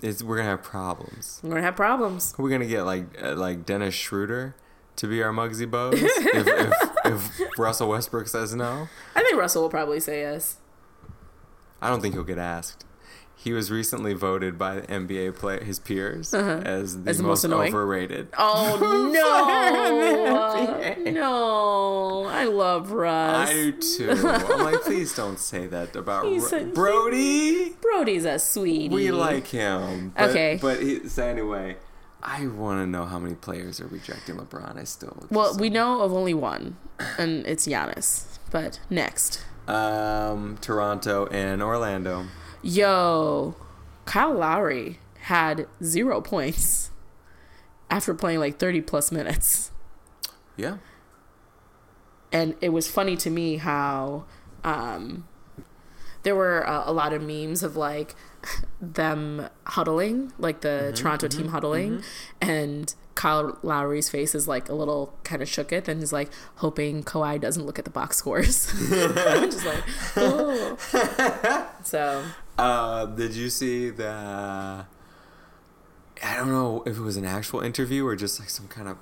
It's, 0.00 0.22
we're 0.22 0.36
gonna 0.38 0.48
have 0.48 0.62
problems. 0.62 1.38
We're 1.42 1.50
gonna 1.50 1.62
have 1.62 1.76
problems. 1.76 2.34
We're 2.38 2.48
gonna 2.48 2.64
get 2.66 2.84
like 2.84 3.22
uh, 3.22 3.34
like 3.34 3.66
Dennis 3.66 3.94
Schroeder 3.94 4.54
to 4.96 5.06
be 5.06 5.22
our 5.22 5.32
Muggsy 5.32 5.70
Bogues 5.70 5.98
if, 6.00 6.46
if, 7.04 7.40
if 7.40 7.58
Russell 7.58 7.90
Westbrook 7.90 8.26
says 8.26 8.54
no. 8.54 8.88
I 9.14 9.20
think 9.22 9.36
Russell 9.38 9.60
will 9.62 9.68
probably 9.68 10.00
say 10.00 10.20
yes. 10.20 10.56
I 11.80 11.88
don't 11.88 12.00
think 12.00 12.14
he'll 12.14 12.24
get 12.24 12.38
asked. 12.38 12.84
He 13.36 13.52
was 13.52 13.70
recently 13.70 14.14
voted 14.14 14.58
by 14.58 14.80
the 14.80 14.86
NBA 14.88 15.36
play 15.36 15.62
his 15.62 15.78
peers 15.78 16.34
uh-huh. 16.34 16.62
as 16.64 17.04
the 17.04 17.10
As 17.10 17.22
most, 17.22 17.46
most 17.46 17.68
overrated. 17.68 18.28
Oh 18.36 18.78
no, 21.04 21.12
no! 21.12 22.24
I 22.26 22.44
love 22.46 22.90
Russ. 22.90 23.48
I 23.48 23.52
do 23.52 23.72
too. 23.72 24.10
I'm 24.10 24.64
like, 24.64 24.80
please 24.82 25.14
don't 25.14 25.38
say 25.38 25.68
that 25.68 25.94
about 25.94 26.26
a- 26.26 26.64
Brodie. 26.74 27.76
Brodie's 27.80 28.24
a 28.24 28.40
sweetie. 28.40 28.88
We 28.88 29.12
like 29.12 29.46
him. 29.46 30.12
But, 30.16 30.30
Okay. 30.30 30.58
But 30.60 30.82
he, 30.82 31.08
so 31.08 31.24
anyway, 31.24 31.76
I 32.22 32.46
want 32.48 32.80
to 32.82 32.86
know 32.86 33.04
how 33.04 33.18
many 33.20 33.36
players 33.36 33.80
are 33.80 33.86
rejecting 33.86 34.36
LeBron. 34.36 34.76
I 34.78 34.84
still. 34.84 35.26
Well, 35.30 35.56
we 35.56 35.70
know 35.70 36.00
of 36.02 36.12
only 36.12 36.34
one, 36.34 36.76
and 37.18 37.46
it's 37.46 37.68
Giannis. 37.68 38.24
But 38.50 38.80
next, 38.90 39.44
Um, 39.68 40.56
Toronto 40.60 41.26
and 41.26 41.62
Orlando. 41.62 42.26
yo, 42.62 43.54
Kyle 44.06 44.32
Lowry 44.34 44.98
had 45.22 45.66
zero 45.82 46.20
points 46.20 46.90
after 47.90 48.14
playing 48.14 48.38
like 48.40 48.58
thirty 48.58 48.80
plus 48.80 49.12
minutes. 49.12 49.70
Yeah. 50.56 50.78
and 52.32 52.54
it 52.60 52.70
was 52.70 52.88
funny 52.90 53.16
to 53.18 53.30
me 53.30 53.58
how 53.58 54.24
um, 54.64 55.28
there 56.24 56.34
were 56.34 56.68
uh, 56.68 56.82
a 56.84 56.92
lot 56.92 57.12
of 57.12 57.22
memes 57.22 57.62
of 57.62 57.76
like 57.76 58.14
them 58.80 59.48
huddling, 59.64 60.32
like 60.38 60.62
the 60.62 60.92
Toronto 60.96 61.28
team 61.28 61.48
huddling, 61.48 62.02
and 62.40 62.94
Kyle 63.18 63.58
Lowry's 63.64 64.08
face 64.08 64.32
is 64.32 64.46
like 64.46 64.68
a 64.68 64.74
little 64.74 65.12
kind 65.24 65.42
of 65.42 65.48
shook 65.48 65.72
it, 65.72 65.88
and 65.88 65.98
he's 65.98 66.12
like 66.12 66.30
hoping 66.56 67.02
Kawhi 67.02 67.40
doesn't 67.40 67.66
look 67.66 67.76
at 67.76 67.84
the 67.84 67.90
box 67.90 68.16
scores, 68.16 68.66
just 68.88 69.66
like 69.66 69.82
oh. 70.16 71.66
so 71.82 72.24
Uh, 72.56 73.06
did 73.06 73.34
you 73.34 73.50
see 73.50 73.90
the? 73.90 74.86
I 76.22 76.36
don't 76.36 76.52
know 76.52 76.84
if 76.86 76.96
it 76.96 77.00
was 77.02 77.16
an 77.16 77.24
actual 77.24 77.58
interview 77.60 78.06
or 78.06 78.14
just 78.14 78.38
like 78.38 78.50
some 78.50 78.68
kind 78.68 78.86
of 78.86 78.98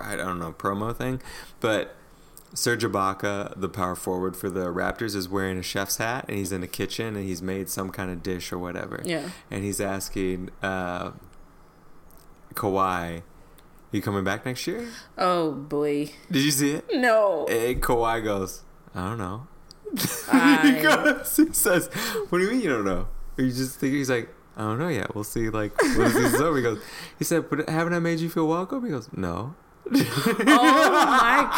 I 0.00 0.16
don't 0.16 0.40
know 0.40 0.50
promo 0.50 0.94
thing, 0.94 1.22
but 1.60 1.94
Serge 2.52 2.82
Ibaka, 2.82 3.52
the 3.60 3.68
power 3.68 3.94
forward 3.94 4.36
for 4.36 4.50
the 4.50 4.66
Raptors, 4.66 5.14
is 5.14 5.28
wearing 5.28 5.56
a 5.56 5.62
chef's 5.62 5.98
hat 5.98 6.24
and 6.26 6.36
he's 6.36 6.50
in 6.50 6.62
the 6.62 6.66
kitchen 6.66 7.14
and 7.14 7.24
he's 7.24 7.40
made 7.42 7.68
some 7.68 7.90
kind 7.90 8.10
of 8.10 8.24
dish 8.24 8.50
or 8.50 8.58
whatever. 8.58 9.00
Yeah. 9.04 9.30
And 9.52 9.62
he's 9.62 9.80
asking 9.80 10.50
uh, 10.64 11.12
Kawhi, 12.54 13.22
"You 13.92 14.02
coming 14.02 14.24
back 14.24 14.44
next 14.46 14.66
year?" 14.66 14.86
Oh 15.18 15.52
boy. 15.52 16.10
Did 16.30 16.42
you 16.42 16.50
see 16.50 16.72
it? 16.72 16.84
No. 16.92 17.46
And 17.46 17.82
Kawhi 17.82 18.22
goes, 18.24 18.62
"I 18.94 19.08
don't 19.08 19.18
know." 19.18 19.46
he, 19.92 20.82
goes, 20.82 21.36
he 21.36 21.52
says, 21.52 21.88
"What 22.28 22.38
do 22.38 22.44
you 22.44 22.50
mean 22.50 22.60
you 22.60 22.70
don't 22.70 22.84
know? 22.84 23.08
Are 23.38 23.42
you 23.44 23.52
just 23.52 23.78
thinking?" 23.80 23.98
He's 23.98 24.10
like, 24.10 24.28
"I 24.56 24.62
don't 24.62 24.78
know 24.78 24.88
yet. 24.88 25.14
We'll 25.14 25.24
see. 25.24 25.48
Like 25.50 25.80
when 25.82 25.98
the 25.98 26.10
season's 26.10 26.40
over." 26.40 26.56
He 26.56 26.62
goes, 26.62 26.82
"He 27.18 27.24
said, 27.24 27.50
but 27.50 27.68
haven't 27.68 27.94
I 27.94 27.98
made 27.98 28.20
you 28.20 28.30
feel 28.30 28.46
welcome?" 28.46 28.84
He 28.84 28.90
goes, 28.90 29.08
"No." 29.12 29.54
oh 29.92 29.96
my 30.92 31.50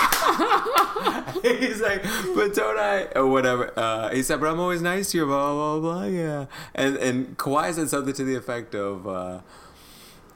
god. 1.35 1.43
He's 1.43 1.81
like, 1.83 2.03
but 2.35 2.55
don't 2.55 2.79
I 2.79 3.09
or 3.17 3.27
whatever. 3.27 3.73
Uh, 3.77 4.09
he 4.15 4.23
said, 4.23 4.41
but 4.41 4.49
I'm 4.49 4.61
always 4.61 4.81
nice 4.81 5.11
to 5.11 5.19
you, 5.19 5.27
blah 5.27 5.53
blah 5.53 5.81
blah. 5.81 6.05
Yeah, 6.05 6.47
and 6.75 6.97
and 6.97 7.37
Kawhi 7.37 7.75
said 7.75 7.91
something 7.91 8.15
to 8.15 8.25
the 8.25 8.35
effect 8.37 8.75
of, 8.75 9.07
uh, 9.07 9.41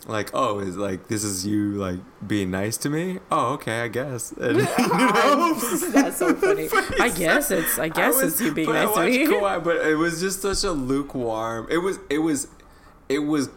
like, 0.06 0.30
oh, 0.34 0.58
is 0.60 0.76
like 0.76 1.08
this 1.08 1.24
is 1.24 1.46
you 1.46 1.72
like 1.72 1.98
being 2.26 2.50
nice 2.50 2.76
to 2.78 2.90
me? 2.90 3.18
Oh, 3.30 3.54
okay, 3.54 3.80
I 3.82 3.88
guess. 3.88 4.32
And, 4.40 4.58
you 4.78 4.88
know, 4.88 5.54
That's 5.92 6.18
so 6.18 6.34
funny. 6.34 6.68
I 7.00 7.08
guess 7.08 7.50
it's 7.50 7.78
I 7.78 7.88
guess 7.88 8.14
I 8.14 8.24
was- 8.24 8.32
it's 8.34 8.40
you 8.40 8.52
being 8.52 8.72
nice 8.72 8.94
to 8.94 9.00
me. 9.04 9.26
Kawhi, 9.26 9.62
but 9.62 9.76
it 9.86 9.96
was 9.96 10.20
just 10.20 10.42
such 10.42 10.64
a 10.64 10.72
lukewarm. 10.72 11.66
It 11.70 11.78
was 11.78 11.98
it 12.08 12.18
was 12.18 12.48
it 13.08 13.20
was 13.20 13.48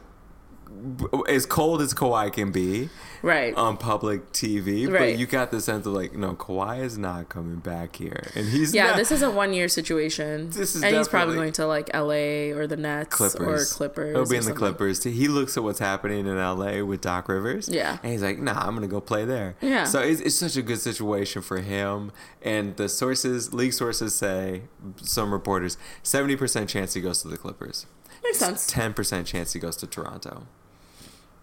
as 1.28 1.46
cold 1.46 1.82
as 1.82 1.94
Kawhi 1.94 2.32
can 2.32 2.52
be 2.52 2.90
Right. 3.22 3.54
on 3.56 3.76
public 3.78 4.32
TV, 4.32 4.88
Right. 4.88 5.00
but 5.00 5.18
you 5.20 5.26
got 5.26 5.52
the 5.52 5.60
sense 5.60 5.86
of 5.86 5.94
like, 5.94 6.16
no, 6.16 6.34
Kawhi 6.36 6.82
is 6.84 6.98
not 6.98 7.28
coming 7.30 7.58
back 7.58 7.98
here, 7.98 8.24
and 8.36 8.48
he's 8.48 8.74
yeah, 8.74 8.88
not- 8.88 8.96
this 8.98 9.12
is 9.12 9.22
a 9.22 9.30
one 9.30 9.54
year 9.54 9.68
situation. 9.68 10.50
This 10.52 10.76
is 10.76 10.84
and 10.84 10.96
he's 10.96 11.08
probably 11.08 11.36
going 11.36 11.52
to 11.54 11.68
like 11.68 11.90
LA 11.94 12.52
or 12.56 12.66
the 12.68 12.78
Nets 12.78 13.16
Clippers 13.16 13.72
or 13.72 13.76
Clippers. 13.76 14.16
He'll 14.16 14.26
be 14.26 14.36
in 14.36 14.42
the 14.42 14.44
something. 14.44 14.56
Clippers. 14.56 15.04
He 15.04 15.28
looks 15.28 15.58
at 15.58 15.64
what's 15.64 15.80
happening 15.80 16.26
in 16.28 16.38
LA 16.38 16.82
with 16.84 17.02
Doc 17.02 17.28
Rivers. 17.28 17.68
Yeah. 17.70 17.98
And 18.04 18.12
he's 18.12 18.24
like, 18.24 18.40
nah, 18.40 18.54
I'm 18.60 18.70
going 18.76 18.82
to 18.82 18.88
go 18.88 19.02
play 19.02 19.26
there. 19.26 19.56
Yeah. 19.62 19.84
So 19.84 20.00
it's, 20.00 20.22
it's 20.22 20.36
such 20.36 20.56
a 20.56 20.62
good 20.62 20.80
situation 20.80 21.42
for 21.42 21.60
him. 21.60 22.12
And 22.42 22.78
the 22.78 22.88
sources, 22.88 23.54
league 23.54 23.74
sources 23.74 24.16
say, 24.16 24.62
some 25.02 25.32
reporters, 25.34 25.78
70% 26.04 26.70
chance 26.70 26.94
he 26.94 27.02
goes 27.02 27.22
to 27.24 27.28
the 27.28 27.38
Clippers. 27.38 27.86
Makes 28.24 28.38
sense. 28.40 28.72
10% 28.72 29.26
chance 29.26 29.54
he 29.54 29.60
goes 29.60 29.76
to 29.78 29.88
Toronto. 29.88 30.48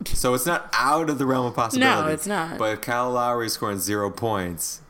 So 0.04 0.34
it's 0.34 0.46
not 0.46 0.68
out 0.72 1.08
of 1.10 1.18
the 1.18 1.26
realm 1.26 1.46
of 1.46 1.54
possibility. 1.54 2.02
No, 2.02 2.08
it's 2.08 2.26
not. 2.26 2.58
But 2.58 2.74
if 2.74 2.80
Kyle 2.82 3.10
Lowry 3.10 3.48
scoring 3.48 3.78
zero 3.78 4.10
points, 4.10 4.80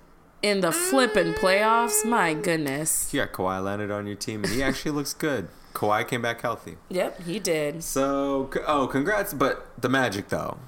In 0.43 0.61
the 0.61 0.73
flipping 0.73 1.33
playoffs, 1.35 2.05
my 2.05 2.35
goodness. 2.35 3.13
you 3.15 3.21
got 3.21 3.33
Kawhi 3.33 3.63
Leonard 3.65 3.91
on 3.91 4.07
your 4.07 4.17
team, 4.17 4.45
and 4.45 4.53
he 4.53 4.63
actually 4.63 4.91
looks 4.93 5.15
good. 5.15 5.49
Kawhi 5.75 6.07
came 6.09 6.23
back 6.23 6.41
healthy. 6.43 6.77
Yep, 6.89 7.23
he 7.23 7.39
did. 7.39 7.83
So, 7.85 8.51
oh, 8.67 8.87
congrats. 8.89 9.33
But 9.35 9.67
the 9.81 9.89
Magic, 9.89 10.29
though. 10.29 10.59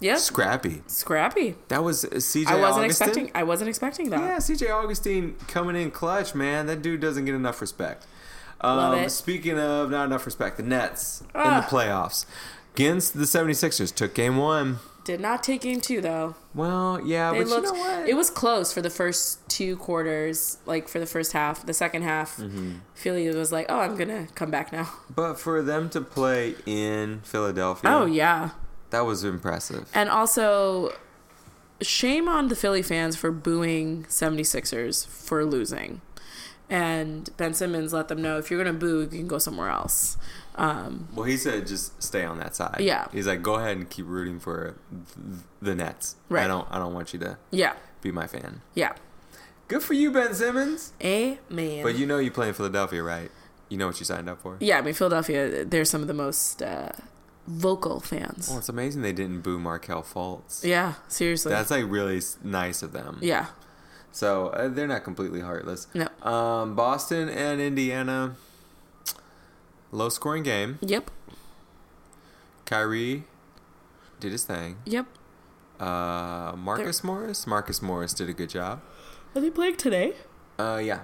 Yep. 0.00 0.18
Scrappy. 0.18 0.82
Scrappy. 0.86 1.54
That 1.68 1.82
was 1.82 2.04
uh, 2.04 2.08
CJ 2.08 2.46
I 2.48 2.56
wasn't 2.60 2.84
Augustin. 2.84 3.08
expecting 3.08 3.30
I 3.34 3.42
wasn't 3.44 3.68
expecting 3.70 4.10
that. 4.10 4.20
Yeah, 4.20 4.36
CJ 4.36 4.70
Augustin 4.70 5.36
coming 5.48 5.74
in 5.76 5.90
clutch, 5.90 6.34
man. 6.34 6.66
That 6.66 6.82
dude 6.82 7.00
doesn't 7.00 7.24
get 7.24 7.34
enough 7.34 7.60
respect. 7.62 8.06
Love 8.62 8.94
Um, 8.94 8.98
it. 9.00 9.10
Speaking 9.10 9.58
of 9.58 9.90
not 9.90 10.04
enough 10.06 10.26
respect, 10.26 10.56
the 10.58 10.62
Nets 10.62 11.20
in 11.22 11.26
the 11.40 11.66
playoffs 11.68 12.26
against 12.76 13.14
the 13.14 13.24
76ers 13.24 13.94
took 13.94 14.14
game 14.14 14.36
one. 14.36 14.78
Did 15.04 15.20
not 15.20 15.42
take 15.42 15.60
game 15.62 15.80
two 15.80 16.00
though. 16.00 16.34
Well, 16.52 17.00
yeah, 17.04 17.30
They 17.32 17.38
but 17.38 17.48
looked 17.48 17.66
you 17.68 17.72
know 17.74 17.78
what? 17.78 18.08
it 18.08 18.14
was 18.14 18.28
close 18.28 18.72
for 18.72 18.82
the 18.82 18.90
first 18.90 19.48
two 19.48 19.76
quarters, 19.76 20.58
like 20.66 20.88
for 20.88 20.98
the 20.98 21.06
first 21.06 21.32
half. 21.32 21.64
The 21.64 21.72
second 21.74 22.02
half, 22.02 22.36
Mm-hmm. 22.38 22.78
Philly 22.94 23.28
was 23.34 23.52
like, 23.52 23.66
Oh, 23.68 23.78
I'm 23.80 23.96
gonna 23.96 24.26
come 24.34 24.50
back 24.50 24.72
now. 24.72 24.90
but 25.14 25.34
for 25.38 25.62
them 25.62 25.88
to 25.90 26.00
play 26.00 26.56
in 26.66 27.20
Philadelphia, 27.20 27.88
Oh 27.90 28.04
yeah. 28.06 28.50
that 28.90 29.06
was 29.06 29.22
impressive. 29.24 29.88
And 29.94 30.08
also 30.10 30.92
shame 31.80 32.26
on 32.28 32.48
the 32.48 32.56
Philly 32.56 32.82
fans 32.82 33.14
for 33.16 33.30
booing 33.30 34.04
76ers 34.04 35.06
for 35.06 35.44
losing. 35.44 36.00
And 36.68 37.30
Ben 37.36 37.54
Simmons 37.54 37.92
let 37.92 38.08
them 38.08 38.20
know 38.20 38.38
if 38.38 38.50
you're 38.50 38.62
gonna 38.62 38.76
boo, 38.76 39.02
you 39.02 39.06
can 39.06 39.28
go 39.28 39.38
somewhere 39.38 39.68
else. 39.68 40.16
Um, 40.56 41.08
Well, 41.14 41.24
he 41.24 41.36
said 41.36 41.66
just 41.66 42.02
stay 42.02 42.24
on 42.24 42.38
that 42.38 42.56
side. 42.56 42.78
Yeah. 42.80 43.08
he's 43.12 43.26
like, 43.26 43.42
go 43.42 43.54
ahead 43.56 43.76
and 43.76 43.88
keep 43.90 44.06
rooting 44.06 44.40
for 44.40 44.76
the 45.60 45.74
Nets. 45.74 46.16
Right. 46.28 46.44
I 46.44 46.48
don't, 46.48 46.66
I 46.70 46.78
don't 46.78 46.94
want 46.94 47.12
you 47.12 47.18
to 47.20 47.38
yeah, 47.50 47.74
be 48.02 48.10
my 48.12 48.26
fan. 48.26 48.62
yeah. 48.74 48.92
Good 49.68 49.82
for 49.82 49.94
you, 49.94 50.12
Ben 50.12 50.32
Simmons. 50.32 50.92
Amen. 51.02 51.82
But 51.82 51.98
you 51.98 52.06
know 52.06 52.18
you 52.18 52.30
play 52.30 52.46
in 52.48 52.54
Philadelphia, 52.54 53.02
right? 53.02 53.32
You 53.68 53.76
know 53.78 53.88
what 53.88 53.98
you 53.98 54.04
signed 54.06 54.28
up 54.30 54.40
for. 54.40 54.56
yeah, 54.60 54.78
I 54.78 54.82
mean 54.82 54.94
Philadelphia, 54.94 55.64
they're 55.64 55.84
some 55.84 56.02
of 56.02 56.06
the 56.06 56.14
most 56.14 56.62
uh, 56.62 56.92
vocal 57.48 57.98
fans. 57.98 58.48
Well, 58.48 58.58
it's 58.58 58.68
amazing 58.68 59.02
they 59.02 59.12
didn't 59.12 59.40
boo 59.40 59.58
Markelle 59.58 60.04
Fultz. 60.04 60.62
Yeah, 60.64 60.94
seriously. 61.08 61.50
That's 61.50 61.70
like 61.72 61.84
really 61.88 62.20
nice 62.44 62.82
of 62.82 62.92
them. 62.92 63.18
yeah. 63.20 63.46
So 64.12 64.48
uh, 64.48 64.68
they're 64.68 64.86
not 64.86 65.02
completely 65.04 65.40
heartless. 65.40 65.88
No. 65.94 66.06
Um, 66.22 66.74
Boston 66.76 67.28
and 67.28 67.60
Indiana, 67.60 68.36
low 69.96 70.08
scoring 70.10 70.42
game. 70.42 70.78
Yep. 70.82 71.10
Kyrie 72.66 73.24
did 74.20 74.32
his 74.32 74.44
thing. 74.44 74.76
Yep. 74.84 75.06
Uh, 75.80 76.52
Marcus 76.56 77.02
Morris. 77.04 77.46
Marcus 77.46 77.80
Morris 77.82 78.12
did 78.12 78.28
a 78.28 78.32
good 78.32 78.50
job. 78.50 78.80
Are 79.34 79.40
they 79.40 79.50
playing 79.50 79.76
today? 79.76 80.14
Uh, 80.58 80.80
yeah. 80.82 81.00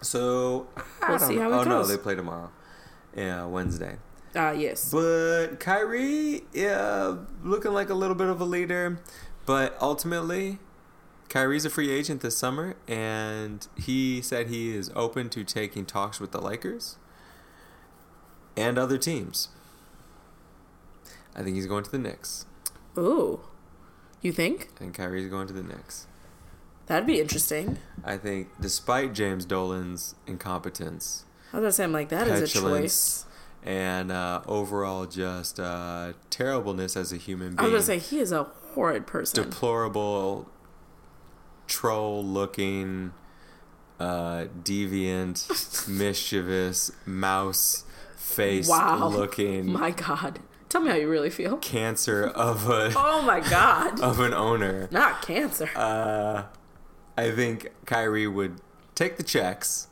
So 0.00 0.66
I 0.76 1.10
We'll 1.10 1.18
don't 1.18 1.28
see 1.28 1.36
know. 1.36 1.42
how 1.42 1.48
it 1.48 1.52
oh 1.52 1.62
no, 1.64 1.78
goes. 1.78 1.88
they 1.88 1.96
play 1.96 2.14
tomorrow. 2.14 2.50
Yeah, 3.16 3.44
Wednesday. 3.46 3.96
Ah, 4.34 4.50
yes. 4.52 4.90
But 4.90 5.56
Kyrie, 5.60 6.42
yeah, 6.52 7.16
looking 7.42 7.72
like 7.72 7.90
a 7.90 7.94
little 7.94 8.16
bit 8.16 8.28
of 8.28 8.40
a 8.40 8.44
leader. 8.44 8.98
But 9.44 9.76
ultimately, 9.80 10.58
Kyrie's 11.28 11.64
a 11.64 11.70
free 11.70 11.90
agent 11.90 12.20
this 12.22 12.36
summer, 12.36 12.76
and 12.88 13.66
he 13.76 14.22
said 14.22 14.48
he 14.48 14.74
is 14.74 14.90
open 14.94 15.28
to 15.30 15.44
taking 15.44 15.84
talks 15.84 16.20
with 16.20 16.32
the 16.32 16.40
Lakers 16.40 16.96
and 18.56 18.78
other 18.78 18.98
teams. 18.98 19.48
I 21.34 21.42
think 21.42 21.56
he's 21.56 21.66
going 21.66 21.84
to 21.84 21.90
the 21.90 21.98
Knicks. 21.98 22.46
Ooh. 22.98 23.40
You 24.20 24.32
think? 24.32 24.68
I 24.76 24.78
think 24.78 24.94
Kyrie's 24.94 25.28
going 25.28 25.46
to 25.48 25.52
the 25.52 25.62
Knicks. 25.62 26.06
That'd 26.86 27.06
be 27.06 27.20
interesting. 27.20 27.78
I 28.04 28.16
think, 28.18 28.48
despite 28.60 29.14
James 29.14 29.44
Dolan's 29.44 30.14
incompetence 30.26 31.24
I 31.52 31.56
was 31.58 31.62
gonna 31.64 31.72
say, 31.72 31.84
I'm 31.84 31.92
like, 31.92 32.08
that 32.08 32.28
is 32.28 32.54
a 32.54 32.60
choice. 32.60 33.26
and 33.62 34.10
uh, 34.10 34.40
overall 34.46 35.04
just 35.04 35.60
uh, 35.60 36.14
terribleness 36.30 36.96
as 36.96 37.12
a 37.12 37.16
human 37.16 37.48
being. 37.56 37.60
I 37.60 37.62
was 37.64 37.72
gonna 37.72 37.82
say, 37.82 37.98
he 37.98 38.20
is 38.20 38.32
a 38.32 38.44
horrid 38.74 39.06
person. 39.06 39.44
deplorable, 39.44 40.48
troll-looking, 41.66 43.12
uh, 44.00 44.46
deviant, 44.62 45.88
mischievous, 45.88 46.90
mouse 47.04 47.84
face 48.32 48.68
Wow. 48.68 49.08
looking 49.08 49.72
My 49.72 49.90
God. 49.90 50.40
Tell 50.68 50.80
me 50.80 50.88
how 50.90 50.96
you 50.96 51.08
really 51.08 51.30
feel. 51.30 51.58
cancer 51.58 52.24
of 52.26 52.68
a 52.68 52.92
Oh 52.96 53.22
my 53.22 53.40
God. 53.40 54.00
of 54.02 54.20
an 54.20 54.32
owner. 54.34 54.88
Not 54.90 55.22
cancer. 55.22 55.68
Uh, 55.76 56.44
I 57.16 57.30
think 57.30 57.68
Kyrie 57.84 58.26
would 58.26 58.60
take 58.94 59.16
the 59.18 59.22
checks 59.22 59.88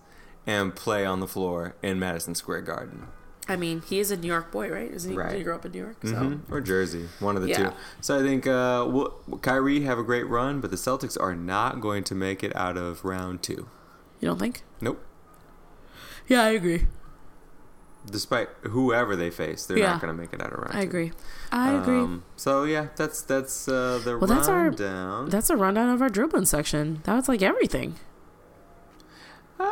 and 0.46 0.74
play 0.74 1.04
on 1.04 1.20
the 1.20 1.26
floor 1.26 1.74
in 1.82 1.98
Madison 1.98 2.34
Square 2.34 2.62
Garden. 2.62 3.08
I 3.48 3.56
mean, 3.56 3.82
he 3.82 3.98
is 3.98 4.10
a 4.10 4.16
New 4.16 4.28
York 4.28 4.50
boy, 4.52 4.70
right? 4.70 4.90
Isn't 4.90 5.10
he? 5.10 5.16
Right. 5.18 5.30
Did 5.32 5.38
he 5.38 5.44
grow 5.44 5.56
up 5.56 5.66
in 5.66 5.72
New 5.72 5.80
York? 5.80 5.96
So. 6.04 6.12
Mhm. 6.12 6.40
Or 6.50 6.60
Jersey, 6.60 7.08
one 7.18 7.36
of 7.36 7.42
the 7.42 7.48
Yeah. 7.48 7.70
two. 7.70 7.76
So 8.00 8.18
I 8.18 8.22
think 8.22 8.46
uh, 8.46 8.86
will 8.88 9.10
Kyrie 9.42 9.80
have 9.82 9.98
a 9.98 10.02
great 10.04 10.26
run, 10.28 10.60
but 10.60 10.70
the 10.70 10.76
Celtics 10.76 11.20
are 11.20 11.34
not 11.34 11.80
going 11.80 12.04
to 12.04 12.14
make 12.14 12.42
it 12.44 12.54
out 12.56 12.76
of 12.78 13.04
round 13.04 13.42
two. 13.42 13.68
You 14.20 14.28
don't 14.28 14.38
think? 14.38 14.62
Nope. 14.80 15.04
Yeah, 16.28 16.42
I 16.44 16.50
agree. 16.50 16.86
Despite 18.10 18.48
whoever 18.62 19.14
they 19.16 19.30
face, 19.30 19.66
they're 19.66 19.78
Yeah. 19.78 19.92
not 19.92 20.00
going 20.00 20.14
to 20.14 20.20
make 20.20 20.32
it 20.32 20.40
out 20.42 20.52
of 20.52 20.58
round 20.58 20.72
I 20.76 20.80
two. 20.82 20.88
agree. 20.88 21.12
I 21.52 21.72
agree. 21.74 21.98
Um, 22.00 22.24
so 22.36 22.64
yeah, 22.64 22.88
that's 22.96 23.22
that's 23.22 23.68
uh, 23.68 24.00
the 24.04 24.18
Well, 24.18 24.26
that's 24.26 24.48
our- 24.48 24.64
rundown. 24.70 25.28
That's 25.30 25.48
a 25.50 25.56
rundown 25.56 25.88
of 25.90 26.02
our 26.02 26.08
dribbling 26.08 26.46
section. 26.46 27.00
That 27.04 27.14
was 27.14 27.28
like 27.28 27.42
everything. 27.42 27.94
uh, 29.58 29.64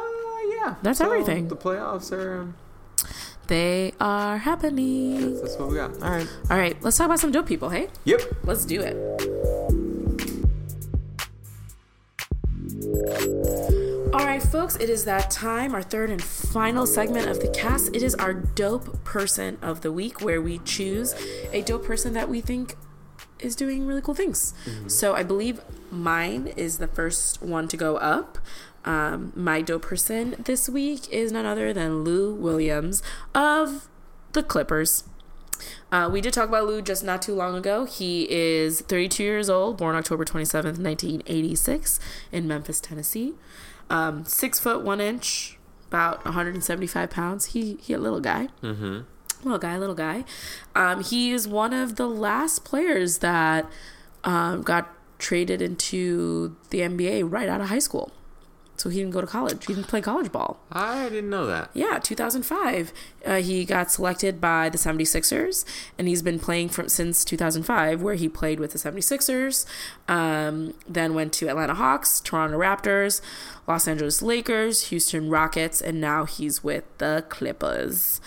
yeah, 0.56 0.74
That's 0.82 0.98
So 0.98 1.06
everything. 1.06 1.48
The 1.48 1.56
playoffs 1.56 2.12
are. 2.12 2.40
Um, 2.43 2.55
They 3.48 3.94
are 3.98 4.36
happening. 4.39 5.40
that's 5.40 5.56
what 5.56 5.69
we 5.70 5.77
got. 5.77 5.94
All 6.02 6.10
right. 6.10 6.28
All 6.51 6.59
right, 6.59 6.77
let's 6.82 6.97
talk 6.98 7.06
about 7.06 7.19
some 7.19 7.32
dope 7.32 7.47
people, 7.47 7.70
hey? 7.70 7.89
Yep. 8.05 8.20
Let's 8.44 8.65
do 8.66 8.81
it. 8.82 8.94
All 14.18 14.26
right, 14.26 14.42
folks, 14.42 14.74
it 14.74 14.90
is 14.90 15.04
that 15.04 15.30
time, 15.30 15.76
our 15.76 15.82
third 15.82 16.10
and 16.10 16.20
final 16.20 16.86
segment 16.86 17.28
of 17.28 17.38
the 17.38 17.46
cast. 17.46 17.94
It 17.94 18.02
is 18.02 18.16
our 18.16 18.34
dope 18.34 19.04
person 19.04 19.58
of 19.62 19.82
the 19.82 19.92
week, 19.92 20.20
where 20.20 20.42
we 20.42 20.58
choose 20.58 21.14
a 21.52 21.62
dope 21.62 21.84
person 21.84 22.14
that 22.14 22.28
we 22.28 22.40
think 22.40 22.74
is 23.38 23.54
doing 23.54 23.86
really 23.86 24.02
cool 24.02 24.16
things. 24.16 24.54
So 24.88 25.14
I 25.14 25.22
believe 25.22 25.60
mine 25.92 26.48
is 26.56 26.78
the 26.78 26.88
first 26.88 27.40
one 27.42 27.68
to 27.68 27.76
go 27.76 27.96
up. 27.96 28.38
Um, 28.84 29.32
my 29.36 29.62
dope 29.62 29.82
person 29.82 30.34
this 30.36 30.68
week 30.68 31.08
is 31.10 31.30
none 31.30 31.46
other 31.46 31.72
than 31.72 32.02
Lou 32.02 32.34
Williams 32.34 33.04
of 33.36 33.88
the 34.32 34.42
Clippers. 34.42 35.04
Uh, 35.92 36.08
we 36.12 36.20
did 36.20 36.32
talk 36.32 36.48
about 36.48 36.66
Lou 36.66 36.82
just 36.82 37.04
not 37.04 37.22
too 37.22 37.34
long 37.34 37.54
ago. 37.54 37.84
He 37.84 38.28
is 38.30 38.80
32 38.80 39.22
years 39.22 39.48
old, 39.48 39.76
born 39.76 39.94
October 39.94 40.24
27th, 40.24 40.78
1986, 40.78 42.00
in 42.32 42.48
Memphis, 42.48 42.80
Tennessee. 42.80 43.34
Um, 43.90 44.24
six 44.24 44.59
foot 44.59 44.82
one 44.82 45.01
inch, 45.01 45.59
about 45.89 46.24
175 46.24 47.10
pounds. 47.10 47.47
He 47.47 47.78
he 47.81 47.93
a 47.93 47.98
little 47.98 48.20
guy. 48.20 48.48
Mm-hmm. 48.62 49.01
Little 49.44 49.59
guy, 49.59 49.78
little 49.78 49.94
guy. 49.94 50.24
Um, 50.74 51.02
he 51.02 51.31
is 51.31 51.47
one 51.47 51.73
of 51.73 51.97
the 51.97 52.09
last 52.09 52.65
players 52.65 53.19
that 53.19 53.66
um, 54.24 54.62
got 54.62 54.93
traded 55.19 55.62
into 55.62 56.56
the 56.70 56.81
NBA 56.81 57.31
right 57.31 57.48
out 57.48 57.60
of 57.60 57.69
high 57.69 57.78
school. 57.78 58.12
So 58.78 58.90
he 58.90 58.98
didn't 59.00 59.12
go 59.12 59.20
to 59.20 59.26
college. 59.26 59.66
He 59.66 59.74
didn't 59.74 59.88
play 59.88 60.00
college 60.00 60.30
ball. 60.30 60.60
I 60.70 61.09
didn't 61.09 61.30
know 61.30 61.46
that. 61.46 61.70
Yeah, 61.74 61.98
2005. 61.98 62.92
Uh, 63.26 63.36
he 63.36 63.64
got 63.64 63.90
selected 63.90 64.40
by 64.40 64.68
the 64.68 64.78
76ers, 64.78 65.64
and 65.98 66.06
he's 66.06 66.22
been 66.22 66.38
playing 66.38 66.68
from 66.68 66.88
since 66.88 67.24
2005, 67.24 68.00
where 68.00 68.14
he 68.14 68.28
played 68.28 68.60
with 68.60 68.70
the 68.70 68.78
76ers, 68.78 69.66
um, 70.06 70.74
then 70.88 71.12
went 71.12 71.32
to 71.34 71.48
Atlanta 71.48 71.74
Hawks, 71.74 72.20
Toronto 72.20 72.56
Raptors, 72.56 73.20
Los 73.66 73.88
Angeles 73.88 74.22
Lakers, 74.22 74.88
Houston 74.88 75.28
Rockets, 75.28 75.80
and 75.80 76.00
now 76.00 76.24
he's 76.24 76.62
with 76.62 76.84
the 76.98 77.24
Clippers. 77.28 78.20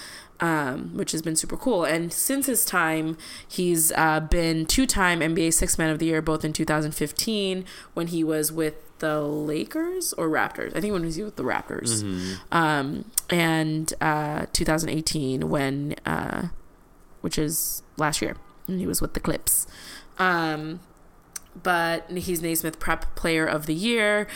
Um, 0.44 0.98
which 0.98 1.11
has 1.11 1.22
been 1.22 1.36
super 1.36 1.56
cool. 1.56 1.84
And 1.84 2.11
since 2.11 2.48
his 2.48 2.65
time, 2.65 3.15
he's 3.48 3.91
uh, 3.91 4.22
been 4.22 4.65
two 4.65 4.88
time 4.88 5.19
NBA 5.19 5.53
Six 5.53 5.78
Man 5.78 5.91
of 5.91 5.99
the 5.99 6.07
Year, 6.07 6.19
both 6.19 6.44
in 6.44 6.52
2015 6.52 7.64
when 7.94 8.07
he 8.07 8.23
was 8.23 8.52
with 8.52 8.90
the 9.02 9.19
Lakers 9.22 10.14
or 10.14 10.30
Raptors. 10.30 10.76
I 10.76 10.80
think 10.80 10.94
when 10.94 11.02
he 11.03 11.07
was 11.07 11.18
with 11.19 11.36
the 11.36 11.44
Raptors. 11.44 12.03
Um, 12.52 13.06
and 13.30 13.94
uh, 13.99 14.45
2018 14.53 15.49
when, 15.49 15.95
uh, 16.06 16.48
which 17.19 17.38
is 17.38 17.84
last 17.98 18.22
year, 18.22 18.38
and 18.68 18.80
he 18.80 18.88
was 18.88 19.02
with 19.02 19.14
the 19.14 19.19
Clips. 19.19 19.68
Um, 20.18 20.80
but 21.61 22.10
he's 22.10 22.41
Naismith 22.41 22.80
Prep 22.80 23.14
Player 23.15 23.45
of 23.45 23.65
the 23.65 23.73
Year, 23.76 24.28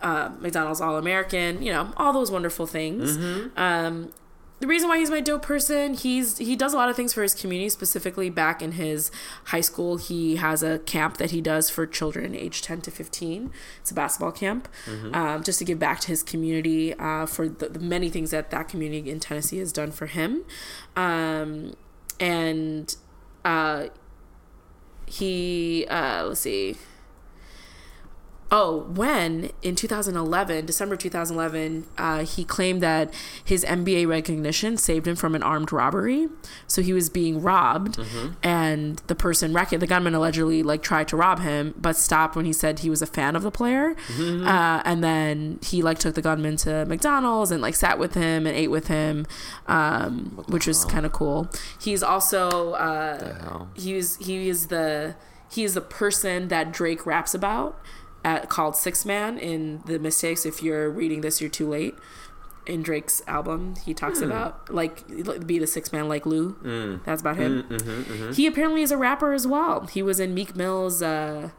uh, 0.00 0.30
McDonald's 0.40 0.80
All 0.80 0.96
American, 0.96 1.62
you 1.62 1.72
know, 1.72 1.92
all 1.96 2.12
those 2.12 2.30
wonderful 2.30 2.66
things. 2.66 3.16
Um, 3.56 4.10
the 4.58 4.66
reason 4.66 4.88
why 4.88 4.98
he's 4.98 5.10
my 5.10 5.20
dope 5.20 5.42
person, 5.42 5.92
he's 5.92 6.38
he 6.38 6.56
does 6.56 6.72
a 6.72 6.76
lot 6.76 6.88
of 6.88 6.96
things 6.96 7.12
for 7.12 7.22
his 7.22 7.34
community. 7.34 7.68
Specifically, 7.68 8.30
back 8.30 8.62
in 8.62 8.72
his 8.72 9.10
high 9.46 9.60
school, 9.60 9.98
he 9.98 10.36
has 10.36 10.62
a 10.62 10.78
camp 10.80 11.18
that 11.18 11.30
he 11.30 11.42
does 11.42 11.68
for 11.68 11.86
children 11.86 12.34
aged 12.34 12.64
ten 12.64 12.80
to 12.80 12.90
fifteen. 12.90 13.50
It's 13.80 13.90
a 13.90 13.94
basketball 13.94 14.32
camp, 14.32 14.68
um, 15.14 15.42
just 15.42 15.58
to 15.58 15.64
give 15.64 15.78
back 15.78 16.00
to 16.00 16.08
his 16.08 16.22
community 16.22 16.94
uh, 16.94 17.26
for 17.26 17.48
the, 17.48 17.68
the 17.68 17.80
many 17.80 18.08
things 18.08 18.30
that 18.30 18.50
that 18.50 18.68
community 18.68 19.10
in 19.10 19.20
Tennessee 19.20 19.58
has 19.58 19.72
done 19.72 19.90
for 19.90 20.06
him, 20.06 20.44
um, 20.96 21.74
and 22.18 22.96
uh, 23.44 23.88
he 25.06 25.86
uh, 25.90 26.24
let's 26.28 26.40
see. 26.40 26.76
Oh, 28.50 28.84
when 28.94 29.50
in 29.60 29.74
2011, 29.74 30.66
December 30.66 30.94
2011, 30.96 31.84
uh, 31.98 32.24
he 32.24 32.44
claimed 32.44 32.80
that 32.80 33.12
his 33.44 33.64
NBA 33.64 34.06
recognition 34.06 34.76
saved 34.76 35.08
him 35.08 35.16
from 35.16 35.34
an 35.34 35.42
armed 35.42 35.72
robbery. 35.72 36.28
So 36.68 36.80
he 36.80 36.92
was 36.92 37.10
being 37.10 37.42
robbed, 37.42 37.98
and 38.44 39.02
the 39.08 39.16
person, 39.16 39.52
the 39.52 39.86
gunman, 39.88 40.14
allegedly 40.14 40.62
like 40.62 40.82
tried 40.82 41.08
to 41.08 41.16
rob 41.16 41.40
him, 41.40 41.74
but 41.76 41.96
stopped 41.96 42.36
when 42.36 42.44
he 42.44 42.52
said 42.52 42.80
he 42.80 42.90
was 42.90 43.02
a 43.02 43.06
fan 43.06 43.34
of 43.34 43.42
the 43.42 43.50
player. 43.50 43.96
Uh, 44.18 44.80
and 44.84 45.02
then 45.02 45.58
he 45.62 45.82
like 45.82 45.98
took 45.98 46.14
the 46.14 46.22
gunman 46.22 46.56
to 46.58 46.84
McDonald's 46.86 47.50
and 47.50 47.60
like 47.60 47.74
sat 47.74 47.98
with 47.98 48.14
him 48.14 48.46
and 48.46 48.56
ate 48.56 48.70
with 48.70 48.86
him, 48.86 49.26
um, 49.66 50.44
which 50.48 50.66
was 50.68 50.84
kind 50.84 51.04
of 51.04 51.12
cool. 51.12 51.50
He's 51.80 52.02
also 52.02 52.72
uh, 52.74 53.40
hell? 53.42 53.70
he 53.74 53.94
was 53.94 54.16
he 54.18 54.48
is 54.48 54.68
the 54.68 55.16
he 55.50 55.64
is 55.64 55.74
the 55.74 55.80
person 55.80 56.48
that 56.48 56.72
Drake 56.72 57.06
raps 57.06 57.34
about 57.34 57.80
at, 58.26 58.48
called 58.48 58.76
Six 58.76 59.06
Man 59.06 59.38
in 59.38 59.82
the 59.86 59.98
Mistakes. 59.98 60.44
If 60.44 60.62
you're 60.62 60.90
reading 60.90 61.20
this, 61.20 61.40
you're 61.40 61.48
too 61.48 61.68
late. 61.68 61.94
In 62.66 62.82
Drake's 62.82 63.22
album, 63.28 63.76
he 63.84 63.94
talks 63.94 64.20
about 64.20 64.74
like 64.74 65.06
be 65.46 65.60
the 65.60 65.68
six 65.68 65.92
man 65.92 66.08
like 66.08 66.26
Lou. 66.26 67.00
That's 67.04 67.20
about 67.20 67.36
him. 67.36 68.32
He 68.34 68.44
apparently 68.48 68.82
is 68.82 68.90
a 68.90 68.96
rapper 68.96 69.32
as 69.32 69.46
well. 69.46 69.86
He 69.86 70.02
was 70.02 70.18
in 70.18 70.34
Meek 70.34 70.56
Mill's 70.56 71.00
uh, 71.00 71.50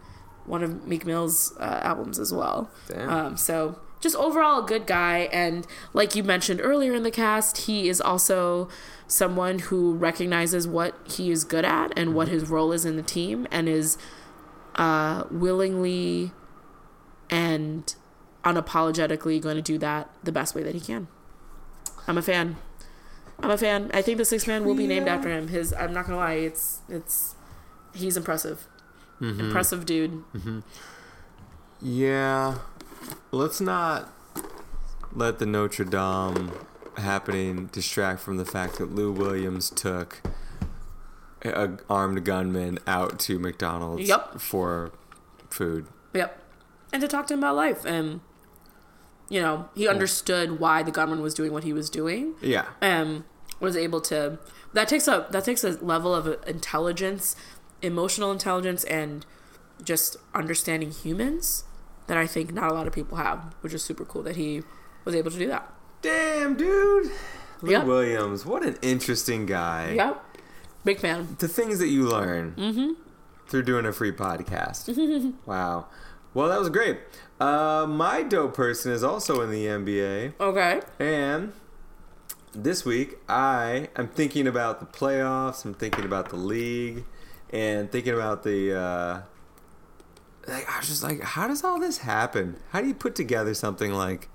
one 0.46 0.64
of 0.64 0.86
Meek 0.86 1.06
Mill's 1.06 1.56
uh, 1.62 1.80
albums 1.82 2.20
as 2.20 2.34
well. 2.34 2.70
Damn. 2.90 3.10
Um, 3.10 3.38
so 3.38 3.80
just 4.02 4.18
overall 4.18 4.66
a 4.66 4.68
good 4.68 4.86
guy, 4.86 5.30
and 5.32 5.66
like 5.94 6.14
you 6.14 6.24
mentioned 6.24 6.60
earlier 6.62 6.94
in 6.94 7.04
the 7.04 7.12
cast, 7.12 7.60
he 7.60 7.88
is 7.88 8.02
also 8.02 8.68
someone 9.08 9.60
who 9.60 9.96
recognizes 9.96 10.68
what 10.68 10.94
he 11.10 11.32
is 11.32 11.46
good 11.46 11.64
at 11.64 11.98
and 11.98 12.16
what 12.16 12.28
his 12.28 12.50
role 12.50 12.74
is 12.74 12.84
in 12.84 12.98
the 12.98 13.02
team, 13.02 13.48
and 13.50 13.70
is 13.70 13.98
uh, 14.76 15.24
willingly 15.32 16.34
and 17.30 17.96
unapologetically 18.44 19.42
going 19.42 19.56
to 19.56 19.62
do 19.62 19.78
that 19.78 20.10
the 20.24 20.32
best 20.32 20.56
way 20.56 20.64
that 20.64 20.74
he 20.74 20.82
can. 20.82 21.08
I'm 22.08 22.18
a 22.18 22.22
fan. 22.22 22.58
I'm 23.40 23.52
a 23.52 23.58
fan. 23.58 23.92
I 23.94 24.02
think 24.02 24.18
the 24.18 24.26
six 24.26 24.48
man 24.48 24.66
will 24.66 24.76
be 24.76 24.88
named 24.88 25.08
after 25.08 25.30
him. 25.30 25.50
His 25.50 25.74
I'm 25.74 25.94
not 25.94 26.06
gonna 26.06 26.18
lie, 26.18 26.34
it's 26.34 26.80
it's 26.90 27.36
he's 27.94 28.18
impressive. 28.18 28.68
Mm-hmm. 29.22 29.42
Impressive 29.42 29.86
dude. 29.86 30.24
Mm-hmm. 30.34 30.60
Yeah. 31.82 32.60
Let's 33.32 33.62
not 33.62 34.12
let 35.14 35.40
the 35.40 35.46
Notre 35.46 35.86
Dame 35.86 36.52
happening 36.98 37.68
distract 37.68 38.22
from 38.22 38.38
the 38.38 38.46
fact 38.46 38.78
that 38.78 38.94
Lou 38.94 39.12
Williams 39.12 39.70
took 39.70 40.22
a 41.44 41.78
armed 41.90 42.24
gunman 42.26 42.80
out 42.88 43.20
to 43.20 43.38
McDonald's 43.38 44.08
Yup. 44.08 44.40
for 44.42 44.92
food. 45.50 45.88
Yep. 46.14 46.42
And 46.94 47.02
to 47.02 47.08
talk 47.08 47.28
to 47.28 47.34
him 47.34 47.40
about 47.40 47.56
life 47.56 47.86
and 47.86 48.22
you 49.30 49.42
know, 49.42 49.68
he 49.76 49.88
understood 49.90 50.58
why 50.60 50.84
the 50.84 50.92
gunman 50.92 51.22
was 51.22 51.34
doing 51.34 51.52
what 51.52 51.64
he 51.66 51.74
was 51.74 51.90
doing. 51.90 52.36
Yeah. 52.42 52.66
um, 52.82 53.26
was 53.60 53.76
able 53.76 54.00
to 54.02 54.38
that 54.74 54.88
takes 54.88 55.08
a 55.08 55.26
that 55.32 55.44
takes 55.44 55.64
a 55.64 55.72
level 55.84 56.14
of 56.14 56.28
intelligence 56.48 57.36
emotional 57.82 58.32
intelligence 58.32 58.84
and 58.84 59.26
just 59.84 60.16
understanding 60.36 60.92
humans 60.92 61.64
that 62.06 62.18
i 62.18 62.28
think 62.28 62.54
not 62.54 62.70
a 62.70 62.74
lot 62.76 62.86
of 62.86 62.94
people 62.94 63.18
have 63.18 63.56
which 63.62 63.74
is 63.74 63.84
super 63.84 64.06
cool 64.06 64.22
that 64.22 64.36
he 64.36 64.62
was 65.06 65.16
able 65.16 65.32
to 65.32 65.40
do 65.40 65.48
that 65.48 65.68
Damn, 66.04 66.56
dude. 66.56 67.10
Lou 67.64 67.72
Yep. 67.72 67.86
Williams, 67.86 68.46
what 68.46 68.64
an 68.64 68.78
interesting 68.84 69.48
guy. 69.48 69.94
yep 69.94 70.24
big 70.86 71.00
fan 71.00 71.36
The 71.40 71.48
things 71.48 71.80
that 71.80 71.88
you 71.88 72.04
learn 72.08 72.54
Mm-hmm. 72.58 72.92
through 73.48 73.64
doing 73.64 73.86
a 73.88 73.92
free 73.92 74.12
podcast. 74.12 75.34
wow. 75.48 75.88
Well, 76.38 76.50
that 76.50 76.60
was 76.60 76.70
great. 76.70 77.00
Uh, 77.40 77.88
my 77.90 78.22
dope 78.22 78.54
person 78.54 78.92
is 78.92 79.04
also 79.04 79.42
in 79.42 79.50
the 79.50 79.66
NBA. 79.66 80.34
okay 80.40 80.82
And 81.00 81.52
this 82.54 82.86
week, 82.86 83.16
I 83.28 83.90
am 83.96 84.08
thinking 84.08 84.46
about 84.46 84.80
the 84.80 84.86
playoffs. 84.86 85.66
I'm 85.66 85.74
thinking 85.74 86.06
about 86.06 86.30
the 86.30 86.36
league, 86.36 87.06
and 87.50 87.92
thinking 87.92 88.14
about 88.14 88.44
the. 88.44 88.72
Uh, 88.80 89.22
like, 90.48 90.70
I 90.72 90.78
was 90.78 90.88
just 90.88 91.02
like, 91.02 91.24
how 91.24 91.48
does 91.48 91.64
all 91.64 91.80
this 91.80 91.98
happen? 92.00 92.58
How 92.70 92.82
do 92.82 92.88
you 92.88 92.94
put 92.94 93.16
together 93.16 93.56
something 93.56 93.92
like 93.92 94.30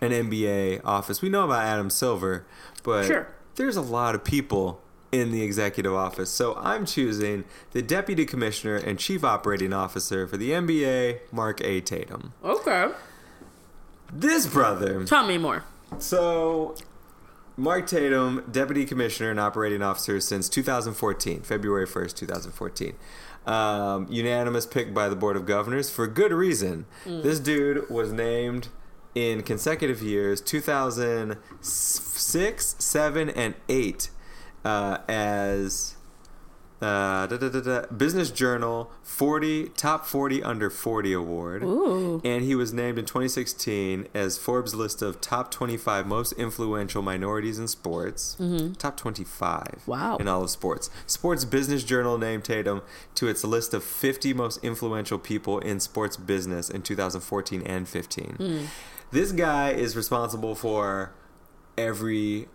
an 0.00 0.10
NBA 0.10 0.80
office? 0.84 1.22
We 1.22 1.28
know 1.28 1.44
about 1.44 1.62
Adam 1.62 1.90
Silver, 1.90 2.44
but 2.82 3.04
Sure. 3.06 3.28
there's 3.54 3.76
a 3.76 3.82
lot 3.82 4.16
of 4.16 4.24
people 4.24 4.82
in 5.20 5.30
the 5.32 5.42
executive 5.42 5.94
office. 5.94 6.30
So 6.30 6.54
I'm 6.56 6.84
choosing 6.86 7.44
the 7.72 7.82
deputy 7.82 8.24
commissioner 8.26 8.76
and 8.76 8.98
chief 8.98 9.22
operating 9.24 9.72
officer 9.72 10.26
for 10.26 10.36
the 10.36 10.50
NBA, 10.50 11.20
Mark 11.32 11.60
A. 11.62 11.80
Tatum. 11.80 12.32
okay 12.44 12.90
This 14.12 14.46
brother. 14.46 15.04
tell 15.04 15.26
me 15.26 15.38
more 15.38 15.64
So, 15.98 16.74
Mark 17.56 17.86
Tatum, 17.86 18.44
Deputy 18.50 18.84
Commissioner 18.84 19.30
and 19.30 19.40
Operating 19.40 19.80
Officer 19.80 20.20
since 20.20 20.48
2014, 20.50 21.40
February 21.42 21.86
1st, 21.86 22.14
2014. 22.16 22.92
Um, 23.46 24.06
unanimous 24.10 24.66
pick 24.66 24.92
by 24.92 25.08
the 25.08 25.16
Board 25.16 25.36
of 25.36 25.46
Governors 25.46 25.88
for 25.88 26.06
good 26.06 26.32
reason. 26.32 26.84
This 27.06 27.40
dude 27.40 27.88
was 27.88 28.12
named 28.12 28.68
in 29.14 29.42
consecutive 29.42 30.02
years 30.02 30.42
2006, 30.42 32.76
7, 32.78 33.30
and 33.30 33.54
8 33.68 34.10
uh, 34.66 34.98
as 35.08 35.94
uh, 36.82 37.26
da, 37.26 37.36
da, 37.36 37.48
da, 37.48 37.86
Business 37.86 38.30
Journal 38.30 38.90
40 39.02 39.68
Top 39.70 40.04
40 40.04 40.42
Under 40.42 40.70
40 40.70 41.12
Award. 41.12 41.62
Ooh. 41.62 42.20
And 42.24 42.42
he 42.42 42.56
was 42.56 42.72
named 42.72 42.98
in 42.98 43.04
2016 43.04 44.08
as 44.12 44.36
Forbes' 44.36 44.74
list 44.74 45.02
of 45.02 45.20
top 45.20 45.52
25 45.52 46.06
most 46.06 46.32
influential 46.32 47.00
minorities 47.00 47.60
in 47.60 47.68
sports. 47.68 48.36
Top 48.76 48.96
25. 48.96 49.62
Mm-hmm. 49.62 49.90
Wow. 49.90 50.16
In 50.16 50.26
all 50.26 50.42
of 50.42 50.50
sports. 50.50 50.90
Sports 51.06 51.44
Business 51.44 51.84
Journal 51.84 52.18
named 52.18 52.44
Tatum 52.44 52.82
to 53.14 53.28
its 53.28 53.44
list 53.44 53.72
of 53.72 53.84
50 53.84 54.34
most 54.34 54.62
influential 54.64 55.18
people 55.18 55.60
in 55.60 55.78
sports 55.78 56.16
business 56.16 56.68
in 56.68 56.82
2014 56.82 57.62
and 57.62 57.88
15. 57.88 58.34
Hmm. 58.36 58.64
This 59.12 59.30
guy 59.30 59.70
is 59.70 59.96
responsible 59.96 60.56
for 60.56 61.14
every 61.78 62.48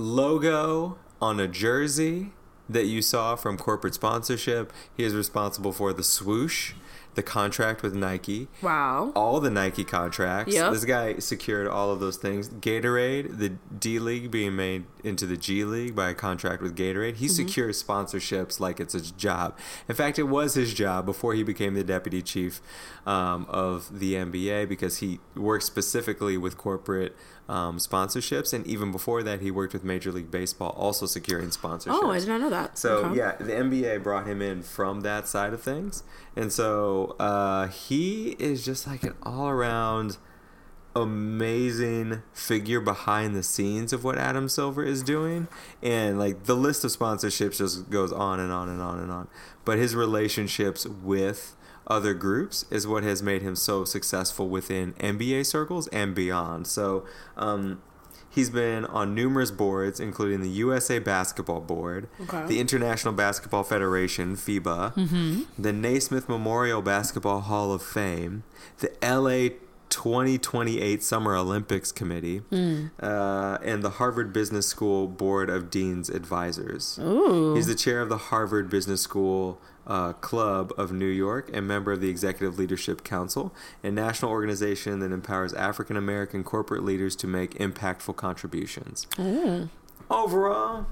logo 0.00 0.98
on 1.20 1.38
a 1.38 1.46
jersey 1.48 2.32
that 2.68 2.86
you 2.86 3.02
saw 3.02 3.36
from 3.36 3.56
corporate 3.56 3.94
sponsorship. 3.94 4.72
He 4.96 5.04
is 5.04 5.14
responsible 5.14 5.72
for 5.72 5.92
the 5.92 6.04
swoosh, 6.04 6.72
the 7.16 7.22
contract 7.22 7.82
with 7.82 7.92
Nike, 7.96 8.46
Wow. 8.62 9.10
all 9.16 9.40
the 9.40 9.50
Nike 9.50 9.82
contracts. 9.82 10.54
Yep. 10.54 10.72
This 10.72 10.84
guy 10.84 11.18
secured 11.18 11.66
all 11.66 11.90
of 11.90 11.98
those 11.98 12.16
things. 12.16 12.48
Gatorade, 12.48 13.38
the 13.38 13.50
D 13.76 13.98
League 13.98 14.30
being 14.30 14.54
made 14.54 14.84
into 15.02 15.26
the 15.26 15.36
G 15.36 15.64
League 15.64 15.96
by 15.96 16.10
a 16.10 16.14
contract 16.14 16.62
with 16.62 16.76
Gatorade. 16.76 17.16
He 17.16 17.26
secures 17.26 17.82
sponsorships 17.82 18.60
like 18.60 18.78
it's 18.78 18.92
his 18.92 19.10
job. 19.10 19.58
In 19.88 19.96
fact, 19.96 20.20
it 20.20 20.24
was 20.28 20.54
his 20.54 20.72
job 20.72 21.04
before 21.04 21.34
he 21.34 21.42
became 21.42 21.74
the 21.74 21.82
deputy 21.82 22.22
chief 22.22 22.60
um, 23.04 23.44
of 23.48 23.98
the 23.98 24.14
NBA 24.14 24.68
because 24.68 24.98
he 24.98 25.18
worked 25.34 25.64
specifically 25.64 26.36
with 26.38 26.56
corporate 26.56 27.16
um, 27.50 27.78
sponsorships. 27.78 28.52
And 28.54 28.66
even 28.66 28.92
before 28.92 29.22
that, 29.24 29.40
he 29.40 29.50
worked 29.50 29.72
with 29.72 29.82
Major 29.84 30.12
League 30.12 30.30
Baseball, 30.30 30.70
also 30.70 31.04
securing 31.06 31.48
sponsorships. 31.50 31.88
Oh, 32.00 32.10
I 32.10 32.18
did 32.20 32.28
not 32.28 32.40
know 32.40 32.50
that. 32.50 32.78
So 32.78 32.98
Okay. 33.06 33.16
yeah, 33.18 33.36
the 33.36 33.52
NBA 33.52 34.02
brought 34.02 34.26
him 34.26 34.40
in 34.40 34.62
from 34.62 35.00
that 35.02 35.26
side 35.28 35.52
of 35.52 35.60
things, 35.62 36.02
and 36.36 36.52
so 36.52 37.16
uh, 37.18 37.66
he 37.68 38.36
is 38.38 38.64
just 38.64 38.86
like 38.86 39.02
an 39.02 39.14
all-around 39.24 40.16
amazing 40.96 42.22
figure 42.32 42.80
behind 42.80 43.34
the 43.34 43.42
scenes 43.42 43.92
of 43.92 44.02
what 44.04 44.18
Adam 44.18 44.48
Silver 44.48 44.82
is 44.84 45.02
doing, 45.02 45.48
and 45.82 46.18
like 46.18 46.44
the 46.44 46.56
list 46.56 46.84
of 46.84 46.90
sponsorships 46.90 47.58
just 47.58 47.90
goes 47.90 48.12
on 48.12 48.40
and 48.40 48.52
on 48.52 48.68
and 48.68 48.80
on 48.80 48.98
and 48.98 49.10
on. 49.10 49.28
But 49.64 49.78
his 49.78 49.94
relationships 49.94 50.86
with 50.86 51.56
other 51.90 52.14
groups 52.14 52.64
is 52.70 52.86
what 52.86 53.02
has 53.02 53.22
made 53.22 53.42
him 53.42 53.54
so 53.56 53.84
successful 53.84 54.48
within 54.48 54.94
NBA 54.94 55.44
circles 55.44 55.88
and 55.88 56.14
beyond. 56.14 56.66
So. 56.66 57.04
Um, 57.36 57.82
He's 58.32 58.48
been 58.48 58.84
on 58.84 59.12
numerous 59.12 59.50
boards, 59.50 59.98
including 59.98 60.40
the 60.40 60.48
USA 60.50 61.00
Basketball 61.00 61.58
Board, 61.60 62.06
Okay. 62.22 62.46
the 62.46 62.60
International 62.60 63.12
Basketball 63.12 63.64
Federation 63.64 64.36
(FIBA), 64.36 64.94
Mm-hmm. 64.94 65.40
the 65.58 65.72
Naismith 65.72 66.28
Memorial 66.28 66.80
Basketball 66.80 67.40
Hall 67.40 67.72
of 67.72 67.82
Fame, 67.82 68.44
the 68.78 68.92
LA 69.02 69.56
2028 69.88 71.02
Summer 71.02 71.34
Olympics 71.34 71.90
Committee, 71.90 72.42
Mm. 72.52 72.90
uh, 73.02 73.58
and 73.64 73.82
the 73.82 73.90
Harvard 73.90 74.32
Business 74.32 74.66
School 74.68 75.08
Board 75.08 75.50
of 75.50 75.68
Dean's 75.68 76.08
Advisors. 76.08 77.00
Ooh. 77.02 77.54
He's 77.56 77.66
the 77.66 77.74
chair 77.74 78.00
of 78.00 78.08
the 78.08 78.16
Harvard 78.30 78.70
Business 78.70 79.00
School 79.00 79.60
uh, 79.90 80.12
Club 80.14 80.72
of 80.78 80.92
New 80.92 81.04
York 81.04 81.50
and 81.52 81.66
member 81.66 81.90
of 81.90 82.00
the 82.00 82.08
Executive 82.08 82.58
Leadership 82.58 83.02
Council, 83.02 83.52
a 83.82 83.90
national 83.90 84.30
organization 84.30 85.00
that 85.00 85.10
empowers 85.10 85.52
African 85.52 85.96
American 85.96 86.44
corporate 86.44 86.84
leaders 86.84 87.16
to 87.16 87.26
make 87.26 87.54
impactful 87.58 88.14
contributions. 88.16 89.06
Overall, 90.08 90.86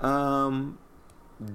um, 0.00 0.78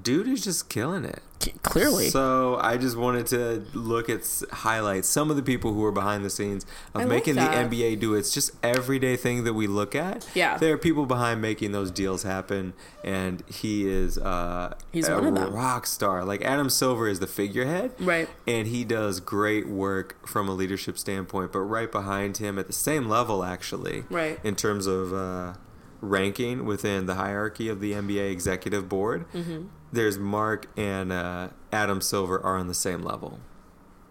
dude 0.01 0.27
is 0.27 0.43
just 0.43 0.69
killing 0.69 1.05
it. 1.05 1.21
Clearly. 1.61 2.07
So 2.07 2.57
I 2.61 2.77
just 2.77 2.95
wanted 2.95 3.27
to 3.27 3.65
look 3.73 4.09
at 4.09 4.19
s- 4.21 4.45
highlight 4.49 5.03
some 5.03 5.29
of 5.29 5.35
the 5.35 5.43
people 5.43 5.73
who 5.73 5.83
are 5.83 5.91
behind 5.91 6.23
the 6.23 6.29
scenes 6.29 6.63
of 6.93 7.01
I 7.01 7.03
like 7.03 7.09
making 7.09 7.35
the. 7.35 7.41
NBA 7.41 7.99
do 7.99 8.13
its 8.13 8.33
just 8.33 8.51
everyday 8.63 9.17
thing 9.17 9.43
that 9.43 9.53
we 9.53 9.67
look 9.67 9.93
at. 9.93 10.25
Yeah. 10.33 10.57
there 10.57 10.73
are 10.73 10.77
people 10.77 11.05
behind 11.05 11.41
making 11.41 11.73
those 11.73 11.91
deals 11.91 12.23
happen, 12.23 12.71
and 13.03 13.43
he 13.49 13.89
is 13.89 14.17
uh, 14.17 14.75
He's 14.93 15.09
a 15.09 15.15
one 15.15 15.25
of 15.27 15.35
them. 15.35 15.53
rock 15.53 15.85
star. 15.85 16.23
Like 16.23 16.41
Adam 16.43 16.69
Silver 16.69 17.09
is 17.09 17.19
the 17.19 17.27
figurehead, 17.27 17.91
Right. 17.99 18.29
And 18.47 18.67
he 18.69 18.85
does 18.85 19.19
great 19.19 19.67
work 19.67 20.25
from 20.25 20.47
a 20.47 20.53
leadership 20.53 20.97
standpoint. 20.97 21.51
But 21.51 21.59
right 21.61 21.91
behind 21.91 22.37
him, 22.37 22.57
at 22.57 22.67
the 22.67 22.73
same 22.73 23.09
level, 23.09 23.43
actually, 23.43 24.05
Right. 24.09 24.39
in 24.45 24.55
terms 24.55 24.87
of 24.87 25.11
uh, 25.13 25.55
ranking 26.03 26.65
within 26.65 27.05
the 27.05 27.15
hierarchy 27.15 27.69
of 27.69 27.79
the 27.79 27.93
NBA 27.93 28.31
executive 28.31 28.87
board, 28.89 29.25
Mm-hmm. 29.33 29.67
there's 29.91 30.17
Mark 30.17 30.67
and 30.77 31.11
uh, 31.11 31.49
Adam 31.71 32.01
Silver 32.01 32.39
are 32.43 32.57
on 32.57 32.67
the 32.67 32.73
same 32.73 33.01
level. 33.03 33.39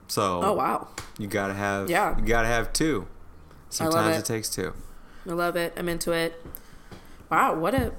So 0.09 0.43
Oh 0.43 0.53
wow. 0.55 0.89
you 1.19 1.27
gotta 1.27 1.55
have 1.55 1.89
Yeah. 1.91 2.19
you 2.19 2.25
gotta 2.25 2.49
have 2.49 2.73
two. 2.73 3.07
Sometimes 3.69 4.17
it. 4.17 4.21
it. 4.21 4.25
takes 4.27 4.49
two. 4.49 4.75
I 5.29 5.33
love 5.33 5.55
it. 5.57 5.73
I'm 5.77 5.89
into 5.89 6.13
it. 6.13 6.45
Wow, 7.31 7.55
what 7.59 7.75
a 7.75 7.93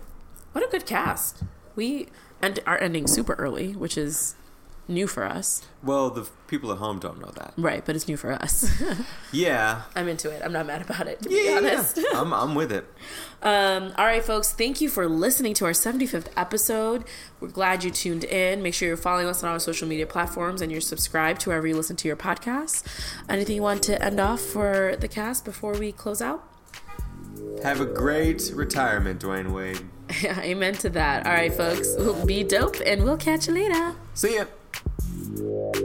what 0.52 0.64
a 0.64 0.70
good 0.70 0.86
cast. 0.86 1.44
We 1.76 2.08
end, 2.42 2.60
are 2.68 2.80
ending 2.80 3.08
super 3.08 3.34
early, 3.36 3.74
which 3.74 3.98
is 3.98 4.36
new 4.88 5.08
for 5.08 5.24
us. 5.26 5.66
Well, 5.82 6.10
the 6.10 6.28
people 6.48 6.72
at 6.72 6.78
home 6.78 7.00
don't 7.00 7.20
know 7.20 7.32
that. 7.36 7.54
Right, 7.58 7.86
but 7.86 7.96
it's 7.96 8.08
new 8.08 8.18
for 8.18 8.32
us. 8.32 8.70
Yeah. 9.32 9.82
I'm 9.96 10.08
into 10.08 10.30
it. 10.30 10.44
I'm 10.46 10.54
not 10.54 10.68
mad 10.68 10.84
about 10.84 11.08
it, 11.08 11.20
to 11.24 11.30
be 11.30 11.46
Yeah, 11.46 11.58
honest. 11.58 11.98
I'm, 12.14 12.32
I'm 12.34 12.54
with 12.54 12.72
it. 12.72 12.86
Um, 13.42 13.92
all 13.98 14.06
right, 14.06 14.24
folks, 14.24 14.52
thank 14.52 14.80
you 14.80 14.90
for 14.90 15.08
listening 15.08 15.56
to 15.56 15.66
our 15.66 15.72
75th 15.72 16.28
episode. 16.38 17.04
We're 17.40 17.48
glad 17.48 17.84
you 17.84 17.90
tuned 17.90 18.24
in. 18.26 18.62
Make 18.62 18.76
sure 18.76 18.88
you're 18.88 18.96
following 18.96 19.26
us 19.26 19.44
on 19.44 19.50
our 19.50 19.60
social 19.60 19.88
media 19.88 20.06
platforms 20.06 20.62
and 20.62 20.72
you're 20.72 20.82
subscribed 20.82 21.42
to 21.42 21.50
wherever 21.50 21.66
you 21.66 21.76
listen 21.76 21.96
to 21.96 22.08
your 22.08 22.16
podcasts. 22.18 22.84
Anything 23.28 23.56
you 23.56 23.64
want 23.64 23.82
to 23.84 24.00
end 24.04 24.20
off 24.20 24.40
for 24.42 24.96
the 25.00 25.08
cast 25.08 25.46
before 25.46 25.74
we 25.74 25.92
close 25.92 26.22
out? 26.22 26.48
Have 27.64 27.82
a 27.82 27.86
great 27.86 28.52
retirement, 28.54 29.20
Dwyane 29.22 29.52
Wade. 29.52 29.82
Amen 30.26 30.76
to 30.76 30.90
that. 30.92 31.26
All 31.26 31.34
right, 31.34 31.52
folks, 31.54 31.96
be 32.26 32.44
dope 32.44 32.76
and 32.86 33.04
we'll 33.04 33.18
catch 33.18 33.48
you 33.48 33.54
later. 33.56 33.96
See 34.14 34.36
ya. 34.36 34.46
Yeah. 35.36 35.84